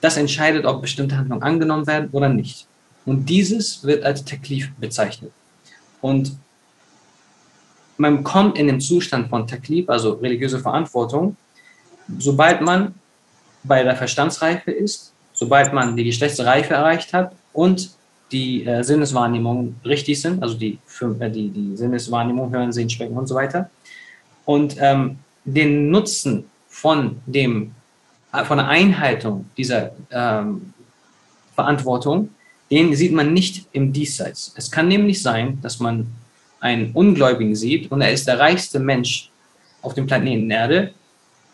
das 0.02 0.18
entscheidet, 0.18 0.66
ob 0.66 0.82
bestimmte 0.82 1.18
Handlungen 1.18 1.43
angenommen 1.43 1.88
werden 1.88 2.10
oder 2.12 2.28
nicht. 2.28 2.68
Und 3.06 3.30
dieses 3.30 3.84
wird 3.84 4.04
als 4.04 4.26
Taklif 4.26 4.70
bezeichnet. 4.80 5.32
Und 6.02 6.38
man 7.97 8.24
kommt 8.24 8.58
in 8.58 8.68
den 8.68 8.82
Zustand 8.82 9.30
von 9.30 9.47
Taklif, 9.47 9.88
also 9.89 10.14
religiöse 10.14 10.60
Verantwortung, 10.60 11.38
sobald 12.18 12.62
man 12.62 12.95
bei 13.64 13.84
der 13.84 13.95
Verstandsreife 13.95 14.72
ist, 14.72 15.14
sobald 15.34 15.74
man 15.74 15.95
die 15.95 16.03
Geschlechtsreife 16.03 16.74
erreicht 16.74 17.14
hat 17.14 17.34
und 17.53 17.91
die 18.32 18.66
äh, 18.66 18.84
Sinneswahrnehmungen 18.84 19.76
richtig 19.86 20.22
sind, 20.22 20.41
also 20.41 20.55
die, 20.55 20.80
äh, 21.20 21.30
die, 21.30 21.49
die 21.49 21.76
Sinneswahrnehmung, 21.76 22.51
Hören, 22.51 22.72
Sehen, 22.72 22.89
Schmecken 22.89 23.18
und 23.18 23.28
so 23.28 23.36
weiter. 23.36 23.70
Und 24.45 24.76
ähm, 24.80 25.20
den 25.43 25.89
Nutzen 25.89 26.45
von, 26.68 27.18
dem, 27.26 27.72
äh, 28.34 28.43
von 28.45 28.57
der 28.57 28.68
Einhaltung 28.68 29.45
dieser 29.57 29.91
ähm, 30.12 30.74
Verantwortung, 31.55 32.30
den 32.70 32.95
sieht 32.95 33.12
man 33.12 33.34
nicht 33.34 33.68
im 33.74 33.91
Diesseits. 33.91 34.53
Es 34.55 34.72
kann 34.72 34.88
nämlich 34.88 35.22
sein, 35.22 35.59
dass 35.62 35.80
man 35.80 36.07
einen 36.62 36.91
Ungläubigen 36.93 37.55
sieht 37.55 37.91
und 37.91 38.01
er 38.01 38.14
ist 38.14 38.28
der 38.28 38.39
reichste 38.39 38.80
Mensch 38.80 39.30
auf 39.82 39.93
dem 39.93 40.07
Planeten 40.07 40.49
Erde, 40.49 40.93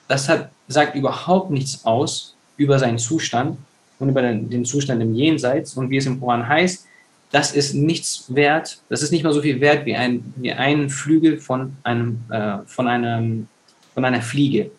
das 0.09 0.29
hat, 0.29 0.51
sagt 0.69 0.95
überhaupt 0.95 1.51
nichts 1.51 1.85
aus 1.85 2.35
über 2.57 2.79
seinen 2.79 2.99
Zustand 2.99 3.59
und 3.99 4.09
über 4.09 4.23
den, 4.23 4.51
den 4.51 4.65
Zustand 4.65 5.01
im 5.03 5.15
Jenseits. 5.15 5.75
Und 5.75 5.91
wie 5.91 5.97
es 5.97 6.07
im 6.07 6.21
Koran 6.21 6.47
heißt, 6.47 6.87
das 7.31 7.53
ist 7.53 7.75
nichts 7.75 8.27
wert, 8.29 8.79
das 8.91 9.03
ist 9.03 9.11
nicht 9.11 9.25
mal 9.25 9.33
so 9.33 9.41
viel 9.41 9.59
wert 9.61 9.87
wie 9.87 9.97
ein, 9.97 10.35
wie 10.37 10.53
ein 10.53 10.91
Flügel 10.91 11.39
von, 11.39 11.77
einem, 11.83 12.21
äh, 12.31 12.59
von, 12.67 12.87
einem, 12.89 13.49
von 13.95 14.05
einer 14.05 14.21
Fliege. 14.21 14.71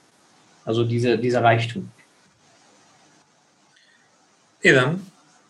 Also 0.65 0.83
diese, 0.83 1.17
dieser 1.17 1.43
Reichtum. 1.43 1.89
إذا 4.65 4.97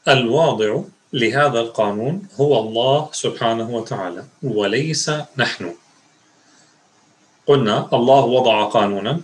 الواضع 0.07 0.81
لهذا 1.13 1.59
القانون 1.59 2.27
هو 2.39 2.59
الله 2.59 3.09
سبحانه 3.11 3.69
وتعالى 3.69 4.23
وليس 4.43 5.11
نحن 5.37 5.73
قلنا 7.45 7.89
الله 7.93 8.23
وضع 8.25 8.63
قانونا 8.63 9.21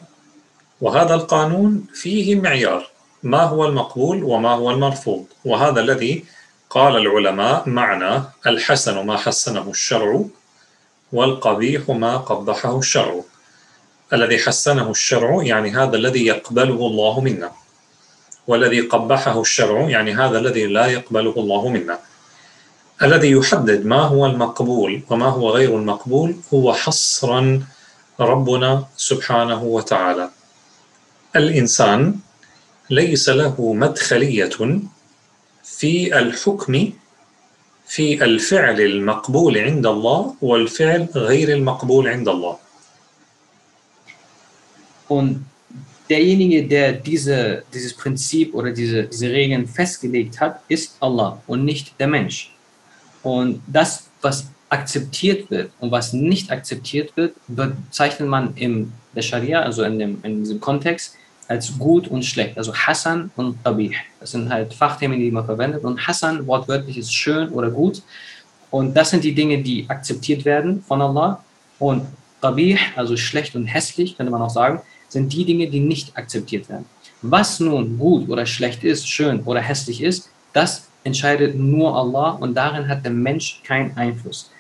وهذا 0.81 1.15
القانون 1.15 1.87
فيه 1.95 2.41
معيار. 2.41 2.91
ما 3.23 3.43
هو 3.43 3.65
المقبول 3.65 4.25
وما 4.25 4.51
هو 4.51 4.71
المرفوض؟ 4.71 5.25
وهذا 5.45 5.81
الذي 5.81 6.25
قال 6.71 6.97
العلماء 6.97 7.69
معنى 7.69 8.23
الحسن 8.47 9.07
ما 9.07 9.17
حسنه 9.17 9.71
الشرع 9.71 10.25
والقبيح 11.13 11.89
ما 11.89 12.17
قبحه 12.17 12.79
الشرع. 12.79 13.21
الذي 14.13 14.39
حسنه 14.39 14.91
الشرع 14.91 15.43
يعني 15.43 15.71
هذا 15.71 15.97
الذي 15.97 16.27
يقبله 16.27 16.87
الله 16.87 17.21
منا. 17.21 17.51
والذي 18.47 18.81
قبحه 18.81 19.41
الشرع 19.41 19.81
يعني 19.81 20.15
هذا 20.15 20.39
الذي 20.39 20.67
لا 20.67 20.87
يقبله 20.87 21.35
الله 21.37 21.69
منا. 21.69 21.99
الذي 23.03 23.31
يحدد 23.31 23.87
ما 23.87 24.01
هو 24.01 24.27
المقبول 24.27 25.03
وما 25.11 25.27
هو 25.27 25.51
غير 25.51 25.77
المقبول 25.77 26.37
هو 26.55 26.75
حصرا 26.75 27.63
ربنا 28.21 28.85
سبحانه 28.97 29.63
وتعالى. 29.63 30.31
الانسان 31.36 32.20
ليس 32.90 33.30
له 33.30 33.74
مدخليه 33.74 34.50
في 35.64 36.20
الحكم 36.20 36.94
في 37.88 38.24
الفعل 38.24 38.82
المقبول 38.82 39.58
عند 39.58 39.86
الله 39.86 40.36
والفعل 40.42 41.08
غير 41.16 41.54
المقبول 41.54 42.08
عند 42.08 42.30
الله 42.30 42.58
Und 45.10 45.44
derjenige, 46.08 46.68
der 46.68 46.94
diese, 46.94 47.64
dieses 47.74 47.96
Prinzip 47.96 48.54
oder 48.54 48.72
diese, 48.72 49.06
diese 49.06 49.30
Regeln 49.30 49.68
festgelegt 49.68 50.40
hat, 50.40 50.62
ist 50.68 50.96
Allah 51.00 51.42
und 51.48 51.66
nicht 51.66 52.00
der 52.00 52.08
Mensch. 52.08 52.54
Und 53.24 53.62
das, 53.66 54.08
was 54.22 54.46
akzeptiert 54.70 55.50
wird 55.50 55.72
und 55.80 55.92
was 55.92 56.14
nicht 56.14 56.52
akzeptiert 56.52 57.16
wird, 57.18 57.36
bezeichnet 57.48 58.30
man 58.30 58.56
in 58.56 58.92
der 59.16 59.24
Scharia, 59.24 59.62
also 59.62 59.84
in, 59.84 59.98
dem, 59.98 60.20
in 60.24 60.44
diesem 60.44 60.60
Kontext, 60.60 61.16
als 61.55 61.79
gut 61.79 62.09
und 62.09 62.25
schlecht. 62.25 62.59
Also 62.59 62.75
Hassan 62.75 63.31
und 63.37 63.63
Qabih. 63.63 63.93
Das 64.21 64.33
sind 64.33 64.51
halt 64.51 64.75
Fachthemen, 64.75 65.19
die 65.19 65.31
man 65.31 65.45
verwendet. 65.45 65.85
Und 65.85 66.05
Hassan 66.07 66.47
wortwörtlich 66.47 66.99
ist 66.99 67.15
schön 67.15 67.49
oder 67.51 67.71
gut. 67.71 68.03
Und 68.71 68.95
das 68.97 69.11
sind 69.11 69.23
die 69.23 69.35
Dinge, 69.35 69.63
die 69.63 69.89
akzeptiert 69.89 70.45
werden 70.45 70.83
von 70.83 71.01
Allah. 71.01 71.43
Und 71.79 72.07
Qabih, 72.43 72.79
also 72.97 73.17
schlecht 73.17 73.55
und 73.55 73.67
hässlich, 73.67 74.17
könnte 74.17 74.33
man 74.33 74.43
auch 74.43 74.51
sagen, 74.51 74.81
sind 75.09 75.33
die 75.33 75.45
Dinge, 75.45 75.69
die 75.69 75.81
nicht 75.81 76.17
akzeptiert 76.17 76.69
werden. 76.69 76.87
Was 77.23 77.61
nun 77.61 77.99
gut 77.99 78.29
oder 78.29 78.45
schlecht 78.47 78.83
ist, 78.83 79.09
schön 79.09 79.43
oder 79.45 79.61
hässlich 79.61 80.03
ist, 80.03 80.29
das 80.53 80.89
entscheidet 81.05 81.57
nur 81.57 81.97
Allah 81.97 82.31
und 82.33 82.55
darin 82.55 82.89
hat 82.89 83.05
der 83.05 83.13
Mensch 83.13 83.63
keinen 83.63 83.97
Einfluss. 83.97 84.51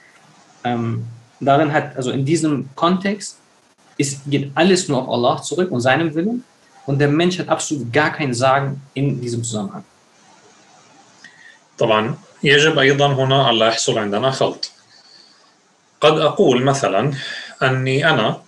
Ähm, 0.62 1.04
darin 1.40 1.72
hat, 1.72 1.96
also 1.96 2.10
in 2.10 2.24
diesem 2.24 2.68
Kontext, 2.76 3.38
ist, 3.96 4.22
geht 4.26 4.50
alles 4.54 4.88
nur 4.88 5.02
auf 5.02 5.08
Allah 5.08 5.42
zurück 5.42 5.70
und 5.70 5.80
seinem 5.80 6.14
Willen 6.14 6.44
und 6.86 6.98
der 6.98 7.08
Mensch 7.08 7.38
hat 7.38 7.48
absolut 7.48 7.92
gar 7.92 8.10
kein 8.12 8.34
Sagen 8.34 8.80
in 8.94 9.20
diesem 9.20 9.42
Zusammenhang. 9.44 9.84
طبعا 11.78 12.14
يجب 12.42 12.78
أيضا 12.78 13.06
هنا 13.06 13.50
الا 13.50 13.66
يحصل 13.66 13.98
عندنا 13.98 14.30
خلط. 14.30 14.70
قد 16.00 16.18
أقول 16.18 16.62
مثلا 16.62 17.12
أني 17.62 18.10
أنا 18.10 18.42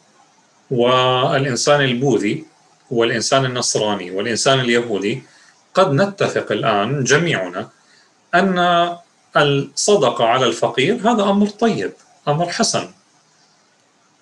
والإنسان 0.71 1.81
البوذي 1.81 2.45
والإنسان 2.91 3.45
النصراني 3.45 4.11
والإنسان 4.11 4.61
اليهودي 4.61 5.23
قد 5.75 5.93
نتفق 5.93 6.53
الآن 6.53 7.05
جميعنا 7.05 7.69
أن 8.35 8.59
الصدقة 9.37 10.25
على 10.25 10.47
الفقير 10.47 10.95
هذا 11.11 11.23
أمر 11.23 11.47
طيب 11.47 11.93
أمر 12.29 12.49
حسن 12.49 12.89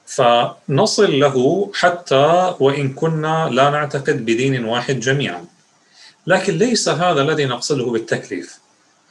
فنصل 0.06 1.20
له 1.20 1.70
حتى 1.74 2.54
وإن 2.60 2.92
كنا 2.92 3.48
لا 3.52 3.70
نعتقد 3.70 4.24
بدين 4.24 4.64
واحد 4.64 5.00
جميعا. 5.00 5.44
لكن 6.26 6.58
ليس 6.58 6.88
هذا 6.88 7.22
الذي 7.22 7.44
نقصده 7.44 7.84
بالتكليف. 7.84 8.58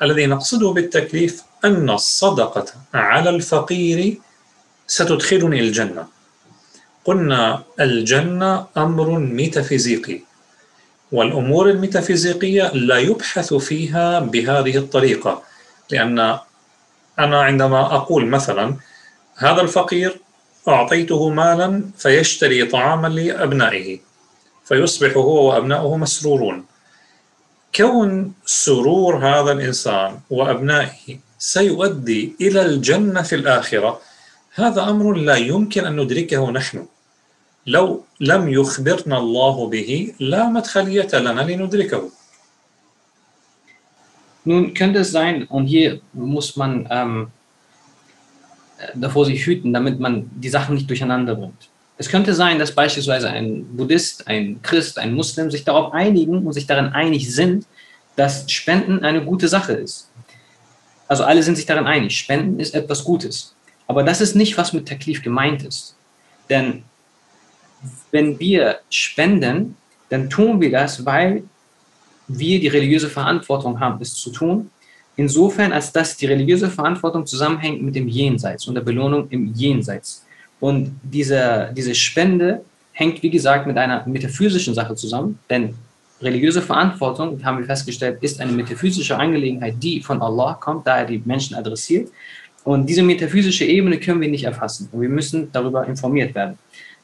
الذي 0.01 0.25
نقصده 0.25 0.69
بالتكليف 0.71 1.43
أن 1.65 1.89
الصدقة 1.89 2.65
على 2.93 3.29
الفقير 3.29 4.17
ستدخلني 4.87 5.59
الجنة. 5.59 6.07
قلنا 7.05 7.63
الجنة 7.79 8.65
أمر 8.77 9.19
ميتافيزيقي 9.19 10.19
والأمور 11.11 11.69
الميتافيزيقية 11.69 12.71
لا 12.73 12.97
يبحث 12.97 13.53
فيها 13.53 14.19
بهذه 14.19 14.77
الطريقة. 14.77 15.43
لأن 15.89 16.39
أنا 17.19 17.41
عندما 17.41 17.95
أقول 17.95 18.25
مثلا 18.25 18.75
هذا 19.35 19.61
الفقير 19.61 20.19
أعطيته 20.67 21.29
مالا 21.29 21.81
فيشتري 21.97 22.65
طعاما 22.65 23.07
لأبنائه 23.07 23.99
فيصبح 24.65 25.17
هو 25.17 25.49
وأبنائه 25.49 25.97
مسرورون. 25.97 26.65
كون 27.75 28.33
سرور 28.45 29.17
هذا 29.17 29.51
الإنسان 29.51 30.19
وأبنائه 30.29 31.19
سيؤدي 31.39 32.35
إلى 32.41 32.61
الجنة 32.61 33.21
في 33.21 33.35
الآخرة 33.35 34.01
هذا 34.55 34.81
أمر 34.89 35.13
لا 35.13 35.35
يمكن 35.35 35.85
أن 35.85 35.95
ندركه 36.01 36.51
نحن. 36.51 36.85
لو 37.67 38.03
لم 38.19 38.49
يخبرنا 38.49 39.17
الله 39.17 39.69
به 39.69 40.13
لا 40.19 40.49
مدخلية 40.49 41.09
لنا 41.13 41.41
لندركه. 41.41 42.09
Nun 44.45 44.73
könnte 44.73 44.99
es 44.99 45.11
sein, 45.11 45.45
und 45.47 45.67
hier 45.67 46.01
muss 46.11 46.57
man 46.57 46.85
ähm, 46.91 47.31
davor 48.95 49.25
sich 49.25 49.45
hüten, 49.45 49.73
damit 49.73 49.99
man 49.99 50.29
die 50.35 50.49
Sachen 50.49 50.75
nicht 50.75 50.89
durcheinander 50.89 51.35
bringt. 51.35 51.69
Es 51.97 52.09
könnte 52.09 52.33
sein, 52.33 52.59
dass 52.59 52.73
beispielsweise 52.73 53.29
ein 53.29 53.65
Buddhist, 53.77 54.27
ein 54.27 54.61
Christ, 54.61 54.97
ein 54.97 55.13
Muslim 55.13 55.51
sich 55.51 55.63
darauf 55.63 55.93
einigen 55.93 56.45
und 56.45 56.53
sich 56.53 56.65
darin 56.65 56.87
einig 56.87 57.33
sind, 57.33 57.65
dass 58.15 58.49
Spenden 58.51 59.03
eine 59.03 59.23
gute 59.23 59.47
Sache 59.47 59.73
ist. 59.73 60.09
Also 61.07 61.23
alle 61.23 61.43
sind 61.43 61.55
sich 61.55 61.65
darin 61.65 61.85
einig, 61.85 62.17
Spenden 62.17 62.59
ist 62.59 62.73
etwas 62.73 63.03
Gutes. 63.03 63.53
Aber 63.87 64.03
das 64.03 64.21
ist 64.21 64.35
nicht, 64.35 64.57
was 64.57 64.73
mit 64.73 64.87
Taklif 64.87 65.21
gemeint 65.21 65.63
ist. 65.63 65.95
Denn 66.49 66.83
wenn 68.11 68.39
wir 68.39 68.79
spenden, 68.89 69.75
dann 70.09 70.29
tun 70.29 70.61
wir 70.61 70.71
das, 70.71 71.05
weil 71.05 71.43
wir 72.27 72.59
die 72.59 72.67
religiöse 72.67 73.09
Verantwortung 73.09 73.79
haben, 73.79 74.01
es 74.01 74.15
zu 74.15 74.31
tun. 74.31 74.71
Insofern, 75.15 75.71
als 75.71 75.91
dass 75.91 76.17
die 76.17 76.25
religiöse 76.25 76.69
Verantwortung 76.69 77.25
zusammenhängt 77.25 77.81
mit 77.83 77.95
dem 77.95 78.07
Jenseits 78.07 78.67
und 78.67 78.75
der 78.75 78.81
Belohnung 78.81 79.29
im 79.29 79.53
Jenseits. 79.53 80.25
Und 80.59 80.99
diese, 81.03 81.71
diese 81.75 81.93
Spende 81.93 82.63
hängt, 82.93 83.21
wie 83.21 83.29
gesagt, 83.29 83.67
mit 83.67 83.77
einer 83.77 84.07
metaphysischen 84.07 84.73
Sache 84.73 84.95
zusammen, 84.95 85.37
denn 85.49 85.75
religiöse 86.21 86.61
Verantwortung, 86.61 87.43
haben 87.43 87.59
wir 87.59 87.65
festgestellt, 87.65 88.17
ist 88.21 88.39
eine 88.39 88.51
metaphysische 88.51 89.17
Angelegenheit, 89.17 89.75
die 89.81 90.01
von 90.01 90.21
Allah 90.21 90.53
kommt, 90.53 90.87
da 90.87 90.99
er 90.99 91.05
die 91.05 91.21
Menschen 91.25 91.55
adressiert. 91.55 92.09
Und 92.63 92.87
diese 92.87 93.03
metaphysische 93.03 93.65
Ebene 93.65 93.99
können 93.99 94.21
wir 94.21 94.29
nicht 94.29 94.45
erfassen. 94.45 94.87
Und 94.91 95.01
wir 95.01 95.09
müssen 95.09 95.51
darüber 95.51 95.85
informiert 95.85 96.33
werden. 96.33 96.57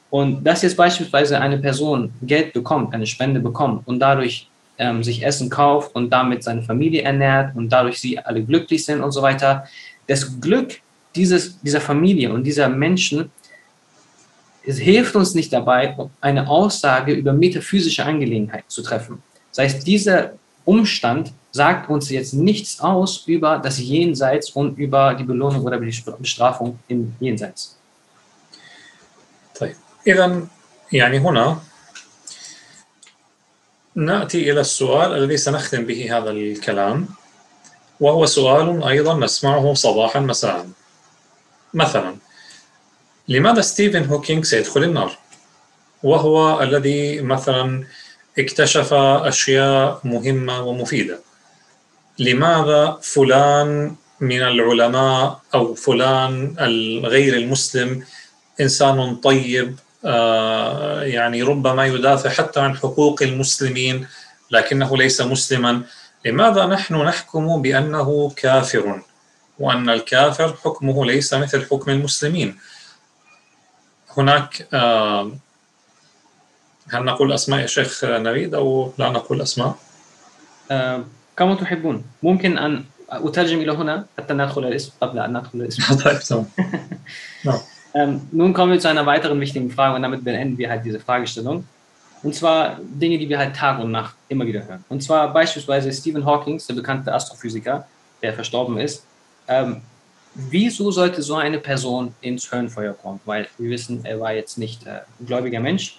Und 0.08 0.42
dass 0.42 0.62
jetzt 0.62 0.76
beispielsweise 0.76 1.38
eine 1.38 1.58
Person 1.58 2.12
Geld 2.22 2.52
bekommt, 2.52 2.92
eine 2.94 3.06
Spende 3.06 3.38
bekommt 3.38 3.86
und 3.86 4.00
dadurch 4.00 4.49
ähm, 4.79 5.03
sich 5.03 5.25
Essen 5.25 5.49
kauft 5.49 5.95
und 5.95 6.09
damit 6.09 6.43
seine 6.43 6.61
Familie 6.61 7.03
ernährt 7.03 7.55
und 7.55 7.69
dadurch 7.69 7.99
sie 7.99 8.19
alle 8.19 8.43
glücklich 8.43 8.85
sind 8.85 9.01
und 9.01 9.11
so 9.11 9.21
weiter, 9.21 9.65
das 10.07 10.39
Glück 10.39 10.81
dieses, 11.15 11.59
dieser 11.61 11.81
Familie 11.81 12.33
und 12.33 12.43
dieser 12.43 12.69
Menschen 12.69 13.31
es 14.67 14.79
hilft 14.79 15.15
uns 15.15 15.35
nicht 15.35 15.53
dabei, 15.53 15.95
eine 16.21 16.47
Aussage 16.47 17.13
über 17.13 17.33
metaphysische 17.33 18.03
Angelegenheiten 18.03 18.67
zu 18.67 18.81
treffen. 18.81 19.21
Das 19.51 19.59
heißt, 19.59 19.85
dieser 19.87 20.33
Umstand 20.65 21.31
sagt 21.51 21.89
uns 21.89 22.09
jetzt 22.09 22.33
nichts 22.33 22.79
aus 22.79 23.25
über 23.27 23.59
das 23.59 23.79
Jenseits 23.79 24.49
und 24.49 24.77
über 24.77 25.13
die 25.13 25.23
Belohnung 25.23 25.63
oder 25.63 25.79
die 25.79 26.03
Bestrafung 26.19 26.79
im 26.87 27.15
Jenseits. 27.19 27.77
إذا 30.07 30.47
يعني 30.91 31.17
هنا 31.17 31.57
نأتي 34.00 34.50
إلى 34.50 34.60
السؤال 34.60 35.12
الذي 35.14 35.36
سنختم 35.36 35.84
به 35.84 36.18
هذا 36.18 36.30
الكلام 36.30 37.08
وهو 38.00 38.26
سؤال 38.26 38.84
أيضا 38.84 39.18
نسمعه 39.18 39.74
صباحا 39.74 40.20
مساء. 40.20 40.68
مثلا 41.74 42.16
لماذا 43.28 43.60
ستيفن 43.60 44.04
هوكينج 44.04 44.44
سيدخل 44.44 44.82
النار؟ 44.82 45.18
وهو 46.02 46.62
الذي 46.62 47.20
مثلا 47.20 47.84
اكتشف 48.38 48.94
أشياء 48.94 50.00
مهمة 50.04 50.62
ومفيدة. 50.62 51.20
لماذا 52.18 52.98
فلان 53.02 53.96
من 54.20 54.42
العلماء 54.42 55.40
أو 55.54 55.74
فلان 55.74 56.56
الغير 56.60 57.36
المسلم 57.36 58.04
إنسان 58.60 59.16
طيب 59.16 59.78
يعني 61.02 61.42
ربما 61.42 61.86
يدافع 61.86 62.30
حتى 62.30 62.60
عن 62.60 62.76
حقوق 62.76 63.22
المسلمين 63.22 64.06
لكنه 64.50 64.96
ليس 64.96 65.20
مسلما. 65.20 65.82
لماذا 66.24 66.66
نحن 66.66 66.94
نحكم 66.94 67.62
بأنه 67.62 68.30
كافر؟ 68.36 69.02
وأن 69.58 69.90
الكافر 69.90 70.56
حكمه 70.64 71.06
ليس 71.06 71.34
مثل 71.34 71.66
حكم 71.66 71.90
المسلمين. 71.90 72.58
هناك 74.16 74.68
آه، 74.72 75.32
هل 76.92 77.04
نقول 77.04 77.32
أسماء 77.32 77.60
يا 77.60 77.66
شيخ 77.66 78.04
نريد 78.04 78.54
أو 78.54 78.92
لا 78.98 79.10
نقول 79.10 79.42
أسماء؟ 79.42 79.76
آه، 80.70 81.04
كما 81.36 81.54
تحبون. 81.54 82.04
ممكن 82.22 82.58
أن 82.58 82.84
أترجم 83.10 83.60
إلى 83.60 83.72
هنا 83.72 84.06
حتى 84.18 84.34
ندخل 84.34 84.64
الاسم 84.64 84.92
قبل 85.00 85.18
أن 85.18 85.36
ندخل 85.36 85.58
الاسم. 85.60 85.94
طيب 86.04 86.18
تمام. 86.20 86.46
نعم. 87.44 87.58
Ähm, 87.94 88.20
nun 88.30 88.52
kommen 88.52 88.72
wir 88.72 88.78
zu 88.78 88.88
einer 88.88 89.04
weiteren 89.06 89.40
wichtigen 89.40 89.70
Frage 89.70 89.96
und 89.96 90.02
damit 90.02 90.24
beenden 90.24 90.56
wir 90.56 90.70
halt 90.70 90.84
diese 90.84 91.00
Fragestellung. 91.00 91.64
Und 92.22 92.34
zwar 92.34 92.78
Dinge, 92.80 93.18
die 93.18 93.28
wir 93.28 93.38
halt 93.38 93.56
Tag 93.56 93.80
und 93.80 93.90
Nacht 93.90 94.14
immer 94.28 94.46
wieder 94.46 94.66
hören. 94.66 94.84
Und 94.88 95.02
zwar 95.02 95.32
beispielsweise 95.32 95.92
Stephen 95.92 96.24
Hawking, 96.24 96.60
der 96.68 96.74
bekannte 96.74 97.12
Astrophysiker, 97.12 97.86
der 98.22 98.34
verstorben 98.34 98.78
ist. 98.78 99.04
Ähm, 99.48 99.80
wieso 100.34 100.90
sollte 100.90 101.22
so 101.22 101.36
eine 101.36 101.58
Person 101.58 102.14
ins 102.20 102.50
Höllenfeuer 102.52 102.92
kommen? 102.92 103.20
Weil 103.24 103.48
wir 103.58 103.70
wissen, 103.70 104.04
er 104.04 104.20
war 104.20 104.34
jetzt 104.34 104.58
nicht 104.58 104.86
äh, 104.86 105.00
ein 105.18 105.26
gläubiger 105.26 105.60
Mensch. 105.60 105.98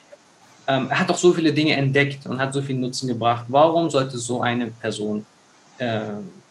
Ähm, 0.68 0.88
er 0.90 1.00
hat 1.00 1.10
doch 1.10 1.18
so 1.18 1.34
viele 1.34 1.52
Dinge 1.52 1.76
entdeckt 1.76 2.28
und 2.28 2.40
hat 2.40 2.54
so 2.54 2.62
viel 2.62 2.76
Nutzen 2.76 3.08
gebracht. 3.08 3.46
Warum 3.48 3.90
sollte 3.90 4.18
so 4.18 4.42
eine 4.42 4.68
Person 4.68 5.26
äh, 5.80 6.02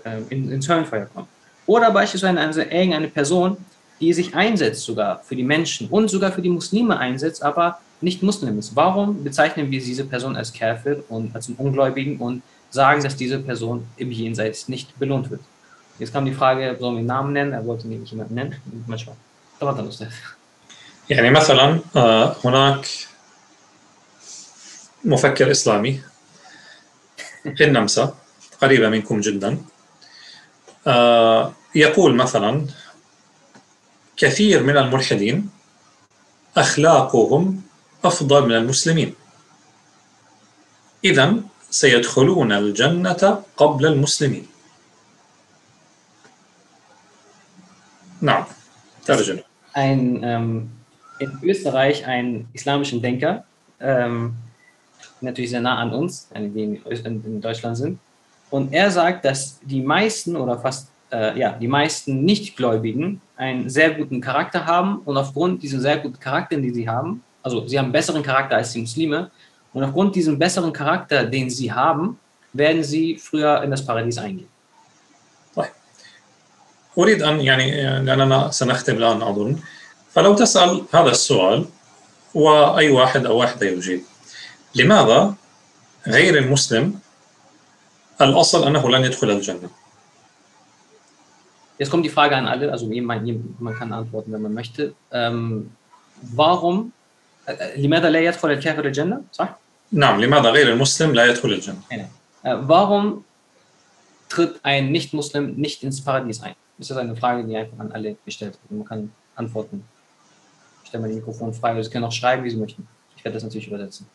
äh, 0.05 0.21
in, 0.31 0.51
ins 0.51 0.69
Höllenfeuer 0.69 1.07
kommen? 1.07 1.29
Oder 1.67 1.93
beispielsweise 1.93 2.39
eine, 2.41 2.65
irgendeine 2.65 3.09
Person, 3.09 3.57
die 4.02 4.14
sich 4.14 4.36
einsetzt 4.36 4.84
sogar 4.84 5.24
für 5.24 5.36
die 5.36 5.44
Menschen 5.44 5.88
und 5.90 6.10
sogar 6.10 6.32
für 6.32 6.42
die 6.42 6.50
Muslime 6.50 6.98
einsetzt, 6.98 7.44
aber 7.44 7.80
nicht 8.02 8.22
Muslim 8.24 8.60
ist. 8.60 8.76
Warum 8.76 9.24
bezeichnen 9.24 9.72
wir 9.72 9.80
diese 9.80 10.06
Person 10.06 10.36
als 10.36 10.52
Kafir 10.52 11.04
und 11.10 11.34
als 11.36 11.48
einen 11.48 11.58
Ungläubigen 11.58 12.18
und 12.18 12.42
sagen, 12.70 13.02
dass 13.04 13.16
diese 13.16 13.40
Person 13.40 13.88
im 13.98 14.12
Jenseits 14.12 14.68
nicht 14.68 15.00
belohnt 15.00 15.30
wird? 15.32 15.42
Jetzt 15.98 16.12
kam 16.12 16.26
die 16.26 16.34
Frage, 16.34 16.76
sollen 16.78 16.96
wir 16.96 17.00
einen 17.00 17.08
Namen 17.08 17.34
nennen? 17.34 17.54
Er 17.54 17.66
wollte 17.66 17.88
nämlich 17.88 18.12
jemanden 18.12 18.36
nennen. 18.36 18.56
Mal 18.86 19.00
schauen. 19.00 19.16
تفضل 19.60 19.88
أستاذ. 19.88 20.08
يعني 21.10 21.30
مثلا 21.30 21.80
هناك 22.46 22.88
مفكر 25.04 25.52
إسلامي 25.52 26.02
في 27.58 27.64
النمسا 27.64 28.16
قريبة 28.62 28.90
منكم 28.90 29.22
جدا 29.22 29.58
يقول 31.76 32.16
مثلا 32.16 32.68
كثير 34.20 34.64
من 34.64 34.78
الملحدين 34.78 35.50
أخلاقهم 36.58 37.62
أفضل 38.04 38.46
من 38.46 38.56
المسلمين 38.56 39.14
إذا 41.04 41.36
سيدخلون 41.70 42.52
الجنة 42.52 43.44
قبل 43.58 43.86
المسلمين 43.86 44.48
نعم 48.22 48.46
ترجمة 49.06 49.44
Ein, 49.76 50.24
ähm, 50.24 50.72
in 51.20 51.38
Österreich 51.44 52.06
einen 52.08 52.48
islamischen 52.54 53.02
Denker, 53.02 53.44
ähm, 53.82 54.36
natürlich 55.20 55.50
sehr 55.50 55.60
nah 55.60 55.80
an 55.80 55.92
uns, 55.92 56.30
die 56.34 56.64
in, 56.64 56.82
in 57.04 57.42
Deutschland 57.42 57.76
sind. 57.76 58.00
Und 58.50 58.74
er 58.74 58.90
sagt, 58.90 59.26
dass 59.26 59.60
die 59.64 59.82
meisten 59.82 60.38
oder 60.38 60.58
fast 60.58 60.88
äh, 61.12 61.38
ja, 61.38 61.52
die 61.54 61.68
meisten 61.68 62.24
Nichtgläubigen 62.24 63.22
einen 63.40 63.70
sehr 63.70 63.92
guten 63.92 64.22
Charakter 64.22 64.66
haben 64.66 65.00
und 65.06 65.18
aufgrund 65.18 65.64
dieser 65.64 65.80
sehr 65.80 65.98
guten 65.98 66.20
Charakter, 66.20 66.58
die 66.58 66.72
sie 66.72 66.88
haben, 66.90 67.24
also 67.44 67.68
sie 67.68 67.78
haben 67.78 67.86
einen 67.86 67.94
besseren 67.94 68.24
Charakter 68.24 68.56
als 68.56 68.72
die 68.74 68.82
Muslime 68.82 69.30
und 69.74 69.84
aufgrund 69.84 70.16
diesem 70.16 70.40
besseren 70.40 70.74
Charakter, 70.74 71.26
den 71.26 71.50
sie 71.50 71.72
haben, 71.72 72.18
werden 72.54 72.84
sie 72.84 73.18
früher 73.18 73.62
in 73.64 73.72
das 73.72 73.86
Paradies 73.86 74.18
eingehen. 74.18 74.48
أريد 76.98 77.22
أن 77.24 77.42
يعني 77.42 78.00
لأننا 78.00 78.52
سنختم 78.52 78.96
الآن 78.98 79.22
أظن 79.22 79.60
فلو 80.14 80.36
تسأل 80.36 80.86
هذا 80.94 81.12
السؤال 81.12 81.66
وأي 82.34 82.90
واحد 82.90 83.26
أو 83.26 83.38
واحدة 83.38 83.68
يجيب 83.68 84.02
لماذا 84.76 85.34
غير 86.08 86.38
المسلم 86.38 87.00
الأصل 88.22 88.68
أنه 88.68 88.90
لن 88.90 89.04
يدخل 89.04 89.30
الجنة 89.32 89.70
Jetzt 91.80 91.92
kommt 91.92 92.06
die 92.06 92.10
Frage 92.10 92.36
an 92.36 92.48
alle, 92.48 92.72
also 92.72 92.88
man, 92.88 93.46
man 93.60 93.76
kann 93.76 93.92
antworten, 93.92 94.32
wenn 94.32 94.42
man 94.42 94.54
möchte. 94.54 94.94
Ähm, 95.12 95.72
warum 96.22 96.92
لماذا 97.78 98.10
لا 98.10 98.20
يدخل 98.20 98.52
الكافر 98.52 98.86
الجنة؟ 98.86 99.22
صح؟ 99.32 99.60
نعم 99.92 100.22
لماذا 100.22 100.50
غير 100.50 100.74
المسلم 100.74 101.14
لا 101.14 101.26
يدخل 101.26 101.54
الجنة؟ 101.54 101.82
Warum 102.44 103.24
tritt 104.30 104.60
ein 104.64 104.92
Nicht-Muslim 104.92 105.56
nicht 105.56 105.84
ins 105.84 106.04
Paradies 106.04 106.42
ein? 106.42 106.56
Das 106.78 106.92
ist 106.92 106.98
eine 106.98 107.16
Frage, 107.16 107.44
die 107.44 107.56
einfach 107.56 107.80
an 107.80 107.92
alle 107.92 108.16
gestellt 108.26 108.54
wird. 108.54 108.72
Man 108.72 108.88
kann 108.88 109.12
antworten. 109.36 109.84
Ich 110.84 110.90
stelle 110.90 111.02
mal 111.02 111.10
die 111.10 111.16
Mikrofon 111.16 111.54
frei. 111.54 111.82
Sie 111.82 111.90
können 111.90 112.06
auch 112.06 112.12
schreiben, 112.12 112.44
wie 112.44 112.50
Sie 112.50 112.58
möchten. 112.58 112.88
Ich 113.16 113.24
werde 113.24 113.36
das 113.36 113.44
natürlich 113.44 113.68
übersetzen. 113.68 114.08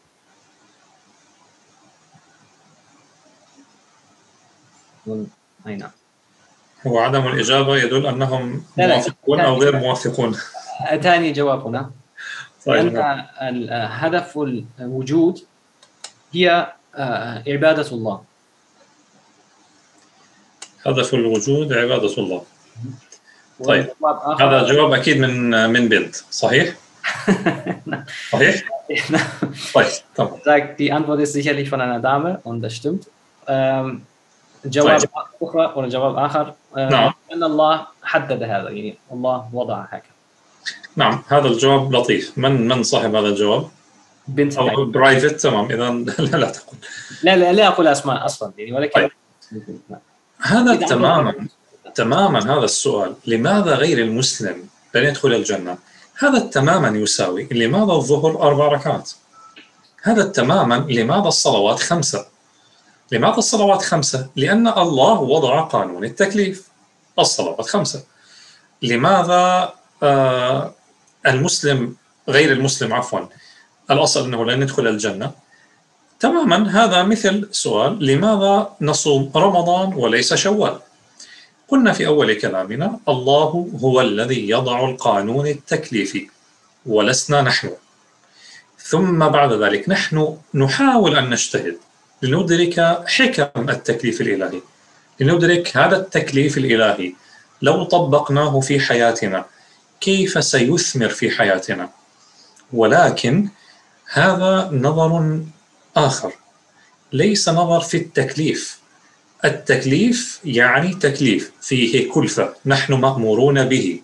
Nun, 5.05 5.33
einer. 5.65 5.93
وعدم 6.86 7.28
الإجابة 7.28 7.78
يدل 7.78 8.08
أنهم 8.08 8.64
موافقون 8.78 9.40
أو 9.40 9.58
غير 9.58 9.76
موافقون. 9.76 10.36
ثاني 11.02 11.32
جواب 11.32 11.68
هنا. 11.68 11.92
لأن 12.68 13.26
هدف 13.72 14.40
الوجود 14.80 15.40
هي 16.34 16.74
عبادة 17.48 17.92
الله. 17.92 18.22
هدف 20.86 21.14
الوجود 21.14 21.74
عبادة 21.74 22.14
الله. 22.18 22.44
طيب 23.64 23.88
هذا 24.40 24.68
جواب 24.68 24.94
أكيد 24.94 25.18
من 25.18 25.70
من 25.70 25.90
بنت 25.90 26.16
صحيح؟ 26.16 26.76
صحيح؟ 28.32 28.64
طيب 29.74 29.88
تمام. 30.16 30.40
Sagt, 30.44 30.80
die 30.80 30.92
Antwort 30.92 31.20
ist 31.22 31.34
sicherlich 31.34 31.70
von 31.70 31.82
einer 31.82 32.00
Dame 32.00 32.40
und 32.44 32.62
das 32.62 32.76
stimmt. 32.76 33.08
Ähm, 33.48 34.02
جواب 34.66 35.00
طيب. 35.00 35.10
أخرى 35.42 35.74
ولا 35.76 35.90
جواب 35.90 36.18
آخر 36.18 36.54
نعم 36.76 37.14
ان 37.34 37.44
الله 37.44 37.88
حدد 38.04 38.44
هذا 38.44 38.70
يعني 38.70 38.98
الله 39.12 39.50
وضع 39.54 39.82
هكذا 39.82 40.16
نعم 40.96 41.24
هذا 41.28 41.48
الجواب 41.48 41.96
لطيف 41.96 42.38
من 42.38 42.68
من 42.68 42.84
صاحب 42.84 43.16
هذا 43.16 43.28
الجواب؟ 43.28 43.70
بنت 44.28 44.58
أو 44.58 44.86
برايفت 44.86 45.40
تمام 45.42 45.66
اذا 45.66 45.90
لا 46.32 46.38
لا 46.38 46.52
تقول 46.52 46.78
لا 47.24 47.36
لا 47.36 47.54
لا 47.54 47.68
أقول 47.68 47.88
أسماء 47.88 48.26
أصلا 48.26 48.54
يعني 48.58 48.74
ولكن 48.74 49.02
طيب. 49.02 49.12
هذا 50.42 50.76
تماما 50.76 51.48
تماما 51.96 52.58
هذا 52.58 52.66
السؤال 52.66 53.14
لماذا 53.28 53.76
غير 53.76 54.00
المسلم 54.00 54.68
لن 54.96 55.04
يدخل 55.04 55.34
الجنة؟ 55.34 55.78
هذا 56.20 56.40
تماما 56.40 56.98
يساوي 56.98 57.48
لماذا 57.52 57.94
الظهر 57.94 58.42
أربع 58.42 58.68
ركعات؟ 58.68 59.12
هذا 60.04 60.24
تماما 60.24 60.86
لماذا 60.90 61.28
الصلوات 61.28 61.80
خمسة؟ 61.80 62.26
لماذا 63.12 63.38
الصلوات 63.38 63.82
خمسة؟ 63.82 64.30
لأن 64.36 64.68
الله 64.68 65.20
وضع 65.22 65.62
قانون 65.62 66.04
التكليف. 66.06 66.68
الصلوات 67.20 67.70
خمسة. 67.70 68.04
لماذا 68.82 69.74
آه 70.04 70.74
المسلم 71.28 71.96
غير 72.30 72.52
المسلم 72.52 72.94
عفوا 72.94 73.20
الأصل 73.92 74.26
أنه 74.26 74.46
لن 74.46 74.62
يدخل 74.62 74.88
الجنة؟ 74.88 75.32
تماما 76.20 76.84
هذا 76.84 77.04
مثل 77.04 77.50
سؤال 77.52 78.06
لماذا 78.06 78.76
نصوم 78.82 79.32
رمضان 79.36 79.94
وليس 79.94 80.34
شوال؟ 80.34 80.80
قلنا 81.68 81.94
في 81.94 82.08
أول 82.08 82.34
كلامنا 82.34 83.00
الله 83.10 83.70
هو 83.82 84.02
الذي 84.02 84.50
يضع 84.50 84.90
القانون 84.90 85.48
التكليفي 85.48 86.28
ولسنا 86.86 87.42
نحن. 87.42 87.72
ثم 88.80 89.28
بعد 89.28 89.54
ذلك 89.54 89.90
نحن 89.90 90.38
نحاول 90.54 91.16
أن 91.16 91.30
نجتهد. 91.30 91.78
لندرك 92.22 93.04
حكم 93.08 93.70
التكليف 93.70 94.22
الإلهي. 94.22 94.62
لندرك 95.20 95.78
هذا 95.78 95.98
التكليف 95.98 96.58
الإلهي. 96.58 97.14
لو 97.62 97.84
طبقناه 97.84 98.60
في 98.60 98.80
حياتنا 98.80 99.46
كيف 100.02 100.44
سيثمر 100.44 101.10
في 101.10 101.32
حياتنا؟ 101.32 101.90
ولكن 102.74 103.50
هذا 104.14 104.70
نظر 104.74 105.40
آخر. 105.98 106.34
ليس 107.14 107.50
نظر 107.50 107.80
في 107.80 107.98
التكليف. 107.98 108.80
التكليف 109.46 110.40
يعني 110.46 110.94
تكليف 110.94 111.52
فيه 111.62 112.12
كلفة 112.12 112.54
نحن 112.66 112.94
مأمورون 112.94 113.66
به. 113.66 114.02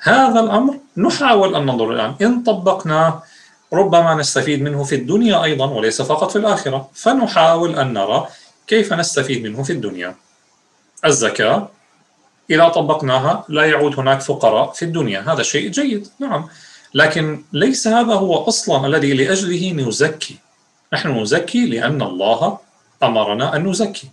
هذا 0.00 0.40
الأمر 0.40 0.78
نحاول 0.96 1.54
أن 1.54 1.66
ننظر 1.66 1.92
الآن. 1.92 2.14
إن 2.22 2.42
طبقناه 2.42 3.22
ربما 3.72 4.14
نستفيد 4.14 4.62
منه 4.62 4.84
في 4.84 4.94
الدنيا 4.94 5.44
أيضا 5.44 5.70
وليس 5.70 6.02
فقط 6.02 6.30
في 6.30 6.36
الآخرة. 6.36 6.90
فنحاول 6.94 7.76
أن 7.76 7.92
نرى 7.92 8.26
كيف 8.66 8.92
نستفيد 8.92 9.42
منه 9.42 9.62
في 9.62 9.72
الدنيا. 9.72 10.16
الزكاة 11.04 11.68
إذا 12.50 12.68
طبقناها 12.68 13.44
لا 13.48 13.64
يعود 13.64 13.98
هناك 13.98 14.20
فقراء 14.20 14.72
في 14.72 14.84
الدنيا. 14.84 15.32
هذا 15.32 15.42
شيء 15.42 15.70
جيد 15.70 16.08
نعم. 16.18 16.48
لكن 16.94 17.44
ليس 17.52 17.88
هذا 17.88 18.14
هو 18.14 18.36
أصلا 18.36 18.86
الذي 18.86 19.14
لأجله 19.14 19.72
نزكي. 19.72 20.36
نحن 20.92 21.20
نزكي 21.20 21.66
لأن 21.66 22.02
الله 22.02 22.58
أمرنا 23.02 23.56
أن 23.56 23.68
نزكي. 23.68 24.08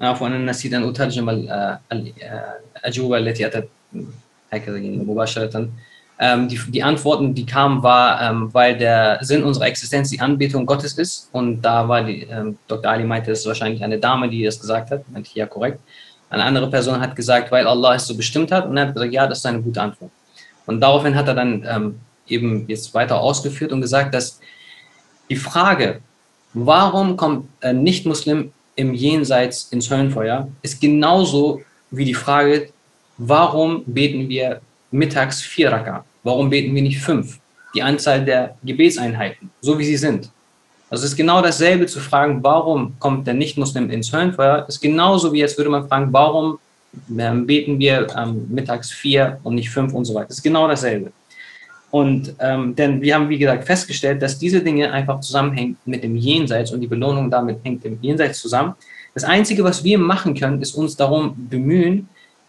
عفوا 0.00 0.26
أنا 0.26 0.38
نسيت 0.38 0.72
أن 0.72 0.88
أترجم 0.88 1.28
الأجوبة 1.92 3.18
التي 3.18 3.46
أتت 3.46 3.68
هكذا 4.52 4.78
مباشرة. 4.78 5.68
Ähm, 6.18 6.48
die, 6.48 6.58
die 6.68 6.82
Antworten, 6.82 7.34
die 7.34 7.46
kamen, 7.46 7.82
war, 7.82 8.20
ähm, 8.22 8.52
weil 8.52 8.76
der 8.76 9.18
Sinn 9.22 9.42
unserer 9.42 9.66
Existenz 9.66 10.10
die 10.10 10.20
Anbetung 10.20 10.66
Gottes 10.66 10.98
ist. 10.98 11.28
Und 11.32 11.62
da 11.62 11.88
war 11.88 12.04
die, 12.04 12.22
ähm, 12.22 12.58
Dr. 12.68 12.90
Ali 12.90 13.04
meinte, 13.04 13.32
es 13.32 13.40
ist 13.40 13.46
wahrscheinlich 13.46 13.82
eine 13.82 13.98
Dame, 13.98 14.28
die 14.28 14.44
das 14.44 14.60
gesagt 14.60 14.90
hat. 14.90 15.08
Meinte 15.10 15.28
ich, 15.28 15.34
ja, 15.34 15.46
korrekt. 15.46 15.80
Eine 16.30 16.44
andere 16.44 16.70
Person 16.70 17.00
hat 17.00 17.16
gesagt, 17.16 17.50
weil 17.50 17.66
Allah 17.66 17.94
es 17.94 18.06
so 18.06 18.16
bestimmt 18.16 18.52
hat. 18.52 18.66
Und 18.66 18.76
er 18.76 18.86
hat 18.86 18.94
gesagt, 18.94 19.12
ja, 19.12 19.26
das 19.26 19.38
ist 19.38 19.46
eine 19.46 19.62
gute 19.62 19.80
Antwort. 19.80 20.10
Und 20.66 20.80
daraufhin 20.80 21.16
hat 21.16 21.28
er 21.28 21.34
dann 21.34 21.66
ähm, 21.68 22.00
eben 22.26 22.66
jetzt 22.68 22.94
weiter 22.94 23.20
ausgeführt 23.20 23.72
und 23.72 23.80
gesagt, 23.80 24.14
dass 24.14 24.40
die 25.28 25.36
Frage, 25.36 26.00
warum 26.54 27.16
kommt 27.16 27.48
ein 27.62 27.82
Nicht-Muslim 27.82 28.52
im 28.76 28.94
Jenseits 28.94 29.64
ins 29.70 29.90
Höllenfeuer, 29.90 30.48
ist 30.62 30.80
genauso 30.80 31.62
wie 31.90 32.04
die 32.04 32.14
Frage, 32.14 32.70
warum 33.18 33.84
beten 33.86 34.28
wir 34.28 34.60
mittags 34.92 35.42
vier 35.42 35.72
Raka? 35.72 36.04
Warum 36.22 36.50
beten 36.50 36.74
wir 36.74 36.82
nicht 36.82 37.00
fünf? 37.00 37.38
Die 37.74 37.82
Anzahl 37.82 38.24
der 38.24 38.56
Gebetseinheiten, 38.62 39.50
so 39.60 39.78
wie 39.78 39.84
sie 39.84 39.96
sind. 39.96 40.30
Also 40.90 41.04
es 41.04 41.12
ist 41.12 41.16
genau 41.16 41.40
dasselbe 41.40 41.86
zu 41.86 42.00
fragen, 42.00 42.42
warum 42.42 42.92
kommt 42.98 43.26
der 43.26 43.34
Nicht-Muslim 43.34 43.90
ins 43.90 44.12
Höllenfeuer, 44.12 44.66
ist 44.68 44.80
genauso 44.80 45.32
wie 45.32 45.38
jetzt 45.38 45.56
würde 45.56 45.70
man 45.70 45.88
fragen, 45.88 46.12
warum 46.12 46.58
ähm, 47.18 47.46
beten 47.46 47.78
wir 47.78 48.06
ähm, 48.16 48.46
mittags 48.50 48.90
vier 48.90 49.38
und 49.42 49.54
nicht 49.54 49.70
fünf 49.70 49.94
und 49.94 50.04
so 50.04 50.14
weiter. 50.14 50.28
Das 50.28 50.36
ist 50.36 50.42
genau 50.42 50.68
dasselbe. 50.68 51.10
Und 51.90 52.34
ähm, 52.38 52.74
denn 52.74 53.00
wir 53.00 53.14
haben, 53.14 53.28
wie 53.28 53.38
gesagt, 53.38 53.64
festgestellt, 53.64 54.22
dass 54.22 54.38
diese 54.38 54.60
Dinge 54.60 54.90
einfach 54.92 55.20
zusammenhängen 55.20 55.76
mit 55.84 56.02
dem 56.02 56.16
Jenseits 56.16 56.72
und 56.72 56.80
die 56.80 56.86
Belohnung 56.86 57.30
damit 57.30 57.58
hängt 57.64 57.84
im 57.84 57.98
Jenseits 58.00 58.40
zusammen. 58.40 58.74
Das 59.14 59.24
Einzige, 59.24 59.62
was 59.62 59.84
wir 59.84 59.98
machen 59.98 60.34
können, 60.34 60.62
ist 60.62 60.74
uns 60.74 60.96
darum 60.96 61.34
bemühen, 61.50 62.08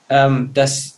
ähm, 0.09 0.49
dass 0.53 0.92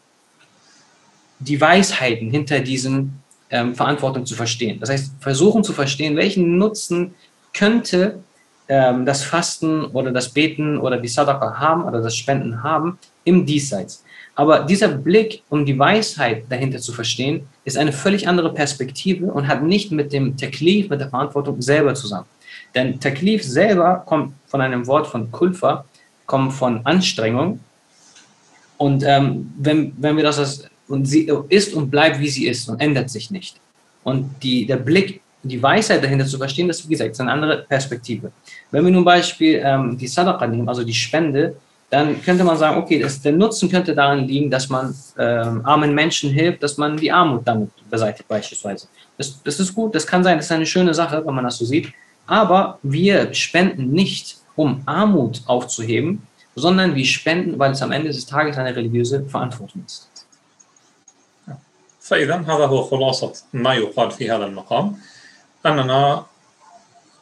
die 1.39 1.59
Weisheiten 1.59 2.29
hinter 2.29 2.59
diesen 2.59 3.21
ähm, 3.49 3.75
Verantwortung 3.75 4.25
zu 4.25 4.35
verstehen. 4.35 4.79
Das 4.79 4.89
heißt, 4.89 5.13
versuchen 5.19 5.63
zu 5.63 5.73
verstehen, 5.73 6.15
welchen 6.15 6.57
Nutzen 6.57 7.13
könnte 7.53 8.19
ähm, 8.67 9.05
das 9.05 9.23
Fasten 9.23 9.85
oder 9.85 10.11
das 10.11 10.29
Beten 10.29 10.77
oder 10.77 10.97
die 10.97 11.07
Sadaqa 11.07 11.59
haben 11.59 11.83
oder 11.83 12.01
das 12.01 12.15
Spenden 12.15 12.63
haben 12.63 12.97
im 13.23 13.45
Diesseits. 13.45 14.03
Aber 14.35 14.59
dieser 14.59 14.89
Blick, 14.89 15.43
um 15.49 15.65
die 15.65 15.79
Weisheit 15.79 16.43
dahinter 16.49 16.79
zu 16.79 16.91
verstehen, 16.91 17.47
ist 17.63 17.77
eine 17.77 17.93
völlig 17.93 18.27
andere 18.27 18.53
Perspektive 18.53 19.27
und 19.27 19.47
hat 19.47 19.63
nicht 19.63 19.91
mit 19.91 20.11
dem 20.11 20.35
Taklif, 20.35 20.89
mit 20.89 20.99
der 20.99 21.09
Verantwortung 21.09 21.61
selber 21.61 21.95
zusammen. 21.95 22.27
Denn 22.73 22.99
Taklif 22.99 23.43
selber 23.43 24.03
kommt 24.05 24.33
von 24.47 24.59
einem 24.59 24.85
Wort 24.87 25.07
von 25.07 25.31
Kulfa, 25.31 25.85
kommt 26.25 26.51
von 26.51 26.85
Anstrengung. 26.85 27.61
Und 28.77 29.03
ähm, 29.05 29.53
wenn, 29.57 29.93
wenn 29.97 30.17
wir 30.17 30.23
das 30.23 30.39
als, 30.39 30.69
und 30.87 31.05
sie 31.05 31.29
ist 31.49 31.73
und 31.73 31.89
bleibt, 31.89 32.19
wie 32.19 32.29
sie 32.29 32.47
ist 32.47 32.69
und 32.69 32.79
ändert 32.79 33.09
sich 33.09 33.31
nicht. 33.31 33.57
Und 34.03 34.29
die, 34.43 34.65
der 34.65 34.77
Blick 34.77 35.21
die 35.45 35.61
Weisheit 35.61 36.03
dahinter 36.03 36.25
zu 36.25 36.37
verstehen, 36.37 36.67
das 36.67 36.79
ist, 36.79 36.89
wie 36.89 36.93
gesagt, 36.93 37.11
ist 37.11 37.21
eine 37.21 37.31
andere 37.31 37.65
Perspektive. 37.69 38.31
Wenn 38.71 38.83
wir 38.83 38.91
nun 38.91 39.05
Beispiel 39.05 39.61
ähm, 39.63 39.97
die 39.97 40.07
Sadaqa 40.07 40.47
nehmen, 40.47 40.67
also 40.67 40.83
die 40.83 40.93
Spende, 40.93 41.55
dann 41.89 42.19
könnte 42.23 42.43
man 42.43 42.57
sagen, 42.57 42.77
okay, 42.77 42.99
das, 42.99 43.21
der 43.21 43.31
Nutzen 43.31 43.69
könnte 43.69 43.93
darin 43.93 44.27
liegen, 44.27 44.49
dass 44.49 44.69
man 44.69 44.95
ähm, 45.19 45.61
armen 45.63 45.93
Menschen 45.93 46.31
hilft, 46.31 46.63
dass 46.63 46.77
man 46.77 46.97
die 46.97 47.11
Armut 47.11 47.41
damit 47.45 47.69
beseitigt 47.89 48.27
beispielsweise. 48.27 48.87
Das, 49.17 49.41
das 49.43 49.59
ist 49.59 49.73
gut, 49.73 49.93
das 49.93 50.07
kann 50.07 50.23
sein, 50.23 50.37
das 50.37 50.47
ist 50.47 50.51
eine 50.51 50.65
schöne 50.65 50.93
Sache, 50.93 51.23
wenn 51.23 51.35
man 51.35 51.43
das 51.43 51.57
so 51.57 51.65
sieht. 51.65 51.93
Aber 52.25 52.79
wir 52.81 53.31
spenden 53.33 53.91
nicht, 53.91 54.37
um 54.55 54.81
Armut 54.85 55.41
aufzuheben, 55.45 56.23
sondern 56.55 56.95
wir 56.95 57.05
spenden, 57.05 57.59
weil 57.59 57.71
es 57.73 57.81
am 57.81 57.91
Ende 57.91 58.07
des 58.07 58.25
Tages 58.25 58.57
eine 58.57 58.75
religiöse 58.75 59.23
Verantwortung 59.25 59.83
ist. 59.85 60.09
فإذا 62.05 62.35
هذا 62.35 62.65
هو 62.65 62.83
خلاصة 62.83 63.33
ما 63.53 63.73
يقال 63.73 64.11
في 64.11 64.31
هذا 64.31 64.45
المقام. 64.45 64.97
أننا 65.65 66.25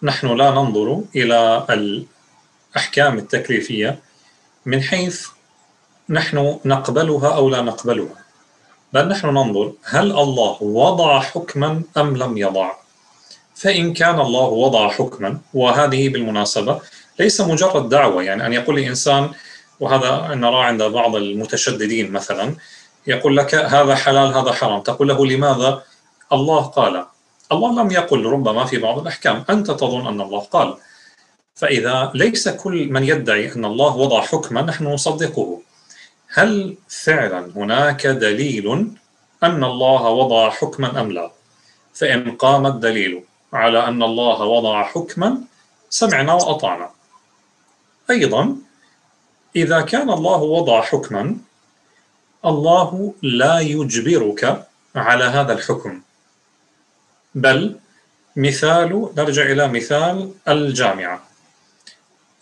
نحن 0.04 0.28
لا 0.28 0.52
ننظر 0.52 1.02
إلى 1.16 1.66
الأحكام 2.76 3.18
التكليفية 3.18 4.00
من 4.66 4.82
حيث 4.82 5.28
نحن 6.10 6.60
نقبلها 6.66 7.36
أو 7.36 7.50
لا 7.50 7.62
نقبلها 7.62 8.24
بل 8.94 9.08
نحن 9.08 9.28
ننظر 9.28 9.74
هل 9.84 10.12
الله 10.12 10.64
وضع 10.64 11.20
حكما 11.20 11.82
أم 11.98 12.18
لم 12.18 12.38
يضع. 12.38 12.72
فإن 13.56 13.94
كان 13.94 14.20
الله 14.20 14.44
وضع 14.44 14.90
حكما 14.90 15.40
وهذه 15.54 16.10
بالمناسبة 16.10 16.82
ليس 17.20 17.42
مجرد 17.42 17.90
دعوة 17.90 18.24
يعني 18.24 18.46
أن 18.46 18.54
يقول 18.54 18.80
الإنسان 18.80 19.30
وهذا 19.80 20.36
نرى 20.36 20.64
عند 20.64 20.84
بعض 20.84 21.16
المتشددين 21.16 22.12
مثلا 22.12 22.56
يقول 23.08 23.38
لك 23.38 23.56
هذا 23.56 23.96
حلال 23.96 24.34
هذا 24.34 24.52
حرام. 24.52 24.82
تقول 24.82 25.08
له 25.08 25.26
لماذا؟ 25.26 25.84
الله 26.32 26.62
قال. 26.62 27.06
الله 27.52 27.82
لم 27.82 27.92
يقل 27.92 28.26
ربما 28.26 28.66
في 28.66 28.78
بعض 28.78 29.00
الأحكام. 29.00 29.44
أنت 29.50 29.72
تظن 29.72 30.08
أن 30.08 30.22
الله 30.22 30.40
قال. 30.40 30.78
فإذا 31.56 32.12
ليس 32.16 32.50
كل 32.50 32.90
من 32.90 33.04
يدعي 33.04 33.56
أن 33.56 33.66
الله 33.66 33.96
وضع 33.96 34.22
حكما 34.22 34.62
نحن 34.62 34.88
نصدقه. 34.88 35.62
هل 36.34 36.76
فعلا 36.90 37.52
هناك 37.56 38.08
دليل 38.08 38.88
أن 39.44 39.64
الله 39.64 40.02
وضع 40.02 40.50
حكما 40.50 41.02
أم 41.02 41.12
لا؟ 41.12 41.32
فإن 41.94 42.32
قام 42.32 42.66
الدليل 42.66 43.24
على 43.54 43.88
أن 43.88 44.04
الله 44.04 44.44
وضع 44.44 44.84
حكما 44.84 45.38
سمعنا 45.90 46.34
وأطعنا. 46.34 46.90
أيضا 48.10 48.56
إذا 49.56 49.82
كان 49.82 50.10
الله 50.10 50.38
وضع 50.38 50.82
حكما 50.82 51.38
الله 52.46 53.14
لا 53.22 53.60
يجبرك 53.60 54.68
على 54.96 55.24
هذا 55.24 55.54
الحكم 55.54 56.02
بل 57.36 57.76
مثال 58.36 59.10
نرجع 59.18 59.44
إلى 59.44 59.68
مثال 59.68 60.32
الجامعة 60.48 61.24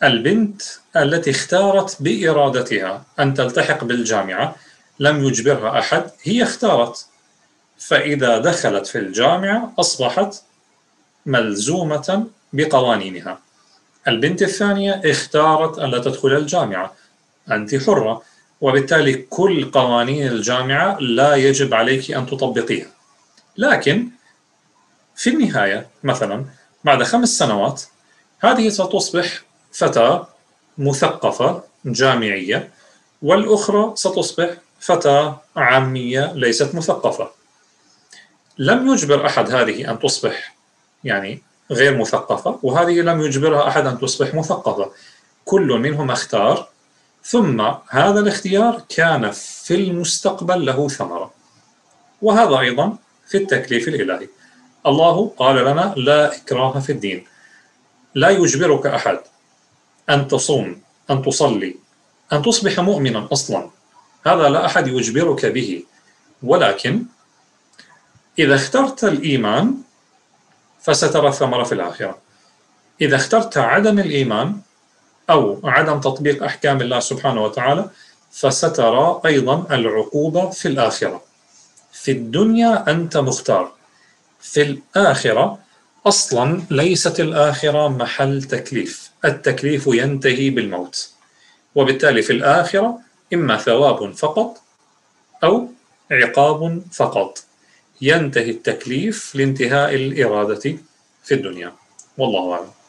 البنت 0.04 0.62
التي 0.96 1.32
اختارت 1.32 1.98
بإرادتها 2.02 3.04
أن 3.20 3.34
تلتحق 3.34 3.84
بالجامعة 3.84 4.56
لم 5.00 5.26
يجبرها 5.26 5.80
أحد 5.80 6.04
هي 6.24 6.44
اختارت 6.44 7.06
فإذا 7.78 8.38
دخلت 8.38 8.88
في 8.88 8.98
الجامعة 8.98 9.74
أصبحت 9.80 10.44
ملزومة 11.26 12.28
بقوانينها 12.54 13.40
البنت 14.08 14.42
الثانية 14.42 15.02
اختارت 15.06 15.80
أن 15.80 15.90
لا 15.92 16.00
تدخل 16.00 16.28
الجامعة 16.28 16.94
أنت 17.52 17.76
حرة 17.76 18.22
وبالتالي 18.62 19.14
كل 19.14 19.72
قوانين 19.72 20.28
الجامعة 20.28 20.98
لا 21.00 21.36
يجب 21.36 21.74
عليك 21.74 22.12
أن 22.12 22.26
تطبقيها. 22.26 22.88
لكن 23.58 24.10
في 25.16 25.30
النهاية 25.30 25.88
مثلا 26.04 26.46
بعد 26.84 27.04
خمس 27.04 27.30
سنوات 27.38 27.84
هذه 28.40 28.70
ستصبح 28.70 29.42
فتاة 29.74 30.28
مثقفة 30.78 31.64
جامعية 31.86 32.70
والأخرى 33.22 33.92
ستصبح 33.96 34.50
فتاة 34.80 35.42
عامية 35.56 36.32
ليست 36.34 36.76
مثقفة. 36.76 37.30
لم 38.58 38.94
يجبر 38.94 39.26
أحد 39.26 39.52
هذه 39.52 39.92
أن 39.92 40.00
تصبح 40.00 40.56
يعني 41.04 41.42
غير 41.72 41.98
مثقفة 41.98 42.60
وهذه 42.64 43.02
لم 43.02 43.22
يجبرها 43.22 43.68
أحد 43.68 43.86
أن 43.88 44.00
تصبح 44.00 44.34
مثقفة. 44.34 44.92
كل 45.46 45.68
منهم 45.68 46.12
اختار 46.12 46.71
ثم 47.24 47.62
هذا 47.90 48.20
الاختيار 48.20 48.82
كان 48.90 49.32
في 49.32 49.76
المستقبل 49.76 50.66
له 50.66 50.88
ثمرة. 50.88 51.34
وهذا 52.22 52.60
أيضا 52.60 52.98
في 53.28 53.38
التكليف 53.38 53.88
الإلهي. 53.88 54.28
الله 54.86 55.34
قال 55.38 55.56
لنا 55.56 55.94
لا 55.98 56.36
إكراه 56.36 56.80
في 56.80 56.92
الدين. 56.92 57.26
لا 58.16 58.30
يجبرك 58.30 58.86
أحد 58.86 59.20
أن 60.10 60.28
تصوم 60.28 60.82
أن 61.10 61.22
تصلي 61.22 61.76
أن 62.34 62.42
تصبح 62.42 62.80
مؤمنا 62.80 63.28
أصلا. 63.34 63.70
هذا 64.28 64.50
لا 64.50 64.66
أحد 64.66 64.88
يجبرك 64.88 65.46
به. 65.46 65.84
ولكن 66.44 67.04
إذا 68.40 68.56
اخترت 68.56 69.04
الإيمان 69.04 69.76
فسترى 70.82 71.28
الثمرة 71.28 71.64
في 71.64 71.72
الآخرة. 71.72 72.18
إذا 73.02 73.16
اخترت 73.16 73.58
عدم 73.58 74.00
الإيمان 74.00 74.58
أو 75.30 75.60
عدم 75.64 76.00
تطبيق 76.00 76.44
أحكام 76.44 76.82
الله 76.82 77.00
سبحانه 77.00 77.44
وتعالى 77.44 77.90
فسترى 78.32 79.22
أيضا 79.26 79.66
العقوبة 79.72 80.50
في 80.50 80.68
الآخرة. 80.68 81.24
في 81.92 82.12
الدنيا 82.12 82.92
أنت 82.92 83.18
مختار. 83.18 83.72
في 84.42 84.62
الآخرة 84.62 85.60
أصلا 86.06 86.62
ليست 86.72 87.20
الآخرة 87.20 87.88
محل 87.88 88.44
تكليف. 88.44 89.12
التكليف 89.26 89.88
ينتهي 89.88 90.50
بالموت. 90.50 91.12
وبالتالي 91.76 92.22
في 92.22 92.34
الآخرة 92.34 93.00
إما 93.34 93.58
ثواب 93.58 94.12
فقط 94.12 94.62
أو 95.44 95.68
عقاب 96.12 96.82
فقط. 96.94 97.44
ينتهي 98.02 98.50
التكليف 98.50 99.36
لانتهاء 99.36 99.96
الإرادة 99.96 100.78
في 101.24 101.34
الدنيا. 101.34 101.74
والله 102.18 102.54
أعلم. 102.54 102.81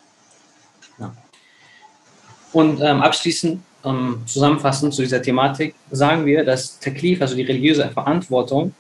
Und 2.53 2.81
ähm, 2.81 3.01
abschließend, 3.01 3.61
ähm, 3.85 4.23
zusammenfassend 4.27 4.95
zu 4.95 5.03
dieser 5.03 5.23
Thematik, 5.23 5.75
sagen 5.91 6.27
wir, 6.27 6.45
dass 6.45 6.79
Taklif, 6.79 7.21
also 7.21 7.35
die 7.35 7.43
religiöse 7.43 7.89
Verantwortung, 7.91 8.75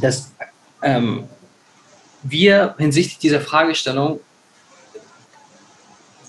dass 0.00 0.32
ähm, 0.82 1.24
wir 2.22 2.74
hinsichtlich 2.78 3.18
dieser 3.18 3.40
Fragestellung 3.40 4.20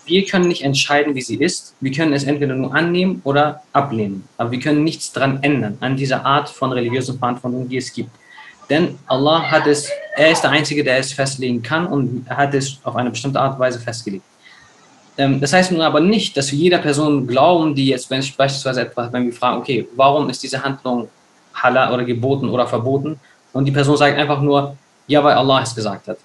wir 0.09 0.25
können 0.25 0.47
nicht 0.47 0.63
entscheiden, 0.63 1.13
wie 1.15 1.21
sie 1.21 1.35
ist. 1.35 1.75
Wir 1.79 1.91
können 1.91 2.13
es 2.13 2.23
entweder 2.23 2.55
nur 2.55 2.73
annehmen 2.73 3.21
oder 3.23 3.61
ablehnen. 3.73 4.27
Aber 4.37 4.51
wir 4.51 4.59
können 4.59 4.83
nichts 4.83 5.11
daran 5.11 5.43
ändern, 5.43 5.77
an 5.81 5.95
dieser 5.95 6.25
Art 6.25 6.49
von 6.49 6.71
religiösen 6.71 7.19
Verantwortung, 7.19 7.69
die 7.69 7.77
es 7.77 7.93
gibt. 7.93 8.09
Denn 8.69 8.97
Allah 9.07 9.43
hat 9.49 9.67
es, 9.67 9.89
er 10.15 10.31
ist 10.31 10.41
der 10.41 10.51
Einzige, 10.51 10.83
der 10.83 10.97
es 10.97 11.13
festlegen 11.13 11.61
kann 11.61 11.87
und 11.87 12.25
er 12.27 12.37
hat 12.37 12.53
es 12.53 12.79
auf 12.83 12.95
eine 12.95 13.09
bestimmte 13.09 13.39
Art 13.39 13.53
und 13.53 13.59
Weise 13.59 13.79
festgelegt. 13.79 14.23
Ähm, 15.19 15.41
das 15.41 15.51
heißt 15.51 15.73
nun 15.73 15.81
aber 15.81 15.99
nicht, 15.99 16.35
dass 16.37 16.49
wir 16.53 16.57
jeder 16.57 16.77
Person 16.77 17.27
glauben, 17.27 17.75
die 17.75 17.87
jetzt, 17.87 18.07
beispielsweise 18.07 18.81
etwas, 18.81 19.11
wenn 19.11 19.25
wir 19.25 19.33
fragen, 19.33 19.57
okay, 19.57 19.85
warum 19.97 20.29
ist 20.29 20.41
diese 20.41 20.63
Handlung 20.63 21.09
halal 21.53 21.93
oder 21.93 22.05
geboten 22.05 22.47
oder 22.47 22.65
verboten? 22.65 23.19
Und 23.51 23.65
die 23.65 23.71
Person 23.71 23.97
sagt 23.97 24.17
einfach 24.17 24.41
nur, 24.41 24.77
ja, 25.07 25.21
weil 25.21 25.35
Allah 25.35 25.61
es 25.61 25.75
gesagt 25.75 26.07
hat. 26.07 26.17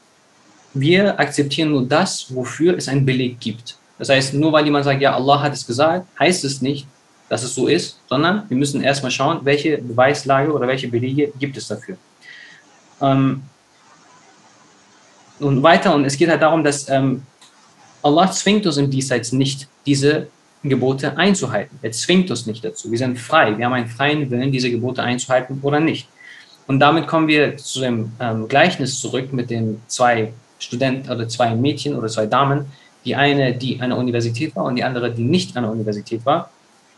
Wir 0.74 1.18
akzeptieren 1.18 1.72
nur 1.72 1.84
das, 1.84 2.32
wofür 2.32 2.76
es 2.76 2.88
einen 2.88 3.04
Beleg 3.04 3.40
gibt. 3.40 3.76
Das 3.98 4.10
heißt, 4.10 4.34
nur 4.34 4.52
weil 4.52 4.64
jemand 4.64 4.84
sagt, 4.84 5.00
ja, 5.00 5.12
Allah 5.14 5.42
hat 5.42 5.54
es 5.54 5.66
gesagt, 5.66 6.06
heißt 6.20 6.44
es 6.44 6.62
nicht, 6.62 6.86
dass 7.28 7.42
es 7.42 7.52
so 7.52 7.66
ist, 7.66 7.98
sondern 8.08 8.44
wir 8.48 8.56
müssen 8.56 8.80
erstmal 8.80 9.10
schauen, 9.10 9.40
welche 9.42 9.78
Beweislage 9.78 10.52
oder 10.52 10.68
welche 10.68 10.86
Belege 10.86 11.32
gibt 11.40 11.56
es 11.56 11.66
dafür. 11.66 11.96
Ähm, 13.00 13.42
und 15.40 15.62
weiter, 15.64 15.94
und 15.96 16.04
es 16.04 16.16
geht 16.16 16.28
halt 16.28 16.42
darum, 16.42 16.62
dass 16.62 16.88
ähm, 16.88 17.22
Allah 18.04 18.30
zwingt 18.30 18.66
uns 18.66 18.76
im 18.76 18.90
Diesseits 18.90 19.32
nicht, 19.32 19.66
diese 19.86 20.28
Gebote 20.62 21.16
einzuhalten. 21.16 21.78
Er 21.80 21.90
zwingt 21.92 22.30
uns 22.30 22.46
nicht 22.46 22.62
dazu. 22.62 22.90
Wir 22.90 22.98
sind 22.98 23.18
frei. 23.18 23.56
Wir 23.56 23.64
haben 23.64 23.72
einen 23.72 23.88
freien 23.88 24.30
Willen, 24.30 24.52
diese 24.52 24.70
Gebote 24.70 25.02
einzuhalten 25.02 25.58
oder 25.62 25.80
nicht. 25.80 26.06
Und 26.66 26.80
damit 26.80 27.06
kommen 27.06 27.28
wir 27.28 27.56
zu 27.56 27.80
dem 27.80 28.12
ähm, 28.20 28.46
Gleichnis 28.46 29.00
zurück 29.00 29.32
mit 29.32 29.48
den 29.48 29.80
zwei 29.86 30.32
Studenten 30.58 31.10
oder 31.10 31.28
zwei 31.28 31.54
Mädchen 31.54 31.96
oder 31.96 32.08
zwei 32.08 32.26
Damen. 32.26 32.66
Die 33.06 33.14
eine, 33.14 33.54
die 33.54 33.80
an 33.80 33.90
der 33.90 33.98
Universität 33.98 34.54
war 34.54 34.64
und 34.64 34.76
die 34.76 34.84
andere, 34.84 35.10
die 35.10 35.24
nicht 35.24 35.56
an 35.56 35.62
der 35.62 35.72
Universität 35.72 36.26
war. 36.26 36.50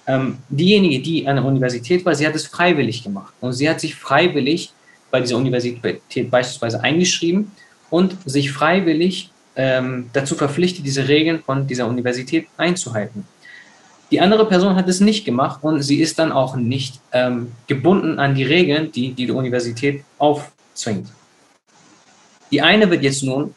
Ähm, 0.09 0.39
diejenige, 0.49 1.01
die 1.01 1.27
an 1.29 1.37
der 1.37 1.45
Universität 1.45 2.05
war, 2.05 2.17
sie 2.17 2.27
hat 2.27 2.35
es 2.35 2.49
freiwillig 2.49 3.05
gemacht. 3.05 3.33
Und 3.41 3.53
sie 3.53 3.69
hat 3.69 3.81
sich 3.81 3.95
freiwillig 3.95 4.73
bei 5.13 5.21
dieser 5.21 5.37
Universität 5.37 6.31
beispielsweise 6.31 6.83
eingeschrieben 6.83 7.53
und 7.91 8.17
sich 8.25 8.51
freiwillig 8.51 9.31
ähm, 9.57 10.11
dazu 10.13 10.35
verpflichtet, 10.35 10.85
diese 10.87 11.09
Regeln 11.09 11.43
von 11.43 11.67
dieser 11.67 11.87
Universität 11.87 12.47
einzuhalten. 12.57 13.27
Die 14.11 14.21
andere 14.21 14.47
Person 14.47 14.77
hat 14.77 14.89
es 14.89 15.01
nicht 15.01 15.25
gemacht 15.25 15.61
und 15.63 15.83
sie 15.83 16.01
ist 16.01 16.19
dann 16.19 16.31
auch 16.31 16.55
nicht 16.55 17.01
ähm, 17.13 17.53
gebunden 17.67 18.21
an 18.21 18.35
die 18.35 18.45
Regeln, 18.45 18.93
die, 18.93 19.13
die 19.13 19.31
Universität 19.31 20.05
aufzwingt. 20.19 21.09
Die 22.53 22.63
eine 22.63 22.89
wird 22.89 23.03
jetzt 23.03 23.25
nun, 23.25 23.55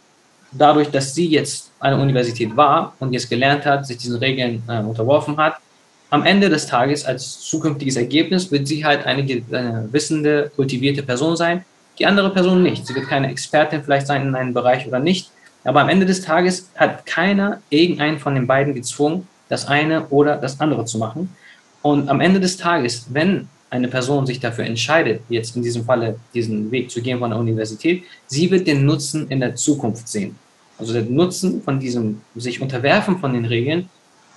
dadurch, 0.52 0.90
dass 0.90 1.14
sie 1.14 1.28
jetzt 1.28 1.72
der 1.84 1.98
Universität 1.98 2.58
war 2.58 2.96
und 3.00 3.14
jetzt 3.14 3.30
gelernt 3.30 3.66
hat, 3.66 3.86
sich 3.86 3.98
diesen 3.98 4.18
Regeln 4.18 4.64
äh, 4.68 4.80
unterworfen 4.80 5.38
hat, 5.38 5.58
am 6.10 6.26
Ende 6.26 6.50
des 6.50 6.66
Tages 6.66 7.06
als 7.06 7.42
zukünftiges 7.42 7.96
Ergebnis 7.96 8.52
wird 8.52 8.68
sie 8.68 8.84
halt 8.84 9.06
eine, 9.06 9.22
eine 9.22 9.90
wissende, 9.92 10.52
kultivierte 10.56 11.04
Person 11.04 11.38
sein, 11.38 11.64
die 12.00 12.08
andere 12.08 12.32
Person 12.32 12.64
nicht. 12.64 12.88
Sie 12.88 12.96
wird 12.96 13.08
keine 13.08 13.30
Expertin 13.30 13.84
vielleicht 13.84 14.08
sein 14.08 14.24
in 14.24 14.34
einem 14.34 14.54
Bereich 14.54 14.88
oder 14.88 14.98
nicht, 14.98 15.30
aber 15.70 15.82
am 15.82 15.90
Ende 15.90 16.08
des 16.08 16.22
Tages 16.22 16.68
hat 16.76 17.06
keiner 17.06 17.62
irgendeinen 17.70 18.18
von 18.18 18.34
den 18.34 18.48
beiden 18.48 18.74
gezwungen, 18.74 19.28
das 19.50 19.68
eine 19.68 20.08
oder 20.08 20.36
das 20.36 20.60
andere 20.60 20.84
zu 20.86 20.98
machen. 20.98 21.30
Und 21.84 22.10
am 22.10 22.22
Ende 22.22 22.40
des 22.40 22.58
Tages, 22.58 23.06
wenn 23.12 23.48
eine 23.70 23.88
Person 23.88 24.26
sich 24.26 24.40
dafür 24.40 24.66
entscheidet, 24.66 25.22
jetzt 25.30 25.56
in 25.56 25.62
diesem 25.62 25.86
Falle 25.86 26.16
diesen 26.34 26.72
Weg 26.72 26.90
zu 26.90 27.04
gehen 27.04 27.20
von 27.20 27.30
der 27.30 27.38
Universität, 27.38 28.04
sie 28.26 28.50
wird 28.50 28.66
den 28.66 28.84
Nutzen 28.84 29.28
in 29.30 29.42
der 29.42 29.54
Zukunft 29.54 30.08
sehen. 30.08 30.40
Also 30.80 30.92
der 30.92 31.04
Nutzen 31.04 31.62
von 31.62 31.80
diesem 31.80 32.22
sich 32.36 32.62
unterwerfen 32.62 33.20
von 33.20 33.34
den 33.34 33.46
Regeln 33.46 33.90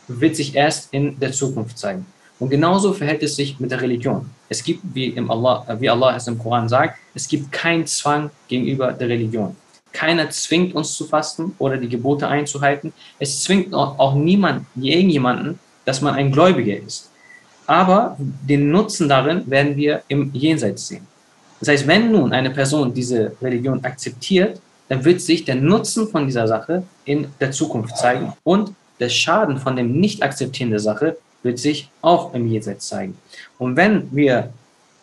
wird 0.09 0.37
sich 0.37 0.55
erst 0.55 0.93
in 0.93 1.18
der 1.18 1.33
Zukunft 1.33 1.78
zeigen. 1.78 2.05
Und 2.41 2.51
genauso 2.51 2.93
verhält 2.93 3.22
es 3.22 3.37
sich 3.37 3.59
mit 3.59 3.70
der 3.70 3.80
Religion. 3.80 4.28
Es 4.51 4.62
gibt, 4.62 4.83
wie, 4.93 5.07
im 5.07 5.30
Allah, 5.30 5.64
wie 5.80 5.89
Allah 5.89 6.14
es 6.14 6.26
im 6.26 6.39
Koran 6.39 6.68
sagt, 6.68 6.99
es 7.14 7.26
gibt 7.26 7.51
keinen 7.51 7.87
Zwang 7.87 8.28
gegenüber 8.49 8.93
der 8.93 9.09
Religion. 9.09 9.57
Keiner 9.93 10.30
zwingt 10.30 10.74
uns 10.74 10.95
zu 10.95 11.05
fasten 11.05 11.55
oder 11.59 11.76
die 11.76 11.88
Gebote 11.88 12.26
einzuhalten. 12.28 12.93
Es 13.18 13.43
zwingt 13.43 13.74
auch 13.74 14.14
niemand, 14.14 14.66
irgendjemanden, 14.76 15.59
dass 15.84 16.01
man 16.01 16.14
ein 16.14 16.32
Gläubiger 16.32 16.76
ist. 16.76 17.11
Aber 17.66 18.16
den 18.18 18.70
Nutzen 18.70 19.09
darin 19.09 19.49
werden 19.49 19.76
wir 19.76 20.03
im 20.09 20.30
Jenseits 20.32 20.88
sehen. 20.88 21.07
Das 21.61 21.68
heißt, 21.68 21.86
wenn 21.86 22.11
nun 22.11 22.32
eine 22.32 22.51
Person 22.51 22.93
diese 22.93 23.36
Religion 23.40 23.84
akzeptiert, 23.84 24.61
dann 24.88 25.05
wird 25.05 25.20
sich 25.20 25.45
der 25.45 25.55
Nutzen 25.55 26.09
von 26.09 26.26
dieser 26.26 26.49
Sache 26.49 26.82
in 27.05 27.28
der 27.40 27.53
Zukunft 27.53 27.97
zeigen 27.97 28.32
und 28.43 28.74
der 28.99 29.09
Schaden 29.09 29.59
von 29.59 29.76
dem 29.76 30.01
Nicht-Akzeptieren 30.01 30.70
der 30.70 30.80
Sache 30.80 31.16
wird 31.43 31.59
sich 31.59 31.88
auch 32.03 32.34
im 32.34 32.47
Jenseits 32.47 32.88
zeigen. 32.88 33.16
Und 33.59 33.76
wenn 33.76 34.09
wir 34.14 34.51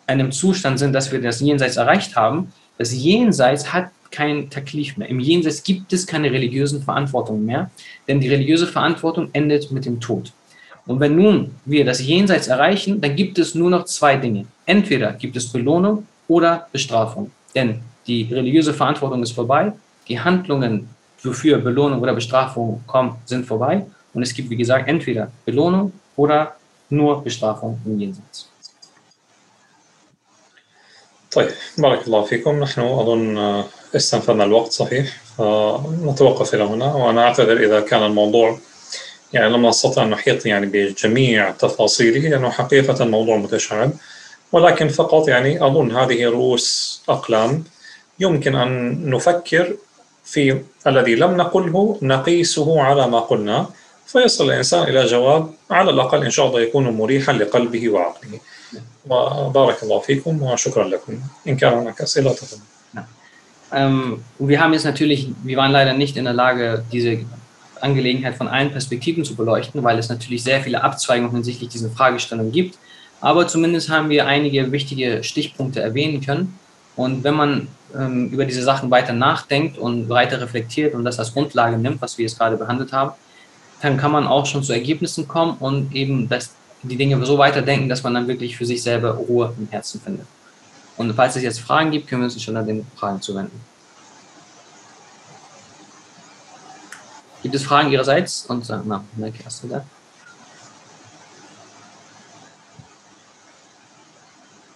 in 0.06 0.20
einem 0.20 0.32
Zustand 0.32 0.78
sind, 0.78 0.92
dass 0.92 1.10
wir 1.12 1.20
das 1.20 1.40
Jenseits 1.40 1.76
erreicht 1.76 2.16
haben, 2.16 2.52
das 2.78 2.92
Jenseits 2.92 3.72
hat 3.72 3.90
kein 4.11 4.49
Taklif 4.49 4.97
mehr. 4.97 5.09
Im 5.09 5.19
Jenseits 5.19 5.63
gibt 5.63 5.91
es 5.93 6.07
keine 6.07 6.31
religiösen 6.31 6.81
Verantwortung 6.81 7.45
mehr, 7.45 7.69
denn 8.07 8.19
die 8.19 8.29
religiöse 8.29 8.67
Verantwortung 8.67 9.29
endet 9.33 9.71
mit 9.71 9.85
dem 9.85 9.99
Tod. 9.99 10.31
Und 10.87 10.99
wenn 10.99 11.15
nun 11.15 11.55
wir 11.65 11.83
das 11.83 11.99
Jenseits 12.01 12.47
erreichen, 12.47 13.01
dann 13.01 13.15
gibt 13.15 13.39
es 13.39 13.55
nur 13.55 13.69
noch 13.69 13.85
zwei 13.85 14.17
Dinge. 14.17 14.45
Entweder 14.65 15.13
gibt 15.13 15.35
es 15.35 15.51
Belohnung 15.51 16.07
oder 16.27 16.67
Bestrafung. 16.71 17.31
Denn 17.55 17.79
die 18.07 18.23
religiöse 18.31 18.73
Verantwortung 18.73 19.23
ist 19.23 19.31
vorbei, 19.31 19.73
die 20.07 20.19
Handlungen, 20.19 20.87
wofür 21.23 21.57
Belohnung 21.57 22.01
oder 22.01 22.13
Bestrafung 22.13 22.83
kommen, 22.85 23.15
sind 23.25 23.45
vorbei. 23.45 23.85
Und 24.13 24.21
es 24.21 24.33
gibt, 24.33 24.49
wie 24.49 24.55
gesagt, 24.55 24.87
entweder 24.87 25.31
Belohnung 25.45 25.91
oder 26.15 26.55
nur 26.89 27.23
Bestrafung 27.23 27.79
im 27.85 27.99
Jenseits. 27.99 28.49
طيب 31.35 31.49
بارك 31.77 32.07
الله 32.07 32.21
فيكم 32.21 32.59
نحن 32.59 32.81
أظن 32.81 33.63
استنفذنا 33.96 34.44
الوقت 34.44 34.72
صحيح. 34.72 35.20
فنتوقف 35.38 36.54
إلى 36.54 36.64
هنا 36.64 36.94
وأنا 36.94 37.22
أعتذر 37.22 37.64
إذا 37.64 37.80
كان 37.80 38.02
الموضوع 38.02 38.58
يعني 39.32 39.48
لم 39.48 39.66
نستطع 39.66 40.02
أن 40.02 40.10
نحيط 40.10 40.46
يعني 40.46 40.66
بجميع 40.66 41.50
تفاصيله 41.50 42.28
لأنه 42.28 42.50
حقيقة 42.50 43.04
موضوع 43.04 43.36
متشعب. 43.36 43.92
ولكن 44.52 44.88
فقط 44.88 45.28
يعني 45.28 45.66
أظن 45.66 45.96
هذه 45.96 46.24
رؤوس 46.24 47.02
أقلام 47.08 47.64
يمكن 48.20 48.56
أن 48.56 49.00
نفكر 49.10 49.76
في 50.24 50.62
الذي 50.86 51.14
لم 51.14 51.36
نقله 51.36 51.98
نقيسه 52.02 52.82
على 52.82 53.06
ما 53.08 53.20
قلنا. 53.20 53.66
فيصل 54.06 54.50
الإنسان 54.50 54.82
إلى 54.82 55.06
جواب 55.06 55.50
على 55.70 55.90
الأقل 55.90 56.24
إن 56.24 56.30
شاء 56.30 56.46
الله 56.46 56.60
يكون 56.60 56.88
مريحا 56.88 57.32
لقلبه 57.32 57.88
وعقله. 57.88 58.40
وبارك 59.10 59.82
الله 59.82 59.98
فيكم 59.98 60.42
وشكرا 60.42 60.84
لكم. 60.84 61.18
إن 61.48 61.56
كان 61.56 61.72
هناك 61.72 62.00
أسئلة 62.00 62.32
تفضل. 62.32 62.60
Ähm, 63.72 64.22
wir 64.38 64.60
haben 64.60 64.72
jetzt 64.72 64.84
natürlich, 64.84 65.28
wir 65.42 65.56
waren 65.56 65.72
leider 65.72 65.94
nicht 65.94 66.16
in 66.16 66.24
der 66.24 66.32
Lage, 66.32 66.84
diese 66.92 67.18
Angelegenheit 67.80 68.34
von 68.34 68.48
allen 68.48 68.70
Perspektiven 68.70 69.24
zu 69.24 69.34
beleuchten, 69.34 69.82
weil 69.82 69.98
es 69.98 70.08
natürlich 70.08 70.42
sehr 70.42 70.60
viele 70.60 70.82
Abzweigungen 70.82 71.32
hinsichtlich 71.32 71.70
dieser 71.70 71.90
Fragestellung 71.90 72.52
gibt. 72.52 72.78
Aber 73.20 73.46
zumindest 73.46 73.90
haben 73.90 74.08
wir 74.08 74.26
einige 74.26 74.72
wichtige 74.72 75.22
Stichpunkte 75.22 75.80
erwähnen 75.80 76.20
können. 76.20 76.58
Und 76.96 77.22
wenn 77.24 77.34
man 77.34 77.68
ähm, 77.94 78.28
über 78.28 78.44
diese 78.44 78.62
Sachen 78.62 78.90
weiter 78.90 79.12
nachdenkt 79.12 79.78
und 79.78 80.08
weiter 80.08 80.40
reflektiert 80.40 80.94
und 80.94 81.04
das 81.04 81.18
als 81.18 81.32
Grundlage 81.32 81.78
nimmt, 81.78 82.02
was 82.02 82.18
wir 82.18 82.24
jetzt 82.24 82.38
gerade 82.38 82.56
behandelt 82.56 82.92
haben, 82.92 83.12
dann 83.82 83.96
kann 83.96 84.12
man 84.12 84.26
auch 84.26 84.46
schon 84.46 84.62
zu 84.62 84.72
Ergebnissen 84.72 85.26
kommen 85.26 85.56
und 85.58 85.94
eben 85.94 86.28
das, 86.28 86.54
die 86.82 86.96
Dinge 86.96 87.24
so 87.24 87.38
weiterdenken, 87.38 87.88
dass 87.88 88.02
man 88.02 88.14
dann 88.14 88.28
wirklich 88.28 88.56
für 88.56 88.66
sich 88.66 88.82
selber 88.82 89.12
Ruhe 89.12 89.54
im 89.58 89.68
Herzen 89.70 90.00
findet. 90.00 90.26
Und 90.99 91.13
falls 91.13 91.35
es 91.35 91.43
jetzt 91.43 91.59
Fragen 91.59 91.91
gibt, 91.91 92.07
können 92.07 92.21
wir 92.21 92.25
uns 92.25 92.41
schon 92.41 92.55
an 92.55 92.65
den 92.65 92.85
Fragen 92.95 93.21
zuwenden. 93.21 93.59
Gibt 97.43 97.53
es 97.53 97.63
Fragen 97.63 97.91
Ihrerseits? 97.91 98.45
Und 98.47 98.67
äh, 98.69 98.79
na, 98.85 99.03
Melke, 99.15 99.43
hast 99.45 99.63
du 99.63 99.67
da? 99.67 99.85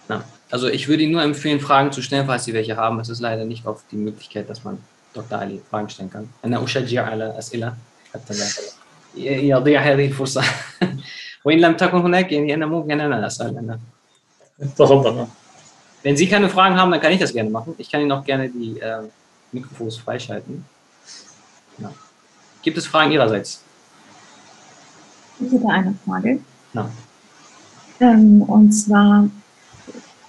Na, 0.08 0.24
also 0.50 0.68
ich 0.68 0.86
würde 0.86 1.02
Ihnen 1.02 1.12
nur 1.12 1.22
empfehlen, 1.22 1.58
Fragen 1.58 1.90
zu 1.90 2.00
stellen, 2.00 2.26
falls 2.26 2.44
Sie 2.44 2.52
welche 2.52 2.76
haben. 2.76 3.00
Es 3.00 3.08
ist 3.08 3.20
leider 3.20 3.44
nicht 3.44 3.66
oft 3.66 3.84
die 3.90 3.96
Möglichkeit, 3.96 4.48
dass 4.48 4.62
man 4.62 4.78
Dr. 5.14 5.38
Ali 5.38 5.60
Fragen 5.70 5.88
stellen 5.88 6.10
kann. 6.10 6.28
أنا 6.44 6.64
أشجع 6.64 7.06
على 7.06 7.38
أسئلة 7.38 7.74
حتى 8.14 8.34
لا 8.34 8.46
يضيع 9.16 9.80
هذه 9.80 10.06
الفرصة 10.06 10.42
وإن 11.44 11.60
لم 11.60 11.76
تكن 11.76 11.98
هناك 11.98 12.32
يعني 12.32 12.54
أنا 12.54 12.66
ممكن 12.66 13.00
أنا 13.00 13.26
أسأل 13.26 13.58
أنا 13.58 13.80
تفضل 14.76 15.26
Wenn 16.05 16.15
Sie 16.15 16.27
keine 16.27 16.49
Fragen 16.49 16.75
haben, 16.75 16.91
dann 16.91 17.01
kann 17.01 17.13
ich 17.13 17.19
das 17.19 17.33
gerne 17.33 17.49
machen. 17.49 17.73
Ich 17.79 17.89
kann 17.89 17.99
Ihnen 17.99 18.11
auch 18.11 18.23
gerne 18.23 18.47
die 18.47 18.79
äh, 18.79 19.01
Mikrofons 19.51 19.97
freischalten. 19.97 20.63
Ja. 21.79 21.91
Gibt 22.61 22.77
es 22.77 22.85
Fragen 22.85 23.11
Ihrerseits? 23.11 23.63
Ich 25.39 25.51
hätte 25.51 25.67
eine 25.67 25.95
Frage. 26.05 26.39
Ja. 26.73 26.91
Ähm, 27.99 28.43
und 28.43 28.71
zwar 28.71 29.27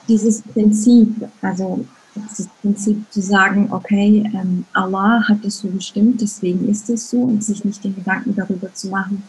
dieses 0.09 0.41
Prinzip, 0.41 1.29
also 1.43 1.85
das 2.15 2.49
Prinzip 2.63 3.05
zu 3.13 3.21
sagen, 3.21 3.69
okay, 3.71 4.25
ähm, 4.35 4.65
Allah 4.73 5.29
hat 5.29 5.45
es 5.45 5.59
so 5.59 5.69
bestimmt, 5.69 6.23
deswegen 6.23 6.71
ist 6.71 6.89
es 6.89 7.11
so 7.11 7.19
und 7.19 7.45
sich 7.45 7.67
nicht 7.67 7.85
den 7.85 7.95
Gedanken 7.97 8.35
darüber 8.35 8.73
zu 8.73 8.89
machen, 8.89 9.23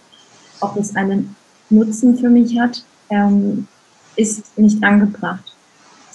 ob 0.61 0.77
es 0.77 0.95
einen 0.95 1.35
Nutzen 1.69 2.17
für 2.17 2.29
mich 2.29 2.57
hat, 2.57 2.85
ähm, 3.09 3.67
ist 4.15 4.57
nicht 4.57 4.81
angebracht. 4.81 5.46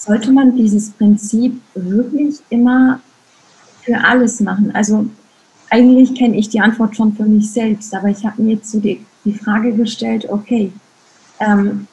Sollte 0.05 0.33
man 0.33 0.57
dieses 0.57 0.91
Prinzip 0.91 1.61
wirklich 1.77 2.41
immer 2.51 2.99
für 3.85 4.03
alles 4.03 4.41
machen? 4.41 4.75
Also 4.75 5.07
eigentlich 5.71 6.17
kenne 6.17 6.37
ich 6.37 6.49
die 6.49 6.61
Antwort 6.61 6.97
schon 6.97 7.15
für 7.15 7.25
mich 7.25 7.53
selbst, 7.53 7.95
aber 7.95 8.09
ich 8.09 8.27
habe 8.27 8.43
mir 8.43 8.55
jetzt 8.55 8.75
die, 8.75 9.07
die 9.25 9.33
Frage 9.33 9.73
gestellt, 9.73 10.27
okay, 10.29 10.73
ähm, 11.39 11.87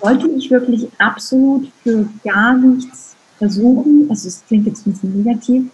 wollte 0.00 0.28
ich 0.30 0.50
wirklich 0.50 0.88
absolut 0.98 1.70
für 1.84 2.08
gar 2.24 2.56
nichts 2.56 3.14
versuchen, 3.38 4.08
also 4.10 4.26
es 4.26 4.42
klingt 4.48 4.66
jetzt 4.66 4.84
ein 4.84 4.92
bisschen 4.92 5.22
negativ, 5.22 5.70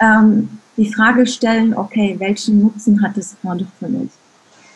ähm, 0.00 0.48
die 0.78 0.90
Frage 0.90 1.26
stellen, 1.26 1.74
okay, 1.74 2.16
welchen 2.18 2.62
Nutzen 2.62 3.02
hat 3.02 3.18
es 3.18 3.36
gerade 3.42 3.66
für 3.78 3.88
mich? 3.88 4.10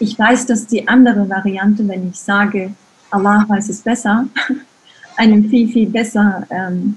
Ich 0.01 0.19
weiß, 0.19 0.45
dass 0.45 0.67
die 0.67 0.87
andere 0.87 1.27
Variante, 1.31 1.89
wenn 1.89 2.11
ich 2.11 2.21
sage, 2.21 2.75
Allah 3.11 3.47
weiß 3.49 3.71
es 3.71 3.81
besser, 3.81 4.27
einem 5.17 5.49
viel, 5.49 5.69
viel 5.69 5.89
besser, 5.89 6.47
ähm, 6.51 6.97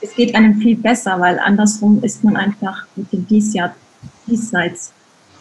es 0.00 0.14
geht 0.14 0.34
einem 0.34 0.60
viel 0.60 0.76
besser, 0.76 1.18
weil 1.20 1.38
andersrum 1.38 2.02
ist 2.02 2.24
man 2.24 2.36
einfach 2.36 2.86
mit 2.96 3.12
dem 3.12 3.26
Diesseits, 3.26 3.74
Diesseits 4.26 4.92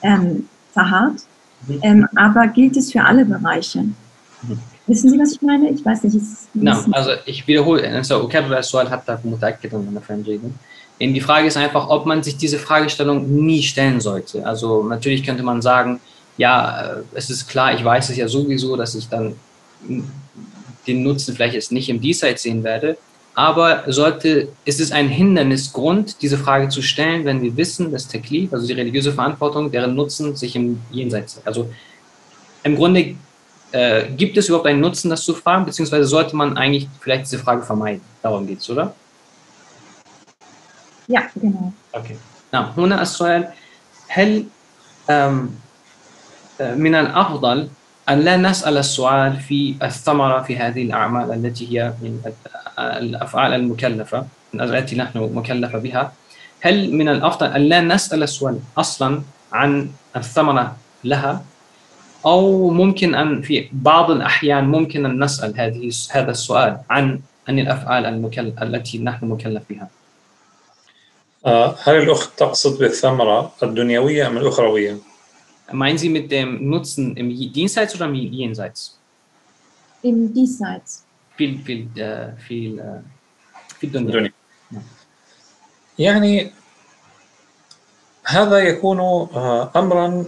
ähm, 0.04 0.48
verharrt. 0.74 1.24
Mhm. 1.68 1.80
Ähm, 1.82 2.08
aber 2.16 2.48
gilt 2.48 2.78
es 2.78 2.92
für 2.92 3.04
alle 3.04 3.26
Bereiche? 3.26 3.82
Mhm. 3.82 4.60
Wissen 4.88 5.10
Sie, 5.10 5.20
was 5.20 5.34
ich 5.34 5.42
meine? 5.42 5.70
Ich 5.70 5.86
weiß 5.86 6.04
nicht. 6.04 6.18
No, 6.54 6.74
also 6.92 7.12
ich 7.26 7.48
wiederhole, 7.48 7.88
also 7.90 8.28
die 11.14 11.22
Frage 11.22 11.48
ist 11.48 11.58
einfach, 11.58 11.88
ob 11.90 12.06
man 12.06 12.24
sich 12.24 12.38
diese 12.38 12.60
Fragestellung 12.60 13.28
nie 13.46 13.64
stellen 13.64 14.02
sollte. 14.02 14.46
Also 14.46 14.84
natürlich 14.84 15.24
könnte 15.24 15.44
man 15.44 15.62
sagen, 15.62 16.00
ja, 16.38 16.82
äh, 16.82 17.04
es 17.14 17.30
ist 17.30 17.48
klar, 17.48 17.74
ich 17.74 17.84
weiß 17.84 18.10
es 18.10 18.18
ja 18.18 18.28
sowieso, 18.28 18.76
dass 18.76 18.96
ich 18.96 19.08
dann 19.08 19.36
den 20.87 21.03
Nutzen 21.03 21.35
vielleicht 21.35 21.55
jetzt 21.55 21.73
nicht 21.73 21.89
im 21.89 22.01
Diesseits 22.01 22.43
sehen 22.43 22.63
werde, 22.65 22.97
aber 23.35 23.85
sollte, 23.87 24.49
ist 24.65 24.81
es 24.81 24.93
ein 24.93 25.09
Hindernisgrund, 25.09 26.23
diese 26.23 26.39
Frage 26.39 26.69
zu 26.69 26.81
stellen, 26.81 27.25
wenn 27.25 27.43
wir 27.43 27.57
wissen, 27.57 27.93
dass 27.93 28.09
Teklif, 28.09 28.53
also 28.53 28.67
die 28.67 28.73
religiöse 28.73 29.13
Verantwortung, 29.13 29.71
deren 29.71 29.95
Nutzen 29.95 30.37
sich 30.37 30.57
im 30.57 30.81
Jenseits, 30.91 31.43
also 31.45 31.69
im 32.63 32.77
Grunde 32.77 33.15
äh, 33.73 34.05
gibt 34.17 34.37
es 34.39 34.49
überhaupt 34.49 34.67
einen 34.67 34.81
Nutzen, 34.81 35.11
das 35.11 35.23
zu 35.23 35.35
fragen, 35.35 35.67
beziehungsweise 35.67 36.07
sollte 36.07 36.35
man 36.35 36.57
eigentlich 36.57 36.89
vielleicht 37.01 37.27
diese 37.27 37.39
Frage 37.39 37.63
vermeiden? 37.63 38.01
Darum 38.23 38.47
geht 38.47 38.61
es, 38.61 38.71
oder? 38.71 38.95
Ja, 41.09 41.23
genau. 41.35 41.73
Okay. 41.93 42.17
نعم 42.53 42.73
هنا 42.77 43.03
السؤال 43.03 43.49
هل 44.09 44.45
من 46.61 46.95
الأفضل 46.95 47.69
أن 48.10 48.20
لا 48.20 48.38
نسأل 48.38 48.78
السؤال 48.78 49.40
في 49.40 49.76
الثمرة 49.84 50.42
في 50.42 50.58
هذه 50.58 50.84
الأعمال 50.84 51.34
التي 51.34 51.80
هي 51.80 51.94
من 52.02 52.22
الأفعال 52.80 53.54
المكلفة 53.54 54.26
التي 54.54 54.96
نحن 54.96 55.20
مكلفة 55.34 55.80
بها. 55.80 56.14
هل 56.62 56.94
من 56.94 57.10
الأفضل 57.10 57.48
أن 57.48 57.62
لا 57.62 57.82
نسأل 57.82 58.24
السؤال 58.24 58.60
أصلا 58.78 59.22
عن 59.52 59.90
الثمرة 60.16 60.76
لها؟ 61.04 61.44
أو 62.26 62.70
ممكن 62.70 63.16
أن 63.16 63.42
في 63.42 63.70
بعض 63.72 64.12
الأحيان 64.12 64.64
ممكن 64.64 65.06
أن 65.06 65.24
نسأل 65.24 65.60
هذه 65.60 65.92
هذا 66.12 66.32
السؤال 66.32 66.78
عن 66.90 67.20
عن 67.48 67.60
الأفعال 67.60 68.06
المكلف 68.06 68.64
التي 68.64 68.98
نحن 68.98 69.26
مكلف 69.26 69.64
بها؟ 69.70 69.88
آه، 71.46 71.76
هل 71.84 71.96
الأخت 71.96 72.40
تقصد 72.40 72.80
بالثمرة 72.80 73.52
الدنيوية 73.64 74.28
أم 74.28 74.38
الأخروية؟ 74.38 75.11
Meinen 75.74 75.98
Sie 75.98 76.10
mit 76.10 76.32
dem 76.32 76.70
Nutzen 76.70 77.16
im 77.18 77.30
Diesseits 77.30 77.96
oder 77.96 78.06
im 78.06 78.16
Jenseits? 78.16 78.98
Im 80.02 80.34
Diesseits. 80.34 81.06
Viel, 81.38 81.60
viel, 81.60 81.88
äh, 81.96 82.36
viel, 82.38 82.80
äh, 82.80 83.02
viel 83.80 83.90
Dunya. 83.90 84.32
يعني 86.00 86.52
هذا 88.26 88.58
يكون 88.60 89.00
أمرا 89.76 90.26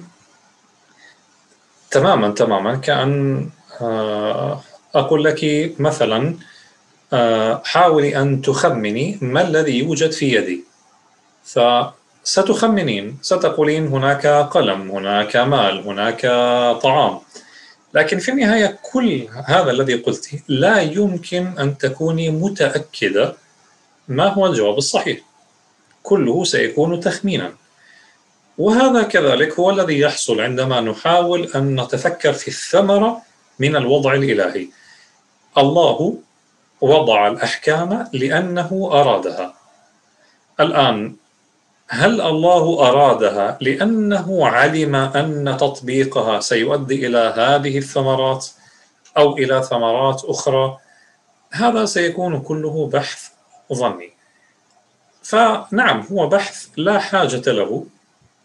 تماما 1.91 2.29
تماما 2.31 2.75
كأن 2.75 3.49
أقول 4.95 5.23
لك 5.23 5.41
مثلا 5.79 6.35
حاولي 7.65 8.21
أن 8.21 8.41
تخمني 8.41 9.17
ما 9.21 9.41
الذي 9.47 9.79
يوجد 9.79 10.11
في 10.11 10.35
يدي 10.35 10.63
فستخمنين 12.25 13.17
ستقولين 13.21 13.87
هناك 13.87 14.27
قلم 14.27 14.91
هناك 14.91 15.35
مال 15.35 15.87
هناك 15.87 16.21
طعام. 16.81 17.19
لكن 17.93 18.19
في 18.19 18.31
النهاية 18.31 18.79
كل 18.91 19.27
هذا 19.45 19.71
الذي 19.71 19.95
قلت 19.95 20.29
لا 20.47 20.81
يمكن 20.81 21.47
أن 21.59 21.77
تكوني 21.77 22.29
متأكدة 22.29 23.35
ما 24.07 24.27
هو 24.27 24.47
الجواب 24.47 24.77
الصحيح. 24.77 25.19
كله 26.03 26.43
سيكون 26.43 26.99
تخمينا. 26.99 27.53
وهذا 28.57 29.03
كذلك 29.03 29.59
هو 29.59 29.69
الذي 29.69 29.99
يحصل 29.99 30.41
عندما 30.41 30.81
نحاول 30.81 31.51
أن 31.55 31.81
نتفكر 31.81 32.33
في 32.33 32.47
الثمرة 32.47 33.21
من 33.59 33.75
الوضع 33.75 34.13
الإلهي. 34.13 34.67
الله 35.57 36.17
وضع 36.81 37.27
الأحكام 37.27 38.09
لأنه 38.13 38.89
أرادها. 38.91 39.53
الآن 40.59 41.15
هل 41.87 42.21
الله 42.21 42.89
أرادها 42.89 43.57
لأنه 43.61 44.47
علم 44.47 44.95
أن 44.95 45.57
تطبيقها 45.59 46.39
سيؤدي 46.39 47.07
إلى 47.07 47.33
هذه 47.37 47.77
الثمرات 47.77 48.47
أو 49.17 49.37
إلى 49.37 49.63
ثمرات 49.63 50.21
أخرى؟ 50.25 50.77
هذا 51.51 51.85
سيكون 51.85 52.41
كله 52.41 52.89
بحث 52.93 53.27
ظني. 53.73 54.13
فنعم 55.23 56.05
هو 56.11 56.27
بحث 56.27 56.67
لا 56.77 56.99
حاجة 56.99 57.51
له 57.51 57.85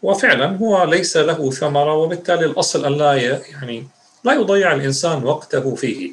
وفعلا 0.03 0.57
هو 0.57 0.83
ليس 0.83 1.17
له 1.17 1.51
ثمرة 1.51 1.93
وبالتالي 1.93 2.45
الأصل 2.45 2.85
أن 2.85 2.97
لا 2.97 3.13
يعني 3.13 3.87
لا 4.23 4.33
يضيع 4.33 4.73
الإنسان 4.73 5.23
وقته 5.23 5.75
فيه. 5.75 6.11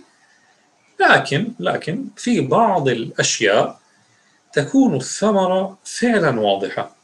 لكن 1.01 1.53
لكن 1.61 2.05
في 2.16 2.41
بعض 2.41 2.89
الأشياء 2.89 3.79
تكون 4.53 4.97
الثمرة 4.97 5.79
فعلا 5.85 6.41
واضحة. 6.41 6.95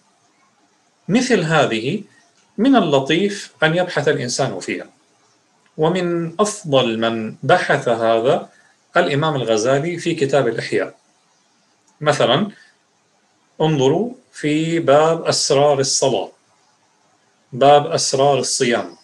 مثل 1.08 1.40
هذه 1.40 2.02
من 2.58 2.76
اللطيف 2.76 3.52
أن 3.62 3.76
يبحث 3.76 4.08
الإنسان 4.08 4.60
فيها. 4.60 4.86
ومن 5.76 6.34
أفضل 6.40 6.98
من 6.98 7.34
بحث 7.42 7.88
هذا 7.88 8.48
الإمام 8.96 9.34
الغزالي 9.36 9.98
في 9.98 10.14
كتاب 10.14 10.48
الإحياء. 10.48 10.94
مثلا 12.00 12.50
انظروا 13.60 14.12
في 14.32 14.78
باب 14.78 15.24
أسرار 15.24 15.80
الصلاة 15.80 16.32
باب 17.52 17.86
أسرار 17.86 18.38
الصيام. 18.38 18.96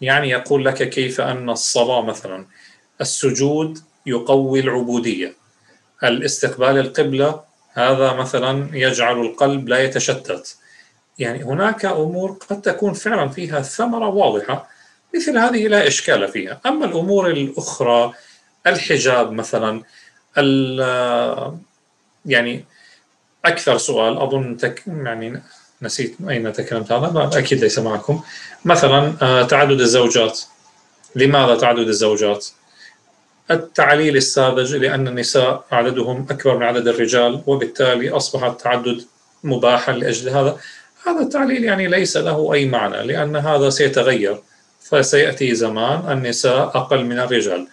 يعني 0.00 0.30
يقول 0.30 0.64
لك 0.64 0.88
كيف 0.88 1.20
أن 1.20 1.50
الصلاة 1.50 2.02
مثلا 2.02 2.46
السجود 3.00 3.78
يقوي 4.06 4.60
العبودية. 4.60 5.34
الاستقبال 6.04 6.78
القبلة 6.78 7.40
هذا 7.72 8.12
مثلا 8.12 8.70
يجعل 8.72 9.20
القلب 9.20 9.68
لا 9.68 9.84
يتشتت. 9.84 10.56
يعني 11.18 11.44
هناك 11.44 11.84
أمور 11.84 12.38
قد 12.50 12.62
تكون 12.62 12.92
فعلا 12.92 13.28
فيها 13.28 13.62
ثمرة 13.62 14.08
واضحة 14.08 14.68
مثل 15.14 15.38
هذه 15.38 15.68
لا 15.68 15.86
إشكال 15.86 16.28
فيها. 16.28 16.60
أما 16.66 16.84
الأمور 16.84 17.30
الأخرى 17.30 18.12
الحجاب 18.66 19.32
مثلا 19.32 19.82
يعني 22.26 22.64
أكثر 23.44 23.78
سؤال 23.78 24.18
أظن 24.18 24.56
تك 24.56 24.82
يعني 24.86 25.42
نسيت 25.82 26.16
أين 26.28 26.52
تكلمت 26.52 26.92
هذا 26.92 27.38
أكيد 27.38 27.60
ليس 27.60 27.78
معكم. 27.78 28.22
مثلا 28.64 29.14
آه، 29.22 29.42
تعدد 29.42 29.80
الزوجات. 29.80 30.40
لماذا 31.16 31.54
تعدد 31.56 31.88
الزوجات؟ 31.88 32.46
التعليل 33.50 34.16
الساذج 34.16 34.74
لأن 34.74 35.08
النساء 35.08 35.64
عددهم 35.72 36.26
أكبر 36.30 36.56
من 36.56 36.62
عدد 36.62 36.88
الرجال 36.88 37.42
وبالتالي 37.46 38.10
أصبح 38.10 38.44
التعدد 38.44 39.04
مباحا 39.44 39.92
لأجل 39.92 40.28
هذا. 40.28 40.58
هذا 41.06 41.20
التعليل 41.20 41.64
يعني 41.64 41.86
ليس 41.88 42.16
له 42.16 42.54
أي 42.54 42.66
معنى 42.66 43.06
لأن 43.06 43.36
هذا 43.36 43.70
سيتغير 43.70 44.40
فسيأتي 44.80 45.54
زمان 45.54 46.12
النساء 46.12 46.66
أقل 46.66 47.04
من 47.04 47.18
الرجال 47.18 47.66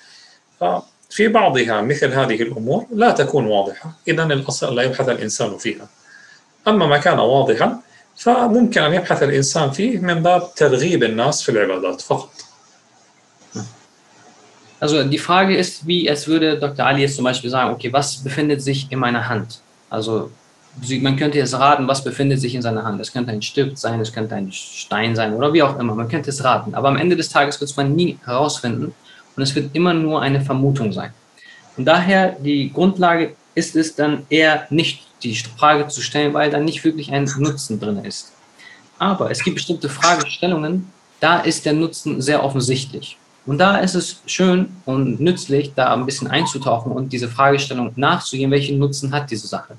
ففي 0.59 1.27
بعضها 1.27 1.81
مثل 1.81 2.13
هذه 2.13 2.41
الأمور 2.41 2.85
لا 2.91 3.11
تكون 3.11 3.45
واضحة 3.45 3.93
إذا 4.07 4.23
الأصل 4.23 4.75
لا 4.75 4.83
يبحث 4.83 5.09
الإنسان 5.09 5.57
فيها 5.57 5.87
أما 6.67 6.85
ما 6.85 6.97
كان 6.97 7.19
واضحا 7.19 7.79
فممكن 8.17 8.81
أن 8.81 8.93
يبحث 8.93 9.23
الإنسان 9.23 9.71
فيه 9.71 9.99
من 9.99 10.23
باب 10.23 10.55
ترغيب 10.55 11.03
الناس 11.03 11.41
في 11.43 11.49
العبادات 11.49 12.01
فقط 12.01 12.31
Also 14.81 15.03
die 15.03 15.19
Frage 15.19 15.55
ist, 15.55 15.85
wie 15.85 16.07
es 16.07 16.27
würde 16.27 16.57
Dr. 16.57 16.83
Ali 16.83 17.03
jetzt 17.03 17.15
zum 17.15 17.25
Beispiel 17.25 17.51
sagen, 17.51 17.69
okay, 17.69 17.93
was 17.93 18.23
befindet 18.23 18.63
sich 18.63 18.91
in 18.91 18.97
meiner 18.97 19.29
Hand? 19.29 19.59
Also 19.91 20.31
man 21.01 21.17
könnte 21.17 21.37
jetzt 21.37 21.53
raten, 21.53 21.87
was 21.87 22.03
befindet 22.03 22.39
sich 22.39 22.55
in 22.55 22.61
seiner 22.61 22.83
Hand. 22.83 22.99
Es 23.01 23.11
könnte 23.11 23.31
ein 23.31 23.41
Stift 23.41 23.77
sein, 23.77 23.99
es 23.99 24.13
könnte 24.13 24.35
ein 24.35 24.51
Stein 24.51 25.15
sein 25.15 25.33
oder 25.33 25.53
wie 25.53 25.63
auch 25.63 25.77
immer. 25.77 25.95
Man 25.95 26.07
könnte 26.07 26.29
es 26.29 26.43
raten. 26.43 26.73
Aber 26.73 26.87
am 26.87 26.97
Ende 26.97 27.15
des 27.15 27.29
Tages 27.29 27.59
wird 27.59 27.69
es 27.69 27.77
man 27.77 27.95
nie 27.95 28.17
herausfinden 28.23 28.93
und 29.35 29.43
es 29.43 29.53
wird 29.55 29.75
immer 29.75 29.93
nur 29.93 30.21
eine 30.21 30.41
Vermutung 30.41 30.93
sein. 30.93 31.11
Und 31.77 31.85
daher 31.85 32.35
die 32.39 32.71
Grundlage 32.71 33.35
ist 33.55 33.75
es 33.75 33.95
dann 33.95 34.25
eher 34.29 34.67
nicht 34.69 35.07
die 35.23 35.35
Frage 35.35 35.87
zu 35.87 36.01
stellen, 36.01 36.33
weil 36.33 36.49
da 36.49 36.59
nicht 36.59 36.83
wirklich 36.83 37.11
ein 37.11 37.29
Nutzen 37.37 37.79
drin 37.79 38.03
ist. 38.03 38.31
Aber 38.97 39.31
es 39.31 39.43
gibt 39.43 39.55
bestimmte 39.55 39.89
Fragestellungen, 39.89 40.91
da 41.19 41.39
ist 41.39 41.65
der 41.65 41.73
Nutzen 41.73 42.21
sehr 42.21 42.43
offensichtlich. 42.43 43.17
Und 43.45 43.57
da 43.57 43.77
ist 43.77 43.95
es 43.95 44.21
schön 44.27 44.69
und 44.85 45.19
nützlich, 45.19 45.73
da 45.75 45.93
ein 45.93 46.05
bisschen 46.05 46.27
einzutauchen 46.27 46.91
und 46.91 47.11
diese 47.11 47.27
Fragestellung 47.27 47.91
nachzugehen, 47.95 48.51
welchen 48.51 48.77
Nutzen 48.77 49.11
hat 49.11 49.31
diese 49.31 49.47
Sache. 49.47 49.75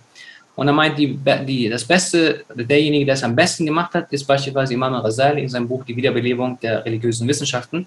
Und 0.55 0.66
er 0.66 0.74
meint, 0.74 0.99
die, 0.99 1.19
die, 1.47 1.69
das 1.69 1.85
Beste, 1.85 2.45
derjenige, 2.55 3.07
der 3.07 3.15
es 3.15 3.24
am 3.24 3.35
besten 3.35 3.65
gemacht 3.65 3.95
hat, 3.95 4.12
ist 4.12 4.24
beispielsweise 4.24 4.74
Imam 4.74 4.93
Ghazali 5.03 5.43
in 5.43 5.49
seinem 5.49 5.66
Buch 5.66 5.85
Die 5.85 5.97
Wiederbelebung 5.97 6.59
der 6.61 6.85
religiösen 6.85 7.27
Wissenschaften. 7.27 7.87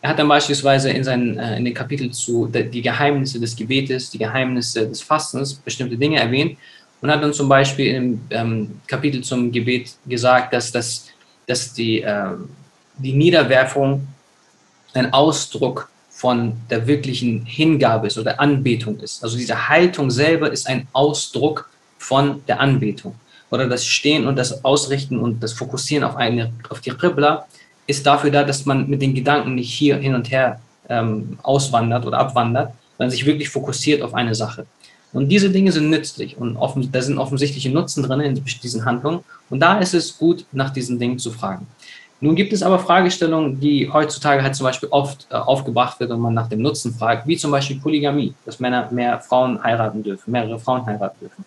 Er 0.00 0.10
hat 0.10 0.18
dann 0.18 0.28
beispielsweise 0.28 0.90
in, 0.90 1.02
seinen, 1.02 1.38
äh, 1.38 1.56
in 1.56 1.64
den 1.64 1.74
Kapiteln 1.74 2.12
zu 2.12 2.46
die 2.46 2.82
Geheimnisse 2.82 3.40
des 3.40 3.56
Gebetes, 3.56 4.10
die 4.10 4.18
Geheimnisse 4.18 4.86
des 4.86 5.00
Fastens 5.00 5.54
bestimmte 5.54 5.96
Dinge 5.96 6.20
erwähnt 6.20 6.58
und 7.00 7.10
hat 7.10 7.22
dann 7.22 7.32
zum 7.32 7.48
Beispiel 7.48 7.94
im 7.94 8.20
ähm, 8.30 8.80
Kapitel 8.86 9.22
zum 9.22 9.50
Gebet 9.50 9.94
gesagt, 10.06 10.52
dass, 10.52 10.70
das, 10.70 11.06
dass 11.46 11.72
die, 11.72 12.02
äh, 12.02 12.32
die 12.98 13.12
Niederwerfung 13.12 14.06
ein 14.92 15.12
Ausdruck 15.12 15.88
von 16.10 16.54
der 16.70 16.86
wirklichen 16.86 17.44
Hingabe 17.44 18.06
ist 18.06 18.18
oder 18.18 18.38
Anbetung 18.38 19.00
ist. 19.00 19.24
Also 19.24 19.36
diese 19.36 19.68
Haltung 19.68 20.10
selber 20.10 20.52
ist 20.52 20.68
ein 20.68 20.86
Ausdruck 20.92 21.68
von 22.04 22.42
der 22.46 22.60
Anbetung. 22.60 23.14
Oder 23.50 23.66
das 23.68 23.86
Stehen 23.86 24.26
und 24.26 24.36
das 24.36 24.64
Ausrichten 24.64 25.18
und 25.18 25.42
das 25.42 25.52
Fokussieren 25.52 26.04
auf, 26.04 26.16
eine, 26.16 26.52
auf 26.68 26.80
die 26.80 26.90
Qibla 26.90 27.46
ist 27.86 28.06
dafür 28.06 28.30
da, 28.30 28.44
dass 28.44 28.66
man 28.66 28.88
mit 28.88 29.00
den 29.00 29.14
Gedanken 29.14 29.54
nicht 29.54 29.72
hier 29.72 29.96
hin 29.96 30.14
und 30.14 30.30
her 30.30 30.60
ähm, 30.88 31.38
auswandert 31.42 32.04
oder 32.06 32.18
abwandert, 32.18 32.72
sondern 32.98 33.10
sich 33.10 33.24
wirklich 33.24 33.48
fokussiert 33.48 34.02
auf 34.02 34.14
eine 34.14 34.34
Sache. 34.34 34.66
Und 35.12 35.28
diese 35.28 35.50
Dinge 35.50 35.70
sind 35.72 35.90
nützlich 35.90 36.36
und 36.36 36.56
offen, 36.56 36.90
da 36.90 37.00
sind 37.00 37.18
offensichtliche 37.18 37.70
Nutzen 37.70 38.02
drin 38.02 38.20
in 38.20 38.44
diesen 38.62 38.84
Handlungen. 38.84 39.20
Und 39.48 39.60
da 39.60 39.78
ist 39.78 39.94
es 39.94 40.18
gut, 40.18 40.44
nach 40.52 40.70
diesen 40.70 40.98
Dingen 40.98 41.18
zu 41.18 41.30
fragen. 41.30 41.66
Nun 42.20 42.34
gibt 42.34 42.52
es 42.52 42.62
aber 42.62 42.78
Fragestellungen, 42.78 43.60
die 43.60 43.90
heutzutage 43.90 44.42
halt 44.42 44.54
zum 44.56 44.64
Beispiel 44.64 44.88
oft 44.90 45.26
äh, 45.30 45.34
aufgebracht 45.34 46.00
wird 46.00 46.10
und 46.10 46.20
man 46.20 46.34
nach 46.34 46.48
dem 46.48 46.62
Nutzen 46.62 46.92
fragt, 46.94 47.26
wie 47.26 47.36
zum 47.36 47.50
Beispiel 47.50 47.78
Polygamie, 47.78 48.34
dass 48.44 48.60
Männer 48.60 48.88
mehr 48.90 49.20
Frauen 49.20 49.62
heiraten 49.62 50.02
dürfen, 50.02 50.30
mehrere 50.30 50.58
Frauen 50.58 50.84
heiraten 50.86 51.20
dürfen. 51.20 51.44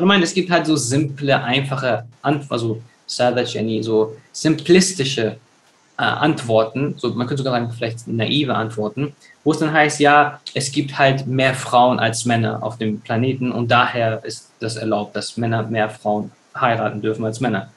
Und 0.00 0.06
ich 0.06 0.08
meine, 0.08 0.24
es 0.24 0.32
gibt 0.32 0.50
halt 0.50 0.64
so 0.64 0.76
simple, 0.76 1.42
einfache, 1.42 2.06
also 2.48 2.80
so 3.06 4.16
simplistische 4.32 5.36
äh, 5.98 6.02
Antworten, 6.02 6.94
so, 6.96 7.10
man 7.10 7.26
könnte 7.26 7.42
sogar 7.42 7.60
sagen, 7.60 7.70
vielleicht 7.70 8.08
naive 8.08 8.54
Antworten, 8.54 9.14
wo 9.44 9.52
es 9.52 9.58
dann 9.58 9.74
heißt, 9.74 10.00
ja, 10.00 10.40
es 10.54 10.72
gibt 10.72 10.96
halt 10.96 11.26
mehr 11.26 11.54
Frauen 11.54 11.98
als 11.98 12.24
Männer 12.24 12.62
auf 12.62 12.78
dem 12.78 13.02
Planeten 13.02 13.52
und 13.52 13.70
daher 13.70 14.24
ist 14.24 14.50
das 14.60 14.76
erlaubt, 14.76 15.14
dass 15.16 15.36
Männer 15.36 15.64
mehr 15.64 15.90
Frauen 15.90 16.30
heiraten 16.58 17.02
dürfen 17.02 17.26
als 17.26 17.40
Männer. 17.40 17.68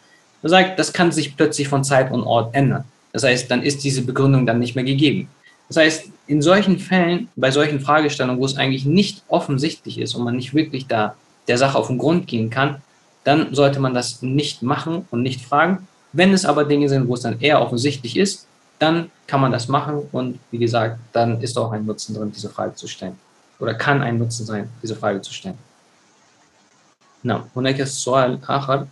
Er 0.43 0.49
sagt, 0.49 0.79
das 0.79 0.93
kann 0.93 1.11
sich 1.11 1.35
plötzlich 1.35 1.67
von 1.67 1.83
Zeit 1.83 2.09
und 2.09 2.23
Ort 2.23 2.55
ändern. 2.55 2.85
Das 3.11 3.23
heißt, 3.23 3.51
dann 3.51 3.61
ist 3.61 3.83
diese 3.83 4.03
Begründung 4.03 4.45
dann 4.45 4.59
nicht 4.59 4.75
mehr 4.75 4.85
gegeben. 4.85 5.27
Das 5.67 5.75
heißt, 5.75 6.05
in 6.27 6.41
solchen 6.41 6.79
Fällen, 6.79 7.27
bei 7.35 7.51
solchen 7.51 7.81
Fragestellungen, 7.81 8.39
wo 8.39 8.45
es 8.45 8.55
eigentlich 8.55 8.85
nicht 8.85 9.23
offensichtlich 9.27 9.99
ist 9.99 10.15
und 10.15 10.23
man 10.23 10.37
nicht 10.37 10.53
wirklich 10.53 10.87
da 10.87 11.15
der 11.46 11.58
Sache 11.58 11.78
auf 11.78 11.88
den 11.88 11.98
Grund 11.98 12.26
gehen 12.26 12.50
kann, 12.50 12.82
dann 13.24 13.54
sollte 13.54 13.80
man 13.80 13.94
das 13.94 14.22
nicht 14.22 14.62
machen 14.62 15.06
und 15.10 15.22
nicht 15.22 15.40
fragen. 15.42 15.86
Wenn 16.12 16.32
es 16.32 16.44
aber 16.44 16.64
Dinge 16.64 16.88
sind, 16.88 17.08
wo 17.08 17.14
es 17.14 17.22
dann 17.22 17.40
eher 17.40 17.60
offensichtlich 17.60 18.16
ist, 18.16 18.46
dann 18.78 19.10
kann 19.26 19.40
man 19.40 19.52
das 19.52 19.68
machen 19.68 20.08
und 20.12 20.38
wie 20.50 20.58
gesagt, 20.58 20.98
dann 21.12 21.40
ist 21.40 21.58
auch 21.58 21.72
ein 21.72 21.84
Nutzen 21.84 22.14
drin, 22.14 22.32
diese 22.34 22.48
Frage 22.48 22.74
zu 22.74 22.86
stellen. 22.86 23.18
Oder 23.58 23.74
kann 23.74 24.02
ein 24.02 24.18
Nutzen 24.18 24.46
sein, 24.46 24.68
diese 24.82 24.96
Frage 24.96 25.20
zu 25.20 25.32
stellen. 25.32 25.58
Na, 27.22 27.44
هناك 27.56 27.80
السؤال 27.80 28.38
آخر 28.48 28.86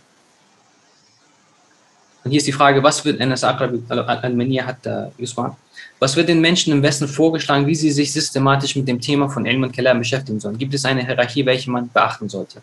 und 2.27 2.31
hier 2.31 2.39
ist 2.39 2.47
die 2.47 2.51
Frage, 2.51 2.83
was 2.83 3.05
wird 3.05 3.21
NS 3.21 3.45
Al-Mania 3.45 4.65
hat 4.65 4.85
Yusma? 5.17 5.55
Was 6.01 6.15
wird 6.15 6.29
den 6.29 6.41
Menschen 6.41 6.73
im 6.73 6.83
Westen 6.83 7.07
vorgeschlagen, 7.07 7.65
wie 7.67 7.75
sie 7.75 7.91
sich 7.91 8.11
systematisch 8.11 8.75
mit 8.75 8.87
dem 8.87 8.99
Thema 9.01 9.29
von 9.29 9.45
Ilm 9.45 9.63
und 9.63 9.75
Kalam 9.75 9.99
beschäftigen 9.99 10.39
sollen? 10.39 10.57
Gibt 10.57 10.73
es 10.73 10.85
eine 10.85 11.05
Hierarchie, 11.05 11.45
welche 11.45 11.71
man 11.71 11.89
beachten 11.89 12.29
sollte? 12.29 12.61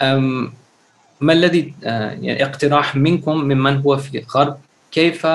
Ähm, 0.00 0.52
ما 1.20 1.32
الذي 1.32 1.74
يعني 1.82 2.44
اقتراح 2.44 2.96
منكم 2.96 3.36
ممن 3.36 3.76
هو 3.76 3.96
في 3.96 4.18
الغرب 4.18 4.56
كيف 4.92 5.26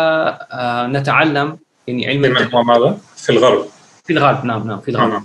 نتعلم 0.97 1.57
يعني 1.87 2.07
علم 2.07 2.21
ممن 2.21 2.53
هو 2.53 2.63
ماذا؟ 2.63 2.97
في 3.15 3.29
الغرب 3.29 3.65
في 4.05 4.13
الغرب 4.13 4.45
نعم 4.45 4.67
نعم 4.67 4.79
في 4.81 4.91
الغرب 4.91 5.09
نعم. 5.09 5.23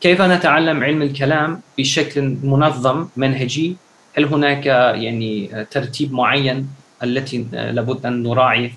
كيف 0.00 0.22
نتعلم 0.22 0.84
علم 0.84 1.02
الكلام 1.02 1.60
بشكل 1.78 2.36
منظم 2.42 3.08
منهجي؟ 3.16 3.76
هل 4.18 4.24
هناك 4.24 4.66
يعني 4.66 5.66
ترتيب 5.70 6.12
معين 6.12 6.68
التي 7.02 7.46
لابد 7.52 8.06
ان 8.06 8.22
نراعي 8.22 8.72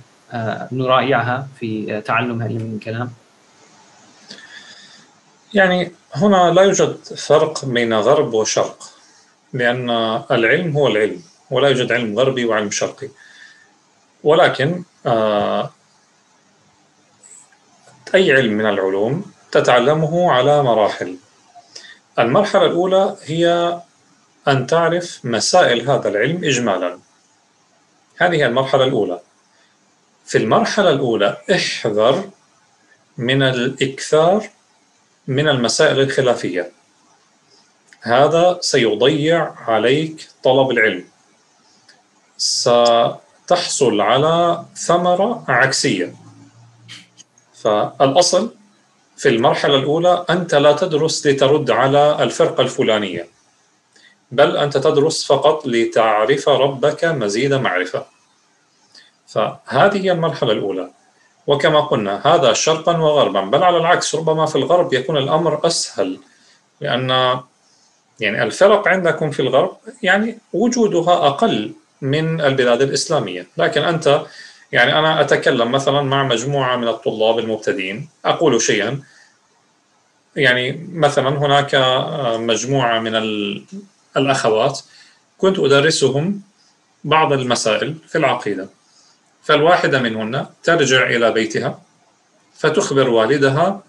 نراعيها 0.73 1.49
في 1.61 2.01
تعلم 2.01 2.43
علم 2.43 2.75
الكلام؟ 2.77 3.13
يعني 5.55 5.93
هنا 6.15 6.51
لا 6.51 6.63
يوجد 6.63 6.97
فرق 7.17 7.65
بين 7.65 7.95
غرب 7.95 8.35
وشرق 8.35 8.91
لأن 9.53 9.91
العلم 10.31 10.77
هو 10.77 10.89
العلم 10.89 11.23
ولا 11.51 11.69
يوجد 11.69 11.93
علم 11.93 12.19
غربي 12.19 12.45
وعلم 12.45 12.71
شرقي. 12.71 13.09
ولكن 14.25 14.83
أي 18.15 18.33
علم 18.33 18.53
من 18.53 18.67
العلوم 18.67 19.33
تتعلمه 19.53 20.33
على 20.33 20.63
مراحل. 20.63 21.17
المرحلة 22.19 22.67
الأولى 22.67 23.17
هي 23.25 23.79
أن 24.49 24.67
تعرف 24.67 25.21
مسائل 25.25 25.91
هذا 25.91 26.09
العلم 26.09 26.45
إجمالا. 26.45 26.99
هذه 28.17 28.47
المرحلة 28.47 28.85
الأولى. 28.85 29.21
في 30.25 30.39
المرحلة 30.39 30.91
الأولى 30.91 31.37
احذر 31.53 32.31
من 33.19 33.43
الإكثار 33.43 34.49
من 35.27 35.49
المسائل 35.49 36.01
الخلافية. 36.01 36.73
هذا 38.03 38.59
سيضيع 38.61 39.55
عليك 39.67 40.29
طلب 40.43 40.71
العلم. 40.71 41.05
ستحصل 42.37 44.01
على 44.01 44.65
ثمرة 44.77 45.45
عكسية. 45.49 46.15
فالأصل 47.63 48.55
في 49.17 49.29
المرحلة 49.29 49.77
الأولى 49.77 50.25
أنت 50.31 50.55
لا 50.55 50.73
تدرس 50.73 51.27
لترد 51.27 51.71
على 51.71 52.23
الفرقة 52.23 52.61
الفلانية 52.61 53.29
بل 54.31 54.57
أنت 54.57 54.77
تدرس 54.77 55.25
فقط 55.25 55.67
لتعرف 55.67 56.49
ربك 56.49 57.05
مزيد 57.05 57.55
معرفة. 57.55 58.14
فهذه 59.35 60.05
هي 60.05 60.13
المرحلة 60.13 60.53
الأولى. 60.53 60.91
وكما 61.47 61.81
قلنا 61.81 62.21
هذا 62.25 62.53
شرقا 62.53 62.97
وغربا 62.97 63.41
بل 63.41 63.63
على 63.63 63.77
العكس 63.77 64.15
ربما 64.15 64.47
في 64.47 64.57
الغرب 64.57 64.95
يكون 64.95 65.17
الأمر 65.17 65.67
أسهل. 65.67 66.19
لأن 66.81 67.11
يعني 68.21 68.43
الفرق 68.43 68.89
عندكم 68.89 69.31
في 69.31 69.41
الغرب 69.41 69.77
يعني 70.03 70.39
وجودها 70.53 71.27
أقل 71.27 71.73
من 72.03 72.41
البلاد 72.41 72.83
الإسلامية. 72.83 73.47
لكن 73.57 73.83
أنت 73.83 74.23
يعني 74.73 74.99
أنا 74.99 75.21
أتكلم 75.21 75.73
مثلا 75.73 76.03
مع 76.03 76.23
مجموعة 76.23 76.77
من 76.77 76.89
الطلاب 76.89 77.39
المبتدئين. 77.39 78.09
أقول 78.25 78.61
شيئا. 78.61 79.03
يعني 80.37 80.89
مثلا 80.93 81.29
هناك 81.29 81.75
مجموعة 82.41 82.99
من 82.99 83.15
الأخوات. 84.17 84.81
كنت 85.39 85.59
أدرسهم 85.59 86.43
بعض 87.05 87.33
المسائل 87.33 87.95
في 88.09 88.19
العقيدة. 88.19 88.69
فالواحدة 89.45 89.99
منهن 89.99 90.47
ترجع 90.63 91.07
إلى 91.07 91.31
بيتها 91.31 91.79
فتخبر 92.59 93.09
والدها 93.09 93.83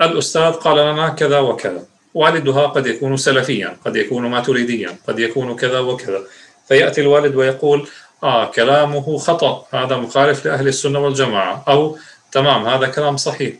الأستاذ 0.00 0.52
قال 0.52 0.76
لنا 0.76 1.08
كذا 1.08 1.38
وكذا. 1.38 1.82
والدها 2.14 2.66
قد 2.66 2.86
يكون 2.86 3.16
سلفيا 3.16 3.76
قد 3.84 3.96
يكون 3.96 4.26
ماتريديا 4.26 4.96
قد 5.08 5.18
يكون 5.18 5.56
كذا 5.56 5.78
وكذا. 5.78 6.20
فيأتي 6.68 7.00
الوالد 7.00 7.34
ويقول 7.36 7.88
آه 8.22 8.44
كلامه 8.44 9.18
خطأ 9.18 9.66
هذا 9.70 9.96
مخالف 9.96 10.46
لأهل 10.46 10.68
السنة 10.68 10.98
والجماعة. 10.98 11.64
أو 11.68 11.98
تمام 12.32 12.66
هذا 12.66 12.86
كلام 12.86 13.16
صحيح. 13.16 13.54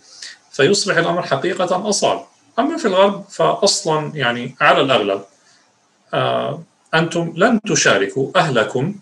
فيصبح 0.52 0.96
الأمر 0.96 1.22
حقيقة 1.22 1.88
أصعب. 1.88 2.26
أما 2.58 2.76
في 2.76 2.84
الغرب 2.88 3.24
فأصلا 3.30 4.12
يعني 4.14 4.56
على 4.60 4.80
الأغلب 4.80 5.22
آه 6.14 6.62
أنتم 6.94 7.32
لن 7.36 7.60
تشاركوا 7.60 8.30
أهلكم 8.36 8.94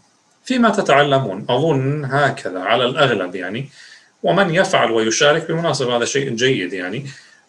فيما 0.49 0.69
تتعلمون 0.69 1.47
أظن 1.51 2.05
هكذا 2.05 2.61
على 2.61 2.85
الأغلب 2.85 3.35
يعني 3.35 3.69
ومن 4.23 4.55
يفعل 4.55 4.91
ويشارك 4.91 5.49
بالمناسبة 5.49 5.97
هذا 5.97 6.05
شيء 6.05 6.31
جيد 6.35 6.73
يعني. 6.73 7.07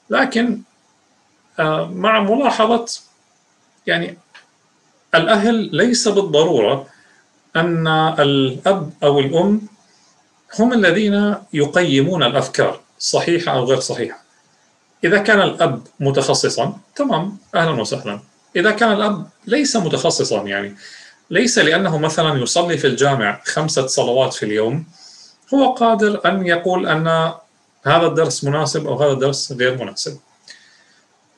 لكن 0.09 0.61
آه، 1.59 1.91
مع 1.93 2.19
ملاحظة 2.19 2.85
يعني 3.87 4.17
الأهل 5.15 5.75
ليس 5.75 6.07
بالضرورة 6.07 6.87
أن 7.55 7.87
الأب 8.19 8.91
أو 9.03 9.19
الأم 9.19 9.61
هم 10.59 10.73
الذين 10.73 11.35
يقيمون 11.53 12.23
الأفكار 12.23 12.79
صحيحة 12.99 13.51
أو 13.51 13.63
غير 13.63 13.79
صحيحة. 13.79 14.23
إذا 15.03 15.17
كان 15.17 15.41
الأب 15.41 15.81
متخصصا 15.99 16.77
تمام 16.95 17.37
أهلا 17.55 17.81
وسهلا. 17.81 18.19
إذا 18.55 18.71
كان 18.71 18.91
الأب 18.91 19.29
ليس 19.47 19.75
متخصصا 19.75 20.43
يعني 20.43 20.75
ليس 21.29 21.57
لأنه 21.57 21.97
مثلا 21.97 22.39
يصلي 22.39 22.77
في 22.77 22.87
الجامع 22.87 23.41
خمسة 23.45 23.87
صلوات 23.87 24.33
في 24.33 24.43
اليوم 24.43 24.85
هو 25.53 25.73
قادر 25.73 26.21
أن 26.25 26.45
يقول 26.45 26.87
أن 26.87 27.33
هذا 27.85 28.07
الدرس 28.07 28.43
مناسب 28.43 28.87
أو 28.87 29.03
هذا 29.03 29.11
الدرس 29.11 29.51
غير 29.51 29.83
مناسب. 29.83 30.17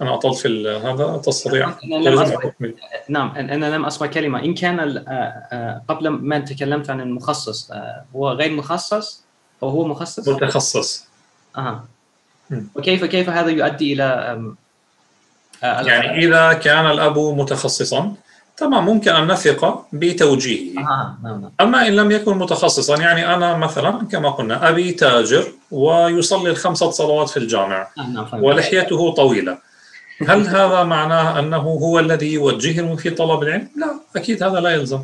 أنا 0.01 0.13
أطلت 0.13 0.38
في 0.38 0.81
هذا 0.84 1.18
تستطيع 1.18 1.73
نعم 3.09 3.35
أنا 3.35 3.76
لم 3.76 3.85
أسمع 3.85 4.07
كلمة. 4.07 4.39
إن 4.39 4.53
كان 4.53 4.80
قبل 5.88 6.09
ما 6.09 6.39
تكلمت 6.39 6.89
عن 6.89 7.01
المخصص 7.01 7.72
هو 8.15 8.31
غير 8.31 8.51
مخصص 8.51 9.23
أو 9.63 9.69
هو 9.69 9.88
مخصص؟ 9.88 10.30
متخصص 10.30 11.05
أها. 11.57 11.85
وكيف 12.76 13.05
كيف 13.05 13.30
هذا 13.30 13.49
يؤدي 13.49 13.93
إلى 13.93 14.05
يعني 15.61 16.26
إذا 16.26 16.53
كان 16.53 16.91
الأب 16.91 17.18
متخصصا 17.18 18.13
تمام 18.60 18.84
ممكن 18.84 19.10
أن 19.10 19.26
نثق 19.32 19.86
بتوجيهه 19.92 20.80
آه، 20.80 21.16
نعم 21.22 21.40
نعم. 21.40 21.50
أما 21.60 21.88
إن 21.88 21.92
لم 21.92 22.10
يكن 22.10 22.38
متخصصا 22.38 22.96
يعني 22.96 23.34
أنا 23.34 23.56
مثلا 23.56 24.06
كما 24.12 24.30
قلنا 24.30 24.68
أبي 24.68 24.92
تاجر 24.92 25.44
ويصلي 25.70 26.50
الخمسة 26.50 26.90
صلوات 26.90 27.28
في 27.28 27.36
الجامع 27.36 27.88
آه، 27.98 28.06
نعم 28.06 28.44
ولحيته 28.44 29.10
طويلة 29.10 29.58
هل 30.28 30.46
هذا 30.46 30.82
معناه 30.82 31.38
أنه 31.38 31.56
هو 31.56 31.98
الذي 31.98 32.32
يوجههم 32.32 32.96
في 32.96 33.10
طلب 33.10 33.42
العلم؟ 33.42 33.68
لا 33.76 33.94
أكيد 34.16 34.42
هذا 34.42 34.60
لا 34.60 34.70
يلزم 34.70 35.02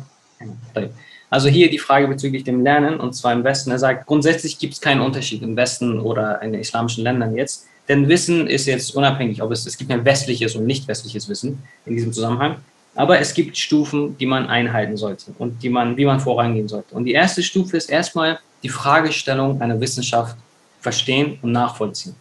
طيب 0.75 0.91
Also 1.33 1.49
hier 1.49 1.71
die 1.71 1.79
Frage 1.79 2.07
bezüglich 2.07 2.43
dem 2.43 2.63
Lernen, 2.63 2.99
und 2.99 3.13
zwar 3.13 3.33
im 3.33 3.43
Westen. 3.43 3.71
Er 3.71 3.79
sagt, 3.79 4.05
grundsätzlich 4.05 4.59
gibt 4.59 4.75
es 4.75 4.81
keinen 4.81 5.01
Unterschied 5.01 5.41
im 5.41 5.57
Westen 5.57 5.99
oder 5.99 6.39
in 6.43 6.51
den 6.51 6.61
islamischen 6.61 7.03
Ländern 7.03 7.35
jetzt. 7.35 7.65
Denn 7.89 8.07
Wissen 8.07 8.45
ist 8.45 8.67
jetzt 8.67 8.95
unabhängig, 8.95 9.41
ob 9.41 9.51
es, 9.51 9.65
es 9.65 9.75
gibt 9.75 9.89
ein 9.91 10.05
westliches 10.05 10.55
und 10.55 10.67
nicht 10.67 10.87
westliches 10.87 11.27
Wissen 11.27 11.63
in 11.87 11.95
diesem 11.95 12.13
Zusammenhang. 12.13 12.57
Aber 12.94 13.18
es 13.20 13.32
gibt 13.34 13.56
Stufen, 13.56 14.16
die 14.18 14.26
man 14.26 14.48
einhalten 14.48 14.96
sollte 14.96 15.32
und 15.38 15.62
die 15.62 15.68
man, 15.68 15.96
wie 15.96 16.04
man 16.04 16.18
vorangehen 16.18 16.68
sollte. 16.68 16.94
Und 16.94 17.04
die 17.04 17.12
erste 17.12 17.42
Stufe 17.42 17.76
ist 17.76 17.90
erstmal 17.90 18.40
die 18.62 18.68
Fragestellung 18.68 19.60
einer 19.60 19.80
Wissenschaft 19.80 20.36
verstehen 20.80 21.38
und 21.42 21.52
nachvollziehen. 21.52 22.14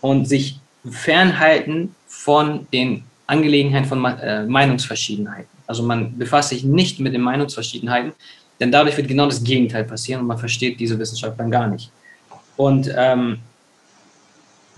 Und 0.00 0.26
sich 0.26 0.58
fernhalten 0.90 1.94
von 2.06 2.66
den 2.72 3.04
Angelegenheiten 3.26 3.86
von 3.86 4.04
äh, 4.04 4.44
Meinungsverschiedenheiten. 4.44 5.48
Also 5.66 5.82
man 5.82 6.16
befasst 6.16 6.48
sich 6.48 6.64
nicht 6.64 6.98
mit 6.98 7.12
den 7.14 7.20
Meinungsverschiedenheiten, 7.20 8.12
denn 8.58 8.72
dadurch 8.72 8.96
wird 8.96 9.06
genau 9.06 9.26
das 9.26 9.44
Gegenteil 9.44 9.84
passieren 9.84 10.22
und 10.22 10.26
man 10.26 10.38
versteht 10.38 10.80
diese 10.80 10.98
Wissenschaft 10.98 11.38
dann 11.38 11.50
gar 11.50 11.68
nicht. 11.68 11.90
Und 12.56 12.90
ähm, 12.96 13.38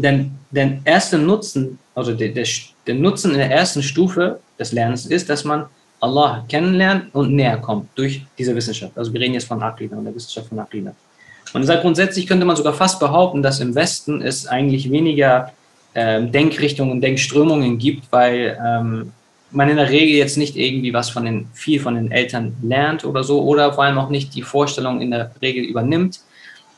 denn 0.01 0.33
der 0.51 0.79
erste 0.85 1.19
Nutzen, 1.19 1.79
also 1.95 2.13
der, 2.15 2.29
der, 2.29 2.47
der 2.87 2.95
Nutzen 2.95 3.33
in 3.33 3.39
der 3.39 3.51
ersten 3.51 3.83
Stufe 3.83 4.41
des 4.59 4.73
Lernens 4.73 5.07
ist, 5.07 5.29
dass 5.29 5.45
man 5.45 5.67
Allah 6.01 6.45
kennenlernt 6.49 7.15
und 7.15 7.35
näher 7.35 7.59
kommt 7.59 7.89
durch 7.95 8.23
diese 8.39 8.55
Wissenschaft. 8.57 8.97
Also 8.97 9.13
wir 9.13 9.21
reden 9.21 9.35
jetzt 9.35 9.47
von 9.47 9.63
Aqida 9.63 9.97
und 9.97 10.05
der 10.05 10.15
Wissenschaft 10.15 10.49
von 10.49 10.59
Aqida. 10.59 10.95
Und 11.53 11.65
sagt, 11.65 11.83
grundsätzlich 11.83 12.27
könnte 12.27 12.47
man 12.47 12.57
sogar 12.57 12.73
fast 12.73 13.01
behaupten, 13.01 13.43
dass 13.43 13.61
im 13.61 13.75
Westen 13.75 14.23
es 14.23 14.47
eigentlich 14.47 14.91
weniger 14.91 15.53
ähm, 15.95 16.31
Denkrichtungen, 16.31 17.01
Denkströmungen 17.01 17.79
gibt, 17.79 18.11
weil 18.13 18.57
ähm, 18.65 19.13
man 19.51 19.69
in 19.69 19.77
der 19.77 19.91
Regel 19.91 20.17
jetzt 20.17 20.39
nicht 20.39 20.57
irgendwie 20.57 20.93
was 20.93 21.11
von 21.11 21.25
den, 21.25 21.49
viel 21.53 21.81
von 21.81 21.97
den 21.97 22.13
Eltern 22.13 22.55
lernt 22.63 23.05
oder 23.05 23.25
so, 23.25 23.43
oder 23.43 23.73
vor 23.73 23.85
allem 23.85 23.99
auch 23.99 24.09
nicht 24.09 24.35
die 24.35 24.43
Vorstellung 24.43 25.01
in 25.01 25.11
der 25.11 25.33
Regel 25.43 25.65
übernimmt. 25.65 26.21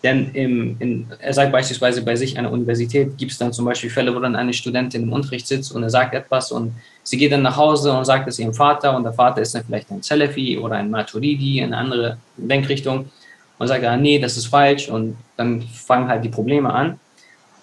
Denn 0.02 0.30
im, 0.34 0.76
in, 0.80 1.06
er 1.20 1.32
sagt 1.32 1.52
beispielsweise 1.52 2.02
bei 2.02 2.16
sich 2.16 2.36
an 2.36 2.44
der 2.44 2.52
Universität 2.52 3.16
gibt 3.16 3.30
es 3.30 3.38
dann 3.38 3.52
zum 3.52 3.64
Beispiel 3.64 3.88
Fälle, 3.88 4.14
wo 4.14 4.18
dann 4.18 4.34
eine 4.34 4.52
Studentin 4.52 5.04
im 5.04 5.12
Unterricht 5.12 5.46
sitzt 5.46 5.72
und 5.72 5.82
er 5.84 5.90
sagt 5.90 6.14
etwas 6.14 6.50
und 6.50 6.72
sie 7.04 7.16
geht 7.16 7.30
dann 7.30 7.42
nach 7.42 7.56
Hause 7.56 7.92
und 7.92 8.04
sagt 8.04 8.26
es 8.28 8.38
ihrem 8.40 8.52
Vater 8.52 8.96
und 8.96 9.04
der 9.04 9.12
Vater 9.12 9.42
ist 9.42 9.54
dann 9.54 9.64
vielleicht 9.64 9.90
ein 9.92 10.02
Salafi 10.02 10.58
oder 10.58 10.76
ein 10.76 10.90
Maturidi, 10.90 11.62
eine 11.62 11.76
andere 11.76 12.18
Denkrichtung 12.36 13.10
und 13.58 13.68
sagt, 13.68 13.84
ah, 13.84 13.96
nee, 13.96 14.18
das 14.18 14.36
ist 14.36 14.46
falsch 14.46 14.88
und 14.88 15.16
dann 15.36 15.62
fangen 15.62 16.08
halt 16.08 16.24
die 16.24 16.30
Probleme 16.30 16.72
an. 16.72 16.98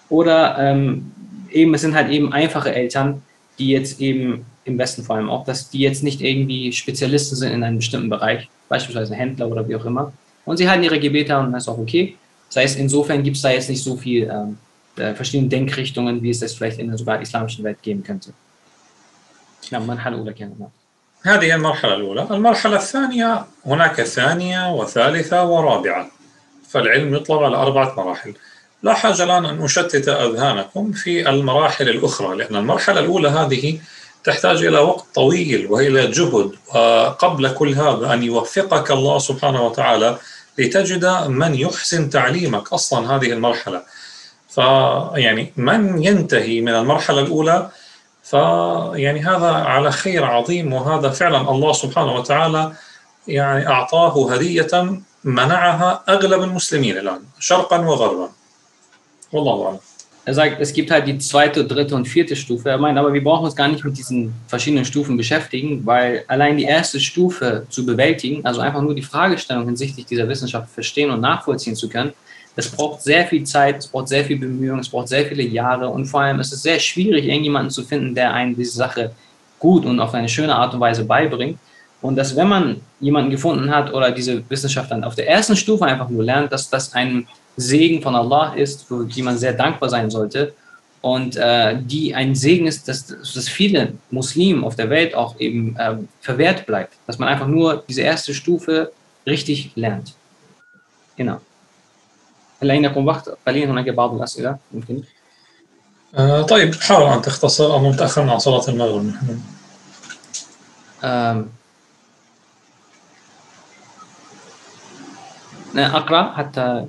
Oder 0.08 0.56
ähm, 0.58 1.12
eben, 1.50 1.74
es 1.74 1.82
sind 1.82 1.94
halt 1.94 2.10
eben 2.10 2.32
einfache 2.32 2.74
Eltern, 2.74 3.22
die 3.58 3.68
jetzt 3.68 4.00
eben 4.00 4.46
im 4.64 4.78
Westen 4.78 5.02
vor 5.02 5.16
allem 5.16 5.28
auch, 5.28 5.44
dass 5.44 5.68
die 5.68 5.80
jetzt 5.80 6.02
nicht 6.02 6.22
irgendwie 6.22 6.72
Spezialisten 6.72 7.36
sind 7.36 7.52
in 7.52 7.62
einem 7.62 7.76
bestimmten 7.76 8.08
Bereich, 8.08 8.48
beispielsweise 8.70 9.14
Händler 9.14 9.48
oder 9.48 9.68
wie 9.68 9.76
auch 9.76 9.84
immer. 9.84 10.12
Und 10.46 10.56
sie 10.56 10.68
halten 10.68 10.84
ihre 10.84 10.98
Gebete 10.98 11.38
und 11.38 11.52
das 11.52 11.64
ist 11.64 11.68
auch 11.68 11.78
okay. 11.78 12.16
Das 12.50 12.56
heißt, 12.56 12.78
insofern 12.78 13.22
gibt 13.22 13.36
es 13.36 13.42
da 13.42 13.50
jetzt 13.50 13.68
nicht 13.68 13.82
so 13.82 13.96
viel 13.96 14.28
ähm, 14.28 14.58
äh, 14.96 15.14
verschiedene 15.14 15.48
Denkrichtungen, 15.48 16.22
wie 16.22 16.30
es 16.30 16.40
das 16.40 16.54
vielleicht 16.54 16.78
in 16.78 16.88
der 16.88 16.98
sogar 16.98 17.20
islamischen 17.20 17.64
Welt 17.64 17.82
geben 17.82 18.02
könnte. 18.02 18.32
نعم 19.72 19.82
المرحلة 19.82 20.14
الأولى 20.14 20.32
كانت 20.32 20.54
هذه 21.22 21.54
المرحلة 21.54 21.94
الأولى. 21.94 22.26
المرحلة 22.30 22.76
الثانية 22.76 23.44
هناك 23.66 24.02
ثانية 24.02 24.72
وثالثة 24.72 25.44
ورابعة. 25.44 26.10
فالعلم 26.68 27.14
يطلب 27.14 27.42
على 27.42 27.56
أربعة 27.56 27.94
مراحل. 27.96 28.34
لا 28.82 28.94
حاجة 28.94 29.24
الآن 29.24 29.44
أن 29.44 29.62
أشتت 29.62 30.08
أذهانكم 30.08 30.92
في 30.92 31.30
المراحل 31.30 31.88
الأخرى 31.88 32.36
لأن 32.36 32.56
المرحلة 32.56 33.00
الأولى 33.00 33.28
هذه 33.28 33.80
تحتاج 34.24 34.64
إلى 34.64 34.78
وقت 34.78 35.04
طويل 35.14 35.66
وإلى 35.66 36.06
جهد 36.06 36.52
وقبل 36.74 37.54
كل 37.54 37.74
هذا 37.74 38.14
أن 38.14 38.22
يوفقك 38.22 38.90
الله 38.90 39.18
سبحانه 39.18 39.62
وتعالى 39.66 40.18
لتجد 40.58 41.04
من 41.28 41.54
يحسن 41.54 42.10
تعليمك 42.10 42.72
أصلا 42.72 43.16
هذه 43.16 43.32
المرحلة. 43.32 43.82
فيعني 44.48 45.52
من 45.56 46.02
ينتهي 46.02 46.60
من 46.60 46.74
المرحلة 46.74 47.20
الأولى 47.20 47.70
فيعني 48.22 49.20
هذا 49.20 49.50
على 49.50 49.92
خير 49.92 50.24
عظيم 50.24 50.72
وهذا 50.72 51.10
فعلا 51.10 51.50
الله 51.50 51.72
سبحانه 51.72 52.14
وتعالى 52.14 52.72
يعني 53.28 53.68
أعطاه 53.68 54.32
هدية 54.32 55.00
منعها 55.24 56.04
أغلب 56.08 56.42
المسلمين 56.42 56.98
الآن 56.98 57.22
شرقا 57.38 57.78
وغربا. 57.78 58.30
والله 59.32 59.66
أعلم. 59.66 59.89
Er 60.30 60.34
sagt, 60.34 60.60
es 60.60 60.72
gibt 60.72 60.92
halt 60.92 61.08
die 61.08 61.18
zweite, 61.18 61.64
dritte 61.64 61.96
und 61.96 62.06
vierte 62.06 62.36
Stufe. 62.36 62.68
Er 62.68 62.78
meint, 62.78 62.96
aber 62.96 63.12
wir 63.12 63.24
brauchen 63.24 63.46
uns 63.46 63.56
gar 63.56 63.66
nicht 63.66 63.84
mit 63.84 63.98
diesen 63.98 64.32
verschiedenen 64.46 64.84
Stufen 64.84 65.16
beschäftigen, 65.16 65.84
weil 65.84 66.22
allein 66.28 66.56
die 66.56 66.62
erste 66.62 67.00
Stufe 67.00 67.66
zu 67.68 67.84
bewältigen, 67.84 68.46
also 68.46 68.60
einfach 68.60 68.80
nur 68.80 68.94
die 68.94 69.02
Fragestellung 69.02 69.64
hinsichtlich 69.64 70.06
dieser 70.06 70.28
Wissenschaft 70.28 70.70
verstehen 70.70 71.10
und 71.10 71.20
nachvollziehen 71.20 71.74
zu 71.74 71.88
können, 71.88 72.12
das 72.54 72.68
braucht 72.68 73.02
sehr 73.02 73.26
viel 73.26 73.42
Zeit, 73.42 73.78
es 73.78 73.88
braucht 73.88 74.06
sehr 74.06 74.24
viel 74.24 74.38
Bemühungen, 74.38 74.78
es 74.78 74.88
braucht 74.88 75.08
sehr 75.08 75.26
viele 75.26 75.42
Jahre 75.42 75.88
und 75.88 76.06
vor 76.06 76.20
allem 76.20 76.38
ist 76.38 76.52
es 76.52 76.62
sehr 76.62 76.78
schwierig, 76.78 77.24
irgendjemanden 77.24 77.72
zu 77.72 77.82
finden, 77.82 78.14
der 78.14 78.32
einen 78.32 78.54
diese 78.54 78.76
Sache 78.76 79.10
gut 79.58 79.84
und 79.84 79.98
auf 79.98 80.14
eine 80.14 80.28
schöne 80.28 80.54
Art 80.54 80.72
und 80.74 80.78
Weise 80.78 81.04
beibringt. 81.04 81.58
Und 82.02 82.14
dass, 82.14 82.36
wenn 82.36 82.48
man 82.48 82.80
jemanden 83.00 83.32
gefunden 83.32 83.68
hat 83.74 83.92
oder 83.92 84.12
diese 84.12 84.48
Wissenschaft 84.48 84.92
dann 84.92 85.02
auf 85.02 85.16
der 85.16 85.28
ersten 85.28 85.56
Stufe 85.56 85.84
einfach 85.86 86.08
nur 86.08 86.22
lernt, 86.22 86.52
dass 86.52 86.70
das 86.70 86.94
einem 86.94 87.26
Segen 87.59 88.01
von 88.01 88.15
Allah 88.15 88.53
ist, 88.53 88.87
für 88.87 89.05
die 89.05 89.21
man 89.21 89.37
sehr 89.37 89.53
dankbar 89.53 89.89
sein 89.89 90.09
sollte 90.09 90.53
und 91.01 91.35
äh, 91.37 91.77
die 91.81 92.15
ein 92.15 92.35
Segen 92.35 92.67
ist, 92.67 92.87
dass, 92.87 93.07
dass 93.07 93.47
viele 93.47 93.93
Muslimen 94.11 94.63
auf 94.63 94.75
der 94.75 94.89
Welt 94.89 95.15
auch 95.15 95.39
eben 95.39 95.75
äh, 95.77 95.97
verwehrt 96.21 96.65
bleibt, 96.65 96.93
dass 97.07 97.19
man 97.19 97.29
einfach 97.29 97.47
nur 97.47 97.83
diese 97.87 98.01
erste 98.01 98.33
Stufe 98.33 98.91
richtig 99.25 99.71
lernt. 99.75 100.13
Genau. 101.15 101.39
هل 102.63 102.71
عندكم 102.71 103.05
وقت 103.07 103.29
قليل 103.47 103.69
هناك 103.69 103.89
بعض 103.89 104.13
الأسئلة 104.15 104.57
ممكن؟ 104.71 105.01
آه 106.15 106.41
طيب 106.41 106.75
حاول 106.75 107.13
أن 107.13 107.21
تختصر 107.21 107.73
أو 107.73 107.89
متأخر 107.89 108.29
عن 108.29 108.39
صلاة 108.39 108.67
المغرب 108.67 109.11
أقرأ 115.75 116.33
حتى 116.33 116.85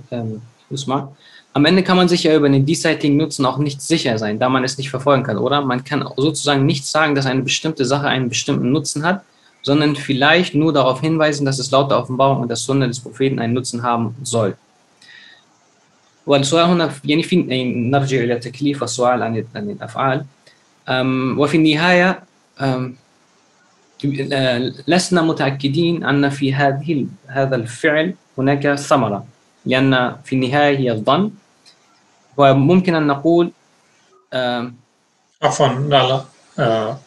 Usman. 0.70 1.08
Am 1.52 1.64
Ende 1.64 1.82
kann 1.82 1.96
man 1.96 2.08
sich 2.08 2.24
ja 2.24 2.34
über 2.36 2.48
den 2.48 2.66
diesseitigen 2.66 3.16
Nutzen 3.16 3.46
auch 3.46 3.58
nicht 3.58 3.80
sicher 3.80 4.18
sein, 4.18 4.38
da 4.38 4.48
man 4.48 4.62
es 4.64 4.76
nicht 4.76 4.90
verfolgen 4.90 5.22
kann, 5.22 5.38
oder? 5.38 5.62
Man 5.62 5.82
kann 5.84 6.06
sozusagen 6.16 6.66
nicht 6.66 6.84
sagen, 6.84 7.14
dass 7.14 7.26
eine 7.26 7.42
bestimmte 7.42 7.84
Sache 7.84 8.08
einen 8.08 8.28
bestimmten 8.28 8.72
Nutzen 8.72 9.04
hat, 9.04 9.22
sondern 9.62 9.96
vielleicht 9.96 10.54
nur 10.54 10.72
darauf 10.72 11.00
hinweisen, 11.00 11.46
dass 11.46 11.58
es 11.58 11.70
laut 11.70 11.90
der 11.90 11.98
Offenbarung 11.98 12.42
und 12.42 12.48
der 12.48 12.56
Sunna 12.56 12.86
des 12.86 13.00
Propheten 13.00 13.38
einen 13.38 13.54
Nutzen 13.54 13.82
haben 13.82 14.14
soll. 14.22 14.54
والسؤال 16.26 16.64
هنا 16.64 16.90
يعني 17.04 17.22
في 17.22 17.36
نرجع 17.90 18.16
إلى 18.16 18.36
تكليف 18.38 18.82
السؤال 18.82 19.22
عن 19.22 19.44
عن 19.54 19.70
الأفعال 19.70 20.24
وفي 21.38 21.56
النهاية 21.56 22.22
لسنا 24.88 25.22
متأكدين 25.22 26.04
أن 26.04 26.28
في 26.30 26.54
هذه 26.54 27.06
هذا 27.26 27.56
الفعل 27.56 28.14
هناك 28.38 28.74
ثمرة 28.74 29.26
لأن 29.65 30.15
في 30.25 30.35
النهاية 30.35 30.77
هي 30.77 30.91
الظن. 30.91 31.31
وممكن 32.37 32.95
أن 32.95 33.07
نقول 33.07 33.51
عفوا 35.43 35.67
لا 35.67 36.07
لا 36.07 36.21
آه 36.59 36.99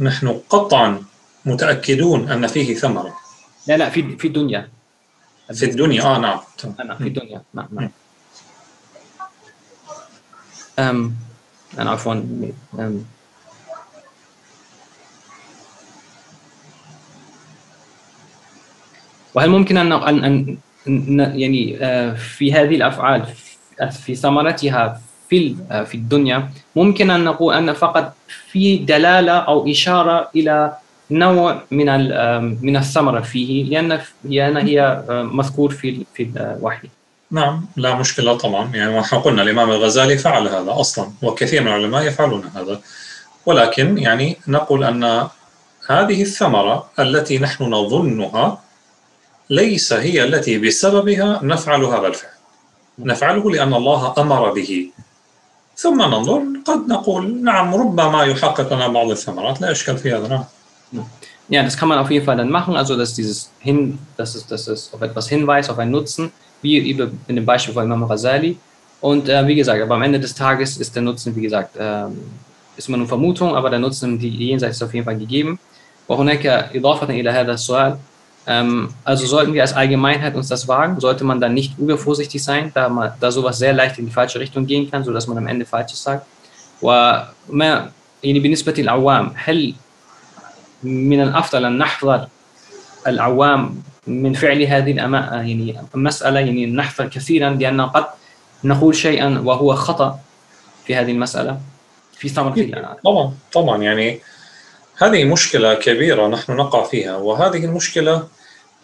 نحن 0.00 0.40
قطعا 0.48 1.02
متأكدون 1.44 2.28
أن 2.28 2.46
فيه 2.46 2.74
ثمرة. 2.74 3.16
لا 3.66 3.76
لا 3.76 3.90
في 3.90 4.16
في 4.16 4.26
الدنيا. 4.28 4.68
في 5.54 5.64
الدنيا 5.64 6.02
آه 6.02 6.18
نعم. 6.18 6.40
نعم 6.78 6.96
في 6.98 7.08
الدنيا. 7.08 7.42
نعم 7.54 7.68
نعم. 7.72 7.90
أم 10.78 11.14
أنا 11.78 11.90
عفوا 11.90 12.12
أم. 12.12 13.04
وهل 19.34 19.50
ممكن 19.50 19.76
أن 19.76 19.90
أن- 20.00 20.65
يعني 21.16 21.78
آه، 21.80 22.14
في 22.14 22.52
هذه 22.52 22.74
الأفعال 22.74 23.22
في 23.90 24.14
ثمرتها 24.14 25.00
في 25.30 25.56
آه، 25.70 25.82
في 25.82 25.94
الدنيا 25.94 26.50
ممكن 26.76 27.10
أن 27.10 27.24
نقول 27.24 27.54
أن 27.54 27.72
فقط 27.72 28.14
في 28.50 28.76
دلالة 28.76 29.32
أو 29.32 29.70
إشارة 29.70 30.30
إلى 30.36 30.72
نوع 31.10 31.62
من 31.70 31.86
من 32.62 32.76
الثمرة 32.76 33.20
فيه 33.20 33.64
لأن 33.64 34.00
لأن 34.24 34.56
هي 34.56 34.80
آه، 35.10 35.22
مذكور 35.22 35.70
في 35.70 36.04
في 36.14 36.30
الوحي. 36.36 36.88
نعم 37.30 37.66
لا 37.76 37.94
مشكلة 37.94 38.36
طبعا. 38.36 38.70
يعني 38.74 38.96
ونحن 38.96 39.16
قلنا 39.16 39.42
الإمام 39.42 39.70
الغزالي 39.70 40.18
فعل 40.18 40.48
هذا 40.48 40.80
أصلا 40.80 41.10
وكثير 41.22 41.62
من 41.62 41.68
العلماء 41.68 42.02
يفعلون 42.02 42.44
هذا. 42.54 42.80
ولكن 43.46 43.98
يعني 43.98 44.36
نقول 44.48 44.84
أن 44.84 45.28
هذه 45.88 46.22
الثمرة 46.22 46.90
التي 46.98 47.38
نحن 47.38 47.64
نظنها 47.64 48.58
ليس 49.49 49.93
هي 49.93 50.23
التي 50.23 50.57
بسببها 50.57 51.39
نفعل 51.43 51.83
هذا 51.83 52.07
الفعل 52.07 52.31
نفعله 52.99 53.51
لأن 53.51 53.73
الله 53.73 54.13
أمر 54.17 54.51
به 54.51 54.89
ثم 55.75 56.01
ننظر 56.01 56.41
قد 56.65 56.87
نقول 56.87 57.43
نعم 57.43 57.75
ربما 57.75 58.23
يحقق 58.23 58.73
لنا 58.73 58.87
بعض 58.87 59.09
الثمرات 59.09 59.61
لا 59.61 59.71
إشكال 59.71 59.97
في 59.97 60.13
هذا 60.13 60.27
نعم 60.27 60.45
Ja, 61.49 61.63
das 61.63 61.75
kann 61.75 61.89
man 61.89 61.99
auf 61.99 62.09
jeden 62.09 62.25
Fall 62.25 62.37
dann 62.37 62.49
machen, 62.49 62.77
also 62.77 62.95
dass 62.95 63.13
dieses 63.13 63.51
hin, 63.59 63.99
dass 64.15 64.35
es, 64.35 64.47
dass 64.47 64.67
es 64.67 64.93
auf 64.93 65.01
etwas 65.01 65.27
hinweist, 65.27 65.69
auf 65.69 65.79
einen 65.79 65.91
Nutzen, 65.91 66.31
wie 66.61 66.77
über 66.89 67.11
in 67.27 67.35
dem 67.35 67.45
Beispiel 67.45 67.73
von 67.73 67.83
Imam 67.83 68.03
Rasali. 68.03 68.57
Und 69.01 69.27
äh, 69.27 69.45
wie 69.45 69.55
gesagt, 69.55 69.81
aber 69.81 69.95
am 69.95 70.01
Ende 70.01 70.17
des 70.17 70.33
Tages 70.33 70.77
ist 70.77 70.95
der 70.95 71.01
Nutzen, 71.01 71.35
wie 71.35 71.41
gesagt, 71.41 71.75
ähm, 71.77 72.21
ist 72.77 72.87
immer 72.87 72.97
nur 72.97 73.07
Vermutung, 73.07 73.53
aber 73.53 73.69
der 73.69 73.79
Nutzen 73.79 74.17
die 74.17 74.29
jenseits 74.29 74.77
ist 74.77 74.83
auf 74.83 74.93
jeden 74.93 75.03
Fall 75.03 75.17
gegeben. 75.17 75.59
وهناك 76.07 76.45
إضافة 76.75 77.09
إلى 77.09 77.29
هذا 77.29 77.53
السؤال 77.53 77.91
ähm, 77.91 77.97
also 78.46 79.26
sollten 79.26 79.52
wir 79.54 79.62
als 79.62 79.72
Allgemeinheit 79.72 80.36
uns 80.36 80.48
das 80.48 80.68
wagen, 80.68 81.00
sollte 81.00 81.24
man 81.24 81.40
dann 81.40 81.52
nicht 81.52 81.76
übervorsichtig 81.78 82.42
sein, 82.42 82.70
da, 82.74 82.88
man, 82.88 83.12
da 83.18 83.30
sowas 83.32 83.58
sehr 83.58 83.72
leicht 83.72 83.98
in 83.98 84.06
die 84.06 84.12
falsche 84.12 84.38
Richtung 84.38 84.66
gehen 84.66 84.88
kann, 84.88 85.02
sodass 85.02 85.26
man 85.26 85.38
am 85.38 85.46
Ende 85.48 85.66
Falsches 85.66 86.02
sagt. 86.02 86.26
وما 86.82 87.90
يعني 88.22 88.40
بالنسبة 88.40 88.74
للعوام 88.78 89.32
هل 89.34 89.74
من 90.82 91.22
الافضل 91.22 91.64
ان 91.64 91.78
نحذر 91.78 92.28
العوام 93.06 93.82
من 94.06 94.32
فعل 94.34 94.62
هذه. 94.62 94.96
يعني 94.96 95.76
المساله 95.94 96.40
يعني 96.40 96.66
نحذر 96.66 97.06
كثيرا 97.06 97.50
لأن 97.50 97.80
قد 97.80 98.04
نقول 98.64 98.94
شيئا 98.94 99.38
وهو 99.44 99.74
خطا 99.74 100.18
في 100.86 100.96
هذه 100.96 101.10
المساله 101.12 101.60
في 102.18 102.40
الآن. 102.40 102.96
طبعا 103.04 103.34
طبعا 103.52 103.82
يعني 103.82 104.20
هذه 104.98 105.24
مشكلة 105.24 105.74
كبيرة 105.74 106.28
نحن 106.28 106.52
نقع 106.52 106.84
فيها 106.84 107.16
وهذه 107.16 107.64
المشكلة 107.64 108.35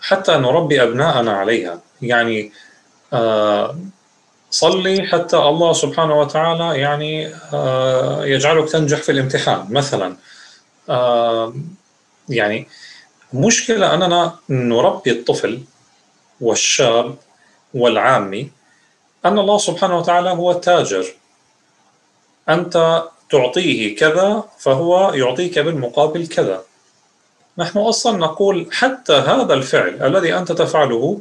حتى 0.03 0.33
نربي 0.33 0.83
أبناءنا 0.83 1.33
عليها. 1.33 1.81
يعني 2.03 2.53
آه 3.12 3.77
صلي 4.51 5.07
حتى 5.07 5.37
الله 5.37 5.73
سبحانه 5.73 6.20
وتعالى 6.20 6.81
يعني 6.81 7.35
آه 7.53 8.24
يجعلك 8.24 8.70
تنجح 8.70 8.99
في 8.99 9.12
الامتحان 9.12 9.66
مثلا. 9.70 10.16
آه 10.89 11.55
يعني 12.29 12.69
مشكلة 13.35 13.95
أننا 13.95 14.35
نربي 14.49 15.11
الطفل 15.11 15.61
والشاب 16.41 17.16
والعامي 17.74 18.51
أن 19.24 19.39
الله 19.39 19.59
سبحانه 19.59 19.99
وتعالى 19.99 20.31
هو 20.31 20.51
التاجر. 20.51 21.07
أنت 22.49 23.05
تعطيه 23.31 23.97
كذا 23.97 24.45
فهو 24.59 25.15
يعطيك 25.15 25.59
بالمقابل 25.59 26.27
كذا. 26.27 26.62
نحن 27.59 27.79
أصلا 27.79 28.19
نقول 28.19 28.69
حتى 28.73 29.12
هذا 29.12 29.55
الفعل 29.55 30.03
الذي 30.03 30.37
أنت 30.37 30.53
تفعله 30.53 31.20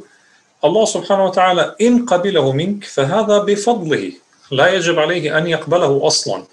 الله 0.64 0.84
سبحانه 0.84 1.24
وتعالى 1.24 1.74
إن 1.80 2.06
قبله 2.06 2.52
منك 2.52 2.84
فهذا 2.84 3.38
بفضله. 3.38 4.12
لا 4.50 4.68
يجب 4.68 4.98
عليه 4.98 5.38
أن 5.38 5.46
يقبله 5.46 6.06
أصلا 6.06 6.44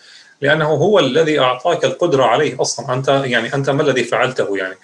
لأنه 0.42 0.68
هو 0.68 1.00
الذي 1.00 1.40
أعطاك 1.40 1.86
القدرة 1.86 2.24
عليه 2.24 2.62
أصلا. 2.62 2.94
أنت 2.94 3.08
يعني 3.08 3.54
أنت 3.54 3.70
ما 3.70 3.82
الذي 3.82 4.04
فعلته 4.04 4.58
يعني؟ 4.58 4.76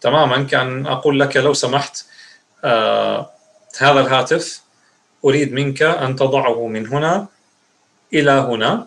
تماما 0.00 0.42
كأن 0.42 0.86
أقول 0.86 1.20
لك 1.20 1.36
لو 1.36 1.52
سمحت 1.54 2.04
آه 2.64 3.30
هذا 3.78 4.00
الهاتف 4.00 4.62
أريد 5.24 5.52
منك 5.52 5.82
أن 5.82 6.16
تضعه 6.16 6.66
من 6.66 6.86
هنا 6.86 7.26
إلى 8.14 8.30
هنا 8.30 8.86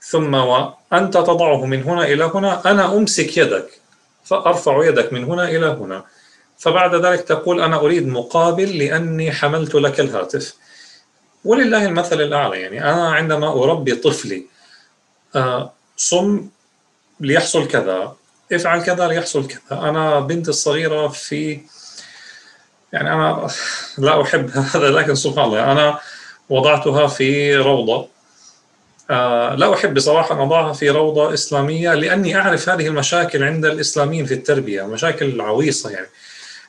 ثم 0.00 0.34
وأنت 0.34 1.14
تضعه 1.14 1.66
من 1.66 1.82
هنا 1.82 2.04
إلى 2.04 2.24
هنا 2.34 2.70
أنا 2.70 2.96
أمسك 2.96 3.36
يدك. 3.36 3.85
فأرفع 4.26 4.84
يدك 4.84 5.12
من 5.12 5.24
هنا 5.24 5.48
إلى 5.48 5.66
هنا. 5.66 6.04
فبعد 6.58 6.94
ذلك 6.94 7.20
تقول 7.20 7.60
أنا 7.60 7.76
أريد 7.76 8.06
مقابل 8.06 8.78
لأني 8.78 9.32
حملت 9.32 9.74
لك 9.74 10.00
الهاتف. 10.00 10.54
ولله 11.44 11.84
المثل 11.86 12.20
الأعلى 12.20 12.60
يعني 12.60 12.84
أنا 12.84 13.14
عندما 13.14 13.48
أربي 13.52 13.94
طفلي 13.94 14.46
آه 15.36 15.72
صم 15.96 16.48
ليحصل 17.20 17.68
كذا 17.68 18.16
افعل 18.52 18.82
كذا 18.82 19.08
ليحصل 19.08 19.46
كذا. 19.46 19.60
أنا 19.70 20.20
بنتي 20.20 20.50
الصغيرة 20.50 21.08
في 21.08 21.60
يعني 22.92 23.12
أنا 23.12 23.48
لا 23.98 24.22
أحب 24.22 24.50
هذا 24.50 24.90
لكن 24.90 25.14
سبحان 25.14 25.44
الله 25.44 25.72
أنا 25.72 25.98
وضعتها 26.48 27.06
في 27.06 27.56
روضة. 27.56 28.08
لا 29.10 29.74
أحب 29.74 29.94
بصراحة 29.94 30.34
أن 30.34 30.40
أضعها 30.40 30.72
في 30.72 30.90
روضة 30.90 31.34
إسلامية 31.34 31.94
لأني 31.94 32.36
أعرف 32.36 32.68
هذه 32.68 32.86
المشاكل 32.86 33.42
عند 33.42 33.64
الإسلاميين 33.64 34.26
في 34.26 34.34
التربية 34.34 34.82
مشاكل 34.82 35.40
عويصة 35.40 35.90
يعني. 35.90 36.06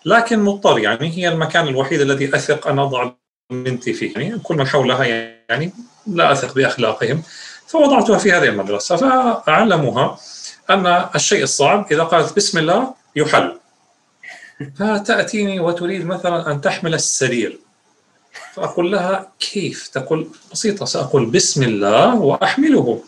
لكن 0.05 0.39
مضطر 0.39 0.80
يعني 0.80 1.18
هي 1.18 1.27
المكان 1.27 1.68
الوحيد 1.68 2.01
الذي 2.01 2.35
أثق 2.35 2.68
أن 2.68 2.80
أضع 2.80 3.11
بنتي 3.51 3.93
فيه. 3.93 4.14
يعني 4.14 4.39
كل 4.39 4.55
من 4.55 4.68
حولها 4.68 5.05
يعني 5.49 5.73
لا 6.07 6.31
أثق 6.31 6.55
بأخلاقهم 6.55 7.23
فوضعتها 7.68 8.18
في 8.18 8.31
هذه 8.31 8.43
المدرسة. 8.43 8.95
فأعلمها 8.95 10.19
أن 10.69 11.05
الشيء 11.15 11.43
الصعب 11.43 11.88
إذا 11.91 12.03
قالت 12.03 12.35
بسم 12.35 12.57
الله 12.57 12.93
يحل. 13.15 13.59
فتأتيني 14.80 15.59
وتريد 15.59 16.05
مثلا 16.05 16.51
أن 16.51 16.61
تحمل 16.61 16.93
السرير. 16.93 17.59
فأقول 18.53 18.91
لها 18.91 19.31
كيف؟ 19.39 19.88
تقول 19.88 20.27
بسيطة 20.51 20.85
سأقول 20.85 21.26
بسم 21.26 21.64
الله 21.64 22.15
وأحمله. 22.15 23.03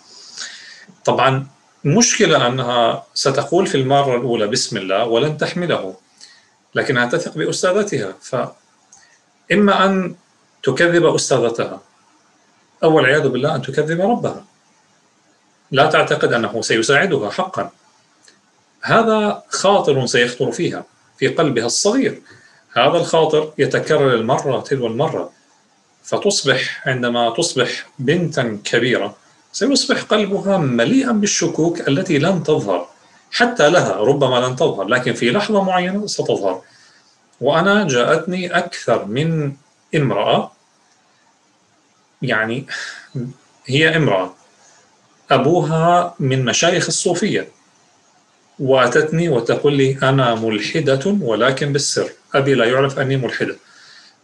طبعا 1.06 1.48
مشكلة 1.86 2.48
أنها 2.48 3.04
ستقول 3.14 3.68
في 3.68 3.76
المرة 3.76 4.18
الأولى 4.18 4.48
بسم 4.48 4.78
الله 4.78 5.06
ولن 5.06 5.38
تحمله 5.38 5.96
لكنها 6.76 7.06
تثق 7.06 7.38
بأستاذتها. 7.38 8.16
فإما 8.22 9.86
أن 9.86 10.16
تكذب 10.64 11.06
أستاذتها 11.06 11.82
أو 12.84 12.96
والعياذ 12.96 13.28
بالله 13.28 13.56
أن 13.56 13.62
تكذب 13.62 14.02
ربها. 14.02 14.46
لا 15.72 15.90
تعتقد 15.90 16.34
أنه 16.34 16.62
سيساعدها 16.62 17.30
حقا. 17.30 17.72
هذا 18.82 19.44
خاطر 19.50 20.06
سيخطر 20.06 20.52
فيها 20.52 20.86
في 21.18 21.28
قلبها 21.28 21.66
الصغير. 21.66 22.22
هذا 22.78 22.98
الخاطر 22.98 23.54
يتكرر 23.58 24.14
المرة 24.14 24.62
تلو 24.62 24.88
المرة. 24.88 25.32
فتصبح 26.04 26.88
عندما 26.88 27.30
تصبح 27.30 27.90
بنتا 28.00 28.60
كبيرة 28.64 29.16
سيصبح 29.52 30.02
قلبها 30.02 30.58
مليئا 30.58 31.12
بالشكوك 31.12 31.88
التي 31.88 32.18
لن 32.18 32.44
تظهر 32.44 32.88
حتى 33.32 33.70
لها 33.70 33.96
ربما 33.96 34.48
لن 34.48 34.56
تظهر 34.56 34.88
لكن 34.88 35.14
في 35.14 35.32
لحظة 35.32 35.64
معينة 35.64 36.08
ستظهر. 36.08 36.62
وأنا 37.42 37.88
جاءتني 37.88 38.58
أكثر 38.58 39.06
من 39.06 39.54
امرأة. 39.96 40.52
يعني 42.22 42.66
هي 43.66 43.98
امرأة. 43.98 44.34
أبوها 45.32 46.16
من 46.20 46.46
مشايخ 46.46 46.86
الصوفية. 46.86 47.48
وأتتني 48.60 49.30
وتقول 49.30 49.74
لي 49.74 49.98
أنا 50.04 50.36
ملحدة 50.36 51.18
ولكن 51.22 51.74
بالسر. 51.74 52.10
أبي 52.36 52.54
لا 52.54 52.66
يعرف 52.66 53.00
أني 53.00 53.18
ملحدة. 53.18 53.56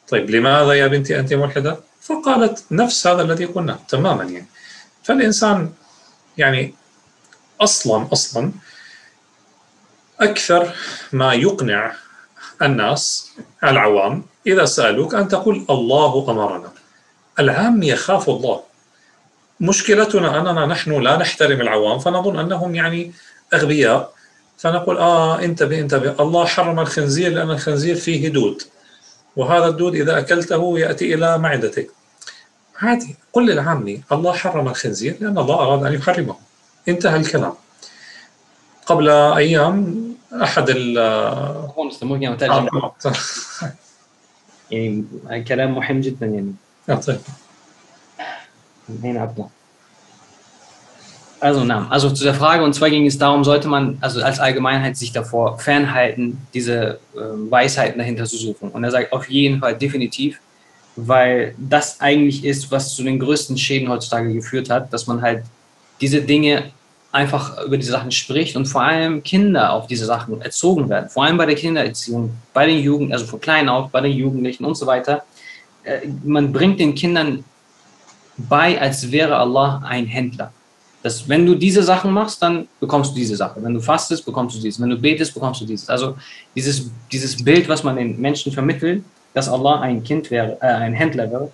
طيب 0.09 0.29
لماذا 0.29 0.73
يا 0.73 0.87
بنتي 0.87 1.19
أنت 1.19 1.33
ملحدة؟ 1.33 1.79
فقالت 2.01 2.63
نفس 2.71 3.07
هذا 3.07 3.21
الذي 3.21 3.45
قلنا 3.45 3.79
تماما 3.89 4.23
يعني. 4.23 4.47
فالإنسان 5.03 5.71
يعني 6.37 6.73
أصلا 7.61 8.07
أصلا 8.13 8.51
أكثر 10.19 10.73
ما 11.13 11.33
يقنع 11.33 11.95
الناس 12.61 13.31
العوام 13.63 14.25
إذا 14.47 14.65
سألوك 14.65 15.15
أن 15.15 15.27
تقول 15.27 15.65
الله 15.69 16.25
أمرنا. 16.29 16.71
العام 17.39 17.83
يخاف 17.83 18.29
الله. 18.29 18.63
مشكلتنا 19.59 20.39
أننا 20.39 20.65
نحن 20.65 21.01
لا 21.01 21.17
نحترم 21.17 21.61
العوام 21.61 21.99
فنظن 21.99 22.39
أنهم 22.39 22.75
يعني 22.75 23.13
أغبياء. 23.53 24.14
فنقول 24.57 24.97
آه 24.97 25.39
انتبه 25.39 25.79
انتبه. 25.79 26.15
الله 26.19 26.45
حرم 26.45 26.79
الخنزير 26.79 27.31
لأن 27.31 27.51
الخنزير 27.51 27.95
فيه 27.95 28.29
دود. 28.29 28.61
وهذا 29.35 29.67
الدود 29.67 29.95
إذا 29.95 30.19
أكلته 30.19 30.79
يأتي 30.79 31.13
إلى 31.13 31.37
معدتك. 31.37 31.89
عادي 32.77 33.15
قل 33.33 33.45
للعامي 33.45 34.03
الله 34.11 34.33
حرم 34.33 34.67
الخنزير 34.67 35.17
لأن 35.21 35.37
الله 35.37 35.55
أراد 35.55 35.85
أن 35.85 35.93
يحرمه. 35.93 36.35
انتهى 36.87 37.15
الكلام. 37.15 37.53
قبل 38.85 39.09
أيام 39.09 40.05
أحد 40.43 40.69
ال 40.69 40.97
يعني 44.71 45.43
كلام 45.43 45.75
مهم 45.75 46.01
جدا 46.01 46.25
يعني. 46.25 46.55
طيب 47.01 47.19
Also, 51.39 51.63
na, 51.63 51.87
also 51.89 52.09
zu 52.11 52.23
der 52.23 52.33
Frage, 52.33 52.63
und 52.63 52.73
zwar 52.73 52.89
ging 52.89 53.05
es 53.05 53.17
darum, 53.17 53.43
sollte 53.43 53.67
man 53.67 53.97
also 54.01 54.21
als 54.21 54.39
Allgemeinheit 54.39 54.95
sich 54.95 55.11
davor 55.11 55.59
fernhalten, 55.59 56.37
diese 56.53 56.99
äh, 57.13 57.19
Weisheiten 57.49 57.99
dahinter 57.99 58.25
zu 58.25 58.37
suchen. 58.37 58.69
Und 58.69 58.83
er 58.83 58.91
sagt 58.91 59.11
auf 59.11 59.29
jeden 59.29 59.59
Fall 59.59 59.75
definitiv, 59.75 60.39
weil 60.95 61.53
das 61.57 61.99
eigentlich 61.99 62.45
ist, 62.45 62.71
was 62.71 62.95
zu 62.95 63.03
den 63.03 63.19
größten 63.19 63.57
Schäden 63.57 63.89
heutzutage 63.89 64.33
geführt 64.33 64.69
hat, 64.69 64.93
dass 64.93 65.07
man 65.07 65.21
halt 65.21 65.43
diese 65.99 66.21
Dinge 66.21 66.71
einfach 67.11 67.63
über 67.63 67.77
diese 67.77 67.91
Sachen 67.91 68.11
spricht 68.11 68.55
und 68.55 68.65
vor 68.65 68.81
allem 68.81 69.23
Kinder 69.23 69.71
auf 69.71 69.87
diese 69.87 70.05
Sachen 70.05 70.41
erzogen 70.41 70.89
werden. 70.89 71.09
Vor 71.09 71.23
allem 71.23 71.37
bei 71.37 71.45
der 71.45 71.55
Kindererziehung, 71.55 72.31
bei 72.53 72.65
den 72.65 72.79
Jugend, 72.79 73.13
also 73.13 73.25
von 73.25 73.39
klein 73.39 73.69
auf, 73.69 73.89
bei 73.89 74.01
den 74.01 74.11
Jugendlichen 74.11 74.65
und 74.65 74.75
so 74.75 74.85
weiter. 74.85 75.23
Äh, 75.83 76.07
man 76.23 76.51
bringt 76.51 76.79
den 76.79 76.95
Kindern 76.95 77.43
bei, 78.37 78.79
als 78.79 79.11
wäre 79.11 79.37
Allah 79.37 79.81
ein 79.85 80.05
Händler. 80.05 80.51
Dass 81.05 81.29
wenn 81.29 81.45
du 81.45 81.53
diese 81.53 81.83
Sachen 81.83 82.09
machst, 82.09 82.41
dann 82.41 82.67
bekommst 82.79 83.11
du 83.11 83.15
diese 83.17 83.35
Sache. 83.35 83.61
Wenn 83.61 83.75
du 83.75 83.79
fastest, 83.79 84.25
bekommst 84.25 84.55
du 84.55 84.59
dieses. 84.59 84.81
Wenn 84.81 84.89
du 84.89 84.97
betest, 84.97 85.35
bekommst 85.35 85.61
du 85.61 85.65
dieses. 85.65 85.87
Also 85.87 86.17
dieses, 86.55 86.89
dieses 87.11 87.43
Bild, 87.45 87.69
was 87.69 87.83
man 87.83 87.95
den 87.95 88.19
Menschen 88.19 88.51
vermittelt, 88.51 89.03
dass 89.35 89.47
Allah 89.47 89.81
ein 89.81 90.03
Kind 90.03 90.31
wäre, 90.31 90.57
äh, 90.61 90.65
ein 90.65 90.93
Händler 90.93 91.29
wäre. 91.29 91.51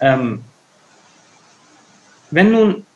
Ähm, 0.00 0.42
wenn 2.30 2.50
nun, 2.50 2.86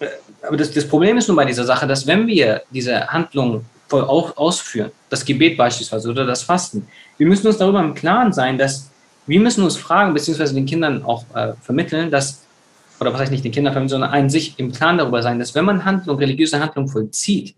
äh, 0.00 0.06
aber 0.48 0.56
das, 0.56 0.70
das 0.70 0.88
Problem 0.88 1.18
ist 1.18 1.28
nun 1.28 1.36
bei 1.36 1.44
dieser 1.44 1.64
Sache, 1.64 1.86
dass 1.86 2.06
wenn 2.06 2.26
wir 2.26 2.62
diese 2.70 3.06
Handlung 3.08 3.66
voll 3.86 4.04
auch 4.04 4.34
ausführen, 4.38 4.92
das 5.10 5.26
Gebet 5.26 5.58
beispielsweise 5.58 6.08
oder 6.08 6.24
das 6.24 6.42
Fasten, 6.42 6.88
wir 7.18 7.26
müssen 7.26 7.48
uns 7.48 7.58
darüber 7.58 7.80
im 7.80 7.92
Klaren 7.92 8.32
sein, 8.32 8.56
dass 8.56 8.88
wir 9.26 9.40
müssen 9.40 9.62
uns 9.62 9.76
fragen, 9.76 10.14
beziehungsweise 10.14 10.54
den 10.54 10.64
Kindern 10.64 11.04
auch 11.04 11.26
äh, 11.34 11.52
vermitteln, 11.60 12.10
dass, 12.10 12.41
oder 13.02 13.12
was 13.12 13.20
heißt 13.20 13.32
nicht 13.32 13.44
den 13.44 13.52
Kindern 13.52 13.88
sondern 13.88 14.10
einen 14.10 14.30
sich 14.30 14.58
im 14.58 14.72
Klaren 14.72 14.98
darüber 14.98 15.22
sein, 15.22 15.38
dass 15.38 15.54
wenn 15.54 15.64
man 15.64 15.84
Handlung, 15.84 16.16
religiöse 16.18 16.58
Handlung 16.58 16.88
vollzieht, 16.88 17.54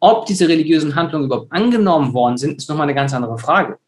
ob 0.00 0.26
diese 0.26 0.48
religiösen 0.48 0.94
Handlungen 0.94 1.26
überhaupt 1.26 1.52
angenommen 1.52 2.12
worden 2.12 2.36
sind, 2.36 2.56
ist 2.56 2.68
nochmal 2.68 2.84
eine 2.84 2.94
ganz 2.94 3.12
andere 3.12 3.38
Frage. 3.38 3.78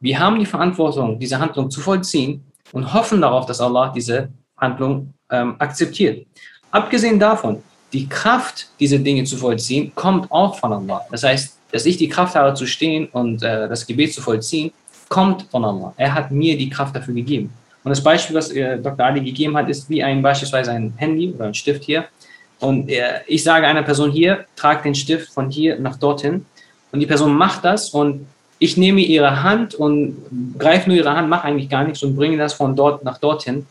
Wir 0.00 0.18
haben 0.18 0.38
die 0.38 0.46
Verantwortung, 0.46 1.18
diese 1.18 1.38
Handlung 1.38 1.70
zu 1.70 1.80
vollziehen 1.80 2.44
und 2.72 2.92
hoffen 2.92 3.20
darauf, 3.20 3.46
dass 3.46 3.60
Allah 3.60 3.92
diese 3.94 4.30
Handlung 4.56 5.12
ähm, 5.30 5.56
akzeptiert. 5.58 6.26
Abgesehen 6.70 7.18
davon, 7.18 7.62
die 7.92 8.08
Kraft, 8.08 8.68
diese 8.78 9.00
Dinge 9.00 9.24
zu 9.24 9.36
vollziehen, 9.36 9.92
kommt 9.94 10.30
auch 10.30 10.58
von 10.58 10.72
Allah. 10.72 11.02
Das 11.10 11.22
heißt, 11.22 11.58
dass 11.72 11.86
ich 11.86 11.96
die 11.96 12.08
Kraft 12.08 12.34
habe 12.34 12.54
zu 12.54 12.66
stehen 12.66 13.06
und 13.12 13.42
äh, 13.42 13.68
das 13.68 13.86
Gebet 13.86 14.12
zu 14.14 14.20
vollziehen, 14.20 14.72
kommt 15.08 15.42
von 15.50 15.64
Allah. 15.64 15.92
Er 15.96 16.14
hat 16.14 16.30
mir 16.30 16.56
die 16.56 16.70
Kraft 16.70 16.94
dafür 16.94 17.14
gegeben. 17.14 17.52
Und 17.82 17.90
das 17.90 18.02
Beispiel, 18.02 18.36
was 18.36 18.50
äh, 18.50 18.78
Dr. 18.78 19.06
Ali 19.06 19.20
gegeben 19.20 19.56
hat, 19.56 19.68
ist 19.68 19.88
wie 19.88 20.02
ein 20.02 20.22
beispielsweise 20.22 20.72
ein 20.72 20.92
Handy 20.96 21.32
oder 21.34 21.46
ein 21.46 21.54
Stift 21.54 21.84
hier. 21.84 22.04
Und 22.58 22.90
äh, 22.90 23.20
ich 23.26 23.42
sage 23.42 23.66
einer 23.66 23.82
Person 23.82 24.10
hier, 24.10 24.44
trag 24.54 24.82
den 24.82 24.94
Stift 24.94 25.32
von 25.32 25.50
hier 25.50 25.78
nach 25.78 25.96
dorthin. 25.96 26.44
Und 26.92 27.00
die 27.00 27.06
Person 27.06 27.34
macht 27.34 27.64
das 27.64 27.90
und 27.90 28.26
ich 28.58 28.76
nehme 28.76 29.00
ihre 29.00 29.42
Hand 29.42 29.74
und 29.74 30.16
greife 30.58 30.88
nur 30.88 30.98
ihre 30.98 31.14
Hand, 31.14 31.30
mache 31.30 31.44
eigentlich 31.44 31.70
gar 31.70 31.84
nichts 31.84 32.02
und 32.02 32.14
bringe 32.14 32.36
das 32.36 32.52
von 32.52 32.76
dort 32.76 33.02
nach 33.04 33.18
dorthin. 33.18 33.66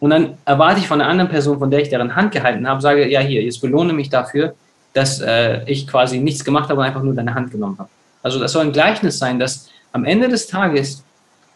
Und 0.00 0.10
dann 0.10 0.34
erwarte 0.44 0.80
ich 0.80 0.88
von 0.88 1.00
einer 1.00 1.08
anderen 1.08 1.30
Person, 1.30 1.60
von 1.60 1.70
der 1.70 1.80
ich 1.80 1.88
deren 1.88 2.16
Hand 2.16 2.32
gehalten 2.32 2.66
habe, 2.66 2.80
sage, 2.80 3.08
ja 3.08 3.20
hier, 3.20 3.42
jetzt 3.42 3.60
belohne 3.60 3.92
mich 3.92 4.10
dafür, 4.10 4.54
dass 4.94 5.20
äh, 5.20 5.62
ich 5.70 5.86
quasi 5.86 6.18
nichts 6.18 6.44
gemacht 6.44 6.68
habe 6.68 6.80
und 6.80 6.86
einfach 6.86 7.04
nur 7.04 7.14
deine 7.14 7.34
Hand 7.34 7.52
genommen 7.52 7.76
habe. 7.78 7.88
Also 8.20 8.40
das 8.40 8.50
soll 8.50 8.66
ein 8.66 8.72
Gleichnis 8.72 9.18
sein, 9.18 9.38
dass 9.38 9.70
am 9.92 10.04
Ende 10.04 10.28
des 10.28 10.48
Tages 10.48 11.04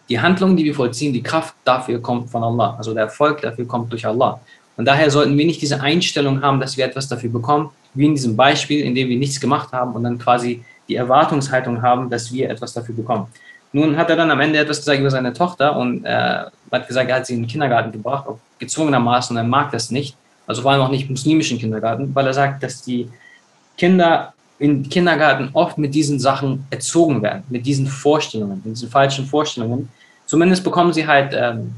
die 0.08 0.20
Handlung, 0.20 0.56
die 0.56 0.64
wir 0.64 0.74
vollziehen, 0.74 1.12
die 1.12 1.22
Kraft 1.22 1.54
dafür 1.64 2.00
kommt 2.00 2.30
von 2.30 2.42
Allah. 2.42 2.76
Also 2.78 2.94
der 2.94 3.04
Erfolg 3.04 3.40
dafür 3.40 3.66
kommt 3.66 3.92
durch 3.92 4.06
Allah. 4.06 4.40
Und 4.76 4.84
daher 4.84 5.10
sollten 5.10 5.36
wir 5.36 5.46
nicht 5.46 5.60
diese 5.62 5.80
Einstellung 5.80 6.42
haben, 6.42 6.60
dass 6.60 6.76
wir 6.76 6.84
etwas 6.84 7.08
dafür 7.08 7.30
bekommen, 7.30 7.70
wie 7.94 8.06
in 8.06 8.14
diesem 8.14 8.36
Beispiel, 8.36 8.84
in 8.84 8.94
dem 8.94 9.08
wir 9.08 9.16
nichts 9.16 9.40
gemacht 9.40 9.72
haben 9.72 9.94
und 9.94 10.04
dann 10.04 10.18
quasi 10.18 10.62
die 10.88 10.96
Erwartungshaltung 10.96 11.82
haben, 11.82 12.10
dass 12.10 12.32
wir 12.32 12.50
etwas 12.50 12.72
dafür 12.74 12.94
bekommen. 12.94 13.26
Nun 13.72 13.96
hat 13.96 14.10
er 14.10 14.16
dann 14.16 14.30
am 14.30 14.40
Ende 14.40 14.58
etwas 14.58 14.78
gesagt 14.78 15.00
über 15.00 15.10
seine 15.10 15.32
Tochter 15.32 15.76
und 15.76 16.04
äh, 16.04 16.44
hat 16.72 16.86
gesagt, 16.86 17.10
er 17.10 17.16
hat 17.16 17.26
sie 17.26 17.34
in 17.34 17.42
den 17.42 17.48
Kindergarten 17.48 17.90
gebracht, 17.90 18.26
auch 18.28 18.38
gezwungenermaßen, 18.58 19.36
und 19.36 19.42
er 19.42 19.48
mag 19.48 19.70
das 19.72 19.90
nicht. 19.90 20.16
Also 20.46 20.62
vor 20.62 20.70
allem 20.72 20.82
auch 20.82 20.90
nicht 20.90 21.10
muslimischen 21.10 21.58
Kindergarten, 21.58 22.14
weil 22.14 22.26
er 22.26 22.34
sagt, 22.34 22.62
dass 22.62 22.82
die 22.82 23.10
Kinder 23.76 24.32
im 24.59 24.87
Kindergarten 24.87 25.49
oft 25.53 25.77
mit 25.77 25.93
diesen 25.95 26.19
Sachen 26.19 26.65
erzogen 26.69 27.21
werden, 27.21 27.43
mit 27.49 27.65
diesen 27.65 27.87
Vorstellungen, 27.87 28.61
mit 28.63 28.75
diesen 28.75 28.89
falschen 28.89 29.25
Vorstellungen. 29.25 29.89
Zumindest 30.27 30.63
bekommen 30.63 30.93
sie 30.93 31.07
halt, 31.07 31.33
ähm, 31.33 31.73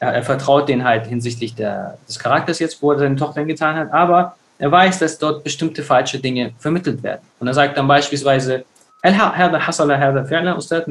er, 0.00 0.14
er, 0.14 0.22
vertraut 0.22 0.68
denen 0.68 0.82
halt 0.82 1.06
hinsichtlich 1.06 1.54
der, 1.54 1.98
des 2.08 2.18
Charakters 2.18 2.58
jetzt, 2.58 2.82
wo 2.82 2.92
er 2.92 2.98
seine 2.98 3.16
Tochter 3.16 3.44
getan 3.44 3.76
hat, 3.76 3.92
aber 3.92 4.36
er 4.58 4.72
weiß, 4.72 4.98
dass 4.98 5.18
dort 5.18 5.44
bestimmte 5.44 5.82
falsche 5.82 6.18
Dinge 6.18 6.52
vermittelt 6.58 7.02
werden. 7.02 7.20
Und 7.38 7.48
er 7.48 7.54
sagt 7.54 7.76
dann 7.76 7.86
beispielsweise, 7.86 8.64
هل 9.04 9.14
هذا 9.14 9.58
حصل 9.58 9.92
هذا 9.92 10.22
فعلا 10.22 10.58
استاذ 10.58 10.82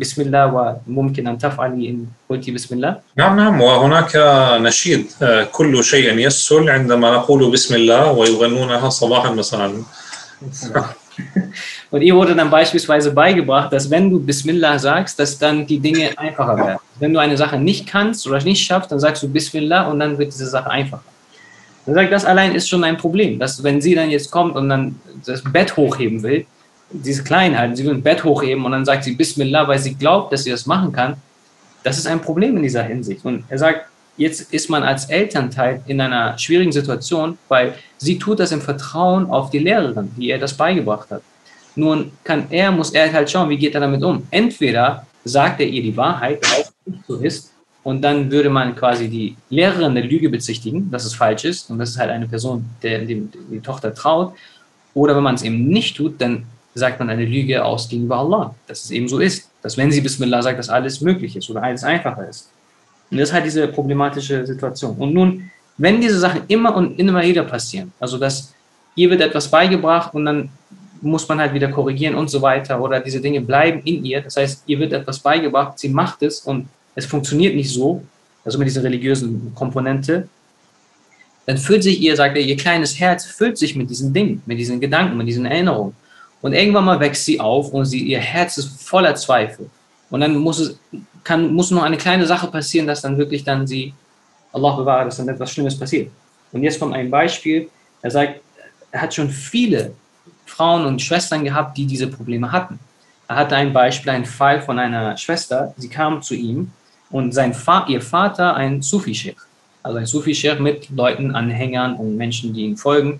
بسم 0.00 0.22
الله 0.22 0.78
وممكن 0.88 1.28
ان 1.28 1.38
تفعلي 1.38 1.90
ان 1.90 2.06
قلتي 2.30 2.50
بسم 2.50 2.74
الله؟ 2.74 2.96
نعم 3.16 3.36
نعم 3.36 3.60
وهناك 3.60 4.12
نشيد 4.60 5.06
كل 5.52 5.84
شيء 5.84 6.18
يسهل 6.18 6.70
عندما 6.70 7.10
نقول 7.10 7.52
بسم 7.52 7.74
الله 7.74 8.12
ويغنونها 8.12 8.88
صباحا 8.88 9.30
مساء. 9.30 9.70
Und 11.91 12.01
ihr 12.01 12.15
wurde 12.15 12.35
dann 12.35 12.49
beispielsweise 12.49 13.11
beigebracht, 13.11 13.71
dass 13.71 13.89
wenn 13.89 14.09
du 14.09 14.19
Bismillah 14.19 14.79
sagst, 14.79 15.19
dass 15.19 15.37
dann 15.37 15.65
die 15.65 15.79
Dinge 15.79 16.17
einfacher 16.17 16.57
werden. 16.57 16.79
Wenn 16.99 17.13
du 17.13 17.19
eine 17.19 17.37
Sache 17.37 17.59
nicht 17.59 17.87
kannst 17.87 18.27
oder 18.27 18.41
nicht 18.43 18.63
schaffst, 18.63 18.91
dann 18.91 18.99
sagst 18.99 19.21
du 19.23 19.29
Bismillah 19.29 19.87
und 19.89 19.99
dann 19.99 20.17
wird 20.17 20.33
diese 20.33 20.47
Sache 20.47 20.69
einfacher. 20.69 21.03
Er 21.85 21.93
sagt, 21.93 22.11
das 22.11 22.25
allein 22.25 22.55
ist 22.55 22.69
schon 22.69 22.83
ein 22.83 22.97
Problem, 22.97 23.39
dass 23.39 23.61
wenn 23.63 23.81
sie 23.81 23.93
dann 23.93 24.09
jetzt 24.09 24.31
kommt 24.31 24.55
und 24.55 24.69
dann 24.69 24.99
das 25.25 25.43
Bett 25.43 25.75
hochheben 25.75 26.23
will, 26.23 26.45
diese 26.89 27.23
Kleinheit, 27.23 27.75
sie 27.75 27.85
will 27.85 27.93
ein 27.93 28.03
Bett 28.03 28.23
hochheben 28.23 28.63
und 28.65 28.71
dann 28.71 28.85
sagt 28.85 29.03
sie 29.03 29.13
Bismillah, 29.13 29.67
weil 29.67 29.79
sie 29.79 29.95
glaubt, 29.95 30.31
dass 30.31 30.43
sie 30.43 30.51
das 30.51 30.65
machen 30.65 30.91
kann, 30.93 31.17
das 31.83 31.97
ist 31.97 32.07
ein 32.07 32.21
Problem 32.21 32.55
in 32.55 32.63
dieser 32.63 32.83
Hinsicht. 32.83 33.25
Und 33.25 33.43
er 33.49 33.57
sagt, 33.57 33.85
jetzt 34.17 34.53
ist 34.53 34.69
man 34.69 34.83
als 34.83 35.05
Elternteil 35.05 35.81
in 35.87 35.99
einer 36.01 36.37
schwierigen 36.37 36.71
Situation, 36.71 37.37
weil 37.47 37.75
sie 37.97 38.19
tut 38.19 38.39
das 38.39 38.51
im 38.51 38.61
Vertrauen 38.61 39.29
auf 39.29 39.49
die 39.49 39.59
Lehrerin, 39.59 40.11
die 40.17 40.27
ihr 40.27 40.39
das 40.39 40.55
beigebracht 40.55 41.09
hat. 41.11 41.21
Nun 41.75 42.11
kann 42.23 42.45
er, 42.49 42.71
muss 42.71 42.91
er 42.91 43.11
halt 43.11 43.29
schauen, 43.29 43.49
wie 43.49 43.57
geht 43.57 43.73
er 43.73 43.81
damit 43.81 44.03
um. 44.03 44.27
Entweder 44.29 45.07
sagt 45.25 45.59
er 45.59 45.67
ihr 45.67 45.81
die 45.81 45.97
Wahrheit, 45.97 46.43
es 46.43 46.71
nicht 46.85 47.05
so 47.07 47.17
ist, 47.17 47.53
und 47.83 48.01
dann 48.01 48.31
würde 48.31 48.49
man 48.49 48.75
quasi 48.75 49.09
die 49.09 49.35
Lehrerin 49.49 49.93
der 49.93 50.05
Lüge 50.05 50.29
bezichtigen, 50.29 50.89
dass 50.89 51.03
es 51.03 51.13
falsch 51.13 51.43
ist, 51.43 51.69
und 51.69 51.79
das 51.79 51.89
ist 51.89 51.97
halt 51.97 52.11
eine 52.11 52.27
Person, 52.27 52.65
der 52.81 52.99
die, 52.99 53.27
die 53.51 53.59
Tochter 53.59 53.93
traut. 53.93 54.33
Oder 54.93 55.15
wenn 55.15 55.23
man 55.23 55.35
es 55.35 55.43
eben 55.43 55.67
nicht 55.67 55.97
tut, 55.97 56.21
dann 56.21 56.45
sagt 56.75 56.99
man 56.99 57.09
eine 57.09 57.25
Lüge 57.25 57.63
aus 57.63 57.89
gegenüber 57.89 58.17
Allah, 58.17 58.55
dass 58.67 58.85
es 58.85 58.91
eben 58.91 59.07
so 59.07 59.19
ist, 59.19 59.49
dass 59.61 59.77
wenn 59.77 59.91
sie 59.91 60.01
Bismillah 60.01 60.41
sagt, 60.41 60.59
dass 60.59 60.69
alles 60.69 61.01
möglich 61.01 61.35
ist 61.35 61.49
oder 61.49 61.61
alles 61.61 61.83
einfacher 61.83 62.27
ist. 62.27 62.49
Und 63.11 63.17
das 63.17 63.29
ist 63.29 63.33
halt 63.33 63.45
diese 63.45 63.67
problematische 63.67 64.45
Situation. 64.45 64.95
Und 64.97 65.13
nun, 65.13 65.51
wenn 65.77 66.01
diese 66.01 66.19
Sachen 66.19 66.41
immer 66.47 66.75
und 66.75 66.99
immer 66.99 67.21
wieder 67.21 67.43
passieren, 67.43 67.91
also 67.99 68.17
dass 68.17 68.53
ihr 68.95 69.09
wird 69.09 69.21
etwas 69.21 69.49
beigebracht 69.49 70.13
und 70.13 70.25
dann 70.25 70.49
muss 71.01 71.27
man 71.27 71.39
halt 71.39 71.53
wieder 71.53 71.67
korrigieren 71.69 72.15
und 72.15 72.29
so 72.29 72.41
weiter 72.41 72.81
oder 72.81 72.99
diese 72.99 73.19
Dinge 73.19 73.41
bleiben 73.41 73.81
in 73.83 74.05
ihr, 74.05 74.21
das 74.21 74.37
heißt, 74.37 74.63
ihr 74.67 74.79
wird 74.79 74.93
etwas 74.93 75.19
beigebracht, 75.19 75.77
sie 75.77 75.89
macht 75.89 76.23
es 76.23 76.39
und 76.41 76.67
es 76.95 77.05
funktioniert 77.05 77.55
nicht 77.55 77.71
so, 77.71 78.01
also 78.45 78.57
mit 78.57 78.67
dieser 78.67 78.83
religiösen 78.83 79.53
Komponente, 79.53 80.27
dann 81.45 81.57
füllt 81.57 81.83
sich 81.83 81.99
ihr, 81.99 82.15
sagt 82.15 82.37
er, 82.37 82.43
ihr 82.43 82.55
kleines 82.55 82.99
Herz 82.99 83.25
füllt 83.25 83.57
sich 83.57 83.75
mit 83.75 83.89
diesen 83.89 84.13
Dingen, 84.13 84.41
mit 84.45 84.59
diesen 84.59 84.79
Gedanken, 84.79 85.17
mit 85.17 85.27
diesen 85.27 85.45
Erinnerungen. 85.45 85.93
Und 86.41 86.53
irgendwann 86.53 86.85
mal 86.85 86.99
wächst 86.99 87.25
sie 87.25 87.39
auf 87.39 87.73
und 87.73 87.85
sie, 87.85 88.01
ihr 88.01 88.19
Herz 88.19 88.57
ist 88.57 88.81
voller 88.81 89.15
Zweifel. 89.15 89.69
Und 90.09 90.21
dann 90.21 90.35
muss 90.37 90.59
es, 90.59 90.77
kann, 91.23 91.53
muss 91.53 91.71
nur 91.71 91.83
eine 91.83 91.97
kleine 91.97 92.25
Sache 92.25 92.47
passieren, 92.47 92.87
dass 92.87 93.01
dann 93.01 93.17
wirklich 93.17 93.43
dann 93.43 93.65
sie, 93.65 93.93
Allah 94.51 94.75
bewahre, 94.75 95.05
dass 95.05 95.17
dann 95.17 95.29
etwas 95.29 95.51
Schlimmes 95.51 95.77
passiert. 95.77 96.11
Und 96.51 96.63
jetzt 96.63 96.79
kommt 96.79 96.93
ein 96.93 97.09
Beispiel. 97.09 97.69
Er 98.01 98.11
sagt, 98.11 98.41
er 98.91 99.01
hat 99.01 99.13
schon 99.13 99.29
viele 99.29 99.93
Frauen 100.45 100.85
und 100.85 101.01
Schwestern 101.01 101.43
gehabt, 101.43 101.77
die 101.77 101.85
diese 101.85 102.07
Probleme 102.07 102.51
hatten. 102.51 102.79
er 103.27 103.37
hatte 103.37 103.55
ein 103.55 103.73
Beispiel, 103.73 104.11
einen 104.11 104.25
Fall 104.25 104.61
von 104.61 104.77
einer 104.77 105.17
Schwester, 105.17 105.73
sie 105.77 105.89
kam 105.89 106.21
zu 106.21 106.35
ihm 106.35 106.71
und 107.09 107.33
sein 107.33 107.53
Va 107.55 107.85
ihr 107.87 108.01
Vater 108.01 108.55
ein 108.55 108.81
Sufi-Sheikh, 108.81 109.39
also 109.81 109.97
ein 109.97 110.05
Sufi-Sheikh 110.05 110.61
mit 110.61 110.89
Leuten, 110.89 111.33
Anhängern 111.33 111.95
und 111.95 112.17
Menschen, 112.17 112.53
die 112.53 112.65
ihm 112.65 112.77
folgen. 112.77 113.19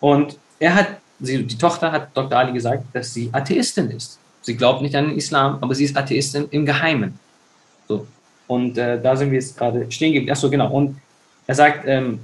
Und 0.00 0.38
er 0.58 0.74
hat, 0.74 0.88
sie, 1.20 1.44
die 1.44 1.58
Tochter 1.58 1.92
hat 1.92 2.16
Dr. 2.16 2.36
Ali 2.36 2.52
gesagt, 2.52 2.84
dass 2.92 3.12
sie 3.14 3.28
Atheistin 3.32 3.90
ist. 3.90 4.18
Sie 4.42 4.56
glaubt 4.56 4.82
nicht 4.82 4.94
an 4.94 5.08
den 5.08 5.16
Islam, 5.16 5.58
aber 5.60 5.74
sie 5.74 5.84
ist 5.84 5.96
Atheistin 5.96 6.46
im 6.50 6.64
Geheimen. 6.64 7.18
So. 7.88 8.06
Und 8.46 8.78
äh, 8.78 9.00
da 9.00 9.16
sind 9.16 9.30
wir 9.30 9.38
jetzt 9.38 9.56
gerade 9.56 9.90
stehen 9.90 10.12
geblieben. 10.12 10.32
Achso, 10.32 10.48
genau. 10.50 10.70
Und 10.70 10.96
er 11.46 11.54
sagt, 11.54 11.84
ähm, 11.86 12.20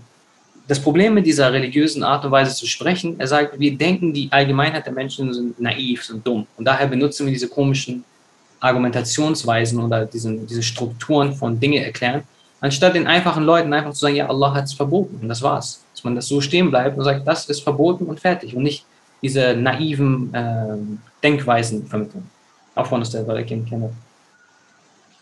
das 0.69 0.81
Problem 0.81 1.15
mit 1.15 1.27
dieser 1.27 1.53
religiösen 1.53 2.03
Art 2.03 2.25
und 2.25 2.31
Weise 2.31 2.55
zu 2.55 2.67
sprechen, 2.67 3.19
er 3.19 3.27
sagt, 3.27 3.59
wir 3.59 3.77
denken, 3.77 4.13
die 4.13 4.29
Allgemeinheit 4.31 4.87
der 4.87 4.93
Menschen 4.93 5.33
sind 5.35 5.61
naiv, 5.61 6.05
sind 6.05 6.27
dumm. 6.27 6.47
Und 6.57 6.65
daher 6.65 6.87
benutzen 6.87 7.27
wir 7.27 7.33
diese 7.33 7.49
komischen 7.49 8.05
Argumentationsweisen 8.61 9.81
oder 9.81 10.07
diesen, 10.07 10.47
diese 10.47 10.63
Strukturen 10.63 11.35
von 11.35 11.59
Dinge 11.59 11.85
erklären, 11.85 12.23
anstatt 12.61 12.95
den 12.95 13.09
einfachen 13.09 13.43
Leuten 13.43 13.73
einfach 13.73 13.93
zu 13.93 14.01
sagen, 14.01 14.15
ja, 14.15 14.29
Allah 14.29 14.55
hat 14.55 14.65
es 14.65 14.73
verboten 14.73 15.19
und 15.21 15.29
das 15.29 15.43
war's. 15.43 15.83
Dass 15.93 16.05
man 16.05 16.15
das 16.15 16.29
so 16.29 16.41
stehen 16.41 16.71
bleibt 16.71 16.97
und 16.97 17.05
sagt, 17.05 17.27
das 17.27 17.49
ist 17.49 17.63
verboten 17.63 18.07
und 18.07 18.21
fertig 18.21 18.55
und 18.55 18.63
nicht 18.63 18.85
diese 19.21 19.55
naiven 19.55 20.33
äh, 20.33 20.77
Denkweisen 21.23 21.87
vermitteln. 21.87 22.31
Auch 22.75 22.87
von 22.87 23.03
der 23.03 23.25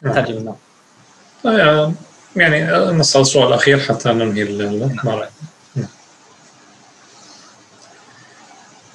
نترجم 0.05 0.55
آه، 1.47 1.59
يعني, 1.59 1.95
يعني، 2.37 2.75
آه، 2.75 2.93
نسال 2.93 3.21
السؤال 3.21 3.49
الأخير 3.49 3.79
حتى 3.79 4.13
ننهي 4.13 4.43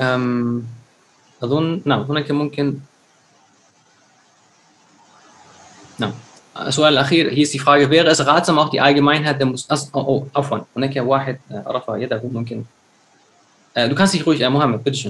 أم 0.02 0.64
أظن 1.44 1.82
نعم 1.86 2.02
هناك 2.02 2.32
ممكن. 2.32 2.80
نعم. 6.00 6.14
السؤال 6.58 6.94
الأخير 6.94 7.34
هي 7.34 7.46
سي 7.46 7.60
فراغ 7.60 7.90
wäre 7.90 8.16
es 8.16 8.20
ratsam 8.20 8.58
اوف 8.58 8.70
die 8.70 8.82
allgemeinheit 8.82 9.40
der 9.40 9.96
أو 9.96 10.28
عفوا 10.36 10.60
هناك 10.78 10.94
واحد 10.98 11.40
آه، 11.52 11.64
رفع 11.68 11.98
يده 11.98 12.22
ممكن. 12.24 12.64
دو 13.78 13.96
كانسي 13.96 14.20
dich 14.20 14.26
مهمة 14.28 14.50
محمد 14.50 14.90
bitte 14.90 15.10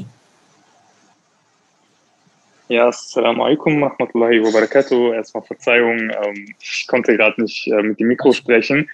Ja, 2.68 2.88
Assalamu 2.88 3.44
alaikum 3.44 3.84
rahmatullahi 3.84 4.44
wa 4.44 4.50
barakatuh. 4.50 5.14
Erstmal 5.14 5.44
Verzeihung, 5.44 6.10
ähm, 6.10 6.56
ich 6.60 6.88
konnte 6.88 7.16
gerade 7.16 7.40
nicht 7.40 7.68
äh, 7.68 7.84
mit 7.84 8.00
dem 8.00 8.08
Mikro 8.08 8.32
sprechen. 8.32 8.90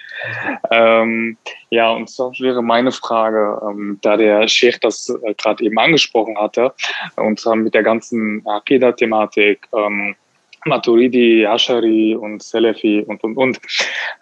Ähm, 0.71 1.37
ja, 1.69 1.89
und 1.91 2.09
zwar 2.09 2.31
wäre 2.39 2.61
meine 2.61 2.91
Frage, 2.91 3.61
ähm, 3.65 3.97
da 4.01 4.17
der 4.17 4.45
Sheikh 4.49 4.77
das 4.81 5.07
äh, 5.07 5.33
gerade 5.35 5.63
eben 5.63 5.79
angesprochen 5.79 6.37
hatte, 6.37 6.73
und 7.15 7.39
zwar 7.39 7.55
mit 7.55 7.73
der 7.73 7.83
ganzen 7.83 8.45
Aqidah-Thematik, 8.45 9.65
ähm, 9.73 10.15
Maturidi, 10.65 11.45
Ashari 11.45 12.13
und 12.13 12.43
Selefi 12.43 13.05
und, 13.07 13.23
und, 13.23 13.37
und. 13.37 13.61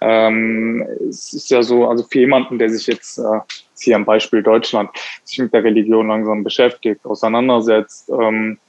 Ähm, 0.01 0.85
es 1.09 1.33
ist 1.33 1.49
ja 1.49 1.63
so, 1.63 1.87
also 1.87 2.03
für 2.03 2.19
jemanden, 2.19 2.59
der 2.59 2.69
sich 2.69 2.85
jetzt, 2.85 3.17
äh, 3.17 3.39
hier 3.81 3.95
am 3.95 4.05
Beispiel 4.05 4.43
Deutschland, 4.43 4.91
sich 5.23 5.39
mit 5.39 5.51
der 5.55 5.63
Religion 5.63 6.07
langsam 6.07 6.43
beschäftigt, 6.43 7.03
auseinandersetzt, 7.03 8.11
ähm, 8.11 8.59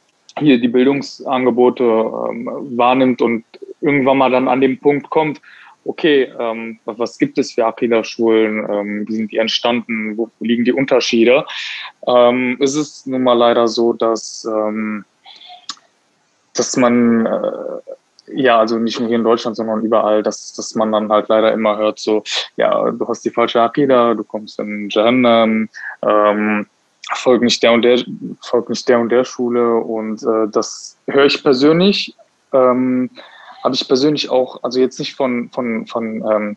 hier 0.41 0.61
die 0.61 0.69
Bildungsangebote 0.69 1.85
ähm, 1.85 2.51
wahrnimmt 2.77 3.23
und 3.23 3.45
irgendwann 3.81 4.19
mal 4.19 4.31
dann 4.31 4.49
an 4.49 4.61
den 4.61 4.79
Punkt 4.79 5.11
kommt, 5.11 5.41
okay, 5.85 6.33
ähm, 6.39 6.79
was 6.85 7.19
gibt 7.19 7.39
es 7.39 7.53
für 7.53 7.67
Akida-Schulen, 7.67 8.67
ähm, 8.71 9.09
wie 9.09 9.15
sind 9.15 9.33
die 9.33 9.39
entstanden, 9.39 10.17
wo, 10.17 10.31
liegen 10.41 10.65
die 10.65 10.73
Unterschiede? 10.73 11.45
Ähm, 12.07 12.59
es 12.61 12.75
ist 12.75 13.07
nun 13.07 13.23
mal 13.23 13.35
leider 13.35 13.67
so, 13.69 13.93
dass, 13.93 14.45
ähm, 14.45 15.05
dass 16.55 16.77
man, 16.77 17.27
äh, 17.27 17.81
ja, 18.35 18.59
also 18.59 18.79
nicht 18.79 19.01
nur 19.01 19.09
hier 19.09 19.19
in 19.19 19.25
Deutschland, 19.25 19.57
sondern 19.57 19.83
überall, 19.83 20.23
dass, 20.23 20.53
dass 20.53 20.75
man 20.75 20.93
dann 20.93 21.11
halt 21.11 21.29
leider 21.29 21.53
immer 21.53 21.77
hört, 21.79 21.99
so, 21.99 22.23
ja, 22.57 22.91
du 22.91 23.09
hast 23.09 23.25
die 23.25 23.31
falsche 23.31 23.63
Akida, 23.63 24.15
du 24.15 24.23
kommst 24.23 24.59
in 24.61 24.89
Jahannam, 24.91 25.69
ähm, 26.03 26.67
folgt 27.15 27.43
nicht 27.43 27.63
der 27.63 27.73
und 27.73 27.83
der, 27.83 27.99
folgt 28.41 28.69
nicht 28.69 28.89
der 28.89 29.01
und 29.01 29.11
der 29.11 29.25
Schule 29.25 29.77
und 29.77 30.23
äh, 30.23 30.49
das 30.51 30.97
höre 31.07 31.27
ich 31.27 31.43
persönlich, 31.43 32.15
ähm, 32.53 33.11
habe 33.63 33.75
ich 33.75 33.87
persönlich 33.87 34.31
auch, 34.31 34.63
also 34.63 34.81
jetzt 34.81 34.99
nicht 34.99 35.15
von, 35.15 35.51
von, 35.51 35.87
von 35.87 36.25
ähm, 36.31 36.57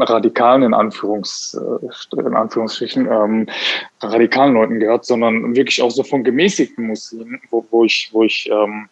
radikalen 0.00 0.62
in, 0.62 0.74
Anführungs, 0.74 1.54
äh, 1.54 2.20
in 2.20 2.34
Anführungsstrichen, 2.34 3.06
ähm, 3.06 3.46
radikalen 4.02 4.54
Leuten 4.54 4.80
gehört, 4.80 5.04
sondern 5.04 5.54
wirklich 5.54 5.80
auch 5.80 5.90
so 5.90 6.02
von 6.02 6.24
gemäßigten 6.24 6.86
Muslimen, 6.86 7.40
wo, 7.50 7.64
wo 7.70 7.84
ich, 7.84 8.10
wo 8.12 8.22
ich 8.22 8.50
ähm, 8.50 8.88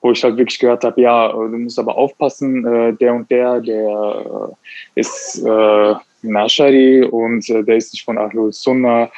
wo 0.00 0.12
ich 0.12 0.24
halt 0.24 0.36
wirklich 0.36 0.58
gehört 0.58 0.84
habe, 0.84 1.00
ja, 1.00 1.32
du 1.32 1.48
musst 1.48 1.78
aber 1.78 1.96
aufpassen, 1.96 2.66
äh, 2.66 2.92
der 2.94 3.14
und 3.14 3.30
der, 3.30 3.60
der 3.60 4.48
äh, 4.94 5.00
ist 5.00 5.42
äh, 5.44 5.94
Nashari 6.22 7.04
und 7.04 7.48
äh, 7.50 7.62
der 7.62 7.76
ist 7.76 7.92
nicht 7.92 8.04
von 8.04 8.18
Ahlul 8.18 8.52
Sunnah, 8.52 9.10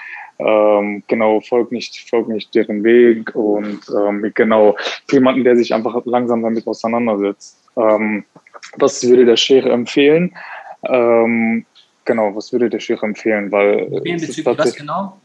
ähm, 0.45 1.03
genau, 1.07 1.41
folgt 1.41 1.73
nicht, 1.73 2.09
folgt 2.09 2.29
nicht 2.29 2.55
deren 2.55 2.85
Weg 2.85 3.35
und 3.35 3.81
ähm, 3.97 4.33
genau, 4.35 4.77
jemanden, 5.11 5.45
der 5.45 5.57
sich 5.57 5.73
einfach 5.75 6.01
langsam 6.05 6.43
damit 6.43 6.67
auseinandersetzt. 6.67 7.59
Ähm, 7.77 8.25
was 8.77 9.07
würde 9.07 9.25
der 9.25 9.37
Sheikh 9.37 9.69
empfehlen? 9.69 10.35
Ähm, 10.85 11.65
genau, 12.05 12.35
was 12.35 12.53
würde 12.53 12.71
der 12.71 12.81
Sheikh 12.81 13.05
empfehlen? 13.05 13.51
Weil 13.53 13.87
bezüglich 14.03 14.45
was 14.45 14.75
genau? 14.75 15.19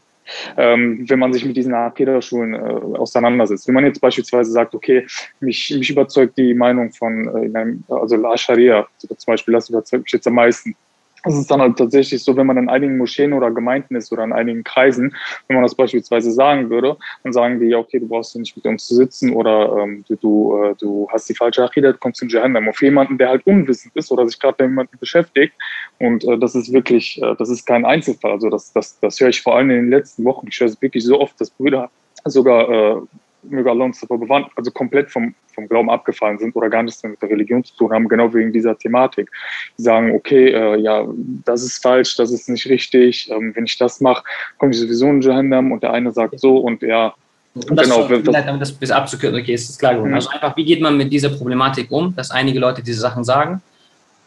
Ähm, 0.56 1.08
wenn 1.08 1.18
man 1.18 1.32
sich 1.32 1.44
mit 1.44 1.56
diesen 1.56 1.72
Akeda-Schulen 1.72 2.54
äh, 2.54 2.98
auseinandersetzt. 2.98 3.66
Wenn 3.66 3.74
man 3.74 3.84
jetzt 3.84 4.00
beispielsweise 4.00 4.50
sagt, 4.50 4.74
okay, 4.74 5.06
mich, 5.40 5.74
mich 5.76 5.90
überzeugt 5.90 6.36
die 6.36 6.52
Meinung 6.54 6.92
von, 6.92 7.28
äh, 7.28 7.58
einem, 7.58 7.82
also 7.88 8.16
La 8.16 8.36
Sharia 8.36 8.86
zum 8.98 9.26
Beispiel, 9.26 9.54
das 9.54 9.70
überzeugt 9.70 10.04
mich 10.04 10.12
jetzt 10.12 10.26
am 10.26 10.34
meisten 10.34 10.76
es 11.24 11.38
ist 11.38 11.50
dann 11.50 11.60
halt 11.60 11.76
tatsächlich 11.76 12.22
so, 12.22 12.36
wenn 12.36 12.46
man 12.46 12.56
in 12.56 12.68
einigen 12.68 12.96
Moscheen 12.96 13.32
oder 13.32 13.50
Gemeinden 13.50 13.96
ist 13.96 14.12
oder 14.12 14.24
in 14.24 14.32
einigen 14.32 14.64
Kreisen, 14.64 15.14
wenn 15.46 15.56
man 15.56 15.64
das 15.64 15.74
beispielsweise 15.74 16.32
sagen 16.32 16.70
würde, 16.70 16.96
dann 17.24 17.32
sagen 17.32 17.60
die, 17.60 17.66
ja, 17.66 17.78
okay, 17.78 17.98
du 17.98 18.08
brauchst 18.08 18.36
nicht 18.36 18.56
mit 18.56 18.66
uns 18.66 18.86
zu 18.86 18.94
sitzen 18.94 19.32
oder 19.32 19.76
ähm, 19.78 20.04
du, 20.08 20.16
du, 20.16 20.62
äh, 20.62 20.74
du 20.78 21.08
hast 21.10 21.28
die 21.28 21.34
falsche 21.34 21.64
Achida, 21.64 21.92
du 21.92 21.98
kommst 21.98 22.22
in 22.22 22.28
Jahannam. 22.28 22.68
Auf 22.68 22.82
jemanden, 22.82 23.18
der 23.18 23.30
halt 23.30 23.46
unwissend 23.46 23.94
ist 23.96 24.10
oder 24.10 24.26
sich 24.26 24.38
gerade 24.38 24.62
mit 24.62 24.70
jemandem 24.70 24.98
beschäftigt. 24.98 25.54
Und 25.98 26.24
äh, 26.24 26.38
das 26.38 26.54
ist 26.54 26.72
wirklich, 26.72 27.20
äh, 27.22 27.34
das 27.38 27.48
ist 27.48 27.66
kein 27.66 27.84
Einzelfall. 27.84 28.32
Also 28.32 28.50
das, 28.50 28.72
das, 28.72 28.98
das 29.00 29.20
höre 29.20 29.28
ich 29.28 29.42
vor 29.42 29.56
allem 29.56 29.70
in 29.70 29.76
den 29.76 29.90
letzten 29.90 30.24
Wochen. 30.24 30.46
Ich 30.48 30.60
höre 30.60 30.68
es 30.68 30.80
wirklich 30.80 31.04
so 31.04 31.20
oft, 31.20 31.40
dass 31.40 31.50
Brüder 31.50 31.90
sogar 32.24 32.68
äh, 32.68 33.00
möge 33.42 33.70
Allah 33.70 33.84
uns 33.84 34.00
davor 34.00 34.18
bewahren, 34.18 34.46
also 34.56 34.70
komplett 34.70 35.10
vom, 35.10 35.34
vom 35.54 35.68
Glauben 35.68 35.90
abgefallen 35.90 36.38
sind 36.38 36.54
oder 36.56 36.68
gar 36.68 36.82
nichts 36.82 37.02
mehr 37.02 37.10
mit 37.10 37.22
der 37.22 37.30
Religion 37.30 37.64
zu 37.64 37.74
tun 37.76 37.92
haben, 37.92 38.08
genau 38.08 38.32
wegen 38.34 38.52
dieser 38.52 38.76
Thematik. 38.76 39.30
Die 39.78 39.82
sagen, 39.82 40.14
okay, 40.14 40.48
äh, 40.48 40.76
ja, 40.80 41.06
das 41.44 41.62
ist 41.62 41.82
falsch, 41.82 42.16
das 42.16 42.30
ist 42.30 42.48
nicht 42.48 42.66
richtig, 42.66 43.30
ähm, 43.30 43.52
wenn 43.54 43.64
ich 43.64 43.78
das 43.78 44.00
mache, 44.00 44.24
komme 44.58 44.72
ich 44.72 44.78
sowieso 44.78 45.08
in 45.08 45.20
Jahannam 45.20 45.72
und 45.72 45.82
der 45.82 45.92
eine 45.92 46.12
sagt 46.12 46.40
so 46.40 46.58
und 46.58 46.82
ja, 46.82 47.14
und 47.54 47.76
das 47.76 47.88
genau, 47.88 48.06
so, 48.06 48.18
das, 48.18 48.44
damit 48.44 48.60
das 48.62 48.72
bis 48.72 48.90
abzukürzen, 48.90 49.40
okay, 49.40 49.54
ist 49.54 49.68
das 49.68 49.78
klar 49.78 49.94
geworden. 49.94 50.10
Mhm. 50.10 50.16
Also 50.16 50.28
einfach, 50.30 50.56
wie 50.56 50.64
geht 50.64 50.80
man 50.80 50.96
mit 50.96 51.12
dieser 51.12 51.30
Problematik 51.30 51.90
um, 51.90 52.14
dass 52.14 52.30
einige 52.30 52.58
Leute 52.60 52.82
diese 52.82 53.00
Sachen 53.00 53.24
sagen 53.24 53.62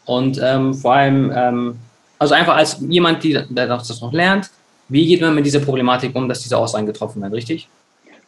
und 0.04 0.40
ähm, 0.42 0.74
vor 0.74 0.94
allem, 0.94 1.32
ähm, 1.34 1.76
also 2.18 2.34
einfach 2.34 2.56
als 2.56 2.78
jemand, 2.80 3.22
die, 3.22 3.32
der 3.32 3.66
das 3.66 4.00
noch 4.00 4.12
lernt, 4.12 4.50
wie 4.88 5.06
geht 5.06 5.20
man 5.20 5.34
mit 5.34 5.46
dieser 5.46 5.60
Problematik 5.60 6.14
um, 6.14 6.28
dass 6.28 6.40
diese 6.40 6.58
Aussagen 6.58 6.86
getroffen 6.86 7.22
werden, 7.22 7.32
richtig? 7.32 7.68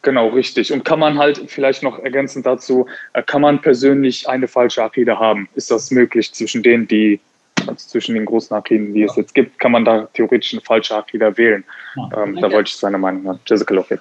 Genau, 0.04 0.28
richtig. 0.28 0.72
Und 0.72 0.84
kann 0.84 0.98
man 0.98 1.18
halt 1.18 1.42
vielleicht 1.48 1.82
noch 1.82 1.98
ergänzend 1.98 2.46
dazu, 2.46 2.86
äh, 3.12 3.22
kann 3.22 3.42
man 3.42 3.60
persönlich 3.60 4.28
eine 4.28 4.48
falsche 4.48 4.82
Akide 4.82 5.18
haben? 5.18 5.48
Ist 5.54 5.70
das 5.70 5.90
möglich 5.90 6.32
zwischen 6.32 6.62
denen, 6.62 6.88
die, 6.88 7.20
also 7.60 7.74
zwischen 7.74 8.14
den 8.14 8.24
großen 8.24 8.56
Akiden, 8.56 8.94
die 8.94 9.02
es 9.02 9.14
jetzt 9.16 9.34
gibt, 9.34 9.58
kann 9.58 9.72
man 9.72 9.84
da 9.84 10.08
theoretisch 10.14 10.54
eine 10.54 10.62
falsche 10.62 10.96
Akide 10.96 11.36
wählen? 11.36 11.64
Ja. 11.96 12.22
Ähm, 12.22 12.36
da 12.40 12.50
wollte 12.50 12.68
ich 12.68 12.76
seine 12.76 12.98
Meinung 12.98 13.24
hören. 13.24 13.38
جزاك 13.46 13.70
الله 13.70 13.82
خير. 13.82 14.00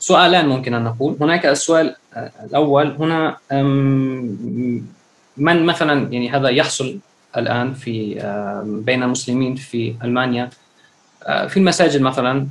سؤالان 0.00 0.48
ممكن 0.48 0.74
أن 0.74 0.84
نقول 0.84 1.16
هناك 1.20 1.46
السؤال 1.46 1.96
الأول 2.44 2.86
هنا 2.86 3.36
من 5.36 5.66
مثلا 5.66 6.12
يعني 6.12 6.30
هذا 6.30 6.48
يحصل 6.48 6.98
الآن 7.36 7.74
في 7.74 8.14
بين 8.64 9.02
المسلمين 9.02 9.54
في 9.54 9.94
ألمانيا 10.04 10.50
في 11.48 11.56
المساجد 11.56 12.00
مثلا 12.00 12.46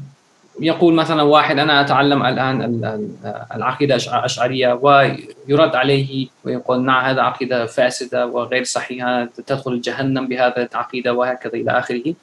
يقول 0.60 0.94
مثلا 0.94 1.22
واحد 1.22 1.58
أنا 1.58 1.80
أتعلم 1.80 2.22
الآن 2.22 3.10
العقيدة 3.54 3.94
الاشعريه 3.94 4.72
ويرد 4.72 5.76
عليه 5.76 6.26
ويقول 6.44 6.84
نعم 6.84 7.04
هذا 7.04 7.22
عقيدة 7.22 7.66
فاسدة 7.66 8.26
وغير 8.26 8.64
صحيحة 8.64 9.24
تدخل 9.24 9.80
جهنم 9.80 10.28
بهذا 10.28 10.68
العقيدة 10.72 11.12
وهكذا 11.12 11.54
إلى 11.54 11.78
آخره. 11.78 12.14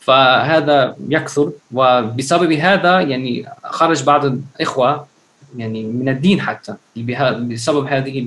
فهذا 0.00 0.96
يكثر 1.08 1.52
وبسبب 1.72 2.52
هذا 2.52 3.00
يعني 3.00 3.46
خرج 3.64 4.02
بعض 4.02 4.24
الإخوة 4.24 5.06
يعني 5.56 5.82
من 5.82 6.08
الدين 6.08 6.40
حتى 6.40 6.74
بسبب 7.36 7.86
هذه 7.86 8.26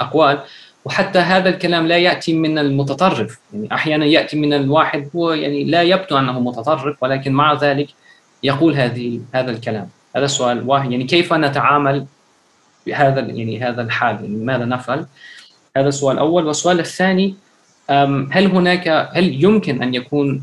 الأقوال. 0.00 0.38
وحتى 0.84 1.18
هذا 1.18 1.48
الكلام 1.48 1.86
لا 1.86 1.98
يأتي 1.98 2.32
من 2.32 2.58
المتطرف 2.58 3.38
يعني 3.52 3.74
أحيانا 3.74 4.04
يأتي 4.04 4.36
من 4.36 4.52
الواحد 4.52 5.08
هو 5.16 5.32
يعني 5.32 5.64
لا 5.64 5.82
يبدو 5.82 6.18
أنه 6.18 6.40
متطرف 6.40 7.02
ولكن 7.02 7.32
مع 7.32 7.52
ذلك 7.52 7.88
يقول 8.42 8.74
هذه 8.74 9.20
هذا 9.34 9.50
الكلام. 9.50 9.88
هذا 10.16 10.24
السؤال 10.24 10.68
واحد. 10.68 10.92
يعني 10.92 11.04
كيف 11.04 11.32
نتعامل 11.32 12.06
بهذا 12.86 13.20
يعني 13.20 13.62
هذا 13.62 13.82
الحال؟ 13.82 14.14
يعني 14.14 14.28
ماذا 14.28 14.64
نفعل؟ 14.64 15.06
هذا 15.76 15.88
السؤال 15.88 16.16
الأول 16.16 16.46
والسؤال 16.46 16.80
الثاني 16.80 17.34
هل 18.30 18.46
هناك 18.46 18.88
هل 18.88 19.44
يمكن 19.44 19.82
أن 19.82 19.94
يكون 19.94 20.42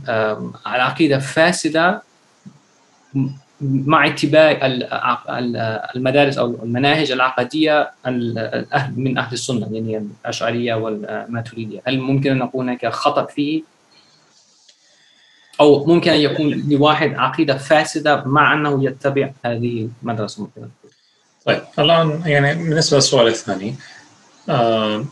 العقيدة 0.68 1.20
فاسدة 1.20 2.02
مع 3.62 4.08
اتباع 4.08 4.60
المدارس 5.96 6.38
أو 6.38 6.64
المناهج 6.64 7.12
العقدية 7.12 7.92
من 8.96 9.18
أهل 9.18 9.34
السنة 9.34 9.70
يعني 9.72 10.08
الأشعرية 10.22 10.74
والماتريدية، 10.74 11.82
هل 11.88 12.00
ممكن 12.00 12.32
أن 12.32 12.38
نقول 12.38 12.66
هناك 12.66 12.88
خطأ 12.88 13.26
فيه؟ 13.26 13.64
أو 15.60 15.86
ممكن 15.86 16.12
أن 16.12 16.20
يكون 16.20 16.64
لواحد 16.70 17.14
عقيدة 17.14 17.58
فاسدة 17.58 18.24
مع 18.26 18.54
أنه 18.54 18.86
يتبع 18.86 19.32
هذه 19.46 19.90
المدرسة 20.04 20.44
مثلا. 20.44 20.70
طيب 21.46 21.62
الآن 21.80 22.22
يعني 22.26 22.54
بالنسبة 22.54 22.98
للسؤال 22.98 23.28
الثاني 23.28 23.76
آه 24.50 25.06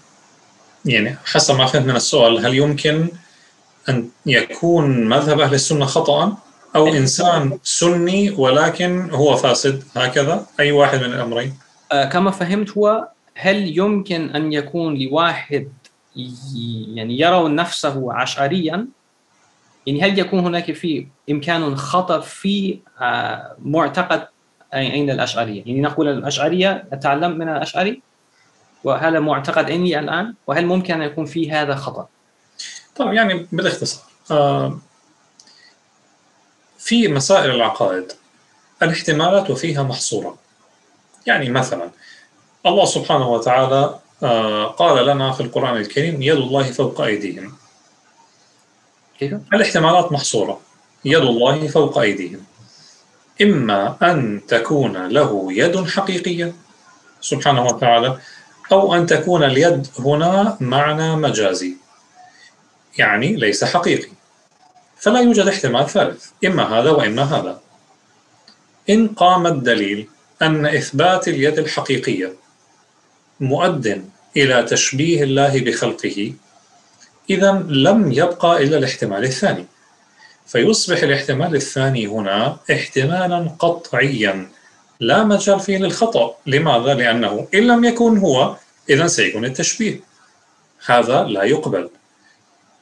يعني 0.86 1.18
حسب 1.26 1.58
ما 1.58 1.66
فهمت 1.66 1.86
من 1.86 1.96
السؤال 1.96 2.46
هل 2.46 2.54
يمكن 2.54 3.08
أن 3.90 4.10
يكون 4.26 5.10
مذهب 5.10 5.40
أهل 5.40 5.54
السنة 5.54 5.86
خطأ 5.86 6.38
أو 6.76 6.88
إنسان 6.88 7.60
سني 7.64 8.30
ولكن 8.30 9.10
هو 9.12 9.36
فاسد؟ 9.36 9.84
هكذا؟ 9.96 10.46
أي 10.60 10.72
واحد 10.72 10.98
من 10.98 11.14
الأمرين؟ 11.14 11.54
آه 11.92 12.06
كما 12.06 12.32
فهمت 12.32 12.70
هو 12.70 13.08
هل 13.36 13.78
يمكن 13.78 14.30
أن 14.30 14.54
يكون 14.54 14.98
لواحد 14.98 15.68
يعني 16.96 17.20
يرى 17.20 17.50
نفسه 17.50 18.14
عشعريا 18.14 18.88
يعني 19.88 20.02
هل 20.02 20.20
يكون 20.20 20.40
هناك 20.40 20.72
في 20.72 21.08
إمكان 21.32 21.76
خطأ 21.76 22.20
في 22.20 22.80
آه 23.02 23.56
معتقد 23.60 24.28
عند 24.74 25.10
الأشعرية؟ 25.10 25.64
يعني 25.66 25.82
نقول 25.82 26.08
الأشعرية 26.08 26.86
أتعلم 26.94 27.38
من 27.38 27.50
الأشعري. 27.50 28.02
وهذا 28.84 29.20
معتقد 29.20 29.72
عندي 29.72 30.00
الآن؟ 30.00 30.34
وهل 30.48 30.66
ممكن 30.66 30.94
أن 30.94 31.02
يكون 31.02 31.26
في 31.26 31.52
هذا 31.52 31.76
خطأ؟ 31.76 32.08
طيب 32.96 33.14
يعني 33.14 33.48
بالاختصار 33.52 34.04
آه 34.32 34.80
في 36.78 37.08
مسائل 37.08 37.52
العقائد 37.52 38.12
الاحتمالات 38.82 39.50
وفيها 39.50 39.84
محصورة. 39.84 40.38
يعني 41.28 41.50
مثلا 41.50 41.90
الله 42.66 42.86
سبحانه 42.86 43.30
وتعالى 43.30 44.00
قال 44.78 45.06
لنا 45.06 45.32
في 45.32 45.42
القرآن 45.42 45.78
الكريم 45.78 46.22
يد 46.22 46.38
الله 46.38 46.64
فوق 46.64 47.02
أيديهم. 47.02 47.54
كيف؟ 49.30 49.40
الاحتمالات 49.54 50.12
محصورة. 50.12 50.62
يد 51.06 51.22
الله 51.22 51.68
فوق 51.68 51.98
أيديهم. 51.98 52.44
إما 53.42 53.98
أن 54.02 54.42
تكون 54.48 55.08
له 55.08 55.54
يد 55.54 55.88
حقيقية 55.88 56.54
سبحانه 57.22 57.66
وتعالى 57.66 58.18
أو 58.72 58.96
أن 58.96 59.06
تكون 59.06 59.44
اليد 59.44 59.88
هنا 60.00 60.58
معنى 60.60 61.16
مجازي 61.16 61.76
يعني 62.98 63.36
ليس 63.36 63.64
حقيقي. 63.64 64.10
فلا 64.98 65.20
يوجد 65.20 65.48
احتمال 65.48 65.90
ثالث 65.90 66.26
إما 66.46 66.80
هذا 66.80 66.90
وإما 66.90 67.24
هذا. 67.24 67.60
إن 68.90 69.08
قام 69.08 69.48
الدليل 69.48 70.08
أن 70.42 70.66
إثبات 70.66 71.28
اليد 71.28 71.60
الحقيقية 71.60 72.34
مؤد 73.40 74.06
إلى 74.38 74.64
تشبيه 74.64 75.24
الله 75.24 75.62
بخلقه 75.62 76.34
إذا 77.30 77.52
لم 77.68 78.12
يبقى 78.12 78.64
إلا 78.64 78.78
الاحتمال 78.78 79.24
الثاني. 79.24 79.66
فيصبح 80.48 81.04
الاحتمال 81.04 81.56
الثاني 81.56 82.08
هنا 82.08 82.58
احتمالا 82.72 83.52
قطعيا. 83.60 84.50
لا 85.00 85.24
مجال 85.24 85.60
فيه 85.60 85.78
للخطأ. 85.78 86.36
لماذا؟ 86.46 86.94
لأنه 86.94 87.48
إن 87.54 87.68
لم 87.68 87.84
يكن 87.84 88.18
هو 88.18 88.56
إذا 88.90 89.08
سيكون 89.08 89.46
التشبيه. 89.46 90.00
هذا 90.86 91.24
لا 91.24 91.44
يقبل. 91.44 91.90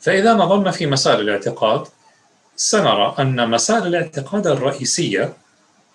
فإذا 0.02 0.34
نظرنا 0.34 0.72
في 0.72 0.86
مسائل 0.86 1.20
الاعتقاد 1.20 1.88
سنرى 2.56 3.16
أن 3.20 3.50
مسائل 3.50 3.88
الاعتقاد 3.88 4.48
الرئيسية 4.48 5.34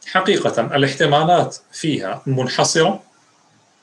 حقيقة 0.06 0.76
الاحتمالات 0.76 1.56
فيها 1.72 2.22
منحصرة 2.26 3.02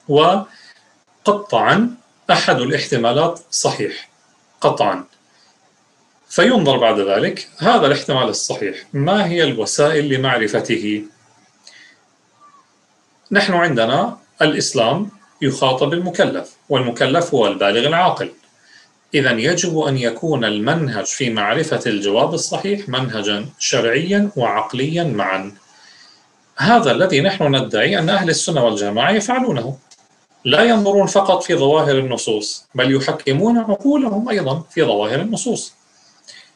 وقطعا 0.07 1.95
أحد 2.31 2.61
الاحتمالات 2.61 3.39
صحيح. 3.51 4.12
قطعا. 4.63 5.03
فينظر 6.29 6.77
بعد 6.77 6.99
ذلك 6.99 7.47
هذا 7.57 7.87
الاحتمال 7.87 8.29
الصحيح. 8.29 8.75
ما 8.93 9.27
هي 9.27 9.43
الوسائل 9.43 10.09
لمعرفته؟ 10.09 11.03
نحن 13.31 13.53
عندنا 13.53 14.17
الإسلام 14.41 15.09
يخاطب 15.41 15.93
المكلف 15.93 16.49
والمكلف 16.69 17.33
هو 17.33 17.47
البالغ 17.47 17.87
العاقل. 17.87 18.31
إذا 19.13 19.31
يجب 19.31 19.79
أن 19.79 19.97
يكون 19.97 20.45
المنهج 20.45 21.05
في 21.05 21.29
معرفة 21.29 21.81
الجواب 21.85 22.33
الصحيح 22.33 22.89
منهجا 22.89 23.45
شرعيا 23.59 24.31
وعقليا 24.35 25.03
معا. 25.03 25.51
هذا 26.57 26.91
الذي 26.91 27.21
نحن 27.21 27.55
ندعي 27.55 27.99
أن 27.99 28.09
أهل 28.09 28.29
السنة 28.29 28.65
والجماعة 28.65 29.11
يفعلونه. 29.11 29.77
لا 30.45 30.63
ينظرون 30.63 31.07
فقط 31.07 31.43
في 31.43 31.55
ظواهر 31.55 31.99
النصوص 31.99 32.65
بل 32.75 32.95
يحكمون 32.95 33.57
عقولهم 33.57 34.29
أيضا 34.29 34.63
في 34.71 34.83
ظواهر 34.83 35.21
النصوص. 35.21 35.73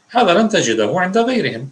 هذا 0.10 0.34
لن 0.34 0.50
تجده 0.50 0.94
عند 0.96 1.18
غيرهم. 1.18 1.70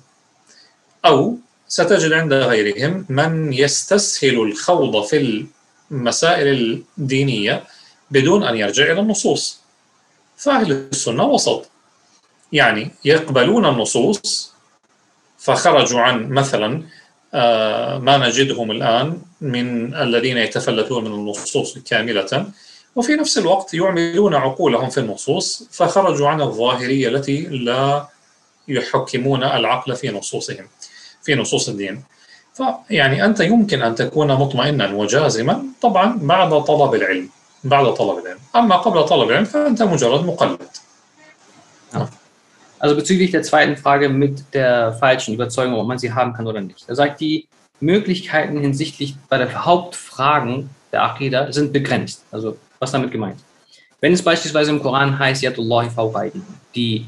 أو 1.06 1.38
ستجد 1.68 2.14
عند 2.14 2.34
غيرهم 2.34 3.06
من 3.10 3.54
يستسهل 3.54 4.42
الخوض 4.42 5.04
في 5.04 5.46
المسائل 5.92 6.84
الدينية 6.98 7.64
بدون 8.12 8.44
أن 8.44 8.58
يرجع 8.58 8.92
إلى 8.92 9.00
النصوص. 9.00 9.60
فأهل 10.38 10.72
السنة 10.72 11.24
وسط. 11.24 11.70
يعني 12.52 12.92
يقبلون 13.06 13.66
النصوص 13.66 14.54
فخرجوا 15.38 16.00
عن 16.00 16.30
مثلا 16.30 16.84
ما 18.00 18.18
نجدهم 18.18 18.72
الآن 18.72 19.22
من 19.42 19.96
الذين 19.96 20.38
يتفلتون 20.38 21.04
من 21.04 21.12
النصوص 21.12 21.78
كاملة. 21.78 22.46
وفي 22.96 23.16
نفس 23.16 23.38
الوقت 23.38 23.74
يعملون 23.74 24.36
عقولهم 24.36 24.90
في 24.90 25.00
النصوص 25.00 25.68
فخرجوا 25.72 26.28
عن 26.28 26.42
الظاهرية 26.42 27.08
التي 27.08 27.42
لا 27.42 28.08
يحكمون 28.68 29.44
العقل 29.44 29.96
في 29.96 30.10
نصوصهم 30.10 30.68
في 31.24 31.36
نصوص 31.36 31.70
الدين. 31.70 32.04
فيعني 32.54 33.26
أنت 33.26 33.40
يمكن 33.40 33.82
أن 33.82 33.96
تكون 33.96 34.28
مطمئنا 34.28 34.94
وجازما 34.94 35.64
طبعا 35.82 36.20
بعد 36.22 36.64
طلب 36.64 36.94
العلم 36.94 37.30
بعد 37.64 37.94
طلب 37.94 38.18
العلم. 38.18 38.40
أما 38.56 38.76
قبل 38.76 39.06
طلب 39.06 39.30
العلم 39.30 39.46
فأنت 39.46 39.84
مجرد 39.84 40.26
مقلد. 40.26 40.68
Also 42.86 42.96
bezüglich 42.96 43.32
der 43.32 43.42
zweiten 43.42 43.78
Frage 43.78 44.10
mit 44.10 44.44
der 44.54 44.94
falschen 44.94 45.34
Überzeugung, 45.34 45.74
ob 45.74 45.88
man 45.88 45.98
sie 45.98 46.14
haben 46.14 46.34
kann 46.34 46.46
oder 46.46 46.62
nicht. 46.62 46.88
Er 46.88 46.94
sagt, 46.94 47.20
die 47.20 47.48
Möglichkeiten 47.80 48.60
hinsichtlich 48.60 49.16
bei 49.28 49.40
der 49.40 49.66
Hauptfragen 49.66 50.70
der 50.92 51.02
Aqidah 51.02 51.52
sind 51.52 51.74
begrenzt. 51.74 52.24
Also 52.32 52.58
was 52.78 52.92
damit 52.92 53.12
gemeint? 53.12 53.40
Wenn 54.02 54.14
es 54.14 54.22
beispielsweise 54.22 54.70
im 54.70 54.84
Koran 54.84 55.18
heißt, 55.18 55.42
Yadullahi 55.42 55.90
fawqaidi, 55.90 56.44
die, 56.76 57.08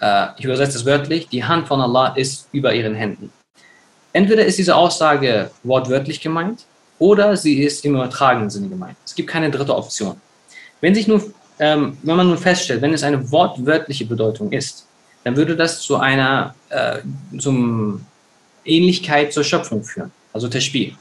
äh, 0.00 0.28
ich 0.38 0.44
übersetze 0.44 0.78
es 0.78 0.86
wörtlich, 0.86 1.26
die 1.26 1.42
Hand 1.42 1.66
von 1.66 1.80
Allah 1.80 2.14
ist 2.14 2.46
über 2.52 2.72
ihren 2.72 2.94
Händen. 2.94 3.32
Entweder 4.12 4.46
ist 4.46 4.58
diese 4.58 4.76
Aussage 4.76 5.50
wortwörtlich 5.64 6.20
gemeint 6.20 6.66
oder 7.00 7.36
sie 7.36 7.64
ist 7.64 7.84
im 7.84 7.96
übertragenen 7.96 8.48
Sinne 8.48 8.68
gemeint. 8.68 8.96
Es 9.04 9.16
gibt 9.16 9.28
keine 9.28 9.50
dritte 9.50 9.74
Option. 9.74 10.20
Wenn, 10.80 10.94
sich 10.94 11.08
nur, 11.08 11.20
ähm, 11.58 11.98
wenn 12.04 12.16
man 12.16 12.28
nun 12.28 12.38
feststellt, 12.38 12.80
wenn 12.80 12.94
es 12.94 13.02
eine 13.02 13.32
wortwörtliche 13.32 14.06
Bedeutung 14.06 14.52
ist, 14.52 14.86
dann 15.26 15.36
würde 15.36 15.56
das 15.56 15.80
zu 15.80 15.96
einer 15.96 16.54
äh, 16.68 16.98
zum 17.36 18.06
Ähnlichkeit 18.64 19.32
zur 19.32 19.42
Schöpfung 19.42 19.82
führen, 19.82 20.12
also 20.32 20.46
Tashbih. 20.46 20.94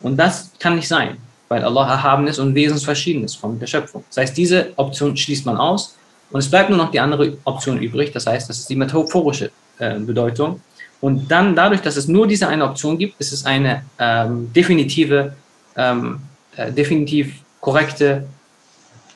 Und 0.00 0.16
das 0.16 0.50
kann 0.58 0.76
nicht 0.76 0.88
sein, 0.88 1.18
weil 1.48 1.62
Allah 1.62 1.86
erhaben 1.86 2.26
ist 2.26 2.38
und 2.38 2.54
wesensverschieden 2.54 3.22
ist 3.24 3.34
von 3.34 3.58
der 3.58 3.66
Schöpfung. 3.66 4.02
Das 4.08 4.16
heißt, 4.16 4.34
diese 4.34 4.72
Option 4.76 5.14
schließt 5.14 5.44
man 5.44 5.58
aus 5.58 5.94
und 6.30 6.38
es 6.40 6.48
bleibt 6.48 6.70
nur 6.70 6.78
noch 6.78 6.90
die 6.90 7.00
andere 7.00 7.36
Option 7.44 7.78
übrig, 7.78 8.12
das 8.12 8.26
heißt, 8.26 8.48
das 8.48 8.60
ist 8.60 8.70
die 8.70 8.76
metaphorische 8.76 9.50
äh, 9.78 9.98
Bedeutung. 9.98 10.62
Und 11.02 11.30
dann 11.30 11.54
dadurch, 11.54 11.82
dass 11.82 11.98
es 11.98 12.08
nur 12.08 12.26
diese 12.26 12.48
eine 12.48 12.64
Option 12.64 12.96
gibt, 12.96 13.20
ist 13.20 13.34
es 13.34 13.44
eine 13.44 13.82
ähm, 13.98 14.50
definitive, 14.54 15.34
ähm, 15.76 16.20
äh, 16.56 16.72
definitiv 16.72 17.42
korrekte 17.60 18.24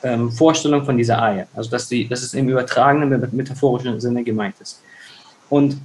ähm, 0.02 0.30
Vorstellung 0.30 0.84
von 0.84 0.96
dieser 0.96 1.22
Eier. 1.22 1.46
Also 1.54 1.70
dass, 1.70 1.88
die, 1.88 2.08
dass 2.08 2.22
es 2.22 2.34
im 2.34 2.48
übertragenen, 2.48 3.28
metaphorischen 3.32 4.00
Sinne 4.00 4.24
gemeint 4.24 4.54
ist. 4.60 4.82
Und 5.48 5.76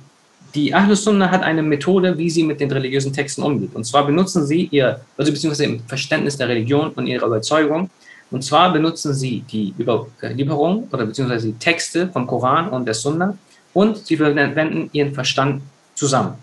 die 0.54 0.74
Ahlus 0.74 1.04
Sunnah 1.04 1.30
hat 1.32 1.44
eine 1.44 1.62
Methode, 1.62 2.18
wie 2.18 2.30
sie 2.30 2.44
mit 2.44 2.62
den 2.62 2.72
religiösen 2.72 3.12
Texten 3.12 3.44
umgeht. 3.44 3.76
Und 3.76 3.84
zwar 3.84 4.06
benutzen 4.06 4.46
sie 4.46 4.70
ihr, 4.72 5.02
also 5.18 5.32
beziehungsweise 5.32 5.66
im 5.66 5.80
Verständnis 5.82 6.38
der 6.38 6.48
Religion 6.48 6.92
und 6.92 7.08
ihrer 7.08 7.28
Überzeugung. 7.28 7.90
Und 8.32 8.44
zwar 8.44 8.72
benutzen 8.72 9.14
sie 9.14 9.44
die 9.52 9.74
Überlieferung 9.78 10.88
oder 10.92 11.06
beziehungsweise 11.06 11.48
die 11.48 11.60
Texte 11.60 12.08
vom 12.08 12.26
Koran 12.26 12.70
und 12.70 12.86
der 12.86 12.94
Sunnah 12.94 13.38
und 13.74 13.98
sie 13.98 14.18
verwenden 14.18 14.90
ihren 14.94 15.14
Verstand 15.14 15.62
zusammen, 15.94 16.36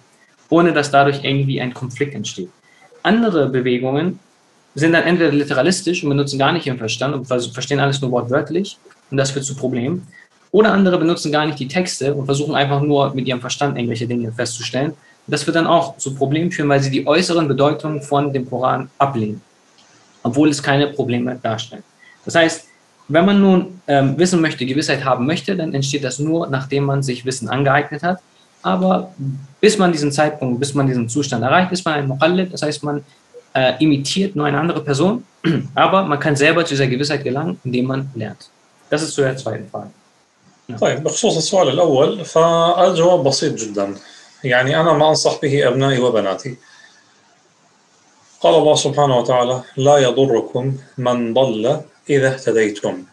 ohne 0.50 0.72
dass 0.72 0.90
dadurch 0.90 1.24
irgendwie 1.24 1.60
ein 1.60 1.72
Konflikt 1.74 2.14
entsteht. 2.14 2.50
andere 3.02 3.48
Bewegungen 3.48 4.20
sind 4.74 4.92
dann 4.92 5.04
entweder 5.04 5.32
literalistisch 5.32 6.02
und 6.02 6.10
benutzen 6.10 6.38
gar 6.38 6.52
nicht 6.52 6.66
ihren 6.66 6.78
Verstand 6.78 7.14
und 7.14 7.26
verstehen 7.26 7.80
alles 7.80 8.00
nur 8.00 8.10
wortwörtlich 8.10 8.78
und 9.10 9.16
das 9.16 9.30
führt 9.30 9.44
zu 9.44 9.54
Problemen. 9.54 10.06
Oder 10.50 10.72
andere 10.72 10.98
benutzen 10.98 11.32
gar 11.32 11.46
nicht 11.46 11.58
die 11.58 11.68
Texte 11.68 12.14
und 12.14 12.26
versuchen 12.26 12.54
einfach 12.54 12.80
nur 12.80 13.14
mit 13.14 13.26
ihrem 13.26 13.40
Verstand 13.40 13.76
irgendwelche 13.76 14.06
Dinge 14.06 14.32
festzustellen. 14.32 14.92
Das 15.26 15.46
wird 15.46 15.56
dann 15.56 15.66
auch 15.66 15.96
zu 15.98 16.14
Problemen 16.14 16.50
führen, 16.50 16.68
weil 16.68 16.82
sie 16.82 16.90
die 16.90 17.06
äußeren 17.06 17.48
Bedeutungen 17.48 18.02
von 18.02 18.32
dem 18.32 18.48
Koran 18.48 18.90
ablehnen, 18.98 19.40
obwohl 20.22 20.48
es 20.50 20.62
keine 20.62 20.88
Probleme 20.88 21.38
darstellt. 21.42 21.84
Das 22.24 22.34
heißt, 22.34 22.66
wenn 23.08 23.24
man 23.24 23.40
nun 23.40 23.80
ähm, 23.86 24.16
wissen 24.18 24.40
möchte, 24.40 24.64
Gewissheit 24.66 25.04
haben 25.04 25.26
möchte, 25.26 25.56
dann 25.56 25.74
entsteht 25.74 26.04
das 26.04 26.18
nur, 26.18 26.48
nachdem 26.48 26.84
man 26.84 27.02
sich 27.02 27.24
Wissen 27.24 27.48
angeeignet 27.48 28.02
hat. 28.02 28.18
Aber 28.62 29.12
bis 29.60 29.76
man 29.76 29.90
diesen 29.90 30.12
Zeitpunkt, 30.12 30.60
bis 30.60 30.74
man 30.74 30.86
diesen 30.86 31.08
Zustand 31.08 31.42
erreicht, 31.42 31.72
ist 31.72 31.84
man 31.84 31.94
ein 31.94 32.06
Muqallid, 32.08 32.52
das 32.52 32.62
heißt, 32.62 32.84
man 32.84 33.02
äh, 33.54 33.74
imitiert 33.78 34.36
nur 34.36 34.46
eine 34.46 34.58
andere 34.58 34.82
Person, 34.82 35.24
aber 35.74 36.02
man 36.04 36.18
kann 36.20 36.36
selber 36.36 36.64
zu 36.64 36.74
dieser 36.74 36.86
Gewissheit 36.86 37.24
gelangen, 37.24 37.60
indem 37.64 37.86
man 37.86 38.10
lernt. 38.14 38.48
Das 38.90 39.02
ist 39.02 39.14
zu 39.14 39.22
der 39.22 39.36
zweiten 39.36 39.68
Frage. 39.70 39.90
طيب 40.80 41.02
بخصوص 41.02 41.36
السؤال 41.36 41.68
الأول 41.68 42.24
فالجواب 42.24 43.24
بسيط 43.24 43.54
جدا. 43.54 43.94
يعني 44.44 44.80
أنا 44.80 44.92
ما 44.92 45.08
أنصح 45.08 45.40
به 45.40 45.68
أبنائي 45.68 45.98
وبناتي. 45.98 46.56
قال 48.40 48.54
الله 48.54 48.74
سبحانه 48.74 49.18
وتعالى 49.18 49.62
لا 49.76 49.98
يضركم 49.98 50.76
من 50.98 51.34
ضل 51.34 51.80
إذا 52.10 52.34
اهتديتم. 52.34 53.04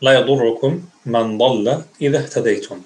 لا 0.00 0.12
يضركم 0.12 0.82
من 1.06 1.38
ضل 1.38 1.82
إذا 2.00 2.18
اهتديتم. 2.18 2.80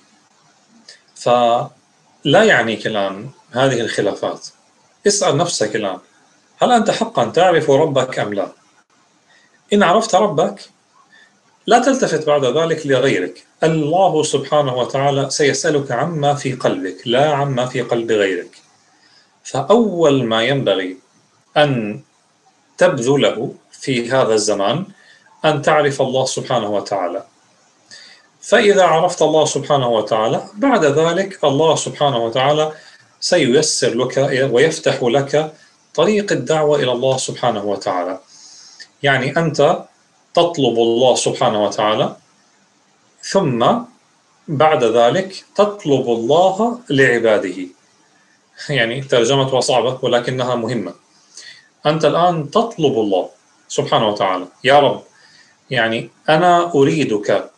فلا 1.15 2.43
يعنيك 2.45 2.87
الآن 2.87 3.31
هذه 3.51 3.81
الخلافات. 3.81 4.47
اسأل 5.07 5.37
نفسك 5.37 5.77
الآن. 5.77 5.99
هل 6.63 6.73
أنت 6.73 6.91
حقا 6.91 7.25
تعرف 7.25 7.71
ربك 7.71 8.19
أم 8.19 8.35
لا؟ 8.35 8.49
إن 9.73 9.83
عرفت 9.83 10.15
ربك 10.15 10.61
لا 11.67 11.79
تلتفت 11.79 12.27
بعد 12.27 12.45
ذلك 12.45 12.87
لغيرك. 12.87 13.45
الله 13.63 14.23
سبحانه 14.23 14.75
وتعالى 14.77 15.31
سيسألك 15.31 15.93
عما 15.93 16.35
في 16.35 16.53
قلبك 16.53 16.97
لا 17.07 17.31
عما 17.31 17.67
في 17.67 17.81
قلب 17.81 18.13
غيرك. 18.13 18.51
فأول 19.45 20.25
ما 20.25 20.43
ينبغي 20.43 20.97
أن 21.57 22.01
تبذله 22.79 23.55
في 23.73 24.11
هذا 24.11 24.35
الزمان 24.35 24.87
أن 25.45 25.63
تعرف 25.63 26.03
الله 26.03 26.25
سبحانه 26.25 26.71
وتعالى. 26.71 27.25
فإذا 28.41 28.85
عرفت 28.85 29.23
الله 29.23 29.45
سبحانه 29.45 29.89
وتعالى 29.89 30.45
بعد 30.55 30.85
ذلك 30.85 31.45
الله 31.45 31.75
سبحانه 31.77 32.19
وتعالى 32.19 32.73
سييسر 33.21 33.95
لك 33.95 34.17
ويفتح 34.53 35.03
لك 35.03 35.53
طريق 35.95 36.33
الدعوة 36.33 36.79
إلى 36.79 36.93
الله 36.93 37.17
سبحانه 37.17 37.65
وتعالى. 37.65 38.21
يعني 39.03 39.37
أنت 39.37 39.85
تطلب 40.35 40.77
الله 40.79 41.15
سبحانه 41.15 41.65
وتعالى 41.65 42.17
ثم 43.23 43.67
بعد 44.49 44.85
ذلك 44.85 45.45
تطلب 45.55 46.07
الله 46.11 46.81
لعباده. 46.91 47.67
يعني 48.69 49.01
ترجمتها 49.01 49.61
صعبة 49.61 49.99
ولكنها 50.03 50.55
مهمة. 50.55 50.95
أنت 51.87 52.05
الآن 52.05 52.51
تطلب 52.51 52.93
الله 52.93 53.31
سبحانه 53.69 54.09
وتعالى. 54.09 54.47
يا 54.65 54.81
رب 54.81 55.03
يعني 55.71 56.11
أنا 56.29 56.75
أريدك. 56.75 57.51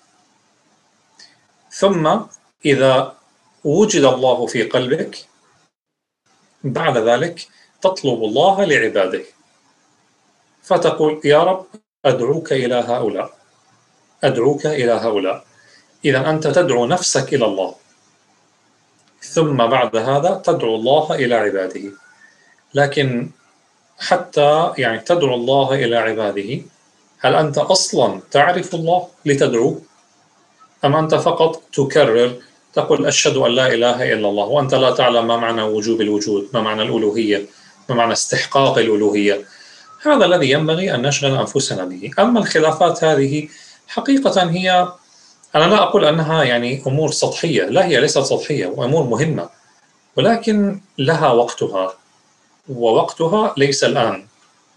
ثم 1.71 2.17
إذا 2.65 3.15
وجد 3.65 4.05
الله 4.05 4.47
في 4.47 4.63
قلبك 4.63 5.27
بعد 6.65 6.99
ذلك 6.99 7.49
تطلب 7.83 8.25
الله 8.25 8.65
لعباده 8.65 9.23
فتقول 10.63 11.21
يا 11.25 11.43
رب 11.43 11.67
أدعوك 12.05 12.53
إلى 12.53 12.75
هؤلاء. 12.75 13.31
أدعوك 14.25 14.67
إلى 14.67 14.93
هؤلاء. 14.93 15.45
إذا 16.05 16.31
أنت 16.31 16.47
تدعو 16.47 16.87
نفسك 16.87 17.35
إلى 17.35 17.45
الله. 17.45 17.75
ثم 19.23 19.57
بعد 19.57 19.97
هذا 19.97 20.43
تدعو 20.45 20.75
الله 20.75 21.15
إلى 21.15 21.35
عباده. 21.35 21.91
لكن 22.75 23.31
حتى 23.99 24.73
يعني 24.79 24.99
تدعو 24.99 25.35
الله 25.35 25.75
إلى 25.75 25.97
عباده 25.97 26.61
هل 27.19 27.35
أنت 27.35 27.59
أصلا 27.59 28.21
تعرف 28.31 28.75
الله 28.75 29.09
لتدعو؟ 29.27 29.79
أم 30.85 30.97
أنت 30.97 31.15
فقط 31.15 31.63
تكرر 31.73 32.33
تقول 32.73 33.07
أشهد 33.07 33.37
أن 33.37 33.51
لا 33.51 33.67
إله 33.75 34.13
إلا 34.13 34.29
الله 34.29 34.45
وأنت 34.45 34.75
لا 34.75 34.91
تعلم 34.91 35.27
ما 35.27 35.37
معنى 35.37 35.63
وجوب 35.63 36.01
الوجود 36.01 36.49
ما 36.55 36.61
معنى 36.61 36.83
الألوهية. 36.83 37.47
ما 37.93 37.99
معنى 37.99 38.13
استحقاق 38.13 38.79
الألوهية. 38.79 39.45
هذا 40.03 40.25
الذي 40.25 40.51
ينبغي 40.51 40.95
أن 40.95 41.03
نشغل 41.03 41.37
أنفسنا 41.37 41.85
به. 41.85 42.11
أما 42.19 42.41
الخلافات 42.41 43.05
هذه 43.05 43.49
حقيقة 43.89 44.51
هي 44.51 44.89
أنا 45.55 45.65
لا 45.65 45.83
أقول 45.83 46.05
أنها 46.05 46.45
يعني 46.45 46.83
أمور 46.87 47.11
سطحية. 47.11 47.65
لا 47.65 47.85
هي 47.87 48.01
ليست 48.01 48.19
سطحية 48.19 48.67
وأمور 48.67 49.05
مهمة. 49.05 49.49
ولكن 50.17 50.81
لها 50.99 51.31
وقتها 51.33 51.95
ووقتها 52.69 53.55
ليس 53.57 53.85
الآن. 53.85 54.27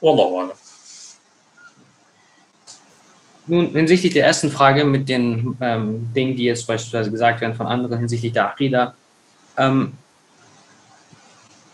والله 0.01 0.39
أعلم. 0.39 0.65
Nun, 3.47 3.67
hinsichtlich 3.73 4.13
der 4.13 4.25
ersten 4.25 4.49
Frage 4.49 4.85
mit 4.85 5.07
den 5.07 5.55
ähm, 5.61 6.11
Dingen, 6.15 6.35
die 6.35 6.45
jetzt 6.45 6.65
beispielsweise 6.65 7.11
gesagt 7.11 7.41
werden 7.41 7.53
von 7.53 7.67
anderen 7.67 7.99
hinsichtlich 7.99 8.33
der 8.33 8.49
Aqidah. 8.49 8.95
Ähm, 9.57 9.93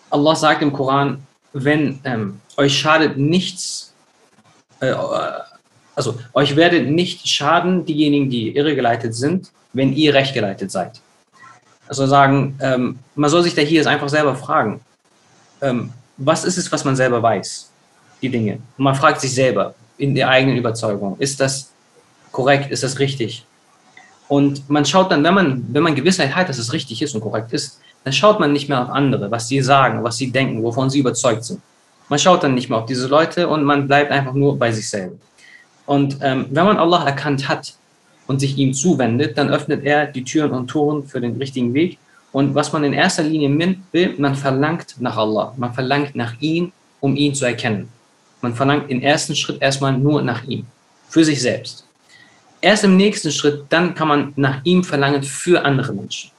Allah 0.10 0.36
sagt 0.36 0.62
im 0.62 0.74
Koran, 0.74 1.26
wenn 1.54 2.00
ähm, 2.04 2.40
euch 2.58 2.78
schadet 2.78 3.18
nichts, 3.18 3.94
äh, 4.80 4.94
also 5.96 6.18
euch 6.34 6.56
werdet 6.56 6.90
nicht 6.90 7.28
schaden 7.28 7.86
diejenigen, 7.86 8.30
die 8.30 8.56
irregeleitet 8.56 9.14
sind, 9.14 9.52
wenn 9.74 9.94
ihr 9.94 10.14
rechtgeleitet 10.14 10.72
seid. 10.72 11.02
Also 11.88 12.08
sagen, 12.08 12.58
ähm, 12.62 13.00
man 13.16 13.30
soll 13.30 13.44
sich 13.44 13.54
da 13.54 13.62
hier 13.62 13.86
einfach 13.86 14.10
selber 14.10 14.36
fragen, 14.36 14.82
ähm, 15.62 15.92
was 16.18 16.46
ist 16.46 16.58
es, 16.58 16.72
was 16.72 16.86
man 16.86 16.96
selber 16.96 17.22
weiß, 17.22 17.70
die 18.22 18.30
Dinge. 18.30 18.54
Und 18.78 18.84
man 18.84 18.96
fragt 18.96 19.20
sich 19.22 19.34
selber 19.34 19.74
in 19.98 20.16
der 20.16 20.30
eigenen 20.30 20.58
Überzeugung, 20.58 21.18
ist 21.20 21.40
das 21.40 21.72
korrekt, 22.32 22.72
ist 22.72 22.84
das 22.84 23.00
richtig? 23.00 23.46
Und 24.28 24.70
man 24.70 24.86
schaut 24.86 25.12
dann, 25.12 25.24
wenn 25.24 25.34
man, 25.34 25.66
wenn 25.74 25.84
man 25.84 25.96
Gewissheit 25.96 26.34
hat, 26.34 26.48
dass 26.48 26.58
es 26.58 26.72
richtig 26.72 27.02
ist 27.02 27.14
und 27.14 27.22
korrekt 27.22 27.52
ist, 27.52 27.82
dann 28.04 28.14
schaut 28.14 28.40
man 28.40 28.52
nicht 28.52 28.68
mehr 28.68 28.82
auf 28.82 28.90
andere, 28.90 29.30
was 29.30 29.48
sie 29.48 29.62
sagen, 29.62 30.04
was 30.04 30.18
sie 30.18 30.32
denken, 30.32 30.64
wovon 30.64 30.90
sie 30.90 31.00
überzeugt 31.00 31.44
sind. 31.44 31.62
Man 32.10 32.20
schaut 32.20 32.44
dann 32.44 32.56
nicht 32.56 32.70
mehr 32.70 32.80
auf 32.80 32.86
diese 32.86 33.08
Leute 33.08 33.48
und 33.48 33.64
man 33.64 33.88
bleibt 33.88 34.12
einfach 34.12 34.34
nur 34.34 34.58
bei 34.58 34.72
sich 34.72 34.90
selber. 34.90 35.16
Und 35.86 36.18
ähm, 36.22 36.46
wenn 36.50 36.66
man 36.66 36.78
Allah 36.78 37.06
erkannt 37.06 37.48
hat 37.48 37.74
und 38.28 38.40
sich 38.40 38.58
ihm 38.58 38.74
zuwendet, 38.74 39.38
dann 39.38 39.50
öffnet 39.50 39.84
er 39.84 40.08
die 40.08 40.24
Türen 40.24 40.52
und 40.52 40.68
Toren 40.68 41.06
für 41.06 41.22
den 41.22 41.38
richtigen 41.38 41.74
Weg. 41.74 41.98
Und 42.32 42.56
was 42.56 42.74
man 42.74 42.84
in 42.84 42.94
erster 42.94 43.24
Linie 43.24 43.76
will, 43.92 44.16
man 44.18 44.36
verlangt 44.36 44.96
nach 45.00 45.18
Allah. 45.18 45.54
Man 45.58 45.74
verlangt 45.74 46.16
nach 46.16 46.34
ihm, 46.40 46.72
um 47.02 47.16
ihn 47.16 47.36
zu 47.36 47.46
erkennen. 47.46 47.90
Man 48.42 48.56
verlangt 48.56 48.90
im 48.90 49.02
ersten 49.02 49.36
Schritt 49.36 49.62
erstmal 49.62 49.98
nur 49.98 50.22
nach 50.22 50.44
ihm, 50.46 50.66
für 51.10 51.24
sich 51.24 51.42
selbst. 51.42 51.86
Erst 52.62 52.84
im 52.84 52.98
nächsten 52.98 53.32
Schritt, 53.32 53.66
dann 53.70 53.94
kann 53.96 54.08
man 54.08 54.34
nach 54.36 54.62
ihm 54.64 54.84
verlangen 54.84 55.24
für 55.24 55.64
andere 55.64 55.94
Menschen 55.94 56.31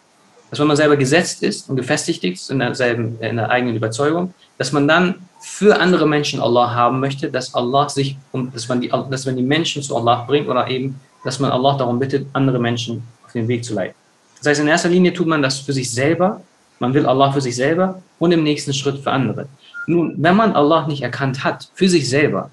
dass 0.53 0.59
wenn 0.59 0.66
man 0.66 0.77
selber 0.77 0.99
gesetzt 0.99 1.43
ist 1.43 1.70
und 1.70 1.77
gefestigt 1.77 2.23
ist 2.24 2.51
in 2.51 2.59
derselben, 2.59 3.19
in 3.23 3.37
der 3.37 3.49
eigenen 3.49 3.74
Überzeugung, 3.74 4.35
dass 4.59 4.70
man 4.70 4.87
dann 4.87 5.15
für 5.41 5.81
andere 5.81 6.07
Menschen 6.07 6.43
Allah 6.43 6.74
haben 6.74 7.01
möchte, 7.01 7.31
dass 7.31 7.55
Allah 7.55 7.89
sich, 7.89 8.19
dass 8.53 8.69
man 8.69 8.83
die, 8.83 8.89
dass 8.89 9.24
man 9.24 9.35
die 9.35 9.43
Menschen 9.43 9.83
zu 9.83 9.97
Allah 9.97 10.24
bringt 10.29 10.49
oder 10.49 10.69
eben, 10.69 11.01
dass 11.24 11.41
man 11.41 11.51
Allah 11.51 11.79
darum 11.79 11.99
bittet, 11.99 12.27
andere 12.35 12.59
Menschen 12.59 13.03
auf 13.24 13.33
den 13.33 13.49
Weg 13.49 13.65
zu 13.65 13.73
leiten. 13.73 13.95
Das 14.41 14.49
heißt, 14.49 14.61
in 14.61 14.69
erster 14.69 14.91
Linie 14.91 15.15
tut 15.15 15.27
man 15.27 15.41
das 15.41 15.59
für 15.59 15.73
sich 15.73 15.91
selber, 15.91 16.43
man 16.81 16.93
will 16.93 17.07
Allah 17.07 17.33
für 17.33 17.41
sich 17.41 17.57
selber 17.57 18.03
und 18.19 18.33
im 18.33 18.43
nächsten 18.43 18.74
Schritt 18.74 18.99
für 18.99 19.11
andere. 19.11 19.47
Nun, 19.87 20.16
wenn 20.19 20.37
man 20.37 20.53
Allah 20.53 20.87
nicht 20.87 21.03
erkannt 21.03 21.45
hat, 21.45 21.70
für 21.73 21.89
sich 21.89 22.11
selber, 22.11 22.51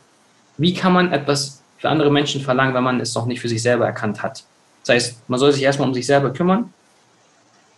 wie 0.57 0.73
kann 0.73 0.93
man 0.93 1.11
etwas 1.11 1.61
für 1.77 1.89
andere 1.89 2.11
Menschen 2.11 2.39
verlangen, 2.39 2.73
wenn 2.73 2.83
man 2.83 3.01
es 3.01 3.13
noch 3.13 3.25
nicht 3.25 3.41
für 3.41 3.49
sich 3.49 3.61
selber 3.61 3.85
erkannt 3.85 4.23
hat? 4.23 4.45
Das 4.85 4.95
heißt, 4.95 5.29
man 5.29 5.37
soll 5.37 5.51
sich 5.51 5.63
erstmal 5.63 5.89
um 5.89 5.93
sich 5.93 6.05
selber 6.05 6.31
kümmern 6.31 6.73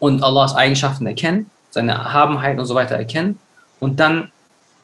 und 0.02 0.24
Allahs 0.24 0.56
Eigenschaften 0.56 1.06
erkennen, 1.06 1.52
seine 1.70 1.92
Erhabenheit 1.92 2.58
und 2.58 2.66
so 2.66 2.74
weiter 2.74 2.96
erkennen 2.96 3.38
und 3.80 4.00
dann 4.00 4.32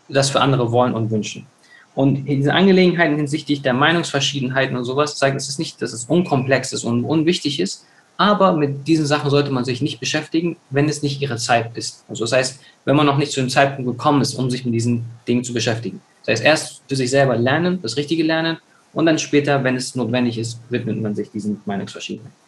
das 0.07 0.29
für 0.29 0.39
andere 0.39 0.71
wollen 0.71 0.93
und 0.93 1.09
wünschen. 1.09 1.47
Und 1.95 2.25
diese 2.25 2.53
Angelegenheiten 2.53 3.17
hinsichtlich 3.17 3.63
der 3.63 3.73
Meinungsverschiedenheiten 3.73 4.77
und 4.77 4.83
sowas 4.85 5.17
dass 5.17 5.49
es 5.49 5.57
nicht, 5.57 5.81
dass 5.81 5.91
es 5.91 6.05
unkomplex 6.05 6.71
ist 6.71 6.83
und 6.83 7.03
unwichtig 7.03 7.59
ist, 7.59 7.83
aber 8.17 8.53
mit 8.53 8.87
diesen 8.87 9.07
Sachen 9.07 9.31
sollte 9.31 9.49
man 9.49 9.65
sich 9.65 9.81
nicht 9.81 9.99
beschäftigen, 9.99 10.55
wenn 10.69 10.87
es 10.87 11.01
nicht 11.01 11.19
ihre 11.19 11.37
Zeit 11.37 11.75
ist. 11.75 12.05
Also 12.07 12.23
das 12.23 12.33
heißt, 12.33 12.59
wenn 12.85 12.95
man 12.95 13.07
noch 13.07 13.17
nicht 13.17 13.31
zu 13.31 13.39
dem 13.39 13.49
Zeitpunkt 13.49 13.89
gekommen 13.89 14.21
ist, 14.21 14.35
um 14.35 14.51
sich 14.51 14.65
mit 14.65 14.75
diesen 14.75 15.05
Dingen 15.27 15.43
zu 15.43 15.51
beschäftigen. 15.51 15.99
Das 16.25 16.33
heißt, 16.33 16.43
erst 16.43 16.81
für 16.87 16.95
sich 16.95 17.09
selber 17.09 17.35
lernen, 17.35 17.79
das 17.81 17.97
Richtige 17.97 18.21
lernen 18.21 18.59
und 18.93 19.07
dann 19.07 19.17
später, 19.17 19.63
wenn 19.63 19.75
es 19.75 19.95
notwendig 19.95 20.37
ist, 20.37 20.59
widmet 20.69 21.01
man 21.01 21.15
sich 21.15 21.31
diesen 21.31 21.59
Meinungsverschiedenheiten. 21.65 22.46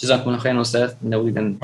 جزاكم 0.00 0.30
الله 0.30 0.38
خيرا 0.38 0.60
استاذ 0.60 0.94
نريد 1.02 1.38
ان 1.38 1.58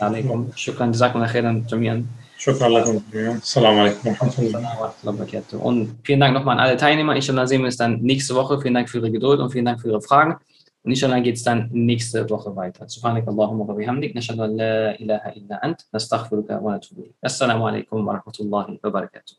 عليكم 0.00 0.48
شكرا 0.56 0.86
جزاكم 0.86 1.16
الله 1.20 1.26
خيرا 1.26 1.64
جميعا 1.68 2.06
شكرا 2.38 2.68
لكم 2.68 3.00
جميعا 3.12 3.36
السلام 3.36 3.78
عليكم 3.78 4.08
ورحمة 4.08 4.34
الله 4.38 4.60
warahmatullahi 4.60 5.04
wabarakatuh. 5.04 5.56
Und 5.60 6.00
vielen 6.02 6.20
Dank 6.20 6.32
nochmal 6.34 6.56
an 6.58 6.64
alle 6.64 6.76
Teilnehmer. 6.76 7.14
Inshallah 7.14 7.46
sehen 7.46 7.60
wir 7.60 7.66
uns 7.66 7.76
dann 7.76 8.00
nächste 8.00 8.34
Woche. 8.34 8.60
Vielen 8.60 8.74
Dank 8.74 8.88
für 8.88 8.98
Ihre 8.98 9.10
Geduld 9.10 9.40
und 9.40 9.50
vielen 9.52 9.64
Dank 9.64 9.80
für 9.80 9.88
Ihre 9.88 10.00
Fragen. 10.00 10.36
Und 10.82 10.90
inshallah 10.90 11.20
geht 11.20 11.36
es 11.36 11.42
dann 11.42 11.68
nächste 11.72 12.28
Woche 12.28 12.54
weiter. 12.56 12.88
Subhanak 12.88 13.28
Allahumma 13.28 13.68
wa 13.68 13.74
bihamdik. 13.74 14.14
Nashadu 14.14 14.42
an 14.42 14.56
la 14.56 14.92
ilaha 14.96 15.28
illa 15.38 15.56
ant. 15.62 15.86
Nastaghfiruka 15.92 16.60
wa 16.60 16.72
natubu 16.72 17.00
ilayk. 17.02 17.16
Assalamu 17.22 17.66
alaikum 17.66 18.04
wa 18.04 18.12
rahmatullahi 18.16 18.80
wa 18.82 18.90
barakatuh. 18.90 19.36